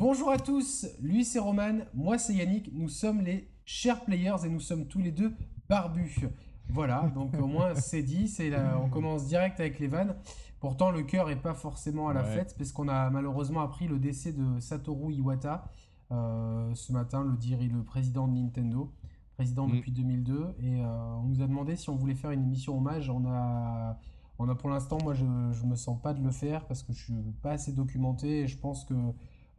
Bonjour 0.00 0.30
à 0.30 0.38
tous, 0.38 0.86
lui 1.02 1.26
c'est 1.26 1.38
Roman, 1.38 1.80
moi 1.92 2.16
c'est 2.16 2.32
Yannick, 2.32 2.70
nous 2.72 2.88
sommes 2.88 3.20
les 3.20 3.50
chers 3.66 4.02
players 4.02 4.46
et 4.46 4.48
nous 4.48 4.58
sommes 4.58 4.86
tous 4.86 5.00
les 5.00 5.12
deux 5.12 5.34
barbus. 5.68 6.20
Voilà, 6.70 7.12
donc 7.14 7.34
au 7.38 7.46
moins 7.46 7.74
c'est 7.78 8.02
dit, 8.02 8.26
c'est 8.26 8.50
on 8.82 8.88
commence 8.88 9.26
direct 9.26 9.60
avec 9.60 9.78
les 9.78 9.88
vannes. 9.88 10.16
Pourtant 10.58 10.90
le 10.90 11.02
cœur 11.02 11.28
est 11.28 11.42
pas 11.42 11.52
forcément 11.52 12.08
à 12.08 12.14
la 12.14 12.24
fête 12.24 12.54
parce 12.56 12.72
qu'on 12.72 12.88
a 12.88 13.10
malheureusement 13.10 13.60
appris 13.60 13.88
le 13.88 13.98
décès 13.98 14.32
de 14.32 14.58
Satoru 14.58 15.12
Iwata 15.12 15.66
euh, 16.12 16.74
ce 16.74 16.94
matin, 16.94 17.22
le, 17.22 17.36
dire, 17.36 17.58
le 17.60 17.84
président 17.84 18.26
de 18.26 18.32
Nintendo, 18.32 18.90
président 19.36 19.66
mm. 19.66 19.72
depuis 19.72 19.92
2002, 19.92 20.54
et 20.62 20.80
euh, 20.80 20.86
on 21.18 21.24
nous 21.24 21.42
a 21.42 21.46
demandé 21.46 21.76
si 21.76 21.90
on 21.90 21.96
voulait 21.96 22.14
faire 22.14 22.30
une 22.30 22.44
émission 22.44 22.74
hommage. 22.78 23.10
On 23.10 23.26
a 23.26 23.98
on 24.38 24.48
a 24.48 24.54
pour 24.54 24.70
l'instant, 24.70 24.96
moi, 25.02 25.12
je 25.12 25.26
ne 25.26 25.68
me 25.70 25.76
sens 25.76 26.00
pas 26.00 26.14
de 26.14 26.24
le 26.24 26.30
faire 26.30 26.64
parce 26.64 26.82
que 26.82 26.94
je 26.94 27.04
suis 27.04 27.12
pas 27.42 27.50
assez 27.50 27.72
documenté 27.72 28.40
et 28.40 28.46
je 28.46 28.56
pense 28.56 28.86
que 28.86 28.94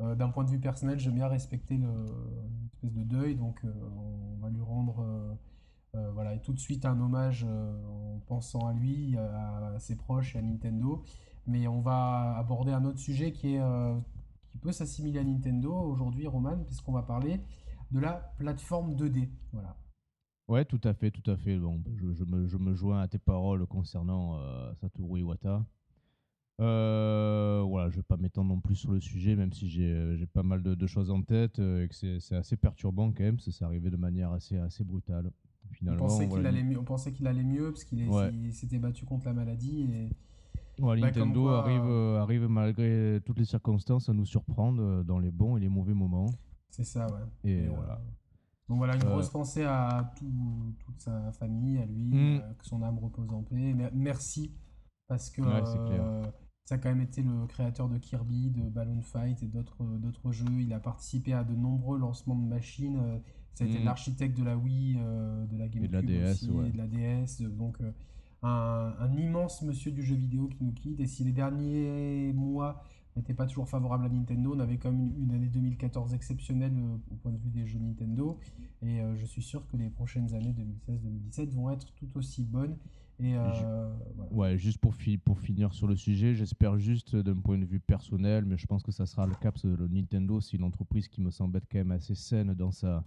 euh, 0.02 0.16
d'un 0.16 0.30
point 0.30 0.44
de 0.44 0.50
vue 0.50 0.60
personnel, 0.60 1.00
j'aime 1.00 1.16
bien 1.16 1.28
respecter 1.28 1.78
le, 1.78 1.88
une 1.88 2.66
espèce 2.66 2.94
de 2.94 3.04
deuil, 3.04 3.36
donc 3.36 3.64
euh, 3.64 3.72
on 3.96 4.38
va 4.42 4.50
lui 4.50 4.62
rendre 4.62 5.38
euh, 5.96 6.12
voilà, 6.12 6.38
tout 6.40 6.54
de 6.54 6.60
suite 6.60 6.86
un 6.86 7.00
hommage 7.00 7.44
en 7.44 8.20
pensant 8.28 8.68
à 8.68 8.74
lui, 8.74 9.18
à, 9.18 9.76
ses 9.80 9.96
proches 9.96 10.36
et 10.36 10.40
à 10.40 10.42
Nintendo. 10.42 11.04
Mais 11.48 11.68
on 11.68 11.82
va 11.82 12.36
aborder 12.38 12.72
un 12.72 12.86
autre 12.86 13.00
sujet 13.00 13.32
qui, 13.34 13.56
est, 13.56 13.62
qui 14.50 14.58
peut 14.58 14.72
s'assimiler 14.72 15.20
à 15.20 15.24
Nintendo 15.24 15.74
aujourd'hui, 15.74 16.28
Roman, 16.28 16.64
puisqu'on 16.64 16.94
va 16.94 17.04
parler 17.04 17.42
de 17.92 18.00
la 18.00 18.14
plateforme 18.38 18.94
2D. 18.94 19.30
Voilà. 19.52 19.76
Ouais, 20.48 20.66
tout 20.66 20.80
à 20.84 20.94
fait, 20.94 21.12
tout 21.12 21.30
à 21.30 21.36
fait. 21.36 21.58
Bon, 21.58 21.82
je, 21.98 22.24
me, 22.24 22.48
je 22.48 22.58
me, 22.58 22.74
joins 22.74 23.02
à 23.02 23.08
tes 23.08 23.20
paroles 23.20 23.66
concernant 23.68 24.40
Satoru 24.76 25.20
Iwata. 25.20 25.66
Euh, 26.62 27.64
voilà, 27.68 27.90
je 27.90 27.96
vais 27.96 28.04
pas 28.04 28.18
m'étendre 28.18 28.50
non 28.50 28.60
plus 28.60 28.76
sur 28.76 28.92
le 28.92 29.00
sujet, 29.00 29.36
même 29.36 29.52
si 29.52 29.68
j'ai 29.68 29.92
euh, 29.92 30.26
pas 30.32 30.44
mal 30.44 30.62
de, 30.62 30.88
choses 30.88 31.10
en 31.10 31.24
tête 31.24 31.58
euh, 31.58 31.84
et 31.84 31.88
que 31.88 32.20
c'est 32.20 32.36
assez 32.36 32.56
perturbant 32.56 33.12
quand 33.12 33.24
même, 33.24 33.36
parce 33.36 33.46
que 33.46 33.52
c'est 33.52 33.66
arrivé 33.66 33.90
de 33.90 33.98
manière 33.98 34.32
assez, 34.32 34.58
assez 34.58 34.84
brutale. 34.84 35.32
Finalement, 35.72 36.06
on 36.06 36.08
pensait 36.08 36.28
qu'il 36.28 36.46
allait 36.46 36.64
mieux, 36.64 36.80
on 36.80 36.84
pensait 36.84 37.14
qu'il 37.14 37.28
allait 37.28 37.44
mieux 37.44 37.72
parce 37.72 37.84
qu'il 37.84 38.54
s'était 38.54 38.78
battu 38.78 39.06
contre 39.06 39.26
la 39.26 39.34
maladie 39.34 39.84
et 39.84 40.10
bah, 40.80 40.96
Nintendo 40.96 41.48
arrive, 41.48 42.18
arrive 42.18 42.48
malgré 42.48 43.20
toutes 43.26 43.40
les 43.40 43.46
circonstances 43.46 44.10
à 44.10 44.14
nous 44.14 44.26
surprendre 44.26 45.04
dans 45.04 45.18
les 45.18 45.32
bons 45.32 45.58
et 45.58 45.62
les 45.62 45.70
mauvais 45.70 45.94
moments. 45.94 46.30
C'est 46.70 46.84
ça, 46.84 47.08
ouais. 47.08 47.50
Et, 47.50 47.68
voilà. 47.68 48.02
Donc 48.68 48.78
voilà, 48.78 48.96
une 48.96 49.04
grosse 49.04 49.30
pensée 49.30 49.64
à 49.64 50.14
tout, 50.18 50.76
toute 50.86 51.00
sa 51.00 51.32
famille, 51.34 51.78
à 51.78 51.86
lui, 51.86 52.38
hmm. 52.38 52.42
que 52.58 52.66
son 52.66 52.82
âme 52.84 53.00
repose 53.00 53.32
en 53.34 53.44
paix. 53.44 53.76
Merci 53.94 54.54
parce 55.08 55.30
que 55.30 55.42
ça 56.66 56.76
a 56.76 56.78
quand 56.78 56.90
même 56.90 57.02
été 57.02 57.22
le 57.22 57.46
créateur 57.48 57.90
de 57.90 57.98
Kirby, 57.98 58.50
de 58.50 58.62
Balloon 58.62 59.02
Fight 59.02 59.42
et 59.44 59.48
d'autres 59.48 59.84
d'autres 59.98 60.32
jeux. 60.32 60.62
Il 60.62 60.74
a 60.74 60.80
participé 60.80 61.34
à 61.34 61.44
de 61.44 61.56
nombreux 61.56 61.98
lancements 61.98 62.36
de 62.36 62.48
machines. 62.48 62.98
Euh, 62.98 63.18
ça 63.54 63.66
a 63.66 63.68
été 63.68 63.80
mm. 63.80 63.84
l'architecte 63.84 64.38
de 64.38 64.44
la 64.44 64.58
Wii, 64.58 64.98
euh, 65.00 65.46
de 65.48 65.58
la 65.58 65.68
GameCube 65.68 65.84
et 65.84 65.88
de 65.88 65.94
la 65.94 66.02
DS, 66.02 66.32
aussi, 66.32 66.50
et 66.68 66.72
de 66.72 66.78
la 66.78 66.88
DS. 66.88 67.42
Donc 67.42 67.82
euh, 67.82 67.92
un, 68.44 68.94
un, 69.00 69.14
immense 69.14 69.62
monsieur 69.64 69.92
du 69.92 70.04
jeu 70.04 70.16
vidéo 70.16 70.48
qui 70.48 70.64
nous 70.64 70.72
quitte. 70.72 71.00
Et 71.00 71.08
si 71.08 71.24
les 71.24 71.34
derniers 71.34 72.32
mois 72.34 72.84
n'étaient 73.18 73.34
pas 73.34 73.48
toujours 73.48 73.68
favorables 73.68 74.06
à 74.06 74.10
Nintendo, 74.10 74.54
on 74.56 74.60
avait 74.62 74.78
quand 74.78 74.92
même 74.92 75.12
une, 75.18 75.34
année 75.34 75.50
2014 75.50 76.14
exceptionnelle 76.14 76.72
au 77.12 77.16
point 77.16 77.34
de 77.34 77.38
vue 77.38 77.50
des 77.50 77.66
jeux 77.66 77.80
Nintendo. 77.80 78.40
Et 78.82 79.02
je 79.18 79.26
suis 79.26 79.42
sûr 79.42 79.68
que 79.68 79.76
les 79.76 79.90
prochaines 79.90 80.34
années 80.34 80.56
2016-2017 81.30 81.50
vont 81.50 81.70
être 81.70 81.94
tout 81.96 82.08
aussi 82.16 82.44
bonnes. 82.44 82.78
Euh, 83.24 83.94
ouais, 84.32 84.58
juste 84.58 84.80
pour, 84.80 84.96
pour 85.24 85.40
finir 85.40 85.74
sur 85.74 85.88
le 85.88 85.96
sujet, 85.96 86.34
j'espère 86.34 86.78
juste 86.78 87.16
d'un 87.16 87.40
point 87.40 87.58
de 87.58 87.66
vue 87.66 87.80
personnel, 87.80 88.46
mais 88.46 88.58
je 88.58 88.66
pense 88.66 88.84
que 88.84 88.92
ça 88.92 89.06
sera 89.06 89.28
le 89.28 89.36
que 89.36 89.68
le 89.68 89.88
Nintendo, 89.88 90.42
c'est 90.42 90.58
une 90.58 90.64
entreprise 90.64 91.08
qui 91.08 91.22
me 91.22 91.30
semble 91.30 91.58
être 91.58 91.68
quand 91.72 91.78
même 91.78 91.92
assez 91.92 92.16
saine 92.16 92.54
dans 92.54 92.72
sa 92.72 93.04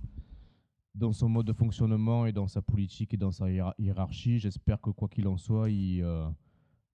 dans 0.94 1.12
son 1.12 1.28
mode 1.28 1.46
de 1.46 1.52
fonctionnement 1.52 2.24
et 2.24 2.32
dans 2.32 2.46
sa 2.46 2.62
politique 2.62 3.14
et 3.14 3.16
dans 3.16 3.32
sa 3.32 3.46
hiérarchie. 3.50 4.38
J'espère 4.38 4.80
que 4.80 4.90
quoi 4.90 5.08
qu'il 5.08 5.26
en 5.26 5.36
soit, 5.36 5.68
il, 5.68 6.02
euh, 6.02 6.28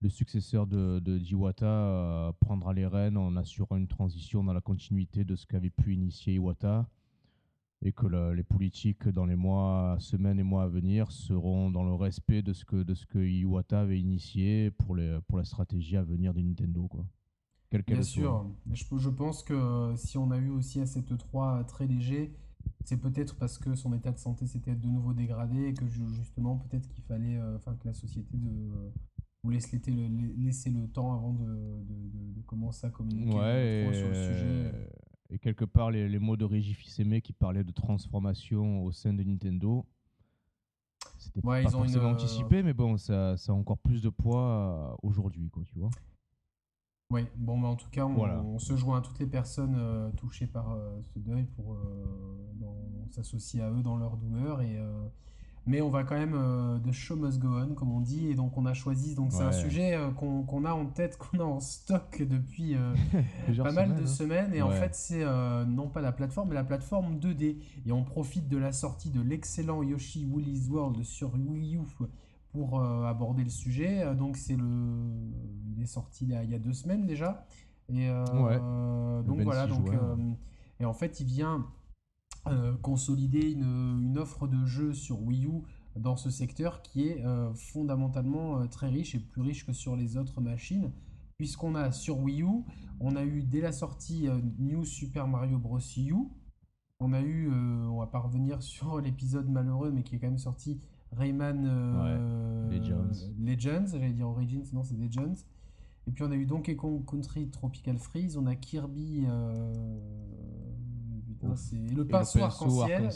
le 0.01 0.09
successeur 0.09 0.65
de, 0.65 0.99
de 0.99 1.19
Iwata 1.19 1.65
euh, 1.65 2.31
prendra 2.39 2.73
les 2.73 2.87
rênes 2.87 3.17
en 3.17 3.35
assurant 3.35 3.77
une 3.77 3.87
transition 3.87 4.43
dans 4.43 4.53
la 4.53 4.61
continuité 4.61 5.23
de 5.23 5.35
ce 5.35 5.45
qu'avait 5.45 5.69
pu 5.69 5.93
initier 5.93 6.33
Iwata 6.33 6.89
et 7.83 7.91
que 7.91 8.05
les 8.33 8.43
politiques 8.43 9.07
dans 9.07 9.25
les 9.25 9.35
mois, 9.35 9.97
semaines 9.99 10.39
et 10.39 10.43
mois 10.43 10.63
à 10.63 10.67
venir 10.67 11.11
seront 11.11 11.71
dans 11.71 11.83
le 11.83 11.93
respect 11.93 12.41
de 12.41 12.53
ce 12.53 12.63
que, 12.63 12.83
de 12.83 12.93
ce 12.93 13.05
que 13.05 13.19
Iwata 13.19 13.81
avait 13.81 13.99
initié 13.99 14.71
pour, 14.71 14.95
les, 14.95 15.19
pour 15.27 15.37
la 15.37 15.45
stratégie 15.45 15.97
à 15.97 16.03
venir 16.03 16.33
de 16.33 16.41
Nintendo. 16.41 16.87
Quoi. 16.87 17.05
Bien 17.87 18.03
sûr, 18.03 18.51
je, 18.71 18.83
je, 18.97 19.09
pense 19.09 19.43
que 19.43 19.93
si 19.95 20.17
on 20.17 20.29
a 20.31 20.37
eu 20.37 20.49
aussi 20.49 20.81
à 20.81 20.85
cette 20.85 21.17
3 21.17 21.63
très 21.63 21.87
léger, 21.87 22.35
c'est 22.83 22.97
peut-être 22.97 23.37
parce 23.37 23.57
que 23.57 23.75
son 23.75 23.93
état 23.93 24.11
de 24.11 24.19
santé 24.19 24.45
s'était 24.45 24.75
de 24.75 24.87
nouveau 24.87 25.13
dégradé 25.13 25.67
et 25.67 25.73
que 25.73 25.87
justement 25.87 26.57
peut-être 26.57 26.89
qu'il 26.89 27.03
fallait, 27.03 27.37
euh, 27.37 27.57
que 27.57 27.87
la 27.87 27.93
société 27.93 28.37
de, 28.37 28.49
euh, 28.49 28.91
vous 29.43 29.51
laisse 29.51 29.71
le, 29.71 30.07
laisser 30.43 30.69
le 30.69 30.87
temps 30.87 31.13
avant 31.13 31.33
de, 31.33 31.45
de, 31.45 32.33
de 32.35 32.41
commencer 32.41 32.85
à 32.85 32.89
communiquer 32.89 33.37
ouais, 33.37 33.89
sur 33.93 34.07
le 34.09 34.13
sujet. 34.13 34.71
Et 35.31 35.39
quelque 35.39 35.63
part, 35.63 35.91
les, 35.91 36.19
mots 36.19 36.35
de 36.35 36.43
Régis 36.43 36.75
fils 36.75 37.01
qui 37.23 37.31
parlaient 37.31 37.63
de 37.63 37.71
transformation 37.71 38.83
au 38.83 38.91
sein 38.91 39.13
de 39.13 39.23
Nintendo, 39.23 39.85
c'était 41.17 41.41
pas 41.41 41.61
forcément 41.63 42.05
euh, 42.05 42.11
anticipé, 42.11 42.63
mais 42.63 42.73
bon, 42.73 42.97
ça, 42.97 43.37
ça, 43.37 43.53
a 43.53 43.55
encore 43.55 43.77
plus 43.77 44.01
de 44.01 44.09
poids 44.09 44.43
euh, 44.43 44.95
aujourd'hui, 45.03 45.49
quoi, 45.49 45.63
tu 45.63 45.79
vois. 45.79 45.89
Oui, 47.11 47.25
bon, 47.35 47.57
mais 47.57 47.67
en 47.67 47.75
tout 47.75 47.89
cas, 47.89 48.05
on, 48.05 48.59
se 48.59 48.75
joint 48.75 48.97
à 48.97 49.01
toutes 49.01 49.19
les 49.19 49.27
personnes 49.27 49.75
euh, 49.77 50.11
touchées 50.11 50.47
par 50.47 50.77
ce 51.13 51.19
deuil 51.19 51.45
pour 51.55 51.77
s'associer 53.09 53.61
à 53.61 53.69
eux 53.71 53.83
dans 53.83 53.97
leur 53.97 54.17
douleur 54.17 54.61
et 54.61 54.79
mais 55.67 55.81
on 55.81 55.89
va 55.89 56.03
quand 56.03 56.17
même 56.17 56.33
euh, 56.35 56.79
de 56.79 56.91
show 56.91 57.15
must 57.15 57.39
go 57.39 57.59
on, 57.59 57.75
comme 57.75 57.91
on 57.91 57.99
dit, 57.99 58.29
et 58.29 58.35
donc 58.35 58.57
on 58.57 58.65
a 58.65 58.73
choisi. 58.73 59.13
Donc 59.13 59.31
c'est 59.31 59.43
un 59.43 59.51
sujet 59.51 59.95
euh, 59.95 60.09
qu'on 60.11 60.65
a 60.65 60.73
en 60.73 60.85
tête, 60.87 61.17
qu'on 61.17 61.39
a 61.39 61.43
en 61.43 61.59
stock 61.59 62.21
depuis 62.21 62.75
euh, 62.75 62.93
pas 63.63 63.71
mal 63.71 63.95
de 63.95 64.03
hein. 64.03 64.07
semaines, 64.07 64.53
et 64.53 64.61
en 64.61 64.71
fait 64.71 64.95
c'est 64.95 65.23
non 65.67 65.87
pas 65.87 66.01
la 66.01 66.11
plateforme, 66.11 66.49
mais 66.49 66.55
la 66.55 66.63
plateforme 66.63 67.17
2D. 67.17 67.57
Et 67.85 67.91
on 67.91 68.03
profite 68.03 68.47
de 68.47 68.57
la 68.57 68.71
sortie 68.71 69.11
de 69.11 69.21
l'excellent 69.21 69.83
Yoshi 69.83 70.25
Woolly's 70.25 70.67
World 70.67 71.03
sur 71.03 71.33
Wii 71.35 71.77
U 71.77 71.81
pour 72.51 72.81
aborder 72.81 73.43
le 73.43 73.49
sujet. 73.49 74.15
Donc 74.15 74.37
c'est 74.37 74.55
le, 74.55 74.65
il 75.75 75.81
est 75.81 75.87
sorti 75.87 76.25
il 76.25 76.49
y 76.49 76.55
a, 76.55 76.59
deux 76.59 76.73
semaines 76.73 77.05
déjà, 77.05 77.45
et 77.87 78.09
donc 78.09 79.41
voilà 79.41 79.67
donc 79.67 79.87
et 80.79 80.85
en 80.85 80.93
fait 80.93 81.19
il 81.19 81.27
vient 81.27 81.67
euh, 82.47 82.75
consolider 82.81 83.51
une, 83.51 84.17
offre 84.17 84.47
de 84.47 84.65
jeux 84.65 84.93
sur 84.93 85.21
Wii 85.21 85.45
U 85.45 85.61
dans 85.95 86.15
ce 86.15 86.31
secteur 86.31 86.81
qui 86.81 87.07
est 87.07 87.23
euh, 87.23 87.53
fondamentalement 87.53 88.59
euh, 88.59 88.65
très 88.65 88.89
riche 88.89 89.13
et 89.13 89.19
plus 89.19 89.43
riche 89.43 89.63
que 89.63 89.73
sur 89.73 89.95
les 89.95 90.17
autres 90.17 90.41
machines 90.41 90.91
puisqu'on 91.37 91.75
a 91.75 91.91
sur 91.91 92.19
Wii 92.19 92.41
U, 92.41 92.63
on 92.99 93.15
a 93.15 93.23
eu 93.23 93.43
dès 93.43 93.61
la 93.61 93.71
sortie 93.71 94.27
New 94.57 94.85
Super 94.85 95.27
Mario 95.27 95.59
Bros. 95.59 95.79
U, 95.97 96.15
on 96.99 97.13
a 97.13 97.21
eu, 97.21 97.51
on 97.51 97.99
va 97.99 98.07
pas 98.07 98.19
revenir 98.19 98.61
sur 98.63 98.99
l'épisode 98.99 99.47
malheureux 99.47 99.91
mais 99.91 100.01
qui 100.01 100.15
est 100.15 100.19
quand 100.19 100.27
même 100.27 100.37
sorti 100.39 100.79
Rayman 101.11 101.63
Legends, 102.71 103.33
Legends 103.39 103.85
j'allais 103.91 104.13
dire 104.13 104.27
Origins, 104.27 104.65
non 104.73 104.83
c'est 104.83 104.97
Legends. 104.97 105.45
Et 106.07 106.11
puis 106.11 106.23
on 106.23 106.31
a 106.31 106.35
eu 106.35 106.47
Donkey 106.47 106.75
Kong 106.75 107.05
Country 107.05 107.49
Tropical 107.49 107.99
Freeze, 107.99 108.35
on 108.35 108.47
a 108.47 108.55
Kirby 108.55 109.27
c'est 111.55 111.75
le 111.77 112.05
pinceau 112.05 112.39
arc-en-ciel. 112.39 113.09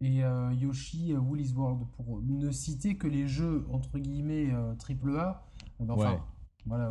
Et 0.00 0.22
euh, 0.22 0.52
Yoshi 0.52 1.12
euh, 1.12 1.18
Woolly's 1.18 1.54
World, 1.54 1.86
pour 1.96 2.20
ne 2.22 2.50
citer 2.50 2.96
que 2.96 3.06
les 3.06 3.26
jeux 3.26 3.64
entre 3.72 3.98
guillemets 3.98 4.52
euh, 4.52 4.74
triple 4.74 5.16
A. 5.16 5.46
Enfin, 5.88 6.20
voilà, 6.66 6.90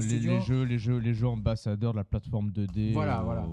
les, 0.00 0.40
jeux, 0.40 0.62
les, 0.62 0.78
jeux, 0.78 0.98
les 0.98 1.14
jeux 1.14 1.28
ambassadeurs 1.28 1.92
de 1.92 1.98
la 1.98 2.04
plateforme 2.04 2.50
2D. 2.50 2.92
Voilà, 2.92 3.22
voilà. 3.22 3.48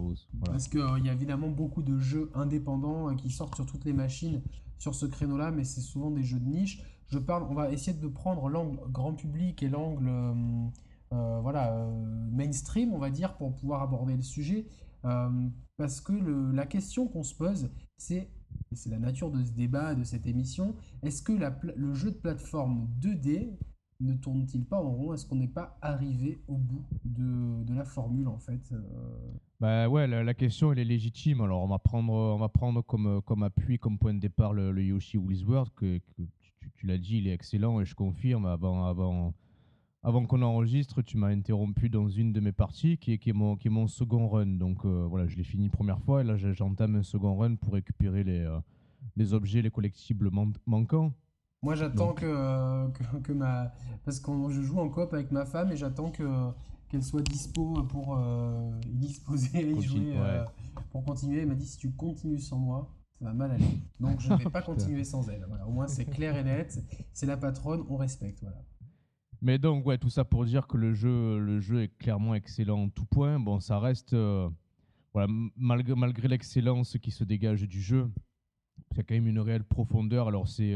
Parce 0.46 0.68
qu'il 0.68 1.06
y 1.06 1.10
a 1.10 1.14
évidemment 1.14 1.50
beaucoup 1.50 1.84
de 1.84 2.00
jeux 2.00 2.32
indépendants 2.34 3.16
qui 3.16 3.30
sortent 3.30 3.56
sur 3.56 3.66
toutes 3.66 3.86
les 3.86 3.94
machines 3.94 4.42
sur 4.80 4.96
ce 4.96 5.06
créneau-là, 5.06 5.52
mais 5.52 5.64
c'est 5.64 5.82
souvent 5.82 6.12
des 6.12 6.24
jeux 6.24 6.40
de 6.40 6.50
niche. 6.50 6.84
Je 7.08 7.20
parle, 7.20 7.44
on 7.50 7.54
va 7.54 7.72
essayer 7.72 7.98
de 7.98 8.08
prendre 8.08 8.50
l'angle 8.50 8.80
grand 8.92 9.14
public 9.14 9.64
et 9.64 9.70
l'angle 9.70 10.12
voilà 11.12 11.88
mainstream, 12.32 12.92
on 12.94 13.00
va 13.00 13.12
dire, 13.12 13.36
pour 13.36 13.56
pouvoir 13.56 13.82
aborder 13.84 14.16
le 14.16 14.24
sujet. 14.24 14.66
Parce 15.78 16.02
que 16.02 16.14
la 16.54 16.66
question 16.66 17.08
qu'on 17.08 17.24
se 17.24 17.36
pose, 17.36 17.70
c'est, 17.98 18.30
c'est 18.72 18.90
la 18.90 19.00
nature 19.00 19.32
de 19.32 19.44
ce 19.44 19.52
débat, 19.52 19.96
de 19.96 20.04
cette 20.04 20.28
émission, 20.28 20.76
est-ce 21.02 21.22
que 21.22 21.34
le 21.76 21.94
jeu 21.94 22.12
de 22.12 22.18
plateforme 22.18 22.88
2D 23.00 23.58
ne 24.04 24.14
tourne-t-il 24.16 24.66
pas 24.66 24.78
en 24.78 24.92
rond? 24.92 25.14
Est-ce 25.14 25.26
qu'on 25.26 25.36
n'est 25.36 25.48
pas 25.48 25.78
arrivé 25.82 26.42
au 26.48 26.58
bout 26.58 26.86
de, 27.04 27.74
la 27.74 27.86
formule 27.86 28.28
en 28.28 28.38
fait 28.38 28.72
euh? 28.72 28.80
Bah 29.60 29.88
ouais, 29.88 30.08
la, 30.08 30.34
question 30.34 30.72
elle 30.72 30.80
est 30.80 30.86
légitime. 30.86 31.42
Alors 31.42 31.62
on 31.64 31.68
va 31.68 31.80
prendre, 31.80 32.14
on 32.14 32.38
va 32.38 32.50
prendre 32.50 32.82
comme, 32.82 33.22
comme 33.22 33.44
appui, 33.44 33.80
comme 33.80 33.98
point 33.98 34.14
de 34.14 34.20
départ 34.20 34.54
le, 34.54 34.84
Yoshi 34.84 35.18
World, 35.18 35.72
que, 35.76 36.00
tu, 36.16 36.86
l'as 36.86 36.98
dit, 36.98 37.18
il 37.20 37.28
est 37.28 37.34
excellent 37.34 37.80
et 37.80 37.86
je 37.86 37.96
confirme 37.96 38.46
avant, 38.46 39.34
avant 40.04 40.26
qu'on 40.26 40.42
enregistre, 40.42 41.02
tu 41.02 41.18
m'as 41.18 41.30
interrompu 41.30 41.90
dans 41.90 42.10
une 42.10 42.34
de 42.34 42.40
mes 42.40 42.52
parties 42.52 42.98
qui 42.98 43.14
est, 43.14 43.18
qui 43.18 43.30
est, 43.30 43.34
mon, 43.34 43.56
qui 43.56 43.68
est 43.70 43.72
mon 43.72 43.88
second 43.88 44.28
run. 44.28 44.46
Donc 44.58 44.86
voilà, 44.86 45.28
je 45.28 45.38
l'ai 45.38 45.44
fini 45.44 45.70
première 45.70 46.00
fois 46.00 46.22
et 46.22 46.24
là 46.24 46.36
j'entame 46.38 46.96
un 46.98 47.04
second 47.04 47.36
run 47.38 47.56
pour 47.56 47.74
récupérer 47.74 48.24
les, 48.24 48.46
les 49.16 49.34
objets, 49.34 49.62
les 49.62 49.72
collectibles 49.72 50.30
manquants. 50.66 51.14
Moi, 51.64 51.76
j'attends 51.76 52.14
que, 52.14 52.90
que, 53.22 53.32
ma. 53.32 53.72
Parce 54.04 54.20
que 54.20 54.32
je 54.50 54.62
joue 54.62 54.80
en 54.80 54.90
coop 54.90 55.14
avec 55.14 55.32
ma 55.32 55.46
femme 55.46 55.72
et 55.72 55.78
j'attends 55.78 56.12
que 56.12 56.24
qu'elle 56.90 57.04
soit 57.04 57.22
dispo 57.22 57.82
pour 57.84 58.18
euh, 58.18 58.70
y 58.86 58.98
disposer 58.98 59.62
et 59.62 59.72
y 59.72 59.82
jouer 59.82 60.14
euh, 60.18 60.44
pour 60.92 61.06
continuer. 61.06 61.42
Elle 61.42 61.48
m'a 61.48 61.56
dit 61.56 61.66
si 61.66 61.78
tu 61.78 61.92
continues 61.94 62.40
sans 62.40 62.58
moi, 62.58 62.94
ça 63.18 63.26
va 63.26 63.34
mal 63.34 63.52
aller. 63.52 63.66
Donc 64.00 64.20
je 64.20 64.32
ne 64.32 64.38
vais 64.38 64.50
pas 64.50 64.62
continuer 64.74 65.06
sans 65.06 65.28
elle. 65.30 65.46
Voilà. 65.48 65.66
Au 65.66 65.72
moins, 65.72 65.88
c'est 65.88 66.06
clair 66.06 66.36
et 66.36 66.44
net. 66.44 66.84
C'est 67.14 67.26
la 67.26 67.38
patronne, 67.38 67.84
on 67.90 67.96
respecte. 67.96 68.42
Voilà. 68.42 68.58
Mais 69.44 69.58
donc, 69.60 69.86
ouais, 69.86 69.98
tout 69.98 70.10
ça 70.10 70.24
pour 70.24 70.46
dire 70.46 70.68
que 70.68 70.78
le 70.78 70.94
jeu, 70.94 71.38
le 71.38 71.60
jeu 71.60 71.84
est 71.84 71.98
clairement 71.98 72.34
excellent 72.34 72.84
en 72.84 72.90
tout 72.90 73.04
point. 73.04 73.42
Bon, 73.42 73.60
ça 73.60 73.78
reste. 73.78 74.14
Euh, 74.14 74.50
voilà, 75.12 75.28
malgré, 75.58 75.96
malgré 75.96 76.30
l'excellence 76.30 76.98
qui 76.98 77.12
se 77.12 77.26
dégage 77.26 77.64
du 77.64 77.82
jeu, 77.82 78.10
il 78.92 78.98
y 78.98 79.00
a 79.02 79.04
quand 79.04 79.16
même 79.16 79.28
une 79.28 79.42
réelle 79.42 79.66
profondeur. 79.66 80.30
Alors, 80.30 80.48
c'est. 80.48 80.74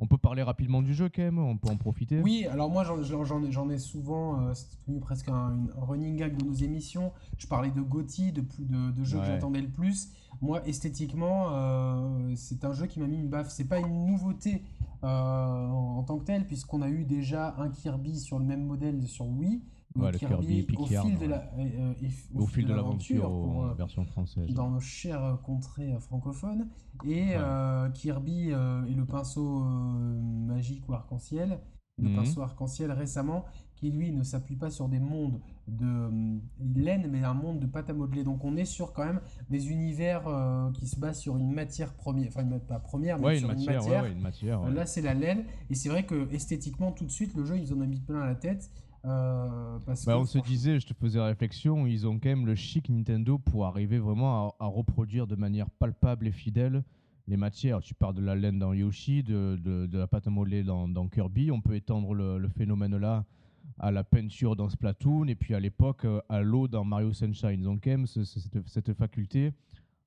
On 0.00 0.06
peut 0.06 0.18
parler 0.18 0.42
rapidement 0.42 0.80
du 0.80 0.94
jeu 0.94 1.08
quand 1.12 1.22
même, 1.22 1.38
on 1.38 1.56
peut 1.56 1.68
en 1.68 1.76
profiter. 1.76 2.20
Oui, 2.20 2.46
alors 2.46 2.70
moi 2.70 2.84
j'en 2.84 3.70
ai 3.70 3.78
souvent, 3.78 4.40
euh, 4.40 4.54
c'est 4.54 4.68
devenu 4.86 5.00
presque 5.00 5.28
un, 5.28 5.66
running 5.76 6.16
gag 6.16 6.36
de 6.36 6.44
nos 6.44 6.54
émissions. 6.54 7.12
Je 7.36 7.48
parlais 7.48 7.70
de 7.70 7.80
Gotti, 7.80 8.32
de, 8.32 8.42
de, 8.60 9.04
jeux 9.04 9.18
que 9.18 9.24
j'attendais 9.24 9.60
le 9.60 9.70
plus. 9.70 10.12
Moi, 10.40 10.64
esthétiquement, 10.68 11.48
euh, 11.50 12.32
c'est 12.36 12.64
un 12.64 12.72
jeu 12.72 12.86
qui 12.86 13.00
m'a 13.00 13.06
mis 13.06 13.16
une 13.16 13.28
baffe. 13.28 13.48
C'est 13.48 13.64
pas 13.66 13.80
une 13.80 14.06
nouveauté 14.06 14.62
euh, 15.02 15.06
en, 15.06 16.02
tant 16.04 16.18
que 16.18 16.24
tel, 16.24 16.46
puisqu'on 16.46 16.80
a 16.80 16.88
eu 16.88 17.04
déjà 17.04 17.56
un 17.58 17.68
Kirby 17.68 18.20
sur 18.20 18.38
le 18.38 18.44
même 18.44 18.64
modèle 18.64 19.06
sur 19.08 19.26
Wii 19.26 19.62
le 19.98 20.18
Kirby, 20.18 20.66
au, 20.76 20.86
fil 20.86 21.18
de 21.18 21.26
la, 21.26 21.50
euh, 21.58 22.76
l'aventure 22.76 23.74
version 23.74 24.04
française. 24.04 24.48
Dans 24.52 24.70
nos 24.70 24.80
chères 24.80 25.38
contrées 25.44 25.94
francophones. 26.00 26.68
Et 27.04 27.30
euh, 27.34 27.88
Kirby 27.90 28.50
et 28.50 28.94
le 28.94 29.04
pinceau 29.04 29.62
euh, 29.62 30.20
magique 30.46 30.88
ou 30.88 30.94
arc-en-ciel, 30.94 31.60
le 31.98 32.08
mhm. 32.08 32.16
pinceau 32.16 32.42
arc-en-ciel 32.42 32.92
récemment, 32.92 33.44
qui 33.76 33.90
lui 33.92 34.10
ne 34.10 34.24
s'appuie 34.24 34.56
pas 34.56 34.70
sur 34.70 34.88
des 34.88 34.98
mondes 34.98 35.40
de 35.68 36.10
laine, 36.74 37.08
mais 37.10 37.22
un 37.22 37.34
monde 37.34 37.60
de 37.60 37.66
pâte 37.66 37.90
à 37.90 37.92
modeler. 37.92 38.24
Donc 38.24 38.44
on 38.44 38.56
est 38.56 38.64
sur 38.64 38.92
quand 38.92 39.04
même 39.04 39.20
des 39.50 39.70
univers 39.70 40.22
qui 40.74 40.88
se 40.88 40.98
basent 40.98 41.20
sur 41.20 41.36
une 41.36 41.52
matière 41.52 41.94
première, 41.94 42.28
enfin 42.28 42.44
pas 42.58 42.80
première, 42.80 43.18
mais 43.20 43.38
sur 43.38 43.50
une 43.50 43.64
matière. 43.64 44.04
une 44.04 44.20
matière 44.20 44.68
Là 44.70 44.86
c'est 44.86 45.02
la 45.02 45.14
laine, 45.14 45.44
et 45.70 45.74
c'est 45.74 45.88
vrai 45.88 46.04
que 46.04 46.28
esthétiquement 46.32 46.90
tout 46.90 47.04
de 47.04 47.10
suite 47.10 47.34
le 47.36 47.44
jeu 47.44 47.56
ils 47.58 47.72
en 47.72 47.76
ont 47.80 47.86
mis 47.86 48.00
plein 48.00 48.22
à 48.22 48.26
la 48.26 48.34
tête. 48.34 48.68
Euh, 49.04 49.78
bah, 50.06 50.18
on 50.18 50.24
se 50.24 50.38
disait, 50.38 50.80
je 50.80 50.86
te 50.86 50.94
faisais 50.94 51.20
réflexion, 51.20 51.86
ils 51.86 52.06
ont 52.06 52.18
quand 52.18 52.28
même 52.28 52.46
le 52.46 52.54
chic 52.54 52.88
Nintendo 52.88 53.38
pour 53.38 53.66
arriver 53.66 53.98
vraiment 53.98 54.56
à, 54.58 54.66
reproduire 54.66 55.26
de 55.26 55.36
manière 55.36 55.70
palpable 55.70 56.26
et 56.26 56.32
fidèle 56.32 56.82
les 57.28 57.36
matières. 57.36 57.80
Tu 57.80 57.94
parles 57.94 58.14
de 58.14 58.22
la 58.22 58.34
laine 58.34 58.58
dans 58.58 58.72
Yoshi, 58.72 59.22
de, 59.22 59.56
de, 59.56 59.98
la 59.98 60.06
pâte 60.06 60.26
à 60.26 60.30
modeler 60.30 60.64
dans, 60.64 60.88
dans, 60.88 61.06
Kirby. 61.08 61.50
On 61.50 61.60
peut 61.60 61.76
étendre 61.76 62.14
le, 62.14 62.48
phénomène 62.48 62.96
là 62.96 63.24
à 63.78 63.92
la 63.92 64.02
peinture 64.02 64.56
dans 64.56 64.68
Splatoon 64.68 65.28
et 65.28 65.36
puis 65.36 65.54
à 65.54 65.60
l'époque 65.60 66.04
euh, 66.04 66.20
à 66.28 66.40
l'eau 66.40 66.66
dans 66.66 66.84
Mario 66.84 67.12
Sunshine. 67.12 67.60
Ils 67.60 67.68
ont 67.68 67.78
quand 67.78 67.90
même 67.90 68.06
cette, 68.06 68.66
cette, 68.66 68.92
faculté 68.94 69.52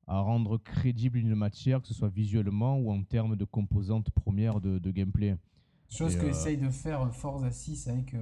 à 0.07 0.19
rendre 0.19 0.57
crédible 0.57 1.19
une 1.19 1.35
matière, 1.35 1.81
que 1.81 1.88
ce 1.88 1.93
soit 1.93 2.09
visuellement 2.09 2.77
ou 2.77 2.91
en 2.91 3.01
termes 3.03 3.38
de 3.38 3.45
composantes 3.45 4.09
premières 4.09 4.59
de, 4.59 4.79
de 4.79 4.91
gameplay. 4.91 5.38
Chose 5.89 6.17
que 6.17 6.25
euh, 6.25 6.31
essaye 6.31 6.57
de 6.57 6.69
faire 6.69 7.13
Forza 7.13 7.51
6 7.51 7.88
avec 7.88 8.13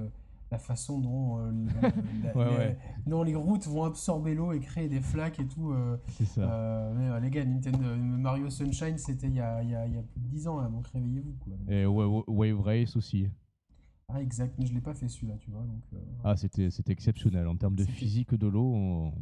la 0.50 0.58
façon 0.58 0.98
dont, 0.98 1.38
euh, 1.38 1.52
les, 3.06 3.24
les 3.24 3.34
routes 3.34 3.66
vont 3.66 3.84
absorber 3.84 4.34
l'eau 4.34 4.52
et 4.52 4.60
créer 4.60 4.88
des 4.88 5.00
flaques 5.00 5.38
et 5.38 5.46
tout. 5.46 5.70
Euh, 5.70 5.96
c'est 6.08 6.24
ça. 6.24 6.40
Euh, 6.42 6.92
mais, 6.94 7.20
les 7.20 7.30
gars, 7.30 7.44
Nintendo, 7.44 7.96
Mario 7.96 8.50
Sunshine, 8.50 8.98
c'était 8.98 9.28
il 9.28 9.34
y 9.34 9.40
a, 9.40 9.62
y, 9.62 9.74
a, 9.74 9.86
y 9.86 9.96
a, 9.96 10.02
plus 10.02 10.20
de 10.20 10.26
10 10.28 10.48
ans, 10.48 10.68
donc 10.70 10.86
réveillez-vous. 10.88 11.36
Quoi. 11.40 11.54
Et 11.68 11.86
Wave 11.86 12.60
Race 12.60 12.96
aussi. 12.96 13.28
Ah, 14.08 14.20
exact, 14.20 14.56
mais 14.58 14.66
je 14.66 14.74
l'ai 14.74 14.80
pas 14.80 14.94
fait 14.94 15.08
celui-là, 15.08 15.36
tu 15.38 15.50
vois. 15.50 15.62
Donc, 15.62 15.82
ah, 16.24 16.36
c'était 16.36 16.68
exceptionnel. 16.88 17.46
En 17.46 17.56
termes 17.56 17.76
de 17.76 17.84
physique 17.84 18.34
de 18.34 18.48
l'eau, 18.48 19.12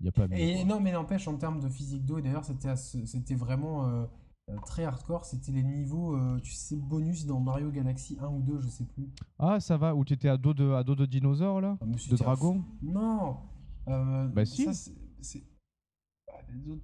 il 0.00 0.02
n'y 0.02 0.08
a 0.08 0.12
pas 0.12 0.26
Et 0.32 0.64
non, 0.64 0.80
mais 0.80 0.92
n'empêche, 0.92 1.26
en 1.26 1.36
termes 1.36 1.60
de 1.60 1.68
physique 1.68 2.04
d'eau, 2.04 2.20
d'ailleurs, 2.20 2.44
c'était 2.44 3.34
vraiment 3.34 3.86
euh, 3.86 4.04
très 4.64 4.84
hardcore, 4.84 5.24
c'était 5.24 5.52
les 5.52 5.62
niveaux, 5.62 6.14
euh, 6.14 6.38
tu 6.42 6.52
sais, 6.52 6.76
bonus 6.76 7.26
dans 7.26 7.40
Mario 7.40 7.70
Galaxy 7.70 8.16
1 8.20 8.26
ou 8.28 8.40
2, 8.42 8.60
je 8.60 8.68
sais 8.68 8.84
plus. 8.84 9.08
Ah, 9.38 9.58
ça 9.60 9.76
va, 9.76 9.94
où 9.94 10.04
tu 10.04 10.12
étais 10.14 10.28
à 10.28 10.36
dos 10.36 10.54
de, 10.54 10.72
à 10.72 10.84
dos 10.84 10.94
de 10.94 11.06
dinosaures 11.06 11.60
là 11.60 11.76
ah, 11.80 11.84
De 11.84 12.16
dragons 12.16 12.62
Non 12.82 13.36
euh, 13.88 14.28
Bah 14.28 14.44
si 14.44 14.66
bah, 14.66 14.72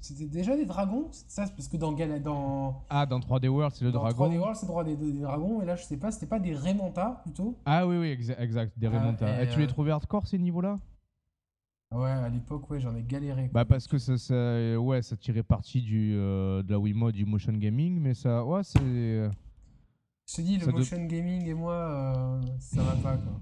C'était 0.00 0.26
déjà 0.26 0.56
des 0.56 0.66
dragons 0.66 1.08
ça, 1.10 1.46
parce 1.56 1.68
que 1.68 1.76
dans, 1.76 1.92
dans... 1.92 2.84
Ah, 2.90 3.06
dans 3.06 3.20
3D 3.20 3.48
World, 3.48 3.74
c'est 3.76 3.84
le 3.84 3.92
dragon. 3.92 4.26
Dans 4.26 4.30
3D 4.30 4.38
World, 4.38 4.56
c'est 4.56 4.66
droit 4.66 4.82
des, 4.82 4.96
des, 4.96 5.20
dragons, 5.20 5.62
et 5.62 5.64
là, 5.64 5.76
je 5.76 5.84
sais 5.84 5.96
pas, 5.96 6.10
c'était 6.10 6.26
pas 6.26 6.40
des 6.40 6.54
Remonta 6.54 7.20
plutôt 7.22 7.58
Ah 7.64 7.86
oui, 7.86 7.96
oui, 7.96 8.08
exact, 8.08 8.76
des 8.76 8.88
Remonta. 8.88 9.42
et, 9.42 9.48
tu 9.48 9.60
les 9.60 9.68
trouvais 9.68 9.92
hardcore 9.92 10.26
ces 10.26 10.38
niveaux-là? 10.38 10.78
Ouais, 11.94 12.10
à 12.10 12.28
l'époque, 12.28 12.70
ouais, 12.70 12.80
j'en 12.80 12.94
ai 12.94 13.02
galéré. 13.02 13.50
Bah 13.52 13.64
parce 13.64 13.86
que 13.86 13.98
ça, 13.98 14.16
ça, 14.16 14.80
ouais, 14.80 15.02
ça 15.02 15.16
tirait 15.16 15.42
parti 15.42 15.82
du, 15.82 16.14
euh, 16.14 16.62
de 16.62 16.70
la 16.70 16.78
Wiimote, 16.78 17.14
du 17.14 17.26
motion 17.26 17.52
gaming, 17.52 18.00
mais 18.00 18.14
ça, 18.14 18.44
ouais, 18.44 18.62
c'est. 18.64 18.78
Je 20.28 20.36
te 20.36 20.40
dis, 20.40 20.58
le 20.58 20.72
motion 20.72 21.04
gaming 21.04 21.46
et 21.46 21.54
moi, 21.54 21.74
euh, 21.74 22.40
ça 22.58 22.82
va 22.82 22.96
pas, 22.96 23.16
quoi. 23.18 23.40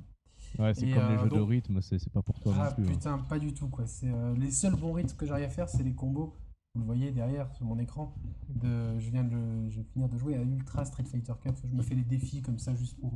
Ouais, 0.59 0.75
c'est 0.75 0.91
comme 0.91 1.09
les 1.09 1.17
euh, 1.17 1.23
jeux 1.23 1.31
de 1.31 1.41
rythme, 1.41 1.81
c'est 1.81 2.11
pas 2.11 2.23
pour 2.23 2.41
toi 2.41 2.53
ah, 2.59 2.65
non 2.65 2.75
plus. 2.75 2.85
Hein. 2.85 2.93
putain, 2.93 3.19
pas 3.19 3.39
du 3.39 3.55
tout, 3.55 3.69
quoi. 3.69 3.87
C'est 3.87 4.11
les 4.37 4.51
seuls 4.51 4.75
bons 4.75 4.93
rythmes 4.93 5.17
que 5.17 5.27
j'arrive 5.27 5.47
à 5.47 5.51
faire, 5.51 5.69
c'est 5.69 5.85
les 5.85 5.95
combos. 5.95 6.35
Vous 6.75 6.81
le 6.81 6.87
voyez 6.87 7.11
derrière 7.13 7.53
sur 7.55 7.67
mon 7.67 7.79
écran. 7.79 8.15
De, 8.49 8.99
je 8.99 9.11
viens 9.11 9.25
de, 9.25 9.69
je 9.69 9.81
finir 9.83 10.09
de 10.09 10.17
jouer 10.17 10.37
à 10.37 10.43
Ultra 10.43 10.85
Street 10.85 11.05
Fighter 11.05 11.33
4. 11.43 11.63
Je 11.69 11.77
me 11.77 11.83
fais 11.83 11.95
des 11.95 12.05
défis 12.05 12.43
comme 12.43 12.59
ça 12.59 12.75
juste 12.75 12.99
pour 13.01 13.13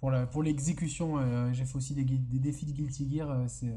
pour 0.00 0.10
la 0.10 0.26
pour 0.26 0.42
l'exécution 0.42 1.18
euh, 1.18 1.52
j'ai 1.52 1.64
fait 1.64 1.76
aussi 1.76 1.94
des, 1.94 2.04
des, 2.04 2.38
défis 2.38 2.66
de 2.66 2.72
Guilty 2.72 3.08
Gear 3.08 3.30
euh, 3.30 3.44
c'est 3.46 3.68
euh, 3.68 3.74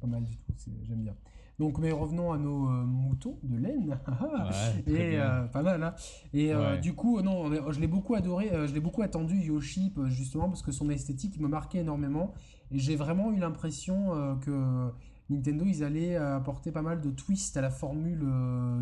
pas 0.00 0.06
mal 0.06 0.24
du 0.24 0.36
tout 0.36 0.52
j'aime 0.84 1.02
bien. 1.02 1.14
Donc 1.58 1.78
mais 1.78 1.90
revenons 1.90 2.32
à 2.32 2.38
nos 2.38 2.68
moutons 2.68 3.38
de 3.42 3.56
laine. 3.56 3.98
Et 4.86 5.16
pas 5.52 5.62
mal 5.62 5.82
hein. 5.82 5.94
et 6.34 6.52
du 6.82 6.94
coup 6.94 7.22
non 7.22 7.50
je 7.72 7.80
l'ai 7.80 7.86
beaucoup 7.86 8.14
adoré 8.14 8.50
je 8.66 8.74
l'ai 8.74 8.80
beaucoup 8.80 9.00
attendu 9.00 9.38
Yoshi 9.38 9.90
justement 10.08 10.48
parce 10.48 10.60
que 10.60 10.70
son 10.70 10.90
esthétique 10.90 11.40
me 11.40 11.48
marquait 11.48 11.78
énormément. 11.78 12.34
Et 12.70 12.78
j'ai 12.78 12.94
vraiment 12.94 13.32
eu 13.32 13.38
l'impression 13.38 14.38
que 14.42 14.90
Nintendo 15.30 15.64
ils 15.66 15.82
allaient 15.82 16.16
apporter 16.16 16.72
pas 16.72 16.82
mal 16.82 17.00
de 17.00 17.10
twists 17.10 17.56
à 17.56 17.62
la 17.62 17.70
formule 17.70 18.22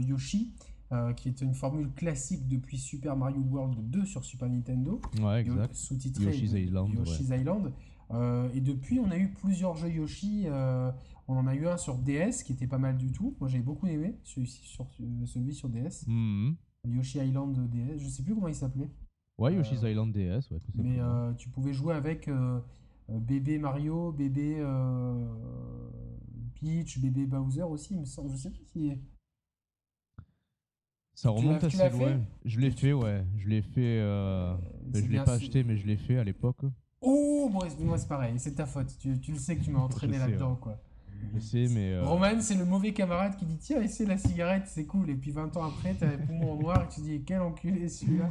Yoshi 0.00 0.52
euh, 0.94 1.12
qui 1.12 1.28
est 1.28 1.40
une 1.40 1.54
formule 1.54 1.90
classique 1.92 2.46
depuis 2.46 2.78
Super 2.78 3.16
Mario 3.16 3.40
World 3.40 3.90
2 3.90 4.04
sur 4.04 4.24
Super 4.24 4.48
Nintendo, 4.48 5.00
ouais, 5.20 5.40
exact. 5.40 5.74
sous-titré 5.74 6.26
Yoshi's 6.26 6.52
Island. 6.52 6.94
Yoshi's 6.94 7.30
Island. 7.30 7.72
Euh, 8.12 8.48
et 8.54 8.60
depuis, 8.60 9.00
on 9.00 9.10
a 9.10 9.16
eu 9.16 9.32
plusieurs 9.32 9.74
jeux 9.76 9.90
Yoshi. 9.90 10.44
Euh, 10.46 10.92
on 11.26 11.36
en 11.36 11.46
a 11.48 11.54
eu 11.54 11.66
un 11.66 11.76
sur 11.76 11.98
DS 11.98 12.44
qui 12.44 12.52
était 12.52 12.68
pas 12.68 12.78
mal 12.78 12.96
du 12.96 13.10
tout. 13.10 13.34
Moi, 13.40 13.48
j'avais 13.48 13.64
beaucoup 13.64 13.88
aimé 13.88 14.16
celui 14.22 14.46
sur, 14.46 14.86
celui 15.24 15.52
sur 15.52 15.68
DS. 15.68 16.06
Mhm. 16.06 16.54
Yoshi 16.86 17.18
Island 17.18 17.68
DS. 17.70 17.98
Je 17.98 18.08
sais 18.08 18.22
plus 18.22 18.34
comment 18.34 18.48
il 18.48 18.54
s'appelait. 18.54 18.90
Ouais, 19.38 19.52
Yoshi's 19.54 19.82
Island 19.82 20.12
DS. 20.12 20.50
Ouais, 20.50 20.60
tout 20.60 20.70
mais 20.76 21.00
tu 21.38 21.48
pouvais 21.48 21.72
jouer 21.72 21.94
avec 21.94 22.30
bébé 23.08 23.58
Mario, 23.58 24.12
bébé 24.12 24.64
Peach, 26.60 27.00
bébé 27.00 27.26
Bowser 27.26 27.62
aussi. 27.62 27.94
Il 27.94 28.00
me 28.00 28.04
semble. 28.04 28.30
Je 28.30 28.36
sais 28.36 28.50
plus 28.50 28.64
si. 28.64 28.92
Ça 31.14 31.30
remonte 31.30 31.64
assez 31.64 31.88
loin. 31.90 32.20
Je 32.44 32.60
l'ai 32.60 32.70
fait, 32.70 32.92
ouais. 32.92 33.24
Je 33.38 33.48
l'ai 33.48 33.62
fait. 33.62 33.98
Euh... 34.00 34.54
je 34.92 35.00
l'ai 35.00 35.18
pas 35.18 35.34
acheté, 35.34 35.64
mais 35.64 35.76
je 35.76 35.86
l'ai 35.86 35.96
fait 35.96 36.18
à 36.18 36.24
l'époque. 36.24 36.62
Oh, 37.00 37.50
moi 37.50 37.98
c'est 37.98 38.08
pareil, 38.08 38.34
c'est 38.38 38.54
ta 38.54 38.64
faute. 38.66 38.96
Tu, 38.98 39.18
tu, 39.20 39.32
le 39.32 39.38
sais 39.38 39.56
que 39.56 39.64
tu 39.64 39.70
m'as 39.70 39.80
entraîné 39.80 40.18
là-dedans, 40.18 40.56
quoi. 40.56 40.78
Je 41.34 41.40
sais, 41.40 41.66
mais. 41.70 41.92
Euh... 41.92 42.04
Roman, 42.04 42.40
c'est 42.40 42.54
le 42.54 42.64
mauvais 42.64 42.92
camarade 42.92 43.36
qui 43.36 43.44
dit 43.44 43.56
Tiens, 43.58 43.80
essaie 43.80 44.04
la 44.04 44.16
cigarette, 44.16 44.64
c'est 44.66 44.84
cool. 44.84 45.10
Et 45.10 45.14
puis 45.14 45.30
20 45.30 45.56
ans 45.56 45.64
après, 45.64 45.94
t'as 45.94 46.10
les 46.10 46.16
poumons 46.16 46.56
noirs 46.56 46.84
et 46.84 46.94
tu 46.94 47.00
dis 47.00 47.22
Quel 47.24 47.40
enculé 47.40 47.88
celui-là. 47.88 48.30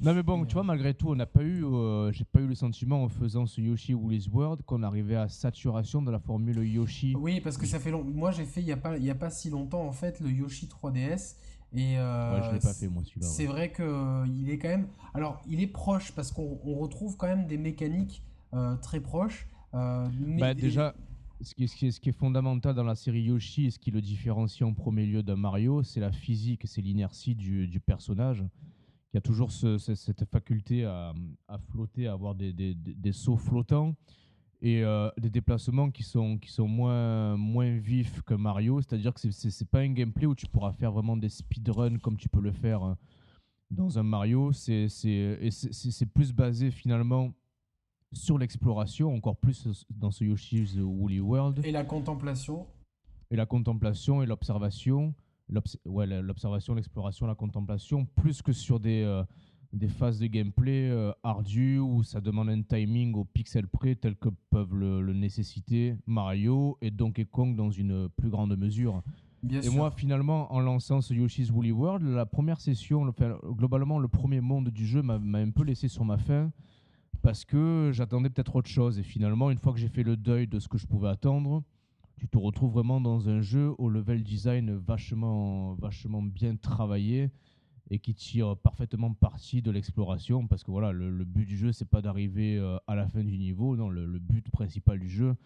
Non, 0.00 0.14
mais 0.14 0.22
bon, 0.22 0.44
tu 0.44 0.54
vois, 0.54 0.62
malgré 0.62 0.94
tout, 0.94 1.08
on 1.10 1.14
n'a 1.14 1.26
pas 1.26 1.42
eu. 1.42 1.64
Euh, 1.64 2.12
j'ai 2.12 2.24
pas 2.24 2.40
eu 2.40 2.46
le 2.46 2.54
sentiment 2.54 3.02
en 3.02 3.08
faisant 3.08 3.46
ce 3.46 3.60
Yoshi 3.60 3.94
Woolly's 3.94 4.28
World 4.28 4.62
qu'on 4.62 4.82
arrivait 4.82 5.16
à 5.16 5.28
saturation 5.28 6.02
de 6.02 6.10
la 6.10 6.18
formule 6.18 6.58
Yoshi. 6.58 7.14
Oui, 7.18 7.40
parce 7.40 7.56
que 7.56 7.66
ça 7.66 7.78
fait 7.78 7.90
long. 7.90 8.04
Moi, 8.04 8.30
j'ai 8.30 8.44
fait 8.44 8.60
il 8.60 8.66
y, 8.66 8.72
a 8.72 8.76
pas, 8.76 8.98
y 8.98 9.10
a 9.10 9.14
pas 9.14 9.30
si 9.30 9.50
longtemps, 9.50 9.86
en 9.86 9.92
fait, 9.92 10.20
le 10.20 10.30
Yoshi 10.30 10.66
3DS. 10.66 11.36
Et 11.72 11.98
euh, 11.98 12.42
je 12.42 12.54
l'ai 12.54 12.60
pas 12.60 12.74
fait 12.74 12.88
moi 12.88 13.02
celui-là. 13.04 13.26
C'est 13.26 13.46
vrai 13.46 13.72
qu'il 13.72 13.84
euh, 13.84 14.46
est 14.48 14.58
quand 14.58 14.68
même. 14.68 14.88
Alors, 15.14 15.42
il 15.48 15.60
est 15.60 15.66
proche 15.66 16.12
parce 16.12 16.30
qu'on 16.30 16.56
retrouve 16.74 17.16
quand 17.16 17.26
même 17.26 17.46
des 17.46 17.58
mécaniques 17.58 18.22
euh, 18.54 18.76
très 18.76 19.00
proches. 19.00 19.48
bah, 19.72 20.54
déjà, 20.54 20.94
ce 21.40 21.54
qui, 21.54 21.64
est, 21.64 21.66
ce, 21.66 21.76
qui 21.76 21.86
est, 21.86 21.90
ce 21.90 22.00
qui, 22.00 22.08
est, 22.08 22.16
fondamental 22.16 22.74
dans 22.74 22.84
la 22.84 22.94
série 22.94 23.22
Yoshi 23.22 23.66
et 23.66 23.70
ce 23.70 23.78
qui 23.78 23.90
le 23.90 24.00
différencie 24.00 24.66
en 24.66 24.72
premier 24.72 25.04
lieu 25.06 25.22
d'un 25.22 25.36
Mario, 25.36 25.82
c'est 25.82 26.00
la 26.00 26.12
physique, 26.12 26.62
c'est 26.64 26.80
l'inertie 26.80 27.34
du, 27.34 27.66
du, 27.66 27.80
personnage 27.80 28.44
qui 29.10 29.18
a 29.18 29.20
toujours 29.20 29.52
cette 29.52 30.24
faculté 30.30 30.84
à, 30.84 31.12
flotter, 31.70 32.06
à 32.06 32.12
avoir 32.12 32.34
des, 32.34 32.52
des, 32.52 33.12
sauts 33.12 33.36
flottants 33.36 33.94
et 34.66 34.82
euh, 34.82 35.08
des 35.16 35.30
déplacements 35.30 35.92
qui 35.92 36.02
sont, 36.02 36.38
qui 36.38 36.50
sont 36.50 36.66
moins, 36.66 37.36
moins 37.36 37.78
vifs 37.78 38.20
que 38.22 38.34
Mario. 38.34 38.80
C'est-à-dire 38.80 39.14
que 39.14 39.20
c'est 39.30 39.60
n'est 39.60 39.66
pas 39.66 39.78
un 39.78 39.92
gameplay 39.92 40.26
où 40.26 40.34
tu 40.34 40.48
pourras 40.48 40.72
faire 40.72 40.90
vraiment 40.90 41.16
des 41.16 41.28
speedruns 41.28 41.98
comme 41.98 42.16
tu 42.16 42.28
peux 42.28 42.40
le 42.40 42.50
faire 42.50 42.82
euh, 42.82 42.94
dans 43.70 43.96
un 43.96 44.02
Mario. 44.02 44.50
C'est 44.52 44.88
plus 46.12 46.32
basé 46.32 46.72
finalement 46.72 47.32
sur 48.12 48.38
l'exploration, 48.38 49.14
encore 49.14 49.36
plus 49.36 49.84
dans 49.88 50.10
ce 50.10 50.24
Yoshi's 50.24 50.74
Woolly 50.76 51.20
World. 51.20 51.60
Et 51.64 51.70
la 51.70 51.84
contemplation. 51.84 52.66
Et 53.30 53.36
la 53.36 53.46
contemplation 53.46 54.20
et 54.24 54.26
l'observation 54.26 55.14
l'observation, 55.48 56.74
l'exploration, 56.74 57.28
la 57.28 57.36
contemplation, 57.36 58.04
plus 58.04 58.42
que 58.42 58.52
sur 58.52 58.80
des, 58.80 59.02
euh, 59.02 59.22
des 59.72 59.88
phases 59.88 60.18
de 60.18 60.26
gameplay 60.26 60.88
euh, 60.90 61.12
ardues 61.22 61.78
où 61.78 62.02
ça 62.02 62.20
demande 62.20 62.48
un 62.48 62.62
timing 62.62 63.14
au 63.14 63.24
pixel 63.24 63.66
près 63.66 63.94
tel 63.94 64.16
que 64.16 64.28
peuvent 64.50 64.74
le, 64.74 65.12
nécessiter 65.12 65.96
Mario 66.06 66.78
et 66.80 66.90
Donkey 66.90 67.24
Kong 67.24 67.56
dans 67.56 67.70
une 67.70 68.08
plus 68.08 68.30
grande 68.30 68.56
mesure. 68.56 69.02
et 69.48 69.68
moi, 69.70 69.90
finalement, 69.90 70.52
en 70.52 70.60
lançant 70.60 71.00
ce 71.00 71.14
Yoshi's 71.14 71.50
Woolly 71.50 71.72
World, 71.72 72.06
la 72.06 72.26
première 72.26 72.60
session, 72.60 73.12
globalement, 73.44 73.98
le 73.98 74.08
premier 74.08 74.40
monde 74.40 74.70
du 74.70 74.86
jeu 74.86 75.02
m'a 75.02 75.18
un 75.38 75.50
peu 75.50 75.64
laissé 75.64 75.88
sur 75.88 76.04
ma 76.04 76.18
faim 76.18 76.50
parce 77.22 77.44
que 77.44 77.90
j'attendais 77.92 78.30
peut-être 78.30 78.56
autre 78.56 78.68
chose. 78.68 78.98
Et 78.98 79.02
finalement, 79.02 79.50
une 79.50 79.58
fois 79.58 79.72
que 79.72 79.78
j'ai 79.78 79.88
fait 79.88 80.02
le 80.02 80.16
deuil 80.16 80.46
de 80.46 80.58
ce 80.58 80.68
que 80.68 80.78
je 80.78 80.86
pouvais 80.86 81.08
attendre, 81.08 81.62
tu 82.16 82.28
te 82.28 82.38
retrouves 82.38 82.72
vraiment 82.72 83.00
dans 83.00 83.28
un 83.28 83.40
jeu 83.40 83.74
au 83.78 83.88
level 83.88 84.22
design 84.22 84.76
vachement, 84.76 85.74
vachement 85.74 86.22
bien 86.22 86.56
travaillé 86.56 87.30
et 87.90 87.98
qui 87.98 88.14
tire 88.14 88.56
parfaitement 88.56 89.12
parti 89.14 89.62
de 89.62 89.70
l'exploration 89.70 90.46
parce 90.46 90.64
que 90.64 90.70
voilà 90.70 90.92
le, 90.92 91.24
but 91.24 91.44
du 91.44 91.56
jeu 91.56 91.72
c'est 91.72 91.88
pas 91.88 92.02
d'arriver 92.02 92.56
euh, 92.58 92.78
à 92.86 92.94
la 92.94 93.06
fin 93.06 93.22
du 93.22 93.38
niveau. 93.38 93.76
Non 93.76 93.88
le, 93.88 94.18
but 94.18 94.50
principal 94.50 94.98
du 94.98 95.08
jeu 95.08 95.36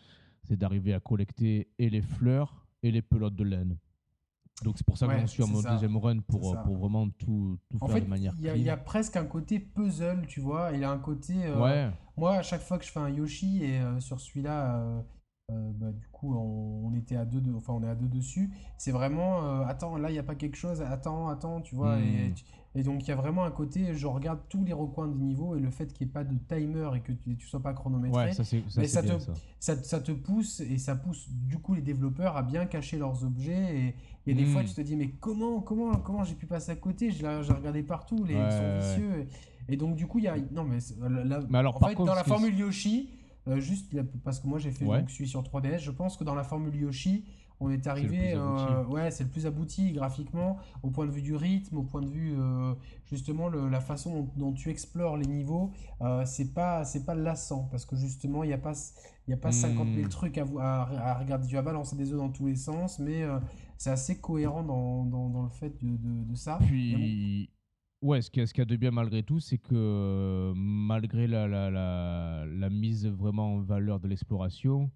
c'est 0.42 0.56
d'arriver 0.56 0.94
à 0.94 1.00
collecter 1.00 1.68
et 1.78 1.90
les 1.90 2.00
fleurs 2.00 2.66
et 2.82 2.90
les 2.90 3.02
pelotes 3.02 3.36
de 3.36 3.44
laine. 3.44 3.76
Donc 4.64 4.74
c'est 4.76 4.86
pour 4.86 4.98
ça 4.98 5.06
que 5.06 5.18
j'en 5.18 5.26
suis 5.26 5.42
à 5.42 5.46
mon 5.46 5.62
deuxième 5.62 5.96
run 5.96 6.20
pour, 6.20 6.56
pour 6.62 6.76
vraiment 6.76 7.08
tout, 7.08 7.58
tout 7.70 7.78
faire 7.86 8.02
de 8.02 8.08
manière 8.08 8.34
il 8.38 8.62
y, 8.62 8.70
a 8.70 8.76
presque 8.76 9.16
un 9.16 9.24
côté 9.24 9.58
puzzle 9.58 10.26
tu 10.26 10.40
vois. 10.40 10.70
Il 10.72 10.80
y 10.80 10.84
a 10.84 10.90
un 10.90 10.98
côté 10.98 11.34
euh, 11.44 11.90
moi 12.16 12.36
à 12.36 12.42
chaque 12.42 12.60
fois 12.60 12.78
que 12.78 12.84
je 12.84 12.90
fais 12.90 13.00
un 13.00 13.08
Yoshi 13.08 13.64
et 13.64 13.80
euh, 13.80 14.00
sur 14.00 14.20
celui-là 14.20 14.76
euh, 14.76 15.00
bah, 15.74 15.92
du 15.92 16.06
coup, 16.12 16.34
on, 16.34 16.94
était 16.94 17.16
à 17.16 17.24
deux, 17.24 17.42
enfin, 17.56 17.72
on 17.72 17.82
est 17.82 17.88
à 17.88 17.94
deux 17.94 18.08
dessus. 18.08 18.50
C'est 18.76 18.90
vraiment, 18.90 19.44
euh, 19.44 19.64
attends, 19.66 19.96
là, 19.96 20.10
il 20.10 20.12
n'y 20.12 20.18
a 20.18 20.22
pas 20.22 20.34
quelque 20.34 20.56
chose, 20.56 20.82
attends, 20.82 21.28
attends, 21.28 21.60
tu 21.60 21.74
vois. 21.74 21.98
Et, 21.98 22.80
hmm. 22.80 22.82
donc, 22.82 23.02
il 23.06 23.08
y 23.08 23.12
a 23.12 23.16
vraiment 23.16 23.44
un 23.44 23.50
côté, 23.50 23.94
je 23.94 24.06
regarde 24.06 24.40
tous 24.48 24.64
les 24.64 24.72
recoins 24.72 25.08
du 25.08 25.18
niveau 25.18 25.56
et 25.56 25.60
le 25.60 25.70
fait 25.70 25.92
qu'il 25.92 26.06
n'y 26.06 26.10
ait 26.10 26.12
pas 26.12 26.24
de 26.24 26.36
timer 26.48 26.90
et 26.96 27.00
que 27.00 27.12
tu 27.12 27.30
ne 27.30 27.40
sois 27.40 27.62
pas 27.62 27.72
chronométré, 27.72 28.32
ça, 28.32 28.44
ça, 28.44 28.56
ça, 28.86 29.02
te, 29.02 29.18
ça. 29.58 29.82
Ça, 29.82 30.00
te 30.00 30.12
pousse 30.12 30.60
et 30.60 30.78
ça 30.78 30.94
pousse 30.94 31.28
du 31.30 31.58
coup 31.58 31.74
les 31.74 31.82
développeurs 31.82 32.36
à 32.36 32.42
bien 32.42 32.66
cacher 32.66 32.98
leurs 32.98 33.24
objets. 33.24 33.76
Et 33.76 33.94
il 34.26 34.36
y 34.36 34.40
a 34.40 34.44
des 34.44 34.50
fois, 34.50 34.62
hmm. 34.62 34.66
tu 34.66 34.74
te 34.74 34.80
dis, 34.80 34.96
mais 34.96 35.10
comment, 35.20 35.60
comment, 35.60 35.96
comment 35.96 36.24
j'ai 36.24 36.34
pu 36.34 36.46
passer 36.46 36.72
à 36.72 36.76
côté? 36.76 37.10
J'ai 37.10 37.26
regardé 37.26 37.82
partout, 37.82 38.24
les 38.24 38.34
ils 38.34 38.52
sont 38.52 38.78
vicieux. 38.78 39.26
Et, 39.68 39.76
donc, 39.76 39.94
du 39.94 40.06
coup, 40.06 40.18
il 40.18 40.24
y 40.24 40.28
a. 40.28 40.36
Non, 40.50 40.64
mais, 40.64 40.78
mais 41.48 41.58
alors, 41.58 41.82
en 41.82 41.88
fait, 41.88 41.94
dans 41.94 42.14
la 42.14 42.24
formule 42.24 42.56
Yoshi 42.58 43.19
euh, 43.48 43.60
juste 43.60 43.94
parce 44.22 44.40
que 44.40 44.46
moi 44.46 44.58
j'ai 44.58 44.70
fait 44.70 44.84
donc, 44.84 45.10
celui 45.10 45.28
sur 45.28 45.42
3DS, 45.42 45.80
je 45.80 45.90
pense 45.90 46.16
que 46.16 46.24
dans 46.24 46.34
la 46.34 46.44
formule 46.44 46.74
Yoshi, 46.74 47.24
on 47.62 47.70
est 47.70 47.86
arrivé, 47.86 48.32
euh, 48.34 48.84
ouais, 48.86 49.10
c'est 49.10 49.24
le 49.24 49.28
plus 49.28 49.44
abouti 49.44 49.92
graphiquement, 49.92 50.56
au 50.82 50.88
point 50.88 51.04
de 51.04 51.10
vue 51.10 51.20
du 51.20 51.34
rythme, 51.36 51.76
au 51.76 51.82
point 51.82 52.00
de 52.00 52.08
vue 52.08 52.34
euh, 52.38 52.74
justement 53.04 53.50
la 53.50 53.80
façon 53.80 54.30
dont, 54.36 54.52
tu 54.52 54.70
explores 54.70 55.18
les 55.18 55.26
niveaux, 55.26 55.72
c'est 56.24 56.54
pas 56.54 56.84
c'est 56.84 57.04
pas 57.04 57.14
lassant 57.14 57.68
parce 57.70 57.84
que 57.84 57.96
justement 57.96 58.44
il 58.44 58.48
n'y 58.48 58.54
a 58.54 58.58
pas 58.58 58.72
il 59.28 59.30
y 59.30 59.34
a 59.34 59.36
pas 59.36 59.52
50 59.52 59.88
000 59.94 60.06
hmm. 60.06 60.08
trucs 60.08 60.38
à, 60.38 60.44
à, 60.58 61.18
regarder, 61.18 61.46
tu 61.46 61.54
vas 61.54 61.62
balancer 61.62 61.96
des 61.96 62.12
œufs 62.12 62.18
dans 62.18 62.30
tous 62.30 62.46
les 62.46 62.56
sens, 62.56 62.98
mais 62.98 63.24
c'est 63.76 63.90
assez 63.90 64.20
cohérent 64.20 64.62
dans, 64.62 65.04
dans, 65.04 65.42
le 65.42 65.50
fait 65.50 65.72
de, 65.82 65.96
de, 66.24 66.34
ça. 66.34 66.58
Puis 66.66 67.50
Ouais, 68.02 68.22
ce 68.22 68.30
qu'il 68.30 68.42
y, 68.42 68.60
a 68.60 68.64
de 68.64 68.76
bien 68.76 68.90
malgré 68.92 69.22
tout, 69.22 69.40
c'est 69.40 69.58
que 69.58 70.52
malgré 70.56 71.26
la, 71.26 71.46
la, 71.46 72.46
la, 72.46 72.70
mise 72.70 73.06
vraiment 73.06 73.56
en 73.56 73.60
valeur 73.60 74.00
de 74.00 74.08
l'exploration, 74.08 74.90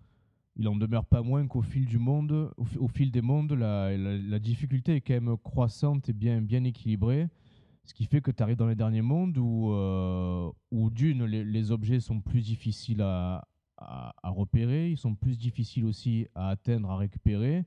il 0.56 0.66
en 0.68 0.76
demeure 0.76 1.04
pas 1.04 1.20
moins 1.20 1.46
qu'au 1.46 1.60
fil 1.60 1.84
du 1.84 1.98
monde, 1.98 2.50
au, 2.56 2.88
fil 2.88 3.10
des 3.10 3.20
mondes, 3.20 3.52
la, 3.52 4.38
difficulté 4.38 4.96
est 4.96 5.00
quand 5.02 5.20
même 5.20 5.36
croissante 5.36 6.08
et 6.08 6.14
bien, 6.14 6.40
bien 6.40 6.64
équilibrée. 6.64 7.28
Ce 7.84 7.92
qui 7.92 8.06
fait 8.06 8.22
que 8.22 8.30
tu 8.30 8.42
arrives 8.42 8.56
dans 8.56 8.68
les 8.68 8.74
derniers 8.74 9.02
mondes 9.02 9.36
où, 9.36 9.72
euh, 9.72 10.50
où 10.70 10.88
d'une, 10.88 11.26
les, 11.26 11.70
objets 11.72 12.00
sont 12.00 12.22
plus 12.22 12.40
difficiles 12.40 13.02
à, 13.02 13.46
à, 13.76 14.14
à, 14.22 14.30
repérer, 14.30 14.90
ils 14.90 14.96
sont 14.96 15.14
plus 15.14 15.36
difficiles 15.36 15.84
aussi 15.84 16.26
à 16.34 16.48
atteindre, 16.48 16.90
à 16.90 16.96
récupérer, 16.96 17.66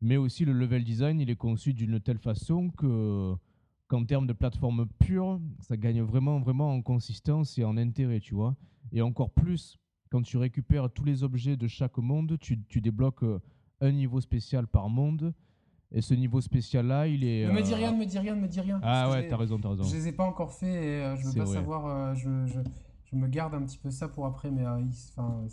mais 0.00 0.16
aussi 0.16 0.44
le 0.44 0.52
level 0.52 0.84
design, 0.84 1.18
il 1.18 1.30
est 1.30 1.36
conçu 1.36 1.74
d'une 1.74 1.98
telle 1.98 2.18
façon 2.18 2.70
que 2.70 3.34
qu'en 3.88 4.04
termes 4.04 4.26
de 4.26 4.32
plateforme 4.32 4.86
pure, 4.98 5.40
ça 5.60 5.76
gagne 5.76 6.02
vraiment, 6.02 6.38
vraiment 6.38 6.72
en 6.72 6.82
consistance 6.82 7.58
et 7.58 7.64
en 7.64 7.76
intérêt, 7.76 8.20
tu 8.20 8.34
vois. 8.34 8.54
Et 8.92 9.02
encore 9.02 9.30
plus, 9.30 9.78
quand 10.10 10.22
tu 10.22 10.36
récupères 10.36 10.90
tous 10.90 11.04
les 11.04 11.24
objets 11.24 11.56
de 11.56 11.66
chaque 11.66 11.98
monde, 11.98 12.38
tu, 12.38 12.62
tu 12.68 12.80
débloques 12.80 13.24
euh, 13.24 13.40
un 13.80 13.92
niveau 13.92 14.20
spécial 14.20 14.66
par 14.66 14.88
monde. 14.88 15.34
Et 15.90 16.02
ce 16.02 16.12
niveau 16.12 16.42
spécial-là, 16.42 17.08
il 17.08 17.24
est. 17.24 17.46
Ne 17.46 17.52
me 17.52 17.62
dis 17.62 17.72
euh, 17.72 17.76
rien, 17.76 17.92
ne 17.92 17.98
me 17.98 18.04
dis 18.04 18.18
rien, 18.18 18.34
ne 18.36 18.42
me 18.42 18.48
dis 18.48 18.60
rien. 18.60 18.78
Ah 18.82 19.10
ouais, 19.10 19.26
t'as 19.26 19.38
raison, 19.38 19.58
t'as 19.58 19.70
raison. 19.70 19.84
Je 19.84 19.96
les 19.96 20.08
ai 20.08 20.12
pas 20.12 20.24
encore 20.24 20.52
fait 20.52 20.66
et 20.66 21.02
euh, 21.02 21.16
je 21.16 21.26
veux 21.26 21.34
pas 21.34 21.46
savoir. 21.46 22.14
je, 22.14 22.46
je, 22.46 22.60
je, 23.04 23.16
me 23.16 23.26
garde 23.26 23.54
un 23.54 23.62
petit 23.62 23.78
peu 23.78 23.90
ça 23.90 24.06
pour 24.06 24.26
après, 24.26 24.50
mais 24.50 24.66
enfin, 24.66 25.46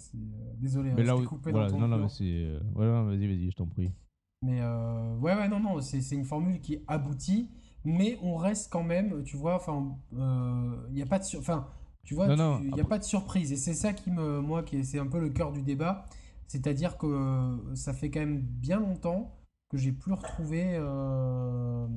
désolé. 0.58 0.92
Mais 0.94 1.04
là, 1.04 1.15
coupé 1.25 1.51
voilà, 1.51 1.72
non, 1.72 1.88
non, 1.88 1.98
mais 2.00 2.10
c'est. 2.10 2.50
Voilà, 2.74 3.01
vas-y, 3.04 3.27
vas-y, 3.27 3.50
je 3.50 3.56
t'en 3.56 3.65
prie. 3.65 3.94
Mais 4.42 4.62
ouais, 4.62 5.36
ouais, 5.36 5.48
non, 5.48 5.62
non, 5.62 5.80
c'est 5.80 6.15
une 6.15 6.25
formule 6.25 6.60
qui 6.60 6.80
aboutit 6.86 7.50
mais 7.86 8.18
on 8.22 8.36
reste 8.36 8.72
quand 8.72 8.84
même, 8.84 9.24
tu 9.24 9.38
vois, 9.38 9.56
enfin, 9.56 9.96
il 10.12 10.18
euh, 10.20 10.89
n'y 10.92 11.01
a 11.01 11.06
pas 11.06 11.20
de, 11.20 11.38
enfin, 11.38 11.68
tu 12.04 12.15
vois, 12.15 12.27
il 12.27 12.74
n'y 12.74 12.82
a 12.82 12.86
pas 12.86 12.98
de 12.98 13.04
surprise. 13.04 13.51
Et 13.51 13.56
c'est 13.56 13.75
ça 13.75 13.94
qui 13.94 14.12
me, 14.12 14.42
moi, 14.42 14.63
qui 14.63 14.84
c'est 14.84 15.00
un 15.00 15.08
peu 15.08 15.20
le 15.20 15.30
cœur 15.30 15.51
du 15.51 15.62
débat, 15.62 16.06
c'est-à-dire 16.48 16.98
que 16.98 17.06
euh, 17.06 17.75
ça 17.75 17.94
fait 17.94 18.10
quand 18.10 18.20
même 18.20 18.39
bien 18.39 18.80
longtemps 18.80 19.38
que 19.70 19.77
j'ai 19.77 19.92
plus 19.92 20.13
retrouvé 20.13 20.63
euh, 20.74 21.88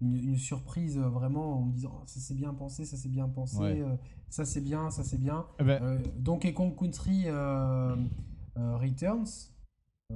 une, 0.00 0.36
surprise 0.36 0.98
vraiment 0.98 1.58
en 1.58 1.62
me 1.62 1.72
disant 1.72 1.92
oh, 1.94 2.02
ça 2.06 2.20
c'est 2.20 2.34
bien 2.34 2.52
pensé, 2.52 2.84
ça 2.84 2.96
c'est 2.96 3.08
bien 3.08 3.28
pensé, 3.28 3.82
ça 4.30 4.44
c'est 4.44 4.60
bien, 4.60 4.90
ça 4.90 5.04
c'est 5.04 5.20
bien. 5.20 5.46
Eh 5.60 5.64
ben 5.64 6.02
Donkey 6.16 6.54
Kong 6.54 6.74
Country 6.74 7.26
Returns. 8.56 9.53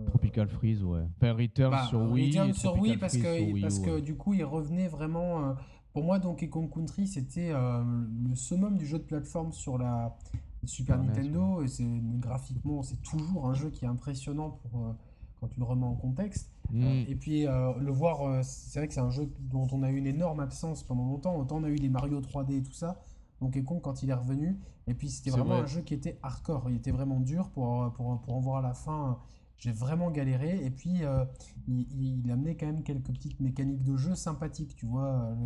Tropical 0.07 0.49
Freeze, 0.49 0.85
ouais. 0.85 1.07
Enfin, 1.17 1.33
Return 1.33 1.71
bah, 1.71 1.87
sur 1.89 2.01
Wii. 2.01 2.29
Return 2.29 2.53
sur 2.53 2.79
Wii 2.79 2.97
parce, 2.99 3.17
que, 3.17 3.61
parce 3.61 3.79
que 3.79 4.01
du 4.01 4.17
coup, 4.17 4.35
il 4.35 4.45
revenait 4.45 4.89
vraiment. 4.89 5.45
Euh, 5.45 5.53
pour 5.93 6.05
moi, 6.05 6.19
Donkey 6.19 6.49
Kong 6.49 6.71
Country, 6.73 7.07
c'était 7.07 7.51
euh, 7.51 7.83
le 8.29 8.35
summum 8.35 8.77
du 8.77 8.87
jeu 8.87 8.99
de 8.99 9.05
plateforme 9.05 9.53
sur 9.53 9.79
la 9.79 10.17
Super 10.65 11.03
Nintendo. 11.03 11.63
Et 11.63 11.69
c'est 11.69 11.87
graphiquement, 12.21 12.83
c'est 12.83 13.01
toujours 13.03 13.49
un 13.49 13.55
jeu 13.55 13.71
qui 13.71 13.87
est 13.87 13.89
impressionnant 13.89 14.51
pour 14.51 14.81
euh, 14.81 14.93
quand 15.41 15.49
tu 15.49 15.59
le 15.59 15.65
remets 15.65 15.87
en 15.87 15.95
contexte. 15.95 16.53
Mm. 16.71 17.05
et 17.09 17.15
puis 17.15 17.45
le 17.45 17.91
voir, 17.91 18.45
c'est 18.45 18.81
vrai 18.81 18.89
que 18.89 18.93
c'est 18.93 19.01
un 19.01 19.09
jeu 19.09 19.33
dont 19.41 19.67
on 19.73 19.83
a 19.83 19.91
eu 19.91 19.97
une 19.97 20.07
énorme 20.07 20.41
absence 20.41 20.83
pendant 20.83 21.07
longtemps. 21.07 21.35
Autant 21.37 21.57
on 21.57 21.65
a 21.65 21.71
eu 21.71 21.77
les 21.77 21.89
Mario 21.89 22.21
3D 22.21 22.59
et 22.59 22.63
tout 22.63 22.75
ça. 22.75 23.01
Donkey 23.41 23.63
Kong 23.63 23.81
quand 23.81 24.03
il 24.03 24.11
est 24.11 24.15
revenu. 24.15 24.59
Et 24.87 24.93
puis 24.93 25.09
c'était 25.09 25.31
vraiment 25.31 25.55
un 25.55 25.67
jeu 25.67 25.81
qui 25.81 25.95
était 25.95 26.19
hardcore. 26.23 26.69
Il 26.69 26.77
était 26.77 26.91
vraiment 26.91 27.21
dur 27.21 27.49
pour, 27.49 27.91
pour, 27.93 28.21
pour 28.21 28.35
en 28.35 28.41
voir 28.41 28.59
à 28.59 28.63
la 28.63 28.75
fin 28.75 29.19
j'ai 29.59 29.73
vraiment 29.73 30.11
galéré. 30.11 30.65
Et 30.65 30.71
puis, 30.71 31.05
euh, 31.05 31.25
il, 31.67 32.25
il, 32.25 32.31
amenait 32.31 32.57
quand 32.57 32.67
même 32.67 32.83
quelques 32.83 33.13
petites 33.13 33.41
mécaniques 33.41 33.83
de 33.83 33.97
jeu 33.97 34.15
sympathiques, 34.15 34.75
tu 34.77 34.87
vois, 34.87 35.37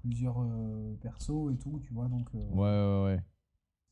plusieurs 0.00 0.40
euh, 0.40 0.94
persos 1.00 1.52
et 1.52 1.56
tout, 1.56 1.80
tu 1.82 1.92
vois. 1.92 2.08
Donc, 2.08 2.28
euh, 2.34 2.48
ouais, 2.52 3.04
ouais, 3.10 3.14
ouais. 3.14 3.24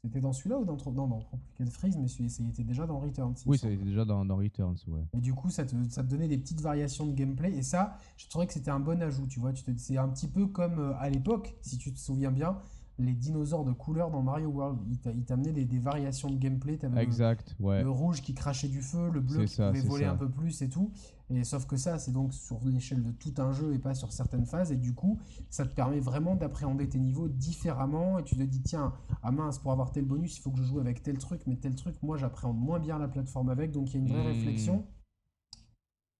C'était 0.00 0.20
dans 0.20 0.32
celui-là 0.32 0.58
ou 0.58 0.64
dans 0.64 0.76
Non, 0.92 1.08
dans 1.08 1.18
Tropical 1.18 1.66
Freeze, 1.66 1.98
mais 1.98 2.06
il 2.06 2.48
était 2.50 2.62
déjà 2.62 2.86
dans 2.86 3.00
Returns. 3.00 3.34
Oui, 3.46 3.58
ça 3.58 3.68
était 3.68 3.82
déjà 3.82 4.04
dans, 4.04 4.24
dans, 4.24 4.36
Returns, 4.36 4.76
ouais. 4.86 5.02
Et 5.12 5.20
du 5.20 5.34
coup, 5.34 5.50
ça 5.50 5.64
te, 5.64 5.74
ça 5.88 6.04
te, 6.04 6.08
donnait 6.08 6.28
des 6.28 6.38
petites 6.38 6.60
variations 6.60 7.04
de 7.04 7.12
gameplay. 7.12 7.52
Et 7.52 7.62
ça, 7.62 7.98
je 8.16 8.28
trouvais 8.28 8.46
que 8.46 8.52
c'était 8.52 8.70
un 8.70 8.78
bon 8.78 9.02
ajout, 9.02 9.26
tu 9.26 9.40
vois. 9.40 9.50
C'est 9.76 9.96
un 9.98 10.08
petit 10.08 10.28
peu 10.28 10.46
comme 10.46 10.94
à 11.00 11.10
l'époque, 11.10 11.56
si 11.62 11.78
tu 11.78 11.92
te 11.92 11.98
souviens 11.98 12.30
bien, 12.30 12.58
les 12.98 13.14
dinosaures 13.14 13.64
de 13.64 13.72
couleur 13.72 14.10
dans 14.10 14.22
Mario 14.22 14.48
World. 14.48 14.78
Il 15.06 15.24
t'amenait 15.24 15.52
des, 15.52 15.64
des, 15.64 15.78
variations 15.78 16.30
de 16.30 16.36
gameplay. 16.36 16.78
exact, 16.96 17.54
le, 17.58 17.64
ouais. 17.64 17.82
le 17.82 17.90
rouge 17.90 18.22
qui 18.22 18.34
crachait 18.34 18.68
du 18.68 18.82
feu, 18.82 19.10
le 19.10 19.20
bleu 19.20 19.44
qui 19.44 19.56
pouvait 19.56 19.80
voler 19.80 20.04
un 20.04 20.16
peu 20.16 20.28
plus 20.28 20.62
et 20.62 20.68
tout. 20.68 20.90
Et 21.30 21.44
sauf 21.44 21.66
que 21.66 21.76
ça, 21.76 21.98
c'est 21.98 22.10
donc 22.10 22.32
sur 22.32 22.58
l'échelle 22.64 23.02
de 23.02 23.10
tout 23.10 23.34
un 23.38 23.52
jeu 23.52 23.74
et 23.74 23.78
pas 23.78 23.94
sur 23.94 24.12
certaines 24.12 24.46
phases. 24.46 24.72
Et 24.72 24.76
du 24.76 24.94
coup, 24.94 25.18
ça 25.50 25.64
te 25.66 25.74
permet 25.74 26.00
vraiment 26.00 26.34
d'appréhender 26.34 26.88
tes 26.88 26.98
niveaux 26.98 27.28
différemment. 27.28 28.18
Et 28.18 28.24
tu 28.24 28.36
te 28.36 28.42
dis, 28.42 28.62
tiens, 28.62 28.92
ah 29.22 29.30
mince, 29.30 29.58
pour 29.58 29.70
avoir 29.70 29.92
tel 29.92 30.04
bonus, 30.04 30.36
il 30.36 30.40
faut 30.40 30.50
que 30.50 30.58
je 30.58 30.64
joue 30.64 30.80
avec 30.80 31.02
tel 31.02 31.18
truc, 31.18 31.42
mais 31.46 31.56
tel 31.56 31.74
truc, 31.74 31.96
moi, 32.02 32.16
j'appréhende 32.16 32.58
moins 32.58 32.80
bien 32.80 32.98
la 32.98 33.08
plateforme 33.08 33.50
avec. 33.50 33.70
Donc 33.72 33.92
il 33.92 33.94
y 33.94 33.96
a 33.96 34.00
une 34.00 34.08
vraie 34.08 34.22
hmm. 34.22 34.38
réflexion. 34.38 34.86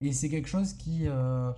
Et 0.01 0.13
c'est 0.13 0.29
quelque 0.29 0.49
chose 0.49 0.75
qui. 0.75 1.09
Euh, 1.09 1.51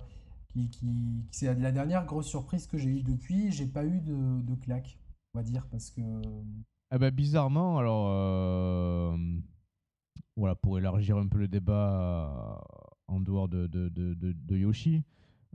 qui, 0.53 0.69
qui, 0.69 1.23
c'est 1.31 1.53
la 1.59 1.71
dernière 1.71 2.05
grosse 2.05 2.27
surprise 2.27 2.67
que 2.67 2.77
j'ai 2.77 2.89
eue 2.89 3.03
depuis. 3.03 3.51
J'ai 3.51 3.67
pas 3.67 3.85
eu 3.85 4.01
de, 4.01 4.41
de 4.41 4.55
claque, 4.55 4.97
on 5.33 5.39
va 5.39 5.43
dire, 5.43 5.67
parce 5.69 5.89
que. 5.89 6.01
Eh 6.93 6.97
ben, 6.97 7.11
bizarrement, 7.11 7.77
alors. 7.77 8.07
Euh, 8.09 9.17
voilà, 10.35 10.55
pour 10.55 10.77
élargir 10.77 11.17
un 11.17 11.27
peu 11.27 11.37
le 11.37 11.47
débat 11.47 12.63
en 13.07 13.19
dehors 13.19 13.49
de, 13.49 13.67
de, 13.67 13.89
de, 13.89 14.13
de 14.13 14.57
Yoshi. 14.57 15.03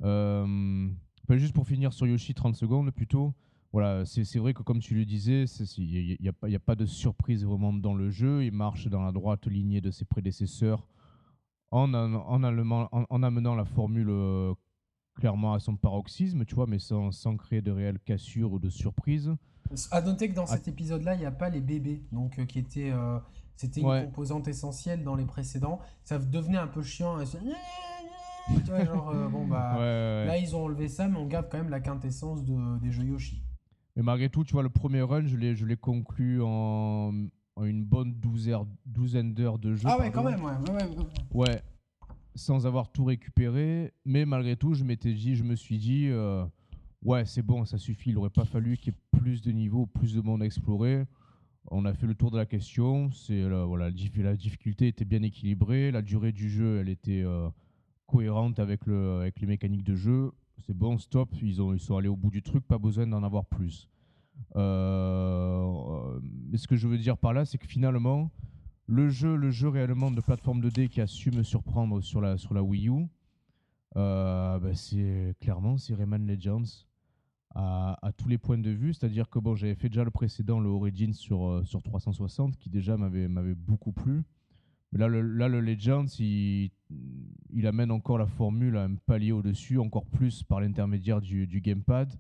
Euh, 0.03 0.89
ben, 1.29 1.37
juste 1.39 1.55
pour 1.55 1.67
finir 1.67 1.93
sur 1.93 2.07
Yoshi, 2.07 2.35
30 2.35 2.55
secondes 2.55 2.91
plutôt. 2.91 3.35
Voilà, 3.73 4.07
c'est 4.07 4.39
vrai 4.39 4.55
que 4.55 4.63
comme 4.63 4.79
tu 4.79 4.95
le 4.95 5.05
disais, 5.05 5.45
il 5.77 6.17
n'y 6.21 6.29
a, 6.29 6.57
a, 6.57 6.59
pas 6.59 6.77
de 6.77 6.87
surprise 6.87 7.45
vraiment 7.45 7.73
dans 7.73 7.95
le 7.95 8.11
jeu. 8.11 8.45
Il 8.45 8.53
marche 8.53 8.89
dans 8.89 9.03
la 9.03 9.13
droite 9.13 9.47
lignée 9.47 9.81
de 9.81 9.91
ses 9.91 10.05
prédécesseurs 10.05 10.87
en, 11.71 11.93
en, 11.93 12.15
en, 12.15 13.07
en 13.11 13.23
amenant 13.23 13.55
la 13.55 13.65
formule 13.65 14.09
euh, 14.09 14.55
clairement 15.15 15.55
à 15.55 15.59
son 15.59 15.77
paroxysme, 15.77 16.45
tu 16.45 16.55
vois, 16.55 16.67
mais 16.67 16.79
sans, 16.79 17.11
sans 17.11 17.37
créer 17.37 17.61
de 17.61 17.71
réelles 17.71 17.99
cassures 17.99 18.53
ou 18.53 18.59
de 18.59 18.71
surprises. 18.71 19.35
À 19.91 20.01
noter 20.01 20.29
que 20.29 20.35
dans 20.35 20.47
cet 20.47 20.69
épisode-là, 20.69 21.15
il 21.15 21.21
n'y 21.21 21.27
a 21.27 21.31
pas 21.31 21.49
les 21.49 21.61
bébés, 21.61 22.03
donc 22.13 22.39
euh, 22.39 22.45
qui 22.45 22.59
étaient, 22.59 22.91
euh, 22.91 23.19
c'était 23.57 23.81
une 23.81 24.05
composante 24.07 24.49
essentielle 24.49 25.03
dans 25.03 25.15
les 25.15 25.25
précédents. 25.25 25.81
Ça 26.05 26.19
devenait 26.19 26.59
un 26.59 26.69
peu 26.69 26.83
chiant. 26.83 27.17
Tu 28.49 28.71
vois, 28.71 28.85
genre, 28.85 29.11
euh, 29.11 29.27
bon, 29.27 29.45
bah, 29.45 29.75
là, 29.77 30.39
ils 30.39 30.55
ont 30.55 30.67
enlevé 30.67 30.87
ça, 30.87 31.09
mais 31.09 31.19
on 31.19 31.27
garde 31.27 31.49
quand 31.51 31.59
même 31.59 31.69
la 31.69 31.81
quintessence 31.81 32.45
de, 32.45 32.79
des 32.79 32.93
jeux 32.93 33.03
Yoshi. 33.03 33.43
Mais 33.97 34.05
malgré 34.05 34.29
tout, 34.29 34.45
tu 34.45 34.53
vois, 34.53 34.63
le 34.63 34.69
premier 34.69 35.03
run, 35.03 35.27
je 35.27 35.37
l'ai, 35.37 35.57
je 35.57 35.67
l'ai 35.67 35.77
conclu 35.77 36.41
en, 36.41 37.13
en, 37.57 37.65
une 37.65 37.83
bonne 37.83 38.15
douzaine 38.85 39.35
d'heures 39.35 39.59
de 39.59 39.75
jeu. 39.75 39.89
Ah 39.91 39.99
ouais, 39.99 40.13
quand 40.13 40.23
même, 40.23 40.45
ouais. 40.45 40.53
Ouais, 40.71 41.49
ouais 41.49 41.63
sans 42.37 42.67
avoir 42.67 42.91
tout 42.91 43.05
récupéré. 43.05 43.93
Mais 44.05 44.25
malgré 44.25 44.57
tout, 44.57 44.75
je 44.75 44.85
m'étais 44.85 45.13
dit, 45.13 45.35
je 45.35 45.43
me 45.43 45.57
suis 45.57 45.79
dit, 45.79 46.09
euh, 46.09 46.45
ouais, 47.03 47.25
c'est 47.25 47.43
bon, 47.43 47.65
ça 47.65 47.79
suffit. 47.79 48.11
Il 48.11 48.15
n'aurait 48.15 48.31
pas 48.31 48.45
fallu 48.45 48.77
qu'il 48.77 48.93
y 48.93 48.97
ait 48.97 49.01
plus 49.27 49.43
de 49.43 49.51
niveaux, 49.51 49.87
plus 49.87 50.15
de 50.15 50.21
monde 50.21 50.41
à 50.41 50.47
explorer. 50.47 51.05
On 51.73 51.85
a 51.85 51.93
fait 51.93 52.07
le 52.07 52.15
tour 52.15 52.31
de 52.31 52.37
la 52.37 52.47
question. 52.47 53.11
C'est 53.11 53.43
euh, 53.43 53.65
voilà, 53.65 53.91
la 54.19 54.37
difficulté 54.37 54.87
était 54.87 55.05
bien 55.05 55.21
équilibrée, 55.25 55.91
la 55.91 56.01
durée 56.01 56.31
du 56.31 56.49
jeu, 56.49 56.79
elle 56.79 56.89
était 56.89 57.25
euh, 57.25 57.49
cohérente 58.07 58.61
avec 58.61 58.87
le, 58.87 59.19
avec 59.19 59.41
les 59.41 59.49
mécaniques 59.49 59.83
de 59.83 59.97
jeu. 59.97 60.31
C'est 60.65 60.77
bon, 60.77 60.97
stop. 60.97 61.29
Ils 61.43 61.61
ont, 61.61 61.75
ils 61.75 61.81
sont 61.81 61.97
allés 61.97 62.07
au 62.07 62.15
bout 62.15 62.31
du 62.31 62.41
truc, 62.41 62.65
pas 62.69 62.79
besoin 62.79 63.09
d'en 63.09 63.25
avoir 63.25 63.47
plus. 63.47 63.89
mais 64.55 64.61
ce 66.57 66.69
que 66.69 66.77
je 66.77 66.87
veux 66.87 66.97
dire 66.97 67.19
par 67.19 67.33
là, 67.33 67.45
c'est 67.45 67.59
que 67.59 67.67
finalement, 67.67 68.31
le 68.87 69.09
jeu, 69.09 69.35
le 69.35 69.51
jeu 69.51 69.69
réellement 69.69 70.13
de 70.13 70.21
plateforme 70.21 70.61
2D 70.61 70.87
qui 70.89 71.01
a 71.01 71.09
su 71.09 71.33
me 71.33 71.43
surprendre 71.43 72.01
sur 72.01 72.21
la, 72.21 72.39
sur 72.39 72.55
la 72.55 72.63
Wii 72.63 72.91
U, 72.91 73.09
euh, 73.97 74.61
bah, 74.61 74.75
c'est 74.77 75.35
clairement 75.41 75.79
c'est 75.79 75.95
Rayman 75.95 76.25
Legends 76.29 76.87
à, 77.57 78.13
tous 78.17 78.29
les 78.29 78.39
points 78.39 78.59
de 78.59 78.71
vue. 78.71 78.93
C'est-à-dire 78.93 79.29
que 79.31 79.39
bon, 79.39 79.55
j'avais 79.55 79.75
fait 79.75 79.89
déjà 79.89 80.05
le 80.05 80.11
précédent, 80.11 80.61
le 80.61 80.69
Origins 80.69 81.13
sur, 81.13 81.47
euh, 81.47 81.65
sur 81.65 81.83
360, 81.83 82.57
qui 82.59 82.69
déjà 82.69 82.97
m'avait 82.97 83.55
beaucoup 83.55 83.93
plu. 83.93 84.23
Mais 84.93 84.99
là, 84.99 85.09
le, 85.09 85.21
le 85.23 85.61
Legends, 85.61 86.07
il, 86.19 86.71
il, 87.51 87.67
amène 87.67 87.91
encore 87.91 88.19
la 88.19 88.27
formule 88.27 88.77
à 88.77 88.85
un 88.85 88.95
palier 88.95 89.33
au-dessus, 89.33 89.79
encore 89.79 90.07
plus 90.07 90.43
par 90.43 90.61
l'intermédiaire 90.61 91.21
du, 91.21 91.47
du, 91.47 91.61
gamepad. 91.61 92.13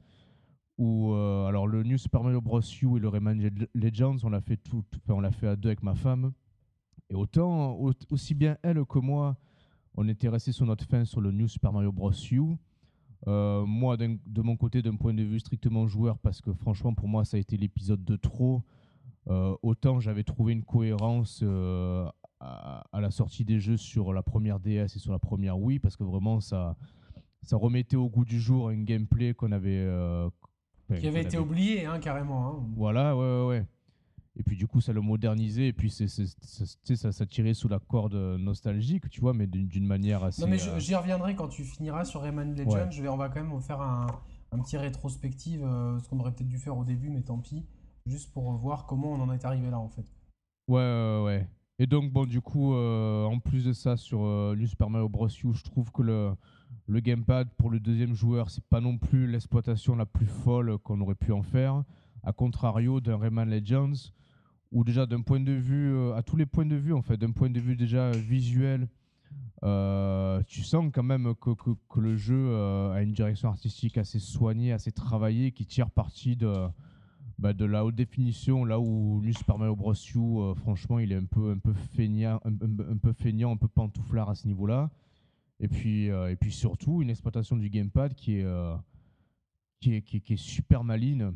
Où, 0.78 1.12
euh, 1.12 1.46
alors 1.46 1.66
le 1.66 1.82
New 1.82 1.96
Super 1.96 2.22
Mario 2.22 2.40
Bros. 2.40 2.60
U 2.60 2.96
et 2.96 3.00
le 3.00 3.08
Rayman 3.08 3.50
Legends, 3.74 4.16
on 4.24 4.30
l'a 4.30 4.40
fait 4.40 4.56
tout, 4.56 4.84
on 5.08 5.20
l'a 5.20 5.30
fait 5.30 5.48
à 5.48 5.56
deux 5.56 5.68
avec 5.68 5.82
ma 5.82 5.94
femme. 5.94 6.32
Et 7.08 7.14
autant, 7.14 7.78
aussi 8.10 8.34
bien 8.34 8.56
elle 8.62 8.84
que 8.84 8.98
moi, 8.98 9.36
on 9.94 10.08
était 10.08 10.28
resté 10.28 10.52
sur 10.52 10.66
notre 10.66 10.84
fin 10.84 11.04
sur 11.04 11.20
le 11.20 11.30
New 11.30 11.46
Super 11.46 11.72
Mario 11.72 11.92
Bros. 11.92 12.12
U. 12.32 12.56
Euh, 13.26 13.64
moi, 13.64 13.96
de 13.96 14.42
mon 14.42 14.56
côté, 14.56 14.82
d'un 14.82 14.96
point 14.96 15.14
de 15.14 15.22
vue 15.22 15.40
strictement 15.40 15.86
joueur, 15.86 16.18
parce 16.18 16.40
que 16.40 16.52
franchement, 16.52 16.94
pour 16.94 17.08
moi, 17.08 17.24
ça 17.24 17.36
a 17.36 17.40
été 17.40 17.56
l'épisode 17.56 18.04
de 18.04 18.16
trop. 18.16 18.62
Euh, 19.28 19.56
autant 19.62 19.98
j'avais 19.98 20.22
trouvé 20.22 20.52
une 20.52 20.62
cohérence 20.62 21.40
euh, 21.42 22.08
à, 22.38 22.84
la 22.92 23.10
sortie 23.10 23.44
des 23.44 23.58
jeux 23.58 23.76
sur 23.76 24.12
la 24.12 24.22
première 24.22 24.60
DS 24.60 24.94
et 24.94 24.98
sur 25.00 25.10
la 25.10 25.18
première 25.18 25.58
Wii, 25.58 25.80
parce 25.80 25.96
que 25.96 26.04
vraiment, 26.04 26.40
ça, 26.40 26.76
ça 27.42 27.56
remettait 27.56 27.96
au 27.96 28.08
goût 28.08 28.24
du 28.24 28.38
jour 28.40 28.68
un 28.68 28.82
gameplay 28.82 29.34
qu'on 29.34 29.52
avait. 29.52 29.86
qui 30.98 31.06
avait 31.06 31.22
été 31.22 31.38
oublié, 31.38 31.86
hein, 31.86 31.98
carrément. 31.98 32.48
Hein. 32.48 32.66
Voilà, 32.76 33.16
ouais, 33.16 33.24
ouais, 33.24 33.46
ouais. 33.46 33.66
Et 34.38 34.42
puis 34.42 34.56
du 34.56 34.66
coup, 34.66 34.80
ça 34.80 34.92
le 34.92 35.00
modernisait 35.00 35.68
et 35.68 35.72
puis 35.72 35.90
c'est, 35.90 36.08
ça, 36.08 37.12
ça 37.12 37.26
tirait 37.26 37.54
sous 37.54 37.68
la 37.68 37.78
corde 37.78 38.14
nostalgique, 38.14 39.08
tu 39.08 39.20
vois, 39.20 39.32
mais 39.32 39.46
d'une, 39.46 39.86
manière 39.86 40.22
assez. 40.24 40.42
Non, 40.42 40.48
mais 40.48 40.62
euh, 40.68 40.78
j'y 40.78 40.94
reviendrai 40.94 41.34
quand 41.34 41.48
tu 41.48 41.64
finiras 41.64 42.04
sur 42.04 42.20
Rayman 42.20 42.54
Legends. 42.54 42.90
Je 42.90 43.02
vais, 43.02 43.08
on 43.08 43.16
va 43.16 43.30
quand 43.30 43.42
même 43.42 43.60
faire 43.62 43.80
un, 43.80 44.06
un 44.52 44.58
petit 44.58 44.76
rétrospective, 44.76 45.64
euh, 45.64 45.98
ce 46.00 46.08
qu'on 46.08 46.20
aurait 46.20 46.32
peut-être 46.32 46.48
dû 46.48 46.58
faire 46.58 46.76
au 46.76 46.84
début, 46.84 47.08
mais 47.08 47.22
tant 47.22 47.38
pis, 47.38 47.64
juste 48.04 48.30
pour 48.32 48.52
voir 48.52 48.84
comment 48.84 49.12
on 49.12 49.20
en 49.20 49.32
est 49.32 49.44
arrivé 49.46 49.70
là 49.70 49.78
en 49.78 49.88
fait. 49.88 50.04
Ouais, 50.68 50.80
ouais, 50.80 51.22
ouais. 51.24 51.48
Et 51.78 51.86
donc, 51.86 52.12
bon, 52.12 52.26
du 52.26 52.40
coup, 52.40 52.74
euh, 52.74 53.24
en 53.24 53.38
plus 53.38 53.64
de 53.64 53.72
ça, 53.72 53.96
sur 53.96 54.20
le 54.20 54.66
Super 54.66 54.90
Mario 54.90 55.08
Bros. 55.08 55.28
U, 55.28 55.54
je 55.54 55.64
trouve 55.64 55.92
que 55.92 56.02
le, 56.02 56.32
le 56.86 57.00
gamepad 57.00 57.48
pour 57.56 57.70
le 57.70 57.80
deuxième 57.80 58.14
joueur, 58.14 58.50
c'est 58.50 58.64
pas 58.64 58.80
non 58.80 58.98
plus 58.98 59.26
l'exploitation 59.26 59.96
la 59.96 60.06
plus 60.06 60.26
folle 60.26 60.78
qu'on 60.78 61.00
aurait 61.00 61.14
pu 61.14 61.32
en 61.32 61.42
faire. 61.42 61.84
A 62.22 62.32
contrario 62.32 63.00
d'un 63.00 63.16
Rayman 63.16 63.48
Legends 63.48 64.10
ou 64.76 64.84
déjà 64.84 65.06
d'un 65.06 65.22
point 65.22 65.40
de 65.40 65.52
vue, 65.52 65.94
euh, 65.94 66.14
à 66.14 66.22
tous 66.22 66.36
les 66.36 66.44
points 66.44 66.66
de 66.66 66.76
vue 66.76 66.92
en 66.92 67.00
fait, 67.00 67.16
d'un 67.16 67.32
point 67.32 67.48
de 67.48 67.58
vue 67.58 67.76
déjà 67.76 68.10
visuel, 68.10 68.88
euh, 69.62 70.42
tu 70.46 70.62
sens 70.62 70.90
quand 70.92 71.02
même 71.02 71.34
que, 71.34 71.98
le 71.98 72.14
jeu 72.14 72.36
euh, 72.36 72.92
a 72.92 73.00
une 73.00 73.14
direction 73.14 73.48
artistique 73.48 73.96
assez 73.96 74.18
soignée, 74.18 74.72
assez 74.72 74.92
travaillée, 74.92 75.50
qui 75.52 75.64
tire 75.64 75.90
parti 75.90 76.36
de, 76.36 76.52
bah, 77.38 77.54
la 77.58 77.86
haute 77.86 77.94
définition, 77.94 78.66
là 78.66 78.78
où 78.78 79.22
New 79.24 79.32
Super 79.32 79.56
Mario 79.56 79.76
Bros. 79.76 79.94
U, 79.94 80.54
franchement, 80.56 80.98
il 80.98 81.10
est 81.10 81.16
un 81.16 81.24
peu, 81.24 81.52
un 81.52 81.58
peu 81.58 81.72
feignant, 81.72 82.38
un, 82.44 82.98
peu 82.98 83.14
feignant, 83.14 83.52
un 83.52 83.56
peu 83.56 83.68
pantouflard 83.68 84.28
à 84.28 84.34
ce 84.34 84.46
niveau-là. 84.46 84.90
Et 85.58 85.68
puis, 85.68 86.08
et 86.08 86.36
puis 86.38 86.52
surtout, 86.52 87.00
une 87.00 87.08
exploitation 87.08 87.56
du 87.56 87.70
gamepad 87.70 88.12
qui 88.12 88.40
est, 88.40 88.46
qui 89.80 89.94
est, 89.94 90.02
qui 90.02 90.34
est, 90.34 90.36
super 90.36 90.84
maligne 90.84 91.32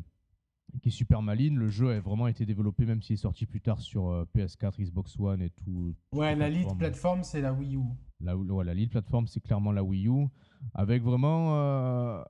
qui 0.81 0.89
est 0.89 0.91
super 0.91 1.21
maline. 1.21 1.57
Le 1.57 1.69
jeu 1.69 1.91
a 1.91 1.99
vraiment 1.99 2.27
été 2.27 2.45
développé, 2.45 2.85
même 2.85 3.01
s'il 3.01 3.15
est 3.15 3.17
sorti 3.17 3.45
plus 3.45 3.61
tard 3.61 3.79
sur 3.79 4.09
euh, 4.09 4.25
PS4, 4.35 4.81
Xbox 4.81 5.17
One 5.19 5.41
et 5.41 5.49
tout. 5.49 5.93
Ouais, 6.13 6.35
la 6.35 6.49
lead 6.49 6.77
plateforme, 6.77 7.23
c'est 7.23 7.41
la 7.41 7.53
Wii 7.53 7.75
U. 7.75 7.81
La, 8.21 8.37
ouais, 8.37 8.65
la 8.65 8.73
lead 8.73 8.89
plateforme, 8.89 9.27
c'est 9.27 9.41
clairement 9.41 9.71
la 9.71 9.83
Wii 9.83 10.07
U. 10.07 10.27
Avec 10.73 11.03
vraiment 11.03 11.55
euh, 11.55 12.23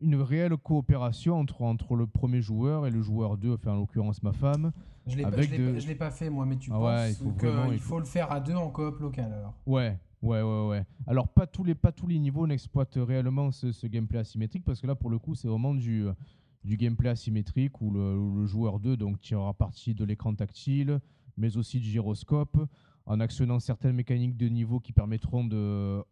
une 0.00 0.16
réelle 0.16 0.56
coopération 0.56 1.38
entre, 1.38 1.62
entre 1.62 1.94
le 1.96 2.06
premier 2.06 2.42
joueur 2.42 2.86
et 2.86 2.90
le 2.90 3.00
joueur 3.00 3.36
2, 3.36 3.54
enfin 3.54 3.72
en 3.72 3.76
l'occurrence 3.76 4.22
ma 4.22 4.32
femme. 4.32 4.72
Je 5.06 5.18
ne 5.18 5.86
l'ai 5.86 5.94
pas 5.94 6.10
fait 6.10 6.30
moi, 6.30 6.46
mais 6.46 6.56
tu 6.56 6.70
ah 6.72 6.78
penses 6.78 7.18
qu'il 7.18 7.78
faut, 7.78 7.98
le 7.98 8.06
faire 8.06 8.32
à 8.32 8.40
deux 8.40 8.54
en 8.54 8.70
coop 8.70 8.98
local 9.00 9.32
alors 9.32 9.54
Ouais, 9.66 9.98
Ouais, 10.22 10.40
ouais, 10.40 10.68
ouais. 10.68 10.86
Alors, 11.06 11.28
pas 11.28 11.46
tous 11.46 11.64
les, 11.64 11.74
pas 11.74 11.92
tous 11.92 12.06
les 12.06 12.18
niveaux 12.18 12.46
n'exploitent 12.46 12.96
réellement 12.96 13.52
ce, 13.52 13.72
ce, 13.72 13.86
gameplay 13.86 14.20
asymétrique 14.20 14.64
parce 14.64 14.80
que 14.80 14.86
là, 14.86 14.94
pour 14.94 15.10
le 15.10 15.18
coup, 15.18 15.34
c'est 15.34 15.48
vraiment 15.48 15.74
du, 15.74 16.06
du 16.64 16.76
gameplay 16.76 17.10
asymétrique 17.10 17.80
où 17.80 17.90
le, 17.90 18.46
joueur 18.46 18.80
2 18.80 18.96
donc, 18.96 19.20
tirera 19.20 19.54
parti 19.54 19.94
de 19.94 20.04
l'écran 20.04 20.34
tactile, 20.34 21.00
mais 21.36 21.56
aussi 21.56 21.78
du 21.78 21.88
gyroscope, 21.88 22.58
en 23.06 23.20
actionnant 23.20 23.60
certaines 23.60 23.94
mécaniques 23.94 24.36
de 24.36 24.48
niveau 24.48 24.80
qui 24.80 24.92
permettront 24.92 25.48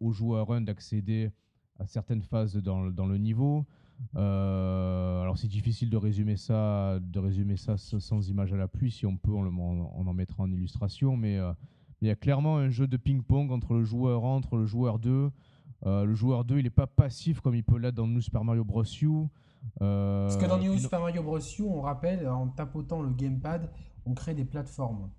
au 0.01 0.13
joueur 0.13 0.53
1 0.53 0.63
d'accéder 0.63 1.31
à 1.79 1.87
certaines 1.87 2.23
phases 2.23 2.57
dans, 2.57 2.91
dans 2.91 3.07
le 3.07 3.19
niveau. 3.19 3.67
Euh, 4.17 5.23
alors 5.23 5.39
c'est 5.39 5.49
difficile 5.49 5.89
de 5.89 5.97
résumer 5.97 6.37
ça, 6.37 6.99
de 7.01 7.19
résumer 7.19 7.57
ça 7.57 7.77
sans 7.77 8.29
image 8.29 8.53
à 8.53 8.57
la 8.57 8.69
pluie. 8.69 8.91
Si 8.91 9.07
on 9.07 9.17
peut, 9.17 9.33
on, 9.33 10.07
en 10.07 10.13
mettra 10.13 10.43
en 10.43 10.51
illustration. 10.51 11.17
Mais 11.17 11.39
euh, 11.39 11.53
il 12.01 12.09
y 12.09 12.11
a 12.11 12.17
clairement 12.17 12.59
un 12.59 12.69
jeu 12.69 12.87
de 12.87 12.97
ping-pong 12.97 13.51
entre 13.51 13.75
le 13.75 13.85
joueur 13.85 14.25
1, 14.25 14.29
entre 14.29 14.57
le 14.57 14.67
joueur 14.67 14.99
2. 14.99 15.31
Euh, 15.85 16.05
le 16.05 16.15
joueur 16.15 16.45
2, 16.45 16.59
il 16.59 16.65
n'est 16.65 16.71
pas 16.71 16.87
passif 16.87 17.41
comme 17.41 17.55
il 17.55 17.65
peut 17.65 17.79
l'être 17.79 17.95
dans 17.95 18.07
New 18.07 18.21
Super 18.21 18.45
Mario 18.45 18.65
Bros. 18.65 18.85
U. 19.03 19.27
Euh, 19.81 20.29
Parce 20.29 20.37
que 20.37 20.47
dans 20.47 20.59
New 20.59 20.77
Super 20.79 21.01
Mario 21.01 21.23
Bros. 21.23 21.39
U, 21.39 21.63
on 21.63 21.81
rappelle, 21.81 22.29
en 22.29 22.49
tapotant 22.49 23.03
le 23.03 23.11
gamepad, 23.11 23.71
on 24.07 24.15
crée 24.15 24.35
des 24.35 24.45
plateformes. 24.45 25.11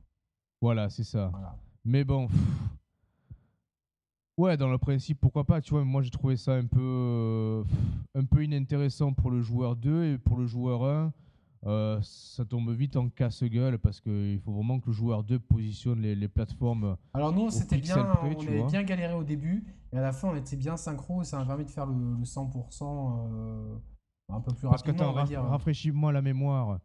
Voilà, 0.62 0.90
c'est 0.90 1.04
ça. 1.04 1.32
Mais 1.84 2.04
bon. 2.04 2.28
Ouais, 4.38 4.58
dans 4.58 4.70
le 4.70 4.78
principe, 4.78 5.20
pourquoi 5.22 5.44
pas, 5.44 5.62
tu 5.62 5.72
vois, 5.72 5.84
moi 5.84 6.02
j'ai 6.02 6.10
trouvé 6.10 6.38
ça 6.38 6.54
un 6.54 6.66
peu, 6.66 7.64
un 8.16 8.26
peu 8.26 8.44
inintéressant 8.44 9.14
pour 9.14 9.30
le 9.30 9.42
joueur 9.42 9.76
2 9.76 10.06
et 10.06 10.18
pour 10.18 10.38
le 10.38 10.48
joueur 10.48 10.84
1. 10.84 11.14
Euh, 11.66 12.00
ça 12.02 12.44
tombe 12.44 12.72
vite 12.72 12.98
en 12.98 13.08
casse-gueule 13.10 13.78
parce 13.78 14.02
qu'il 14.02 14.40
faut 14.44 14.52
vraiment 14.52 14.80
que 14.80 14.88
le 14.88 14.92
joueur 14.92 15.24
2 15.24 15.40
positionne 15.40 16.02
les, 16.02 16.16
les 16.16 16.28
plateformes. 16.28 16.98
Alors 17.14 17.32
nous, 17.32 17.50
c'était 17.52 17.78
bien, 17.78 17.98
on 18.22 18.26
avait 18.26 18.64
bien 18.64 18.84
galéré 18.84 19.14
au 19.14 19.24
début 19.24 19.64
et 19.94 19.98
à 19.98 20.02
la 20.02 20.12
fin, 20.12 20.30
on 20.30 20.36
était 20.36 20.58
bien 20.58 20.76
synchro 20.76 21.24
ça 21.24 21.38
m'a 21.38 21.46
permis 21.46 21.64
de 21.66 21.72
faire 21.72 21.86
le, 21.86 21.94
100% 22.24 23.80
un 24.30 24.42
peu 24.42 24.54
plus 24.54 24.68
Parce 24.68 24.82
rapidement. 24.82 25.14
Parce 25.14 25.30
que 25.30 25.36
rafraîchis-moi 25.36 26.12
la 26.12 26.22
mémoire. 26.22 26.80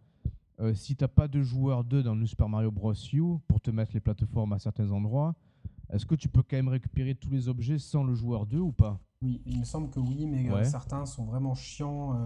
Euh, 0.60 0.74
si 0.74 0.96
t'as 0.96 1.08
pas 1.08 1.28
de 1.28 1.40
joueur 1.40 1.84
2 1.84 2.02
dans 2.02 2.16
le 2.16 2.26
Super 2.26 2.48
Mario 2.48 2.72
Bros. 2.72 2.92
U 3.12 3.38
pour 3.46 3.60
te 3.60 3.70
mettre 3.70 3.92
les 3.94 4.00
plateformes 4.00 4.52
à 4.52 4.58
certains 4.58 4.90
endroits, 4.90 5.36
est-ce 5.90 6.04
que 6.04 6.16
tu 6.16 6.28
peux 6.28 6.42
quand 6.42 6.56
même 6.56 6.68
récupérer 6.68 7.14
tous 7.14 7.30
les 7.30 7.48
objets 7.48 7.78
sans 7.78 8.02
le 8.02 8.14
joueur 8.14 8.46
2 8.46 8.58
ou 8.58 8.72
pas? 8.72 8.98
Oui, 9.22 9.40
il 9.46 9.60
me 9.60 9.64
semble 9.64 9.90
que 9.90 10.00
oui, 10.00 10.26
mais 10.26 10.64
certains 10.64 11.06
sont 11.06 11.24
vraiment 11.24 11.54
chiants, 11.54 12.18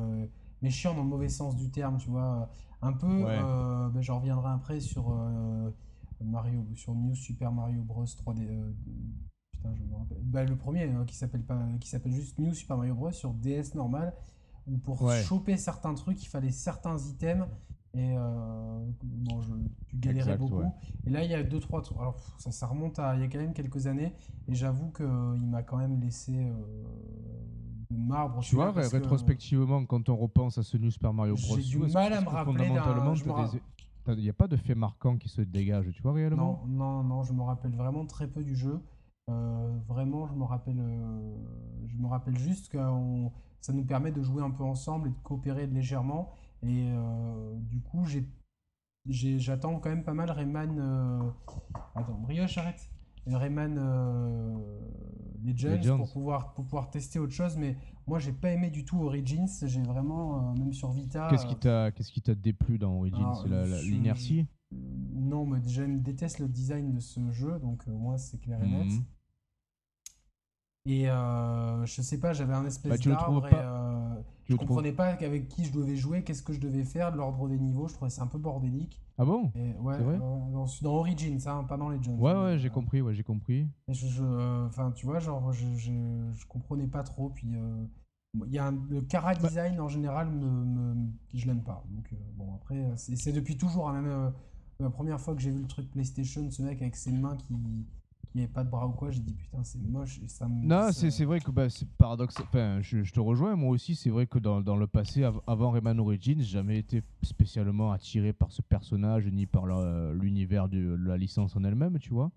mais 0.62 0.70
chiants 0.70 0.94
dans 0.94 1.02
le 1.02 1.08
mauvais 1.08 1.28
sens 1.28 1.56
du 1.56 1.70
terme, 1.70 1.98
tu 1.98 2.08
vois. 2.08 2.48
Un 2.80 2.92
peu, 2.94 3.22
ben, 3.22 4.00
je 4.00 4.12
reviendrai 4.12 4.50
après 4.50 4.80
sur 4.80 5.14
Mario, 6.24 6.66
sur 6.74 6.94
New 6.94 7.14
Super 7.14 7.52
Mario 7.52 7.82
Bros 7.82 8.04
3D. 8.04 8.46
putain, 9.52 9.74
je 9.74 9.82
me 9.84 9.94
rappelle. 9.94 10.18
Bah, 10.22 10.44
le 10.44 10.56
premier 10.56 10.84
hein, 10.84 11.04
qui 11.06 11.16
s'appelle 11.16 11.42
pas, 11.42 11.60
qui 11.80 11.88
s'appelle 11.88 12.12
juste 12.12 12.38
New 12.38 12.54
Super 12.54 12.76
Mario 12.76 12.94
Bros 12.94 13.12
sur 13.12 13.32
DS 13.34 13.74
normal, 13.74 14.14
où 14.66 14.78
pour 14.78 15.10
choper 15.12 15.56
certains 15.56 15.94
trucs, 15.94 16.22
il 16.22 16.28
fallait 16.28 16.50
certains 16.50 16.96
items 16.98 17.46
et 17.94 18.14
euh, 18.16 18.86
bon, 19.02 19.42
je, 19.42 19.52
tu 19.86 19.96
galérais 19.96 20.38
beaucoup. 20.38 20.62
Et 21.06 21.10
là, 21.10 21.24
il 21.24 21.30
y 21.30 21.34
a 21.34 21.42
deux, 21.42 21.60
trois 21.60 21.82
trucs. 21.82 21.98
Alors, 21.98 22.16
ça, 22.38 22.50
ça 22.50 22.66
remonte 22.66 22.98
à 22.98 23.14
il 23.16 23.20
y 23.20 23.24
a 23.24 23.28
quand 23.28 23.38
même 23.38 23.52
quelques 23.52 23.86
années. 23.86 24.14
Et 24.48 24.54
j'avoue 24.54 24.90
qu'il 24.92 25.06
m'a 25.06 25.62
quand 25.62 25.76
même 25.76 26.00
laissé 26.00 26.32
euh, 26.34 26.54
de 27.90 27.96
marbre. 27.98 28.40
Tu 28.40 28.54
vois, 28.54 28.72
rétrospectivement, 28.72 29.84
quand 29.84 30.08
on 30.08 30.16
repense 30.16 30.56
à 30.56 30.62
ce 30.62 30.78
New 30.78 30.90
Super 30.90 31.12
Mario 31.12 31.34
Bros. 31.34 31.58
J'ai 31.58 31.78
du 31.78 31.92
mal 31.92 32.12
à 32.14 32.20
me 32.22 32.28
rappeler. 32.28 32.66
Il 34.08 34.16
n'y 34.16 34.30
a 34.30 34.32
pas 34.32 34.48
de 34.48 34.56
fait 34.56 34.74
marquant 34.74 35.16
qui 35.16 35.28
se 35.28 35.42
dégage, 35.42 35.90
tu 35.92 36.02
vois, 36.02 36.14
réellement? 36.14 36.64
Non, 36.66 37.02
non, 37.02 37.04
non, 37.04 37.22
je 37.22 37.32
me 37.32 37.42
rappelle 37.42 37.76
vraiment 37.76 38.04
très 38.06 38.26
peu 38.26 38.42
du 38.42 38.56
jeu. 38.56 38.80
Euh, 39.30 39.78
vraiment, 39.86 40.26
je 40.26 40.34
me 40.34 40.42
rappelle, 40.42 40.80
euh, 40.80 41.36
je 41.86 41.96
me 41.96 42.08
rappelle 42.08 42.36
juste 42.36 42.68
que 42.70 42.78
ça 43.62 43.72
nous 43.72 43.84
permet 43.84 44.12
de 44.12 44.22
jouer 44.22 44.42
un 44.42 44.50
peu 44.50 44.64
ensemble 44.64 45.08
et 45.08 45.10
de 45.10 45.18
coopérer 45.22 45.66
légèrement. 45.66 46.32
Et 46.62 46.90
euh, 46.90 47.54
du 47.60 47.80
coup, 47.80 48.04
j'ai, 48.04 48.28
j'attends 49.06 49.78
quand 49.78 49.88
même 49.88 50.04
pas 50.04 50.14
mal 50.14 50.30
Rayman. 50.30 50.78
Euh, 50.78 51.30
attends, 51.94 52.18
Brioche, 52.18 52.58
arrête. 52.58 52.90
Rayman 53.26 53.78
euh, 53.78 54.58
Legends, 55.44 55.96
Pour, 55.96 56.12
pouvoir, 56.12 56.54
pour 56.54 56.64
pouvoir 56.64 56.90
tester 56.90 57.20
autre 57.20 57.32
chose. 57.32 57.56
Mais 57.56 57.76
moi, 58.08 58.18
j'ai 58.18 58.32
pas 58.32 58.50
aimé 58.50 58.68
du 58.68 58.84
tout 58.84 59.00
Origins. 59.00 59.48
J'ai 59.64 59.82
vraiment, 59.82 60.52
même 60.54 60.72
sur 60.72 60.90
Vita. 60.90 61.28
Qu'est-ce 61.30 61.46
qui 61.46 61.56
t'a, 61.56 61.92
qu'est-ce 61.92 62.10
qui 62.10 62.20
t'a 62.20 62.34
déplu 62.34 62.78
dans 62.78 62.96
Origins? 62.96 63.32
C'est 63.44 63.82
l'inertie? 63.84 64.46
Non, 64.72 65.46
mais 65.46 65.60
déjà, 65.60 65.86
je 65.86 65.98
déteste 65.98 66.40
le 66.40 66.48
design 66.48 66.92
de 66.92 66.98
ce 66.98 67.30
jeu. 67.30 67.60
Donc, 67.60 67.86
moi, 67.86 68.18
c'est 68.18 68.40
clair 68.40 68.60
et 68.60 68.68
net. 68.68 68.86
Mhm. 68.86 69.04
Et 70.84 71.08
euh, 71.08 71.86
je 71.86 72.02
sais 72.02 72.18
pas, 72.18 72.32
j'avais 72.32 72.54
un 72.54 72.66
espèce 72.66 73.00
bah, 73.00 73.12
d'arbre 73.12 73.46
et 73.46 73.54
euh, 73.54 74.14
je 74.48 74.56
comprenais 74.56 74.92
pas 74.92 75.06
avec 75.06 75.48
qui 75.48 75.64
je 75.64 75.72
devais 75.72 75.94
jouer, 75.94 76.24
qu'est-ce 76.24 76.42
que 76.42 76.52
je 76.52 76.58
devais 76.58 76.82
faire, 76.82 77.12
de 77.12 77.18
l'ordre 77.18 77.48
des 77.48 77.58
niveaux. 77.58 77.86
Je 77.86 77.94
trouvais 77.94 78.10
c'est 78.10 78.20
un 78.20 78.26
peu 78.26 78.38
bordélique. 78.38 79.00
Ah 79.16 79.24
bon? 79.24 79.52
Ouais, 79.54 79.98
vrai? 79.98 80.18
dans, 80.18 80.66
dans, 80.82 80.94
Origins, 80.94 81.38
hein, 81.46 81.64
pas 81.64 81.76
dans 81.76 81.88
Legends. 81.88 82.16
Ouais, 82.18 82.34
ouais, 82.34 82.58
j'ai 82.58 82.70
compris, 82.70 83.00
ouais, 83.00 83.14
j'ai 83.14 83.22
compris. 83.22 83.68
je, 83.88 84.66
enfin, 84.66 84.90
tu 84.90 85.06
vois, 85.06 85.20
genre, 85.20 85.52
je, 85.52 85.66
je, 85.76 85.92
je, 86.32 86.46
comprenais 86.46 86.88
pas 86.88 87.04
trop. 87.04 87.28
Puis, 87.28 87.54
euh, 87.54 87.84
il 88.46 88.52
y 88.52 88.58
a 88.58 88.72
le 88.72 89.02
cara 89.02 89.34
bah 89.34 89.48
design 89.48 89.78
en 89.80 89.88
général, 89.88 90.30
me, 90.30 90.64
me 90.64 91.10
je 91.32 91.46
l'aime 91.46 91.62
pas. 91.62 91.84
Donc, 91.90 92.12
bon, 92.34 92.54
après, 92.56 92.92
c'est 92.96 93.32
depuis 93.32 93.56
toujours, 93.56 93.88
hein, 93.88 94.00
même 94.00 94.32
la 94.80 94.90
première 94.90 95.20
fois 95.20 95.36
que 95.36 95.42
j'ai 95.42 95.50
vu 95.50 95.60
le 95.60 95.68
truc 95.68 95.88
PlayStation, 95.92 96.50
ce 96.50 96.62
mec 96.62 96.82
avec 96.82 96.96
ses 96.96 97.12
mains 97.12 97.36
qui 97.36 97.54
il 98.34 98.38
n'y 98.38 98.44
avait 98.44 98.52
pas 98.52 98.64
de 98.64 98.70
bras 98.70 98.86
ou 98.86 98.92
quoi, 98.92 99.10
j'ai 99.10 99.20
dit 99.20 99.34
putain, 99.34 99.62
c'est 99.62 99.78
moche. 99.78 100.18
Et 100.24 100.28
ça 100.28 100.48
non, 100.48 100.90
c'est 100.92 101.24
vrai 101.24 101.40
que 101.40 101.50
bah, 101.50 101.68
c'est 101.68 101.88
paradoxe. 101.88 102.36
Enfin, 102.40 102.80
je, 102.80 103.10
te 103.12 103.20
rejoins, 103.20 103.56
moi 103.56 103.70
aussi, 103.70 103.94
c'est 103.94 104.10
vrai 104.10 104.26
que 104.26 104.38
dans, 104.38 104.60
dans, 104.60 104.76
le 104.76 104.86
passé, 104.86 105.22
avant 105.46 105.70
Rayman 105.70 106.00
Origins, 106.00 106.38
j'ai 106.38 106.44
jamais 106.44 106.78
été 106.78 107.02
spécialement 107.22 107.92
attiré 107.92 108.32
par 108.32 108.50
ce 108.50 108.62
personnage 108.62 109.26
ni 109.26 109.46
par 109.46 109.66
l'univers 110.14 110.68
de 110.68 110.96
la 111.04 111.16
licence 111.18 111.56
en 111.56 111.64
elle-même, 111.64 111.98
tu 111.98 112.10
vois. 112.10 112.30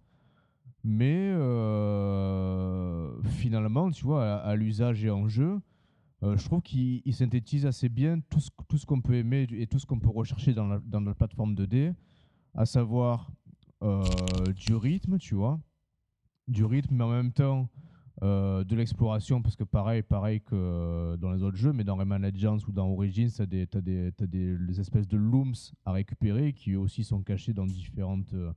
Mais 0.84 1.32
euh, 1.34 3.10
finalement, 3.24 3.90
tu 3.90 4.04
vois, 4.04 4.36
à, 4.36 4.56
l'usage 4.56 5.04
et 5.04 5.10
en 5.10 5.28
jeu, 5.28 5.60
euh, 6.24 6.38
je 6.38 6.46
trouve 6.46 6.62
qu'il 6.62 7.02
synthétise 7.12 7.66
assez 7.66 7.90
bien 7.90 8.20
tout 8.30 8.40
ce, 8.40 8.52
tout 8.68 8.78
ce 8.78 8.86
qu'on 8.86 9.02
peut 9.02 9.16
aimer 9.16 9.48
et 9.52 9.66
tout 9.66 9.80
ce 9.80 9.86
qu'on 9.88 9.98
peut 9.98 10.10
rechercher 10.10 10.54
dans 10.54 10.68
la, 10.68 10.80
dans 10.80 11.00
la 11.00 11.16
plateforme 11.16 11.56
2D, 11.56 11.96
à 12.54 12.68
savoir 12.68 13.32
euh, 13.82 14.04
du 14.56 14.76
rythme, 14.76 15.18
tu 15.18 15.34
vois 15.34 15.60
du 16.48 16.66
rythme, 16.66 16.96
mais 16.96 17.04
en 17.04 17.12
même 17.12 17.32
temps 17.32 17.70
euh, 18.24 18.64
de 18.64 18.76
l'exploration, 18.78 19.42
parce 19.42 19.58
que 19.58 19.66
pareil, 19.66 20.02
pareil 20.02 20.40
que 20.40 20.56
euh, 20.56 21.18
dans 21.18 21.32
les 21.32 21.44
autres 21.44 21.58
jeux, 21.58 21.74
mais 21.74 21.84
dans 21.84 21.98
Rayman 21.98 22.22
Legends 22.22 22.60
ou 22.68 22.72
dans 22.72 22.88
Origins, 22.88 23.30
tu 23.30 23.42
as, 23.42 23.46
des, 23.46 23.68
as, 23.76 23.82
des, 23.82 24.14
as 24.22 24.26
des, 24.26 24.80
espèces 24.80 25.08
de 25.08 25.18
looms 25.18 25.54
à 25.86 25.92
récupérer 25.92 26.54
qui 26.54 26.78
aussi 26.78 27.04
sont 27.04 27.22
cachés 27.22 27.54
dans 27.54 27.66
différentes 27.66 28.34
euh, 28.34 28.54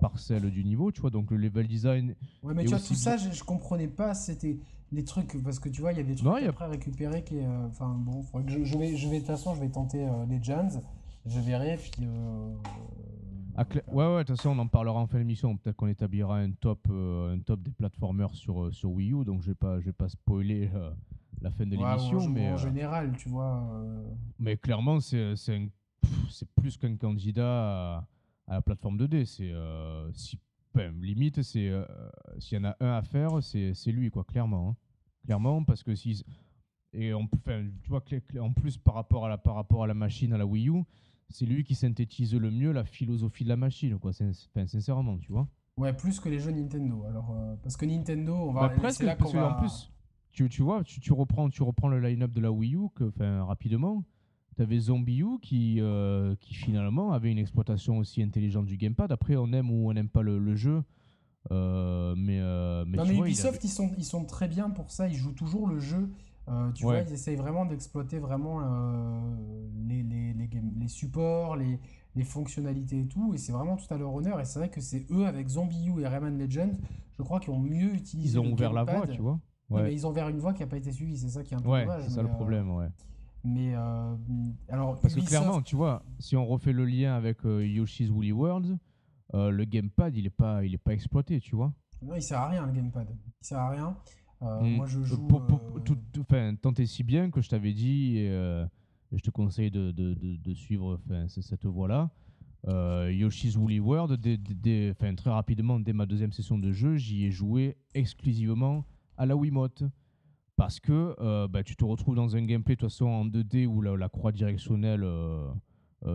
parcelles 0.00 0.50
du 0.50 0.64
niveau, 0.64 0.92
tu 0.92 1.02
vois. 1.02 1.10
Donc 1.10 1.30
le 1.30 1.36
level 1.36 1.68
design. 1.68 2.14
Ouais, 2.42 2.54
mais 2.54 2.64
tu 2.64 2.70
vois, 2.70 2.78
tout 2.78 2.94
ça, 2.94 3.18
je, 3.18 3.30
je, 3.30 3.44
comprenais 3.44 3.88
pas, 3.88 4.14
c'était 4.14 4.58
les 4.92 5.04
trucs, 5.04 5.42
parce 5.42 5.58
que 5.58 5.68
tu 5.68 5.82
vois, 5.82 5.92
il 5.92 5.98
y 5.98 6.00
a 6.00 6.04
des 6.04 6.14
trucs 6.14 6.44
après 6.44 6.64
a... 6.64 6.68
récupérer 6.68 7.22
qui. 7.22 7.38
Enfin, 7.66 7.94
bon, 7.98 8.24
je, 8.46 8.64
je, 8.64 8.78
vais, 8.78 8.96
je 8.96 9.08
vais, 9.08 9.16
de 9.16 9.20
toute 9.20 9.26
façon, 9.26 9.54
je 9.54 9.60
vais 9.60 9.68
tenter 9.68 10.08
Legends, 10.30 10.80
je 11.26 11.40
verrai, 11.40 11.76
puis 11.76 12.06
ah, 13.56 13.64
ouais, 13.88 14.06
ouais, 14.06 14.18
de 14.18 14.26
toute 14.28 14.36
façon, 14.36 14.50
on 14.50 14.58
en 14.58 14.66
parlera 14.66 15.00
en 15.00 15.06
fin 15.06 15.18
d'émission. 15.18 15.56
Peut-être 15.56 15.76
qu'on 15.76 15.86
établira 15.86 16.38
un 16.38 16.52
top, 16.52 16.86
euh, 16.90 17.34
un 17.34 17.38
top 17.38 17.62
des 17.62 17.70
platformers 17.70 18.34
sur, 18.34 18.64
euh, 18.64 18.72
sur 18.72 18.90
Wii 18.90 19.12
U, 19.12 19.24
donc 19.24 19.42
je 19.42 19.48
vais 19.48 19.54
pas, 19.54 19.80
je 19.80 19.86
vais 19.86 19.92
pas 19.92 20.08
spoiler 20.08 20.70
euh, 20.74 20.90
la 21.40 21.50
fin 21.50 21.64
de 21.64 21.70
l'émission. 21.70 22.28
mais 22.28 22.52
en 22.52 22.56
général, 22.56 23.16
tu 23.16 23.28
vois. 23.28 23.66
Mais 24.38 24.56
clairement, 24.56 25.00
c'est 25.00 25.34
c'est 25.36 26.48
plus 26.54 26.76
qu'un 26.76 26.96
candidat 26.96 27.98
à, 28.46 28.54
la 28.54 28.62
plateforme 28.62 28.98
2D. 28.98 29.24
C'est 29.24 29.52
si, 30.12 30.38
limite, 31.00 31.42
c'est 31.42 31.72
s'il 32.38 32.58
y 32.58 32.60
en 32.60 32.64
a 32.64 32.76
un 32.80 32.92
à 32.92 33.02
faire, 33.02 33.42
c'est 33.42 33.92
lui, 33.92 34.10
quoi, 34.10 34.24
clairement. 34.24 34.70
Hein. 34.70 34.76
Clairement, 35.24 35.64
parce 35.64 35.82
que 35.82 35.94
si 35.94 36.24
et 36.92 37.12
on, 37.12 37.26
tu 37.26 37.88
vois, 37.88 38.02
en 38.40 38.52
plus 38.52 38.78
par 38.78 38.94
rapport 38.94 39.26
à 39.26 39.28
la 39.28 39.38
par 39.38 39.54
rapport 39.54 39.84
à 39.84 39.86
la 39.86 39.94
machine, 39.94 40.32
à 40.32 40.38
la 40.38 40.46
Wii 40.46 40.68
U 40.68 40.84
c'est 41.30 41.46
lui 41.46 41.64
qui 41.64 41.74
synthétise 41.74 42.34
le 42.34 42.50
mieux 42.50 42.72
la 42.72 42.84
philosophie 42.84 43.44
de 43.44 43.48
la 43.48 43.56
machine, 43.56 43.98
quoi. 43.98 44.12
Enfin, 44.12 44.66
sincèrement, 44.66 45.18
tu 45.18 45.32
vois. 45.32 45.48
Ouais, 45.76 45.92
plus 45.92 46.20
que 46.20 46.28
les 46.28 46.38
jeux 46.38 46.52
Nintendo. 46.52 47.04
Alors, 47.08 47.30
euh, 47.32 47.54
parce 47.62 47.76
que 47.76 47.84
Nintendo, 47.84 48.34
on 48.34 48.52
va. 48.52 48.68
Bah, 48.68 48.74
presque, 48.76 49.02
là 49.02 49.16
parce 49.16 49.34
en 49.34 49.54
plus, 49.54 49.92
tu, 50.32 50.48
tu 50.48 50.62
vois, 50.62 50.82
tu, 50.84 51.00
tu, 51.00 51.12
reprends, 51.12 51.50
tu 51.50 51.62
reprends 51.62 51.88
le 51.88 52.00
line-up 52.00 52.32
de 52.32 52.40
la 52.40 52.50
Wii 52.50 52.76
U, 52.76 52.88
que, 52.94 53.12
rapidement. 53.42 54.04
Tu 54.56 54.62
avais 54.62 54.78
Zombie 54.78 55.20
U 55.20 55.38
qui, 55.42 55.80
euh, 55.80 56.34
qui 56.40 56.54
finalement 56.54 57.12
avait 57.12 57.30
une 57.30 57.38
exploitation 57.38 57.98
aussi 57.98 58.22
intelligente 58.22 58.64
du 58.64 58.78
gamepad. 58.78 59.12
Après, 59.12 59.36
on 59.36 59.52
aime 59.52 59.70
ou 59.70 59.90
on 59.90 59.92
n'aime 59.92 60.08
pas 60.08 60.22
le, 60.22 60.56
jeu. 60.56 60.82
Euh, 61.50 62.14
mais, 62.16 62.40
mais, 62.86 62.96
non, 62.96 63.04
mais 63.04 63.18
Ubisoft, 63.18 63.62
ils, 63.62 63.68
sont, 63.68 63.92
ils 63.98 64.04
sont 64.04 64.24
très 64.24 64.48
bien 64.48 64.70
pour 64.70 64.90
ça. 64.90 65.08
Ils 65.08 65.16
jouent 65.16 65.34
toujours 65.34 65.66
le 65.66 65.78
jeu 65.78 66.08
euh, 66.48 66.70
tu 66.72 66.84
vois, 66.84 67.00
ils 67.00 67.12
essayent 67.12 67.36
vraiment 67.36 67.66
d'exploiter 67.66 68.18
vraiment 68.18 68.60
euh, 68.60 69.20
les, 69.88 70.02
les, 70.02 70.32
les, 70.32 70.48
les, 70.78 70.88
supports, 70.88 71.56
les, 71.56 71.80
les 72.14 72.24
fonctionnalités 72.24 73.00
et 73.00 73.06
tout, 73.08 73.34
et 73.34 73.38
c'est 73.38 73.52
vraiment 73.52 73.76
tout 73.76 73.92
à 73.92 73.98
leur 73.98 74.14
honneur. 74.14 74.38
Et 74.40 74.44
c'est 74.44 74.60
vrai 74.60 74.70
que 74.70 74.80
c'est 74.80 75.06
eux, 75.10 75.26
avec 75.26 75.48
Zombie 75.48 75.86
U 75.88 76.02
et 76.02 76.06
Rayman 76.06 76.38
Legends, 76.38 76.76
je 77.18 77.22
crois 77.22 77.40
qu'ils 77.40 77.52
ont 77.52 77.58
mieux 77.58 77.94
utilisé. 77.94 78.38
Ils 78.38 78.40
ont 78.40 78.52
ouvert 78.52 78.72
la 78.72 78.84
voie, 78.84 79.06
tu 79.08 79.20
vois. 79.20 79.40
Ouais. 79.68 79.82
mais 79.82 79.92
ils 79.92 80.06
ont 80.06 80.10
ouvert 80.10 80.28
une 80.28 80.38
voie 80.38 80.52
qui 80.52 80.60
n'a 80.60 80.68
pas 80.68 80.76
été 80.76 80.92
suivie, 80.92 81.18
c'est 81.18 81.28
ça 81.28 81.42
qui 81.42 81.52
est 81.52 81.56
un 81.56 81.60
peu 81.60 81.68
ouais, 81.70 81.84
dommage. 81.84 82.04
C'est 82.04 82.14
ça 82.14 82.22
le 82.22 82.28
euh, 82.28 82.32
problème, 82.32 82.70
ouais. 82.70 82.88
Mais 83.42 83.74
alors. 84.68 85.00
Parce 85.00 85.14
que 85.14 85.20
clairement, 85.20 85.62
tu 85.62 85.74
vois, 85.74 86.04
si 86.20 86.36
on 86.36 86.46
refait 86.46 86.72
le 86.72 86.84
lien 86.84 87.16
avec 87.16 87.38
Yoshi's 87.44 88.10
Woolly 88.10 88.32
World, 88.32 88.78
le 89.34 89.64
gamepad, 89.64 90.16
il 90.16 90.24
n'est 90.24 90.30
pas, 90.30 90.64
il 90.64 90.74
est 90.74 90.78
pas 90.78 90.92
exploité, 90.92 91.40
tu 91.40 91.56
vois. 91.56 91.72
Non, 92.02 92.14
il 92.14 92.22
sert 92.22 92.38
à 92.38 92.48
rien 92.48 92.66
le 92.66 92.72
gamepad. 92.72 93.08
Il 93.40 93.46
sert 93.46 93.58
à 93.58 93.70
rien. 93.70 93.96
Euh. 94.42 94.60
Moi, 94.60 94.86
je 94.86 95.02
joue. 95.02 95.26
Pour, 95.26 95.42
euh, 95.42 96.52
tant 96.60 96.72
et 96.74 96.86
si 96.86 97.02
bien 97.02 97.30
que 97.30 97.40
je 97.40 97.48
t'avais 97.48 97.72
dit, 97.72 98.18
et, 98.18 98.30
euh, 98.30 98.66
je 99.12 99.20
te 99.20 99.30
conseille 99.30 99.70
de, 99.70 99.90
de, 99.92 100.14
de, 100.14 100.54
suivre 100.54 101.00
cette 101.28 101.66
voie-là. 101.66 102.10
Yoshi's 103.08 103.56
Woolly 103.56 103.80
World, 103.80 104.20
très 105.16 105.30
rapidement, 105.30 105.78
dès 105.78 105.92
ma 105.92 106.06
deuxième 106.06 106.32
session 106.32 106.58
de 106.58 106.72
jeu, 106.72 106.96
j'y 106.96 107.24
ai 107.24 107.30
joué 107.30 107.76
exclusivement 107.94 108.84
à 109.16 109.26
la 109.26 109.36
Wiimote. 109.36 109.84
Parce 110.56 110.80
que 110.80 111.46
bah, 111.46 111.62
tu 111.62 111.76
te 111.76 111.84
retrouves 111.84 112.16
dans 112.16 112.34
un 112.34 112.44
gameplay 112.44 112.74
de 112.74 112.80
toute 112.80 112.90
façon 112.90 113.06
en 113.06 113.24
2D 113.26 113.66
où 113.66 113.82
la, 113.82 114.08
croix 114.08 114.32
directionnelle 114.32 115.06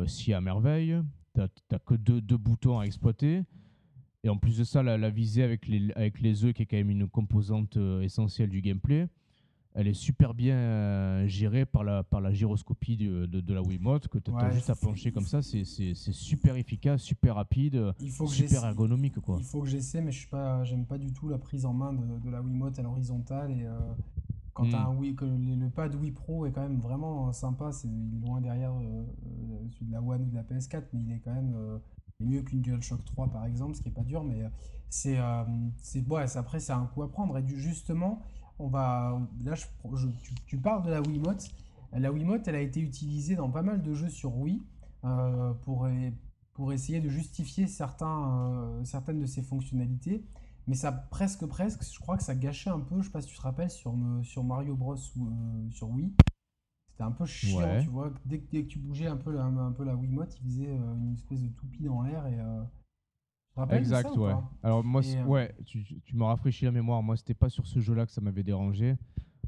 s'y 0.07 0.33
à 0.33 0.41
merveille. 0.41 0.97
Tu 1.33 1.41
n'as 1.71 1.79
que 1.79 1.93
deux, 1.93 2.19
deux, 2.19 2.37
boutons 2.37 2.79
à 2.79 2.83
exploiter. 2.83 3.43
Et 4.23 4.29
en 4.29 4.37
plus 4.37 4.57
de 4.57 4.63
ça, 4.63 4.83
la, 4.83 5.09
visée 5.09 5.43
avec 5.43 5.67
les, 5.67 5.91
avec 5.93 6.21
les 6.21 6.45
œufs, 6.45 6.53
qui 6.53 6.63
est 6.63 6.65
quand 6.65 6.77
même 6.77 6.91
une 6.91 7.07
composante 7.07 7.77
euh, 7.77 8.01
essentielle 8.01 8.49
du 8.49 8.61
gameplay, 8.61 9.07
elle 9.73 9.87
est 9.87 9.93
super 9.93 10.33
bien 10.33 10.55
euh, 10.55 11.27
gérée 11.27 11.65
par 11.65 11.83
la, 11.83 12.03
par 12.03 12.19
la 12.19 12.33
gyroscopie 12.33 12.97
de, 12.97 13.25
de, 13.25 13.53
la 13.53 13.61
Wiimote, 13.61 14.09
que 14.09 14.19
tu 14.19 14.29
as 14.35 14.51
juste 14.51 14.69
à 14.69 14.75
pencher 14.75 15.11
comme 15.11 15.25
ça. 15.25 15.41
C'est 15.41 15.63
super 15.95 16.55
efficace, 16.55 17.01
super 17.01 17.35
rapide, 17.35 17.93
super 18.27 18.65
ergonomique. 18.65 19.19
Quoi. 19.21 19.37
Il 19.39 19.45
faut 19.45 19.61
que 19.61 19.69
j'essaie, 19.69 20.01
mais 20.01 20.11
je 20.11 20.27
pas, 20.27 20.63
j'aime 20.65 20.85
pas 20.85 20.97
du 20.97 21.11
tout 21.13 21.29
la 21.29 21.37
prise 21.37 21.65
en 21.65 21.73
main 21.73 21.93
de, 21.93 22.19
de 22.19 22.29
la 22.29 22.41
Wiimote 22.41 22.77
à 22.77 22.81
l'horizontale. 22.83 23.51
Et 23.51 23.65
euh, 23.65 23.79
quand 24.53 24.65
hmm. 24.65 24.75
un 24.75 24.93
Wii, 24.93 25.15
que 25.15 25.25
le, 25.25 25.69
pad 25.69 25.95
Wii 25.95 26.11
Pro 26.11 26.45
est 26.45 26.51
quand 26.51 26.67
même 26.67 26.79
vraiment 26.79 27.31
sympa, 27.31 27.71
c'est, 27.71 27.87
loin 28.21 28.41
derrière 28.41 28.73
celui 29.69 29.85
de 29.87 29.91
la 29.93 30.01
One 30.01 30.23
ou 30.23 30.29
de 30.29 30.35
la 30.35 30.43
PS4, 30.43 30.83
mais 30.93 31.01
il 31.01 31.11
est 31.13 31.21
quand 31.23 31.33
même 31.33 31.55
mieux 32.25 32.41
qu'une 32.41 32.61
DualShock 32.61 33.03
3 33.05 33.27
par 33.27 33.45
exemple, 33.45 33.75
ce 33.75 33.81
qui 33.81 33.89
est 33.89 33.93
pas 33.93 34.03
dur, 34.03 34.23
mais 34.23 34.43
c'est, 34.89 35.17
euh, 35.17 35.43
c'est 35.81 36.03
après 36.35 36.59
c'est 36.59 36.73
un 36.73 36.85
coup 36.85 37.03
à 37.03 37.11
prendre. 37.11 37.37
Et 37.37 37.43
justement, 37.47 38.21
on 38.59 38.67
va. 38.67 39.19
Là, 39.43 39.55
je, 39.55 39.65
tu, 40.45 40.57
parles 40.57 40.83
de 40.83 40.91
la 40.91 41.01
Wiimote. 41.01 41.49
La 41.93 42.11
Wiimote, 42.11 42.47
elle 42.47 42.55
a 42.55 42.61
été 42.61 42.79
utilisée 42.79 43.35
dans 43.35 43.49
pas 43.49 43.63
mal 43.63 43.81
de 43.81 43.93
jeux 43.93 44.09
sur 44.09 44.37
Wii 44.37 44.61
euh, 45.03 45.53
pour, 45.65 45.87
pour 46.53 46.73
essayer 46.73 46.99
de 46.99 47.09
justifier 47.09 47.67
certains, 47.67 48.29
euh, 48.39 48.83
certaines 48.83 49.19
de 49.19 49.25
ses 49.25 49.41
fonctionnalités. 49.41 50.23
Mais 50.67 50.75
ça, 50.75 50.91
presque, 50.91 51.45
presque, 51.45 51.83
je 51.83 51.99
crois 51.99 52.17
que 52.17 52.23
ça 52.23 52.35
gâchait 52.35 52.69
un 52.69 52.79
peu, 52.79 53.01
je 53.01 53.07
sais 53.07 53.11
pas 53.11 53.21
si 53.21 53.29
tu 53.29 53.35
te 53.35 53.41
rappelles, 53.41 53.71
sur, 53.71 53.95
sur 54.23 54.43
Mario 54.43 54.75
Bros. 54.75 54.95
ou 55.17 55.27
euh, 55.27 55.71
sur 55.71 55.89
Wii. 55.89 56.13
C'était 57.01 57.09
un 57.09 57.11
peu 57.11 57.25
chiant, 57.25 57.81
tu 57.81 57.89
vois. 57.89 58.11
Dès, 58.25 58.39
que 58.39 58.67
tu 58.67 58.79
bougeais 58.79 59.07
un 59.07 59.17
peu, 59.17 59.31
la, 59.31 59.43
un 59.43 59.71
peu 59.71 59.83
la 59.83 59.95
Wiimote, 59.95 60.35
il 60.39 60.43
faisait 60.43 60.75
une 60.75 61.13
espèce 61.13 61.41
de 61.41 61.49
toupie 61.49 61.83
dans 61.83 62.01
l'air 62.01 62.25
et 62.27 62.37
exact, 63.71 64.15
ouais. 64.17 64.33
Alors 64.63 64.83
moi, 64.83 65.01
euh, 65.05 65.23
ouais, 65.25 65.53
tu, 65.65 65.83
tu 65.83 66.15
me 66.15 66.23
rafraîchis 66.23 66.65
la 66.65 66.71
mémoire. 66.71 67.01
Moi, 67.03 67.17
c'était 67.17 67.33
pas 67.33 67.49
sur 67.49 67.67
ce 67.67 67.79
jeu-là 67.79 68.05
que 68.05 68.11
ça 68.11 68.21
m'avait 68.21 68.43
dérangé. 68.43 68.95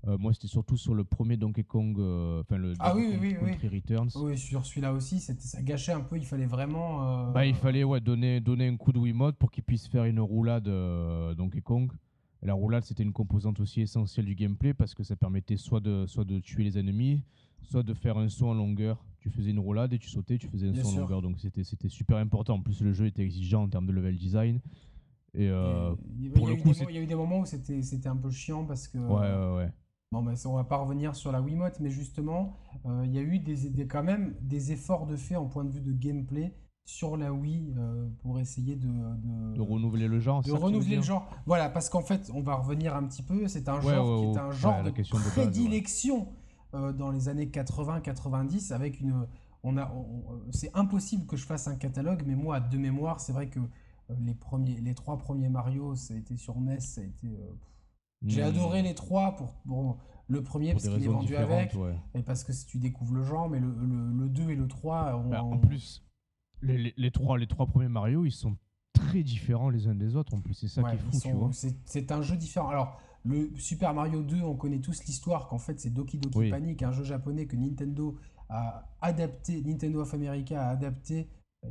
Euh, 0.05 0.17
moi, 0.17 0.33
c'était 0.33 0.47
surtout 0.47 0.75
sur 0.75 0.93
le 0.93 1.05
premier 1.05 1.37
Donkey 1.37 1.63
Kong, 1.63 1.97
euh, 1.97 2.41
enfin 2.41 2.57
le 2.57 2.73
ah, 2.79 2.91
Donkey 2.91 3.17
oui, 3.21 3.35
Kong 3.35 3.57
oui, 3.61 3.69
Returns. 3.69 4.09
Oui, 4.15 4.37
sur 4.37 4.65
celui-là 4.65 4.91
aussi, 4.91 5.19
ça 5.19 5.61
gâchait 5.61 5.93
un 5.93 6.01
peu. 6.01 6.17
Il 6.17 6.25
fallait 6.25 6.45
vraiment. 6.45 7.31
Bah, 7.31 7.45
il 7.45 7.55
fallait 7.55 7.85
ouais, 7.85 8.01
donner, 8.01 8.41
donner 8.41 8.67
un 8.67 8.75
coup 8.75 8.91
de 8.91 8.99
Wiimote 8.99 9.37
pour 9.37 9.49
qu'il 9.49 9.63
puisse 9.63 9.87
faire 9.87 10.03
une 10.03 10.19
roulade 10.19 10.69
Donkey 11.37 11.61
Kong. 11.61 11.91
la 12.41 12.53
roulade, 12.53 12.83
c'était 12.83 13.03
une 13.03 13.13
composante 13.13 13.61
aussi 13.61 13.81
essentielle 13.81 14.25
du 14.25 14.35
gameplay 14.35 14.73
parce 14.73 14.93
que 14.93 15.03
ça 15.03 15.15
permettait 15.15 15.55
soit 15.55 15.79
de, 15.79 16.05
soit 16.05 16.25
de 16.25 16.39
tuer 16.39 16.65
les 16.65 16.77
ennemis, 16.77 17.23
soit 17.65 17.83
de 17.83 17.93
faire 17.93 18.17
un 18.17 18.29
saut 18.29 18.47
en 18.47 18.53
longueur. 18.53 19.03
Tu 19.19 19.29
faisais 19.29 19.51
une 19.51 19.59
roulade 19.59 19.93
et 19.93 19.99
tu 19.99 20.09
sautais, 20.09 20.37
tu 20.37 20.47
faisais 20.47 20.67
un 20.67 20.73
saut 20.75 20.89
en 20.89 20.99
longueur. 20.99 21.21
Donc 21.21 21.37
c'était 21.39 21.89
super 21.89 22.17
important. 22.17 22.55
En 22.55 22.61
plus, 22.61 22.81
le 22.81 22.93
jeu 22.93 23.05
était 23.05 23.23
exigeant 23.23 23.63
en 23.63 23.69
termes 23.69 23.87
de 23.87 23.93
level 23.93 24.17
design. 24.17 24.59
Et, 25.35 25.45
il, 25.45 25.49
y 25.49 26.97
a 26.97 27.01
eu 27.01 27.07
des 27.07 27.15
moments 27.15 27.39
où 27.39 27.45
c'était 27.45 28.07
un 28.07 28.15
peu 28.15 28.29
chiant 28.29 28.65
parce 28.65 28.87
que. 28.87 28.97
Ouais, 28.97 29.33
ouais, 29.33 29.55
ouais. 29.57 29.71
Bon, 30.13 30.21
ben, 30.21 30.35
on 30.45 30.53
va 30.53 30.63
pas 30.63 30.77
revenir 30.77 31.15
sur 31.15 31.31
la 31.31 31.41
Wiimote, 31.41 31.79
mais 31.79 31.89
justement, 31.89 32.55
euh, 32.85 33.01
il 33.03 33.11
y 33.11 33.17
a 33.17 33.21
eu 33.23 33.39
des, 33.39 33.87
quand 33.87 34.03
même 34.03 34.35
des 34.41 34.71
efforts 34.71 35.07
de 35.07 35.15
fait 35.15 35.35
en 35.35 35.47
point 35.47 35.63
de 35.63 35.71
vue 35.71 35.81
de 35.81 35.91
gameplay 35.91 36.53
sur 36.85 37.17
la 37.17 37.33
Wii 37.33 37.73
euh, 37.75 38.07
pour 38.21 38.39
essayer 38.39 38.75
de, 38.75 38.87
de, 39.55 39.61
renouveler 39.61 40.07
le 40.07 40.19
genre. 40.19 40.43
De 40.43 40.51
renouveler 40.51 40.97
le 40.97 41.01
genre. 41.01 41.27
Voilà, 41.47 41.67
parce 41.67 41.89
qu'en 41.89 42.03
fait, 42.03 42.29
on 42.31 42.41
va 42.41 42.53
revenir 42.53 42.95
un 42.95 43.07
petit 43.07 43.23
peu. 43.23 43.47
C'est 43.47 43.67
un 43.67 43.81
genre 43.81 44.19
qui 44.19 44.37
est 44.37 44.39
un 44.39 44.51
genre 44.51 44.83
de 44.83 45.29
prédilection 45.31 46.27
dans 46.73 47.11
les 47.11 47.29
années 47.29 47.47
80-90 47.47 48.73
avec 48.73 48.99
une. 48.99 49.27
On 49.65 49.77
a, 49.77 49.93
c'est 50.51 50.71
impossible 50.73 51.25
que 51.25 51.37
je 51.37 51.45
fasse 51.45 51.69
un 51.69 51.75
catalogue, 51.75 52.23
mais 52.25 52.35
moi, 52.35 52.59
de 52.59 52.77
mémoire, 52.77 53.21
c'est 53.21 53.31
vrai 53.31 53.47
que 53.47 53.59
euh, 53.59 54.13
les 54.19 54.33
premiers, 54.33 54.81
les 54.81 54.93
trois 54.93 55.17
premiers 55.17 55.47
Mario, 55.47 55.95
ça 55.95 56.13
a 56.13 56.17
été 56.17 56.35
sur 56.35 56.59
NES, 56.59 56.81
ça 56.81 56.99
a 56.99 57.05
été. 57.05 57.27
Euh, 57.27 57.53
j'ai 58.25 58.41
hmm. 58.41 58.47
adoré 58.47 58.81
les 58.81 58.93
trois 58.93 59.35
pour, 59.37 59.53
bon, 59.65 59.97
le 60.27 60.43
premier 60.43 60.73
parce 60.73 60.87
qu'il 60.87 61.03
est 61.03 61.07
vendu 61.07 61.35
avec 61.35 61.75
et 62.13 62.23
parce 62.23 62.43
que 62.43 62.53
si 62.53 62.65
tu 62.65 62.79
découvres 62.79 63.13
le 63.13 63.23
genre, 63.23 63.49
mais 63.49 63.59
le, 63.59 63.67
le, 63.69 64.29
2 64.29 64.49
et 64.49 64.55
le 64.55 64.67
3 64.67 65.23
bah, 65.29 65.43
en 65.43 65.57
plus 65.57 66.03
les, 66.61 66.93
les, 66.95 67.11
trois, 67.11 67.37
les 67.37 67.47
trois 67.47 67.65
premiers 67.65 67.89
Mario 67.89 68.25
ils 68.25 68.31
sont 68.31 68.55
très 68.93 69.21
différents 69.21 69.69
les 69.69 69.87
uns 69.87 69.95
des 69.95 70.15
autres 70.15 70.33
en 70.33 70.39
plus 70.39 70.53
c'est 70.53 70.69
ça 70.69 70.81
qui 70.83 70.95
est 70.95 70.97
fou 70.97 71.11
tu 71.21 71.31
vois 71.33 71.51
c'est 71.85 72.11
un 72.11 72.21
jeu 72.21 72.37
différent 72.37 72.69
alors 72.69 73.01
le 73.25 73.51
Super 73.57 73.93
Mario 73.93 74.21
2, 74.21 74.41
on 74.41 74.55
connaît 74.55 74.79
tous 74.79 75.05
l'histoire 75.05 75.47
qu'en 75.47 75.59
fait 75.59 75.79
c'est 75.79 75.89
Doki 75.89 76.17
Doki 76.17 76.49
Panic, 76.49 76.83
un 76.83 76.91
jeu 76.91 77.03
japonais 77.03 77.45
que 77.45 77.55
Nintendo 77.55 78.17
a 78.49 78.85
adapté, 79.01 79.61
Nintendo 79.61 80.01
of 80.01 80.13
America 80.13 80.61
a 80.61 80.69
adapté, 80.69 81.29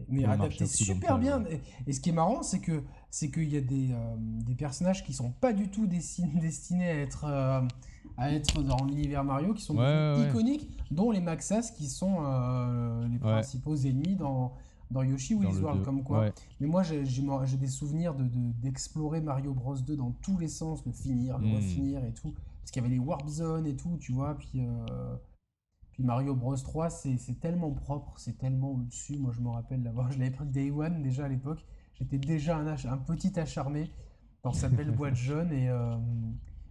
mais 0.08 0.24
a 0.24 0.32
adapté 0.32 0.66
super 0.66 1.18
bien. 1.18 1.44
Et, 1.86 1.92
ce 1.92 2.00
qui 2.00 2.10
est 2.10 2.14
marrant, 2.14 2.42
c'est 2.42 2.60
que 2.60 2.82
c'est 3.10 3.30
qu'il 3.30 3.52
y 3.52 3.56
a 3.56 3.60
des, 3.60 3.92
euh, 3.92 4.14
des, 4.18 4.54
personnages 4.54 5.04
qui 5.04 5.12
sont 5.12 5.30
pas 5.30 5.52
du 5.52 5.68
tout 5.68 5.86
destinés, 6.40 6.88
à 6.88 6.96
être 6.96 7.24
euh, 7.28 7.60
à 8.16 8.32
être 8.32 8.62
dans 8.62 8.84
l'univers 8.84 9.24
Mario, 9.24 9.54
qui 9.54 9.62
sont 9.62 9.76
iconiques, 10.28 10.68
dont 10.90 11.10
les 11.10 11.20
Maxas 11.20 11.72
qui 11.76 11.86
sont 11.86 12.16
euh, 12.20 13.06
les 13.08 13.18
principaux 13.18 13.76
ennemis 13.76 14.16
dans 14.16 14.54
dans 14.92 15.02
Yoshi 15.02 15.34
Woolly's 15.34 15.58
World, 15.58 15.84
comme 15.84 16.02
quoi. 16.02 16.26
Mais 16.60 16.66
moi, 16.66 16.82
j'ai 16.82 17.56
des 17.56 17.66
souvenirs 17.66 18.14
d'explorer 18.14 19.20
de, 19.20 19.26
Mario 19.26 19.52
Bros 19.54 19.76
2 19.76 19.96
dans 19.96 20.12
tous 20.22 20.38
les 20.38 20.48
sens, 20.48 20.84
le 20.86 20.92
finir, 20.92 21.38
le 21.38 21.48
hmm. 21.48 21.54
refinir 21.54 22.04
et 22.04 22.12
tout. 22.12 22.32
Parce 22.60 22.70
qu'il 22.70 22.82
y 22.82 22.86
avait 22.86 22.94
les 22.94 23.00
Warp 23.00 23.26
Zones 23.26 23.66
et 23.66 23.74
tout, 23.74 23.96
tu 23.98 24.12
vois. 24.12 24.36
Puis, 24.38 24.60
euh, 24.60 25.16
puis 25.92 26.04
Mario 26.04 26.34
Bros 26.34 26.56
3, 26.56 26.90
c'est 26.90 27.40
tellement 27.40 27.72
propre, 27.72 28.14
c'est 28.18 28.38
tellement 28.38 28.72
au-dessus. 28.72 29.18
Moi, 29.18 29.32
je 29.34 29.40
me 29.40 29.48
rappelle 29.48 29.82
l'avoir. 29.82 30.10
Je 30.12 30.18
l'avais 30.18 30.30
pris 30.30 30.46
Day 30.46 30.70
One 30.70 31.02
déjà 31.02 31.24
à 31.24 31.28
l'époque. 31.28 31.64
J'étais 31.94 32.18
déjà 32.18 32.56
un, 32.56 32.66
un, 32.66 32.98
petit 32.98 33.38
acharné 33.38 33.90
dans 34.42 34.52
sa 34.52 34.68
belle 34.68 34.90
boîte 34.90 35.14
jaune 35.16 35.52
et. 35.52 35.68
Euh, 35.68 35.96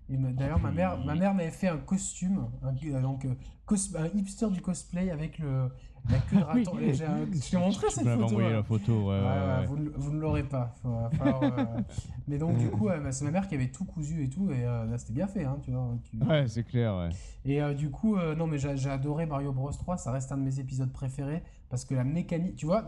D'ailleurs, 0.10 0.60
ma 0.60 0.72
mère, 0.72 0.98
ma 1.06 1.16
mère 1.16 1.34
m'avait 1.34 1.52
fait 1.52 1.70
un 1.70 1.78
costume, 1.78 2.50
un, 2.64 2.76
euh, 2.86 3.02
donc 3.02 3.26
un 3.26 4.08
hipster 4.14 4.50
du 4.50 4.62
cosplay 4.62 5.10
avec 5.10 5.40
le, 5.40 5.70
la 6.10 6.18
queue 6.20 6.38
de 6.38 6.44
raton. 6.44 6.78
Je 6.80 7.50
t'ai 7.50 7.58
montré 7.58 7.90
cette 7.90 8.04
photo. 8.04 8.24
envoyé 8.24 8.50
la 8.50 8.64
photo. 8.64 9.10
Ouais, 9.10 9.20
ouais, 9.20 9.66
vous, 9.68 9.78
vous, 9.96 10.14
ne 10.14 10.20
l'aurez 10.20 10.44
pas. 10.44 10.74
Euh, 10.86 11.66
mais 12.28 12.38
donc, 12.38 12.58
du 12.58 12.70
coup, 12.70 12.86
bah, 12.86 13.12
c'est 13.12 13.26
ma 13.26 13.32
mère 13.32 13.48
qui 13.48 13.56
avait 13.56 13.72
tout 13.72 13.86
cousu 13.86 14.24
et 14.24 14.30
tout. 14.30 14.52
Et 14.52 14.66
euh, 14.66 14.86
là, 14.86 14.98
c'était 14.98 15.14
bien 15.14 15.28
fait. 15.28 15.44
Hein, 15.44 15.58
tu 15.62 15.72
vois, 15.72 15.98
Ouais, 16.28 16.48
c'est 16.48 16.64
clair. 16.64 16.96
Ouais. 16.96 17.10
Et 17.46 17.76
du 17.76 17.90
coup, 17.90 18.18
non, 18.38 18.48
mais 18.48 18.58
j'ai 18.58 18.90
adoré 18.90 19.26
Mario 19.26 19.52
Bros 19.52 19.72
3. 19.72 19.98
Ça 19.98 20.12
reste 20.12 20.32
un 20.32 20.38
de 20.38 20.44
mes 20.44 20.60
épisodes 20.60 20.92
préférés. 20.92 21.44
Parce 21.70 21.86
que 21.86 21.96
la 21.96 22.04
mécanique, 22.04 22.56
tu 22.56 22.66
vois, 22.66 22.86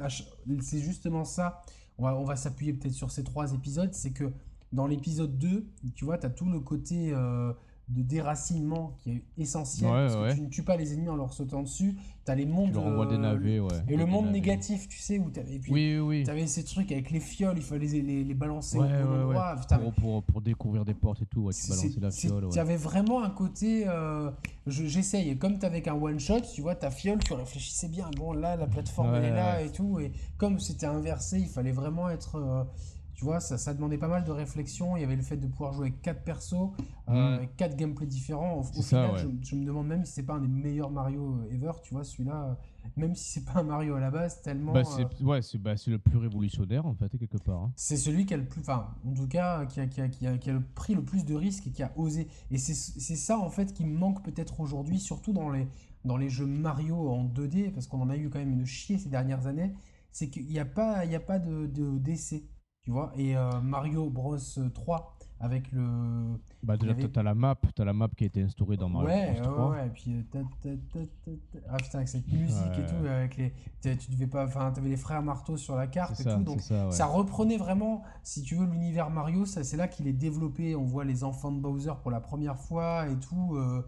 c'est 0.62 0.80
justement 0.80 1.24
ça. 1.24 1.62
On 1.98 2.04
va, 2.04 2.16
on 2.16 2.24
va 2.24 2.36
s'appuyer 2.36 2.74
peut-être 2.74 2.94
sur 2.94 3.12
ces 3.12 3.24
trois 3.24 3.54
épisodes. 3.54 3.94
C'est 3.94 4.12
que 4.12 4.34
dans 4.74 4.88
l'épisode 4.88 5.38
2, 5.38 5.66
tu 5.96 6.04
vois, 6.04 6.18
tu 6.18 6.26
as 6.26 6.30
tout 6.30 6.50
le 6.50 6.60
côté 6.60 7.12
euh, 7.14 7.54
de 7.94 8.02
déracinement 8.02 8.96
qui 8.98 9.12
est 9.12 9.24
essentiel. 9.38 9.90
parce 9.90 10.16
que 10.16 10.36
tu 10.36 10.42
ne 10.42 10.50
tues 10.50 10.64
pas 10.64 10.78
les 10.78 10.94
ennemis 10.94 11.10
en 11.10 11.16
leur 11.16 11.34
sautant 11.34 11.62
dessus. 11.62 11.96
Tu 12.26 12.32
as 12.32 12.36
les 12.36 12.46
mondes. 12.46 12.72
Tu 12.72 12.80
leur 12.80 13.08
des 13.08 13.18
navets, 13.18 13.60
ouais. 13.60 13.84
Et 13.90 13.98
le 13.98 14.06
monde 14.06 14.32
négatif, 14.32 14.88
tu 14.88 15.00
sais, 15.00 15.20
où 15.20 15.30
tu 15.30 15.40
avais. 15.40 15.60
Oui, 15.70 16.00
oui. 16.00 16.24
Tu 16.24 16.32
avais 16.32 16.48
ces 16.48 16.64
trucs 16.64 16.92
avec 16.92 17.12
les 17.12 17.20
fioles, 17.20 17.58
il 17.58 17.64
fallait 17.64 17.88
les, 17.88 18.24
les, 18.24 18.34
balancer 18.34 18.78
au 18.78 18.84
endroit. 18.84 19.56
Pour, 19.70 19.94
pour, 19.94 20.24
pour, 20.24 20.42
découvrir 20.42 20.86
des 20.86 20.94
portes 20.94 21.22
et 21.22 21.26
tout, 21.26 21.50
tu 21.52 21.70
balançais 21.70 22.00
la 22.00 22.12
fiole. 22.12 22.50
Tu 22.52 22.60
avais 22.60 22.78
vraiment 22.78 23.24
un 23.24 23.30
côté. 23.30 23.86
Euh, 23.88 24.32
J'essaye. 24.66 25.38
Comme 25.38 25.60
tu 25.60 25.66
avec 25.66 25.88
un 25.88 25.96
one-shot, 25.96 26.42
tu 26.54 26.62
vois, 26.62 26.76
ta 26.76 26.90
fiole, 26.90 27.20
tu 27.20 27.34
réfléchissais 27.34 27.90
bien. 27.90 28.10
Bon, 28.18 28.34
là, 28.34 28.56
la 28.56 28.68
plateforme, 28.68 29.14
elle 29.16 29.26
est 29.26 29.32
là 29.32 29.62
et 29.62 29.72
tout. 29.72 30.00
Et 30.00 30.12
comme 30.38 30.60
c'était 30.60 30.86
inversé, 30.86 31.40
il 31.40 31.50
fallait 31.50 31.72
vraiment 31.72 32.10
être. 32.10 32.36
Euh, 32.36 32.64
tu 33.24 33.30
vois, 33.30 33.40
ça, 33.40 33.58
ça, 33.58 33.74
demandait 33.74 33.98
pas 33.98 34.10
mal 34.10 34.26
de 34.26 34.32
réflexion. 34.32 34.98
Il 34.98 35.00
y 35.00 35.04
avait 35.06 35.16
le 35.16 35.22
fait 35.22 35.38
de 35.38 35.48
pouvoir 35.48 35.72
jouer 35.72 35.88
avec 35.88 36.02
quatre 36.02 36.26
persos, 36.26 36.72
euh, 37.08 37.42
mm. 37.42 37.48
quatre 37.56 37.78
gameplays 37.78 38.06
différents. 38.06 38.60
Au, 38.60 38.64
final, 38.64 39.12
je, 39.42 39.56
me 39.56 39.66
demande 39.66 39.88
même 39.88 40.04
si 40.04 40.12
c'est 40.12 40.24
pas 40.24 40.34
un 40.34 40.42
des 40.42 40.48
meilleurs 40.50 40.92
Mario 40.92 41.38
euh, 41.38 41.54
ever. 41.54 41.72
Tu 41.84 41.94
vois, 41.94 42.04
celui-là, 42.04 42.44
euh, 42.44 42.90
même 42.98 43.16
si 43.16 43.32
c'est 43.32 43.46
pas 43.46 43.62
un 43.62 43.64
Mario 43.64 43.96
à 43.96 44.02
la 44.02 44.12
base, 44.12 44.42
tellement. 44.42 44.74
Bah, 44.74 44.84
c'est 44.84 45.08
ouais, 45.24 45.42
c'est 45.42 45.58
bah, 45.58 45.76
le 45.88 46.00
plus 46.00 46.18
révolutionnaire 46.18 46.86
en 46.86 46.96
fait, 46.96 47.18
quelque 47.18 47.38
part. 47.38 47.62
Hein. 47.62 47.72
C'est 47.78 47.96
celui 47.96 48.26
qui 48.26 48.34
a 48.34 48.38
le 48.38 48.46
plus, 48.46 48.60
enfin, 48.60 48.90
en 49.08 49.14
tout 49.14 49.28
cas, 49.30 49.66
qui 49.68 49.80
a, 49.80 49.88
qui, 49.88 50.02
a, 50.02 50.10
qui, 50.10 50.28
a, 50.28 50.38
qui 50.38 50.50
a, 50.50 50.60
pris 50.76 50.94
le 50.94 51.02
plus 51.02 51.24
de 51.24 51.34
risques 51.34 51.68
et 51.68 51.72
qui 51.72 51.82
a 51.82 51.94
osé. 51.96 52.28
Et 52.52 52.58
c'est 52.58 52.74
ça 53.16 53.40
en 53.40 53.50
fait 53.50 53.74
qui 53.74 53.86
manque 53.86 54.22
peut-être 54.22 54.60
aujourd'hui, 54.60 55.00
surtout 55.00 55.32
dans 55.32 55.50
les, 55.50 55.66
dans 56.04 56.18
les 56.18 56.28
jeux 56.28 56.46
Mario 56.46 57.08
en 57.10 57.24
2D, 57.24 57.72
parce 57.72 57.88
qu'on 57.88 58.02
en 58.02 58.10
a 58.10 58.18
eu 58.18 58.30
quand 58.30 58.40
même 58.40 58.52
une 58.52 58.66
chier 58.66 58.98
ces 58.98 59.08
dernières 59.08 59.48
années. 59.48 59.72
C'est 60.12 60.30
qu'il 60.30 60.46
n'y 60.46 60.60
a 60.60 60.66
pas, 60.66 61.06
il 61.06 61.12
y 61.12 61.16
a 61.16 61.22
pas 61.22 61.40
de 61.40 61.68
d'essai. 62.00 62.44
Tu 62.84 62.92
vois, 62.92 63.14
et 63.16 63.38
euh, 63.38 63.62
Mario 63.62 64.10
Bros 64.10 64.38
3 64.38 65.18
avec 65.40 65.72
le. 65.72 66.38
Bah, 66.64 66.76
déjà, 66.76 66.92
avait... 66.92 67.08
t'as 67.08 67.24
la 67.24 67.34
map, 67.34 67.56
t'as 67.76 67.86
la 67.86 67.94
map 67.94 68.10
qui 68.10 68.26
a 68.26 68.28
été 68.28 68.42
instaurée 68.42 68.76
dans 68.76 68.90
Mario 68.90 69.08
ouais, 69.08 69.40
Bros 69.42 69.52
3. 69.54 69.70
Ouais, 69.70 69.78
ouais, 69.78 69.88
et 69.88 69.90
puis. 69.90 70.26
Euh, 70.36 71.06
ah 71.70 71.78
putain, 71.78 72.00
avec 72.00 72.10
cette 72.10 72.28
musique 72.28 72.78
et 72.78 72.86
tout, 72.86 73.08
avec 73.08 73.38
les. 73.38 73.54
Tu 73.82 74.12
devais 74.12 74.28
pas. 74.28 74.46
Enfin, 74.46 74.70
t'avais 74.72 74.90
les 74.90 74.98
frères 74.98 75.24
marteaux 75.24 75.56
sur 75.56 75.78
la 75.78 75.88
carte 75.88 76.20
et 76.20 76.26
tout, 76.26 76.44
donc 76.44 76.60
ça, 76.60 76.92
ça, 76.92 77.06
reprenait 77.06 77.56
vraiment, 77.56 78.04
si 78.22 78.42
tu 78.42 78.56
veux, 78.56 78.66
l'univers 78.66 79.10
Mario, 79.10 79.46
c'est 79.46 79.78
là 79.78 79.88
qu'il 79.88 80.08
est 80.08 80.14
développé. 80.14 80.76
On 80.76 80.84
voit 80.84 81.06
les 81.06 81.24
enfants 81.24 81.54
de 81.54 81.62
Bowser 81.62 81.94
pour 82.02 82.12
la 82.12 82.20
première 82.20 82.58
fois 82.58 83.08
et 83.08 83.16
tout. 83.18 83.56
Euh, 83.56 83.82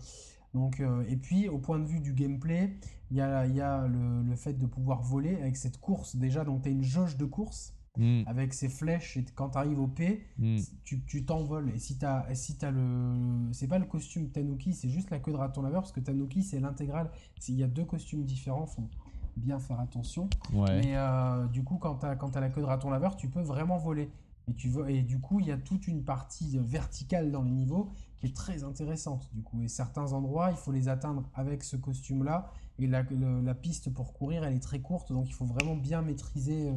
donc, 0.54 0.82
et 1.10 1.18
puis, 1.18 1.50
au 1.50 1.58
point 1.58 1.80
de 1.80 1.86
vue 1.86 2.00
du 2.00 2.14
gameplay, 2.14 2.78
il 3.12 3.18
y 3.18 3.22
a, 3.22 3.46
y 3.46 3.60
a 3.60 3.88
le, 3.88 4.24
le, 4.24 4.36
fait 4.38 4.54
de 4.54 4.66
pouvoir 4.66 5.02
voler 5.02 5.36
avec 5.36 5.58
cette 5.58 5.82
course. 5.82 6.16
Déjà, 6.16 6.46
donc 6.46 6.62
tu 6.62 6.70
as 6.70 6.72
une 6.72 6.84
jauge 6.84 7.18
de 7.18 7.26
course 7.26 7.74
Hmm. 7.98 8.24
avec 8.26 8.54
ses 8.54 8.70
flèches. 8.70 9.18
Et 9.18 9.26
quand 9.36 9.52
tu 9.52 9.58
arrives 9.58 9.80
au 9.80 9.88
P, 9.88 10.26
hmm. 10.40 10.58
tu 10.84 11.26
t'envoles. 11.26 11.70
Et 11.70 11.80
si 11.80 11.98
tu 11.98 12.06
as, 12.06 12.28
si 12.34 12.58
as 12.62 12.72
le. 12.72 13.50
C'est 13.52 13.68
pas 13.68 13.80
le 13.80 13.86
costume 13.86 14.30
Tanuki, 14.30 14.74
c'est 14.74 14.90
juste 14.90 15.10
la 15.12 15.20
queue 15.20 15.32
de 15.32 15.38
raton 15.38 15.62
laveur, 15.62 15.82
parce 15.82 15.92
que 15.92 16.00
Tanuki, 16.00 16.44
c'est 16.44 16.60
l'intégrale. 16.60 17.10
Il 17.48 17.56
y 17.56 17.64
a 17.64 17.68
deux 17.68 17.86
costumes 17.86 18.26
différents, 18.26 18.66
faut 18.66 18.90
bien 19.38 19.60
faire 19.60 19.80
attention. 19.80 20.30
Mais 20.54 20.96
euh, 20.96 21.46
du 21.48 21.64
coup, 21.64 21.78
quand 21.78 21.96
tu 21.96 22.06
as, 22.06 22.12
as, 22.12 22.40
la 22.40 22.50
queue 22.50 22.62
de 22.62 22.66
raton 22.66 22.90
laveur, 22.90 23.16
tu 23.16 23.30
peux 23.30 23.42
vraiment 23.42 23.78
voler. 23.78 24.10
Et, 24.48 24.54
tu 24.54 24.70
veux, 24.70 24.90
et 24.90 25.02
du 25.02 25.20
coup, 25.20 25.40
il 25.40 25.48
y 25.48 25.52
a 25.52 25.58
toute 25.58 25.88
une 25.88 26.04
partie 26.04 26.60
verticale 26.60 27.32
dans 27.32 27.42
les 27.42 27.52
niveaux 27.52 27.90
qui 28.18 28.28
est 28.28 28.36
très 28.36 28.64
intéressante. 28.64 29.30
Du 29.34 29.42
coup, 29.42 29.62
et 29.64 29.68
certains 29.68 30.14
endroits, 30.14 30.52
il 30.52 30.58
faut 30.58 30.72
les 30.72 30.88
atteindre 30.88 31.30
avec 31.34 31.64
ce 31.64 31.76
costume-là. 31.76 32.52
Et 32.78 32.88
la, 32.88 33.04
la, 33.04 33.56
piste 33.56 33.92
pour 33.94 34.14
courir, 34.14 34.44
elle 34.44 34.54
est 34.54 34.60
très 34.60 34.82
courte, 34.82 35.12
donc 35.12 35.30
il 35.30 35.34
faut 35.34 35.46
vraiment 35.46 35.76
bien 35.76 36.02
maîtriser. 36.02 36.70
Euh, 36.70 36.74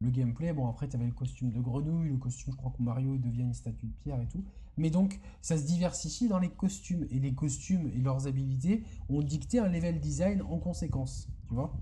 le 0.00 0.10
gameplay, 0.10 0.52
bon 0.52 0.68
après 0.68 0.88
tu 0.88 0.96
avais 0.96 1.06
le 1.06 1.12
costume 1.12 1.50
de 1.50 1.60
grenouille, 1.60 2.10
le 2.10 2.16
costume 2.16 2.52
je 2.52 2.56
crois 2.56 2.72
que 2.76 2.82
Mario 2.82 3.16
devient 3.16 3.42
une 3.42 3.54
statue 3.54 3.86
de 3.86 3.94
pierre 4.02 4.20
et 4.20 4.26
tout. 4.28 4.44
Mais 4.76 4.90
donc, 4.90 5.20
ça 5.40 5.56
se 5.56 5.64
diversifie 5.64 6.28
dans 6.28 6.38
les 6.38 6.50
costumes. 6.50 7.06
Et 7.10 7.18
les 7.18 7.34
costumes 7.34 7.90
et 7.94 7.98
leurs 7.98 8.26
habilités 8.26 8.82
ont 9.08 9.22
dicté 9.22 9.58
un 9.58 9.68
level 9.68 10.00
design 10.00 10.42
en 10.42 10.58
conséquence. 10.58 11.28
Tu 11.48 11.54
vois 11.54 11.74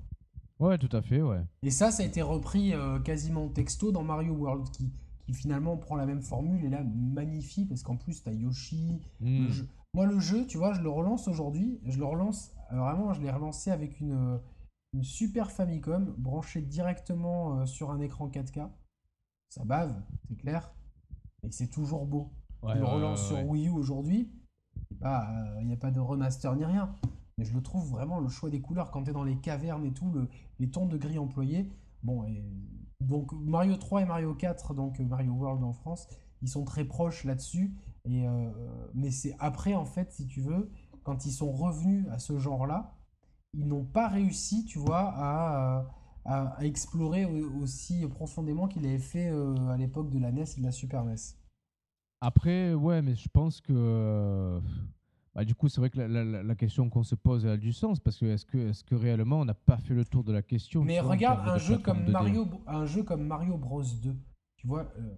Ouais, 0.61 0.79
tout 0.79 0.95
à 0.97 1.03
fait, 1.03 1.21
ouais. 1.21 1.43
Et 1.63 1.71
ça, 1.71 1.91
ça 1.91 2.05
a 2.05 2.07
été 2.07 2.23
repris 2.23 2.73
euh, 2.73 3.01
quasiment 3.01 3.49
texto 3.49 3.91
dans 3.91 4.05
Mario 4.05 4.35
World, 4.35 4.69
qui, 4.71 4.93
qui 5.27 5.35
finalement 5.35 5.77
prend 5.77 5.97
la 5.97 6.07
même 6.07 6.23
formule 6.23 6.65
et 6.65 6.69
là, 6.69 6.85
magnifique, 6.85 7.69
parce 7.69 7.83
qu'en 7.83 7.97
plus, 7.97 8.23
t'as 8.23 8.33
Yoshi. 8.33 9.01
Hmm. 9.21 9.49
Moi, 9.95 10.07
le 10.07 10.21
jeu, 10.21 10.47
tu 10.47 10.59
vois, 10.59 10.73
je 10.73 10.81
le 10.81 10.91
relance 10.91 11.27
aujourd'hui. 11.27 11.81
Je 11.85 11.99
le 11.99 12.05
relance, 12.05 12.53
euh, 12.73 12.77
vraiment, 12.77 13.13
je 13.13 13.21
l'ai 13.21 13.31
relancé 13.31 13.73
avec 13.73 14.01
une, 14.01 14.39
une 14.95 15.03
Super 15.03 15.51
Famicom 15.51 16.15
branchée 16.17 16.63
directement 16.63 17.59
euh, 17.59 17.67
sur 17.67 17.91
un 17.91 18.01
écran 18.01 18.29
4K. 18.29 18.71
Ça 19.51 19.65
bave, 19.65 20.01
c'est 20.29 20.37
clair. 20.37 20.73
Et 21.43 21.51
c'est 21.51 21.69
toujours 21.69 22.07
beau. 22.07 22.33
je 22.63 22.79
le 22.79 22.85
relance 22.85 23.27
sur 23.27 23.45
Wii 23.47 23.69
U 23.69 23.71
aujourd'hui. 23.71 24.33
Il 24.91 25.67
n'y 25.67 25.73
a 25.73 25.77
pas 25.77 25.91
de 25.91 26.01
remaster 26.01 26.55
ni 26.57 26.65
rien. 26.65 26.95
Mais 27.37 27.45
je 27.45 27.53
le 27.53 27.63
trouve 27.63 27.91
vraiment 27.91 28.21
le 28.21 28.29
choix 28.29 28.49
des 28.49 28.61
couleurs 28.61 28.91
quand 28.91 29.03
tu 29.03 29.11
es 29.11 29.13
dans 29.13 29.25
les 29.25 29.37
cavernes 29.37 29.85
et 29.85 29.93
tout, 29.93 30.11
le, 30.13 30.29
les 30.61 30.71
tons 30.71 30.87
de 30.87 30.97
gris 30.97 31.19
employés. 31.19 31.69
Bon, 32.03 32.25
et 32.25 32.45
donc 33.01 33.33
Mario 33.33 33.77
3 33.77 34.03
et 34.03 34.05
Mario 34.05 34.35
4, 34.35 34.75
donc 34.75 35.01
euh, 35.01 35.05
Mario 35.05 35.33
World 35.33 35.63
en 35.65 35.73
France, 35.73 36.07
ils 36.43 36.49
sont 36.49 36.65
très 36.65 36.85
proches 36.85 37.25
là-dessus. 37.25 37.75
Et 38.05 38.27
euh, 38.29 38.51
mais 38.95 39.11
c'est 39.11 39.35
après, 39.41 39.75
en 39.75 39.85
fait, 39.85 40.13
si 40.13 40.27
tu 40.27 40.41
veux, 40.41 40.71
quand 41.03 41.27
ils 41.27 41.33
sont 41.33 41.51
revenus 41.51 42.07
à 42.11 42.19
ce 42.19 42.39
genre-là, 42.39 42.95
ils 43.57 43.67
n'ont 43.67 43.85
pas 43.85 44.09
réussi, 44.09 44.65
tu 44.65 44.79
vois, 44.79 45.13
à, 45.17 45.87
à, 46.25 46.65
explorer 46.65 47.25
aussi 47.25 48.07
profondément 48.09 48.69
qu'il 48.69 48.87
avait 48.87 48.99
fait 48.99 49.29
euh, 49.29 49.55
à 49.69 49.77
l'époque 49.77 50.11
de 50.11 50.19
la 50.19 50.33
NES 50.33 50.45
et 50.57 50.61
de 50.61 50.67
la 50.67 50.73
Super 50.73 51.05
NES. 51.05 51.17
Après, 52.21 52.75
ouais, 52.75 53.03
mais 53.03 53.15
je 53.15 53.29
pense 53.29 53.61
que 53.61 54.61
bah, 55.35 55.45
du 55.45 55.55
coup, 55.55 55.69
c'est 55.69 55.81
vrai 55.81 55.91
que 55.91 55.99
la, 55.99 56.55
question 56.55 56.89
qu'on 56.89 57.03
se 57.03 57.17
pose 57.17 57.45
a 57.45 57.57
du 57.57 57.73
sens 57.73 57.99
parce 57.99 58.19
que 58.19 58.27
est-ce 58.27 58.47
que, 58.47 58.71
est 58.71 58.85
que 58.85 58.95
réellement 58.95 59.41
on 59.41 59.45
n'a 59.45 59.55
pas 59.55 59.79
fait 59.79 59.95
le 59.95 60.05
tour 60.05 60.23
de 60.23 60.33
la 60.33 60.43
question 60.43 60.85
Mais 60.85 61.01
regarde 61.01 61.49
un 61.49 61.59
jeu 61.59 61.79
comme 61.79 62.09
Mario, 62.09 62.47
un 62.69 62.87
jeu 62.87 63.03
comme 63.03 63.27
Mario 63.27 63.59
Bros 63.59 63.83
2, 63.83 64.15
tu 64.57 64.67
vois, 64.67 64.93
euh, 64.97 65.15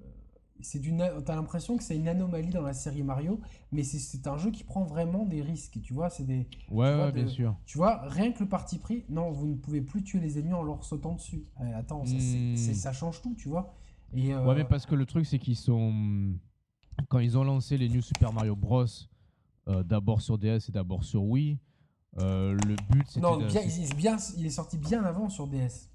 c'est 0.61 0.79
d'une, 0.79 1.05
t'as 1.25 1.35
l'impression 1.35 1.77
que 1.77 1.83
c'est 1.83 1.97
une 1.97 2.09
anomalie 2.09 2.51
dans 2.51 2.63
la 2.63 2.73
série 2.73 3.03
Mario, 3.03 3.41
mais 3.73 3.83
c'est 3.83 4.27
un 4.27 4.37
jeu 4.37 4.51
qui 4.51 4.65
prend 4.65 4.85
vraiment 4.85 5.25
des 5.25 5.43
risques, 5.43 5.79
tu 5.83 5.95
vois, 5.95 6.11
c'est 6.11 6.25
des. 6.25 6.49
Ouais, 6.71 7.13
bien 7.13 7.29
sûr. 7.29 7.57
Tu 7.67 7.79
vois, 7.79 8.03
rien 8.09 8.33
que 8.33 8.41
le 8.41 8.49
parti 8.49 8.79
pris, 8.79 9.05
non, 9.09 9.31
vous 9.31 9.47
ne 9.47 9.55
pouvez 9.55 9.81
plus 9.81 10.03
tuer 10.03 10.21
les 10.21 10.39
ennemis 10.39 10.55
en 10.55 10.63
leur 10.63 10.85
sautant 10.85 11.15
dessus. 11.15 11.47
Eh, 11.61 11.73
attends, 11.75 12.05
ça, 12.05 12.15
hmm. 12.15 12.57
ça, 12.57 12.93
change 12.93 13.23
tout, 13.23 13.35
tu 13.35 13.49
vois. 13.49 13.75
Et 14.15 14.35
euh, 14.35 14.45
Ouais, 14.45 14.55
mais 14.55 14.65
parce 14.65 14.87
que 14.87 14.95
le 14.95 15.07
truc 15.07 15.27
c'est 15.27 15.39
qu'ils 15.39 15.57
sont, 15.57 16.35
quand 17.09 17.19
ils 17.19 17.37
ont 17.37 17.45
lancé 17.45 17.77
les 17.77 17.89
New 17.89 18.03
Super 18.03 18.33
Mario 18.33 18.57
Bros 18.57 18.87
euh, 19.69 19.83
d'abord 19.83 20.23
sur 20.23 20.39
DS 20.39 20.69
et 20.69 20.73
d'abord 20.73 21.05
sur 21.05 21.25
Wii. 21.25 21.59
Euh, 22.19 22.57
le 22.67 22.77
but, 22.91 23.07
c'était. 23.07 23.21
Non, 23.21 23.37
bien, 23.37 23.61
il, 23.61 23.85
est 23.85 23.95
bien, 23.95 24.17
il 24.39 24.47
est 24.47 24.51
sorti 24.51 24.79
bien 24.79 25.05
avant 25.05 25.29
sur 25.29 25.47
DS. 25.47 25.91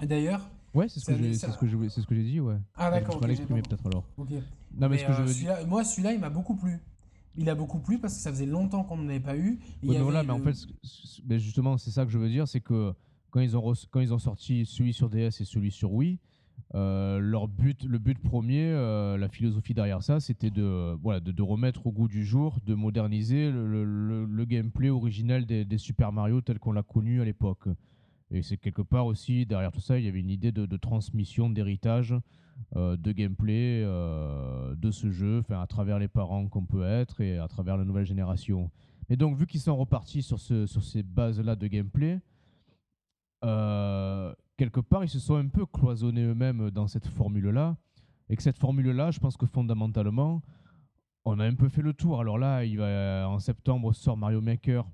Et 0.00 0.06
d'ailleurs. 0.06 0.48
Ouais, 0.72 0.88
c'est 0.88 1.00
ce, 1.00 1.06
que 1.06 1.16
j'ai, 1.16 1.34
c'est 1.34 1.50
ce 1.50 1.58
que 1.58 1.66
j'ai, 1.66 1.88
c'est 1.88 2.00
ce 2.00 2.06
que 2.06 2.14
j'ai 2.14 2.22
dit, 2.22 2.40
ouais. 2.40 2.56
Ah 2.76 2.90
d'accord. 2.90 3.16
Je 3.16 3.20
vais 3.20 3.28
l'exprimer 3.28 3.62
peut-être 3.62 3.86
alors. 3.86 4.04
Ok. 4.16 4.30
Non, 4.78 4.88
mais, 4.88 4.98
ce 4.98 5.06
que 5.06 5.12
je 5.12 5.22
veux 5.22 5.34
dire... 5.34 5.66
moi, 5.66 5.82
celui-là, 5.82 6.12
il 6.12 6.20
m'a 6.20 6.30
beaucoup 6.30 6.54
plu. 6.54 6.78
Il 7.36 7.48
a 7.48 7.54
beaucoup 7.54 7.78
plu 7.78 7.98
parce 7.98 8.14
que 8.14 8.20
ça 8.20 8.30
faisait 8.30 8.46
longtemps 8.46 8.84
qu'on 8.84 8.96
n'en 8.96 9.08
avait 9.08 9.20
pas 9.20 9.36
eu. 9.36 9.58
Ouais, 9.82 9.98
mais 9.98 10.30
en 10.30 10.40
fait, 10.40 10.54
mais 11.26 11.38
justement, 11.38 11.76
c'est 11.76 11.90
ça 11.90 12.04
que 12.04 12.10
je 12.10 12.18
veux 12.18 12.28
dire, 12.28 12.46
c'est 12.46 12.60
que 12.60 12.92
quand 13.30 13.40
ils 13.40 13.56
ont 13.56 13.72
quand 13.90 14.00
ils 14.00 14.12
ont 14.12 14.18
sorti 14.18 14.66
celui 14.66 14.92
sur 14.92 15.08
DS 15.08 15.40
et 15.40 15.44
celui 15.44 15.70
sur 15.70 15.92
Wii, 15.92 16.18
euh, 16.74 17.18
leur 17.18 17.48
but, 17.48 17.84
le 17.84 17.98
but 17.98 18.18
premier, 18.18 18.66
euh, 18.66 19.16
la 19.16 19.28
philosophie 19.28 19.74
derrière 19.74 20.02
ça, 20.02 20.20
c'était 20.20 20.50
de, 20.50 20.96
voilà, 21.02 21.18
de, 21.20 21.42
remettre 21.42 21.86
au 21.86 21.92
goût 21.92 22.06
du 22.06 22.24
jour, 22.24 22.58
de 22.64 22.74
moderniser 22.74 23.50
le, 23.50 24.44
gameplay 24.44 24.88
originel 24.88 25.46
des, 25.46 25.78
Super 25.78 26.12
Mario 26.12 26.40
tel 26.40 26.58
qu'on 26.58 26.72
l'a 26.72 26.82
connu 26.82 27.20
à 27.20 27.24
l'époque. 27.24 27.68
Et 28.30 28.42
c'est 28.42 28.56
quelque 28.56 28.82
part 28.82 29.06
aussi, 29.06 29.44
derrière 29.46 29.72
tout 29.72 29.80
ça, 29.80 29.98
il 29.98 30.04
y 30.04 30.08
avait 30.08 30.20
une 30.20 30.30
idée 30.30 30.52
de, 30.52 30.76
transmission, 30.76 31.50
d'héritage, 31.50 32.14
euh, 32.76 32.96
de 32.96 33.12
gameplay 33.12 33.82
de 33.82 34.90
ce 34.90 35.10
jeu, 35.10 35.42
à 35.50 35.66
travers 35.66 35.98
les 35.98 36.08
parents 36.08 36.46
qu'on 36.46 36.64
peut 36.64 36.84
être 36.84 37.20
et 37.20 37.38
à 37.38 37.48
travers 37.48 37.76
la 37.76 37.84
nouvelle 37.84 38.06
génération. 38.06 38.70
Et 39.08 39.16
donc, 39.16 39.36
vu 39.36 39.46
qu'ils 39.46 39.60
sont 39.60 39.76
repartis 39.76 40.22
sur, 40.22 40.38
ce, 40.38 40.66
sur 40.66 40.84
ces 40.84 41.02
bases-là 41.02 41.56
de 41.56 41.66
gameplay, 41.66 42.20
quelque 44.60 44.80
part, 44.80 45.02
ils 45.02 45.08
se 45.08 45.18
sont 45.18 45.36
un 45.36 45.48
peu 45.48 45.66
cloisonnés 45.66 46.24
eux-mêmes 46.24 46.70
dans 46.70 46.86
cette 46.86 47.06
formule-là. 47.06 47.76
Et 48.28 48.36
que 48.36 48.42
cette 48.42 48.58
formule-là, 48.58 49.10
je 49.10 49.18
pense 49.18 49.36
que 49.36 49.46
fondamentalement, 49.46 50.42
on 51.24 51.40
a 51.40 51.46
un 51.46 51.54
peu 51.54 51.68
fait 51.68 51.82
le 51.82 51.92
tour. 51.94 52.20
Alors 52.20 52.38
là, 52.38 52.62
en 53.28 53.38
septembre 53.38 53.92
sort 53.92 54.16
Mario 54.16 54.40
Maker 54.40 54.86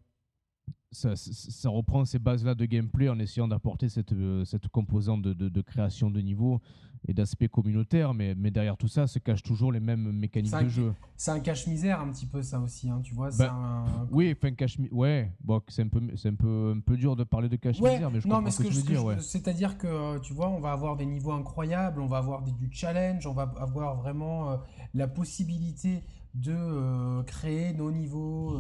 ça, 0.93 1.69
reprend 1.69 2.05
ces 2.05 2.19
bases-là 2.19 2.55
de 2.55 2.65
gameplay 2.65 3.09
en 3.09 3.19
essayant 3.19 3.49
d'apporter 3.49 3.89
cette, 3.89 4.13
euh, 4.13 4.45
cette 4.45 4.69
composante 4.69 5.23
de, 5.23 5.61
création 5.61 6.11
de 6.11 6.21
niveau 6.21 6.61
et 7.09 7.15
d'aspect 7.15 7.49
communautaire, 7.49 8.15
mais, 8.15 8.35
mais 8.35 8.51
derrière 8.51 8.77
tout 8.77 8.89
ça 8.89 9.07
se 9.07 9.19
cachent 9.19 9.43
toujours 9.43 9.71
les 9.71 9.81
mêmes 9.81 10.11
mécaniques 10.13 10.53
de 10.53 10.69
jeu. 10.69 10.95
C'est 11.17 11.31
un 11.31 11.41
cache-misère 11.41 12.01
un 12.01 12.11
petit 12.11 12.27
peu 12.27 12.43
ça 12.43 12.59
aussi, 12.61 12.89
hein, 12.89 13.01
tu 13.03 13.15
vois. 13.15 13.31
Ben, 13.39 13.85
oui, 14.11 14.35
enfin 14.37 14.53
cache 14.55 14.77
ouais, 14.91 15.33
bon, 15.41 15.61
c'est 15.69 15.83
un 15.83 15.89
peu, 15.89 16.01
un 16.01 16.35
peu, 16.35 16.75
un 16.77 16.81
peu 16.81 16.97
dur 16.97 17.15
de 17.15 17.25
parler 17.25 17.49
de 17.49 17.57
cache-misère, 17.57 18.11
mais 18.11 18.21
je 18.21 18.27
non, 18.27 18.41
mais 18.41 18.51
ce 18.51 18.63
que, 18.63 18.71
je 18.71 18.81
veux 18.81 18.87
dire. 18.87 19.05
Ouais. 19.05 19.21
C'est-à-dire 19.21 19.79
que 19.79 19.87
euh, 19.87 20.19
tu 20.19 20.33
vois, 20.33 20.49
on 20.49 20.59
va 20.59 20.73
avoir 20.73 20.97
des 20.97 21.07
niveaux 21.07 21.33
incroyables, 21.33 22.01
on 22.01 22.07
va 22.07 22.19
avoir 22.19 22.43
des, 22.43 22.53
du 22.53 22.69
challenge, 22.73 23.27
on 23.27 23.35
va 23.35 23.55
avoir 23.59 23.97
vraiment 23.97 24.51
euh, 24.51 24.57
la 24.95 25.07
possibilité 25.07 26.03
de 26.43 27.23
créer 27.23 27.73
nos 27.73 27.91
niveaux, 27.91 28.59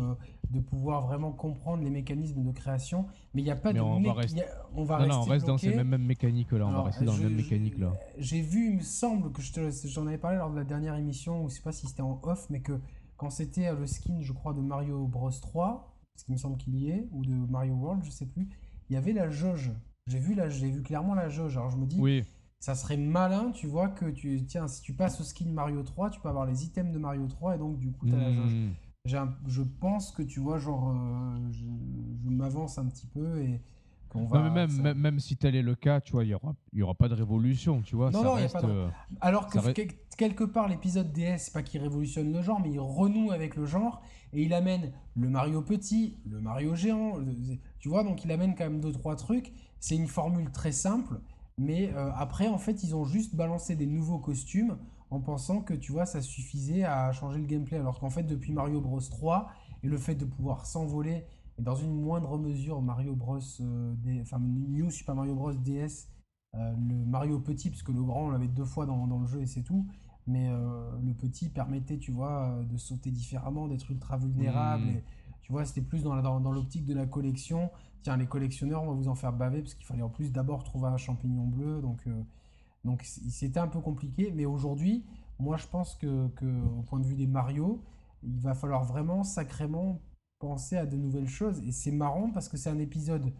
de 0.50 0.60
pouvoir 0.60 1.06
vraiment 1.06 1.32
comprendre 1.32 1.82
les 1.82 1.90
mécanismes 1.90 2.42
de 2.42 2.52
création. 2.52 3.06
Mais 3.34 3.42
il 3.42 3.44
n'y 3.44 3.50
a 3.50 3.56
pas 3.56 3.72
de. 3.72 3.80
On 3.80 4.00
va, 4.00 4.12
rester... 4.14 4.42
on 4.74 4.84
va 4.84 4.98
rester. 4.98 5.12
Non, 5.12 5.20
on 5.20 5.24
reste 5.24 5.46
dans 5.46 5.58
ces 5.58 5.74
mêmes, 5.74 6.02
mécaniques 6.02 6.52
là. 6.52 6.66
On 6.66 6.72
va 6.72 6.82
rester 6.84 7.04
dans 7.04 7.16
les 7.16 7.24
mêmes 7.24 7.36
mécaniques 7.36 7.78
là. 7.78 7.92
J'ai 8.18 8.40
vu, 8.40 8.70
il 8.70 8.76
me 8.76 8.82
semble 8.82 9.32
que 9.32 9.42
j'en 9.42 10.06
avais 10.06 10.18
parlé 10.18 10.38
lors 10.38 10.50
de 10.50 10.56
la 10.56 10.64
dernière 10.64 10.96
émission, 10.96 11.44
ou 11.44 11.48
je 11.48 11.56
sais 11.56 11.62
pas 11.62 11.72
si 11.72 11.86
c'était 11.86 12.02
en 12.02 12.20
off, 12.22 12.46
mais 12.50 12.60
que 12.60 12.80
quand 13.16 13.30
c'était 13.30 13.72
le 13.72 13.86
skin, 13.86 14.20
je 14.20 14.32
crois, 14.32 14.52
de 14.52 14.60
Mario 14.60 15.06
Bros 15.06 15.30
3, 15.30 15.96
ce 16.16 16.24
qui 16.24 16.32
me 16.32 16.36
semble 16.36 16.56
qu'il 16.56 16.76
y 16.76 16.90
est, 16.90 17.08
ou 17.12 17.24
de 17.24 17.32
Mario 17.32 17.74
World, 17.74 18.02
je 18.04 18.10
sais 18.10 18.26
plus, 18.26 18.48
il 18.88 18.94
y 18.94 18.96
avait 18.96 19.12
la 19.12 19.30
jauge. 19.30 19.72
J'ai 20.06 20.18
vu, 20.18 20.34
vu 20.34 20.82
clairement 20.82 21.14
la 21.14 21.28
jauge. 21.28 21.56
Alors 21.56 21.70
je 21.70 21.76
me 21.76 21.86
dis, 21.86 22.00
oui. 22.00 22.24
Ça 22.60 22.74
serait 22.74 22.96
malin, 22.96 23.52
tu 23.52 23.66
vois, 23.66 23.88
que 23.88 24.06
tu, 24.06 24.44
tiens, 24.44 24.66
si 24.66 24.82
tu 24.82 24.92
passes 24.92 25.20
au 25.20 25.24
skin 25.24 25.50
Mario 25.50 25.82
3, 25.82 26.10
tu 26.10 26.20
peux 26.20 26.28
avoir 26.28 26.46
les 26.46 26.64
items 26.64 26.92
de 26.92 26.98
Mario 26.98 27.26
3 27.26 27.56
et 27.56 27.58
donc 27.58 27.78
du 27.78 27.92
coup, 27.92 28.06
tu 28.06 28.14
as 28.14 28.18
la 28.18 28.32
jauge. 28.32 28.54
Hmm 28.54 28.72
je 29.06 29.62
pense 29.62 30.10
que 30.10 30.22
tu 30.22 30.40
vois, 30.40 30.58
genre, 30.58 30.90
euh, 30.90 31.52
je, 31.52 31.64
m'avance 32.30 32.78
un 32.78 32.86
petit 32.86 33.06
peu 33.06 33.40
et 33.40 33.60
qu'on 34.08 34.26
va. 34.26 34.50
même, 34.50 34.94
même, 34.94 35.20
si 35.20 35.36
tel 35.36 35.54
est 35.54 35.62
le 35.62 35.74
cas, 35.74 36.00
tu 36.00 36.12
vois, 36.12 36.24
il 36.24 36.28
n'y 36.28 36.34
aura, 36.34 36.54
y 36.72 36.82
aura 36.82 36.94
pas 36.94 37.08
de 37.08 37.14
révolution, 37.14 37.82
tu 37.82 37.96
vois. 37.96 38.10
Non, 38.10 38.22
non, 38.22 38.36
a 38.36 38.48
pas 38.48 38.62
de... 38.62 38.68
Euh, 38.68 38.88
Alors 39.20 39.46
que 39.46 39.58
quelque 40.16 40.44
part, 40.44 40.68
l'épisode 40.68 41.12
DS, 41.12 41.38
c'est 41.38 41.52
pas 41.52 41.62
qu'il 41.62 41.80
révolutionne 41.80 42.32
le 42.32 42.42
genre, 42.42 42.60
mais 42.60 42.70
il 42.70 42.80
renoue 42.80 43.30
avec 43.30 43.56
le 43.56 43.64
genre 43.64 44.02
et 44.32 44.42
il 44.42 44.52
amène 44.52 44.92
le 45.14 45.28
Mario 45.28 45.62
petit, 45.62 46.18
le 46.28 46.40
Mario 46.40 46.74
géant, 46.74 47.14
tu 47.78 47.88
vois, 47.88 48.02
donc 48.02 48.24
il 48.24 48.32
amène 48.32 48.54
quand 48.54 48.64
même 48.64 48.80
deux, 48.80 48.92
trois 48.92 49.16
trucs. 49.16 49.52
C'est 49.78 49.96
une 49.96 50.08
formule 50.08 50.50
très 50.50 50.72
simple, 50.72 51.20
mais 51.58 51.92
euh, 51.94 52.10
après, 52.14 52.48
en 52.48 52.58
fait, 52.58 52.82
ils 52.82 52.94
ont 52.94 53.04
juste 53.04 53.34
balancé 53.34 53.76
des 53.76 53.86
nouveaux 53.86 54.18
costumes 54.18 54.76
en 55.10 55.20
pensant 55.20 55.62
que 55.62 55.72
tu 55.72 55.92
vois 55.92 56.04
ça 56.04 56.20
suffisait 56.20 56.84
à 56.84 57.12
changer 57.12 57.38
le 57.38 57.46
gameplay. 57.46 57.78
Alors 57.78 57.98
qu'en 58.00 58.10
fait 58.10 58.24
depuis 58.24 58.52
Mario 58.52 58.80
Bros. 58.80 59.00
3 59.00 59.48
et 59.82 59.88
le 59.88 59.98
fait 59.98 60.16
de 60.16 60.24
pouvoir 60.24 60.66
s'envoler 60.66 61.24
et 61.58 61.62
dans 61.62 61.76
une 61.76 61.94
moindre 61.94 62.36
mesure 62.38 62.82
Mario 62.82 63.14
Bros 63.14 63.38
euh, 63.60 63.94
enfin 64.20 64.40
New 64.40 64.90
Super 64.90 65.14
Mario 65.14 65.34
Bros. 65.34 65.52
DS 65.52 66.08
euh, 66.54 66.74
le 66.76 67.06
Mario 67.06 67.38
petit 67.38 67.70
puisque 67.70 67.90
le 67.90 68.02
grand 68.02 68.26
on 68.26 68.30
l'avait 68.30 68.48
deux 68.48 68.64
fois 68.64 68.84
dans, 68.84 69.06
le 69.06 69.26
jeu 69.26 69.40
et 69.40 69.46
c'est 69.46 69.62
tout. 69.62 69.86
Mais 70.26 70.50
le 70.50 71.14
petit 71.14 71.48
permettait 71.48 71.98
tu 71.98 72.10
vois 72.10 72.58
de 72.68 72.76
sauter 72.76 73.12
différemment 73.12 73.68
d'être 73.68 73.88
ultra 73.92 74.16
vulnérable 74.16 74.86
mmh. 74.86 74.88
et, 74.88 75.04
tu 75.46 75.52
vois 75.52 75.64
c'était 75.64 75.80
plus 75.80 76.02
dans, 76.02 76.50
l'optique 76.50 76.84
de 76.84 76.92
la 76.92 77.06
collection. 77.06 77.70
Tiens 78.02 78.16
les 78.16 78.26
collectionneurs 78.26 78.82
on 78.82 78.88
va 78.88 78.94
vous 78.94 79.06
en 79.06 79.14
faire 79.14 79.32
baver 79.32 79.62
parce 79.62 79.74
qu'il 79.74 79.86
fallait 79.86 80.02
en 80.02 80.10
plus 80.10 80.32
d'abord 80.32 80.64
trouver 80.64 80.88
un 80.88 80.96
champignon 80.96 81.44
bleu. 81.44 81.80
Donc 81.80 82.04
donc 82.84 83.02
c'était 83.04 83.60
un 83.60 83.68
peu 83.68 83.80
compliqué, 83.80 84.32
mais 84.34 84.44
aujourd'hui, 84.44 85.04
moi 85.38 85.56
je 85.56 85.66
pense 85.66 85.94
que, 85.94 86.28
au 86.78 86.82
point 86.82 87.00
de 87.00 87.06
vue 87.06 87.14
des 87.14 87.26
Mario, 87.26 87.82
il 88.22 88.40
va 88.40 88.54
falloir 88.54 88.84
vraiment 88.84 89.22
sacrément 89.22 90.00
penser 90.38 90.76
à 90.76 90.86
de 90.86 90.96
nouvelles 90.96 91.28
choses. 91.28 91.60
Et 91.66 91.72
c'est 91.72 91.92
marrant 91.92 92.30
parce 92.30 92.48
que 92.48 92.56
c'est 92.56 92.70
un 92.70 92.78
épisode 92.78 93.32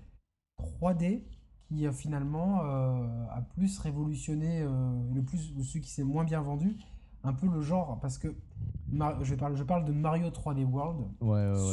3D 0.61 1.25
qui 1.69 1.87
finalement 1.93 2.63
euh, 2.63 3.27
a 3.31 3.43
plus 3.43 3.79
révolutionné, 3.79 4.63
euh, 4.63 5.13
le 5.13 5.23
plus, 5.25 5.53
ou 5.57 5.65
celui 5.65 5.81
qui 5.81 5.91
s'est 5.91 6.05
moins 6.05 6.25
bien 6.25 6.41
vendu, 6.41 6.77
un 7.27 7.33
peu 7.33 7.47
le 7.49 7.61
genre. 7.61 7.99
Parce 8.01 8.19
que 8.19 8.35
je, 9.23 9.35
parle, 9.35 9.57
je 9.57 9.65
parle 9.65 9.85
de 9.85 9.93
Mario 9.93 10.29
3D 10.29 10.65
World 10.65 11.07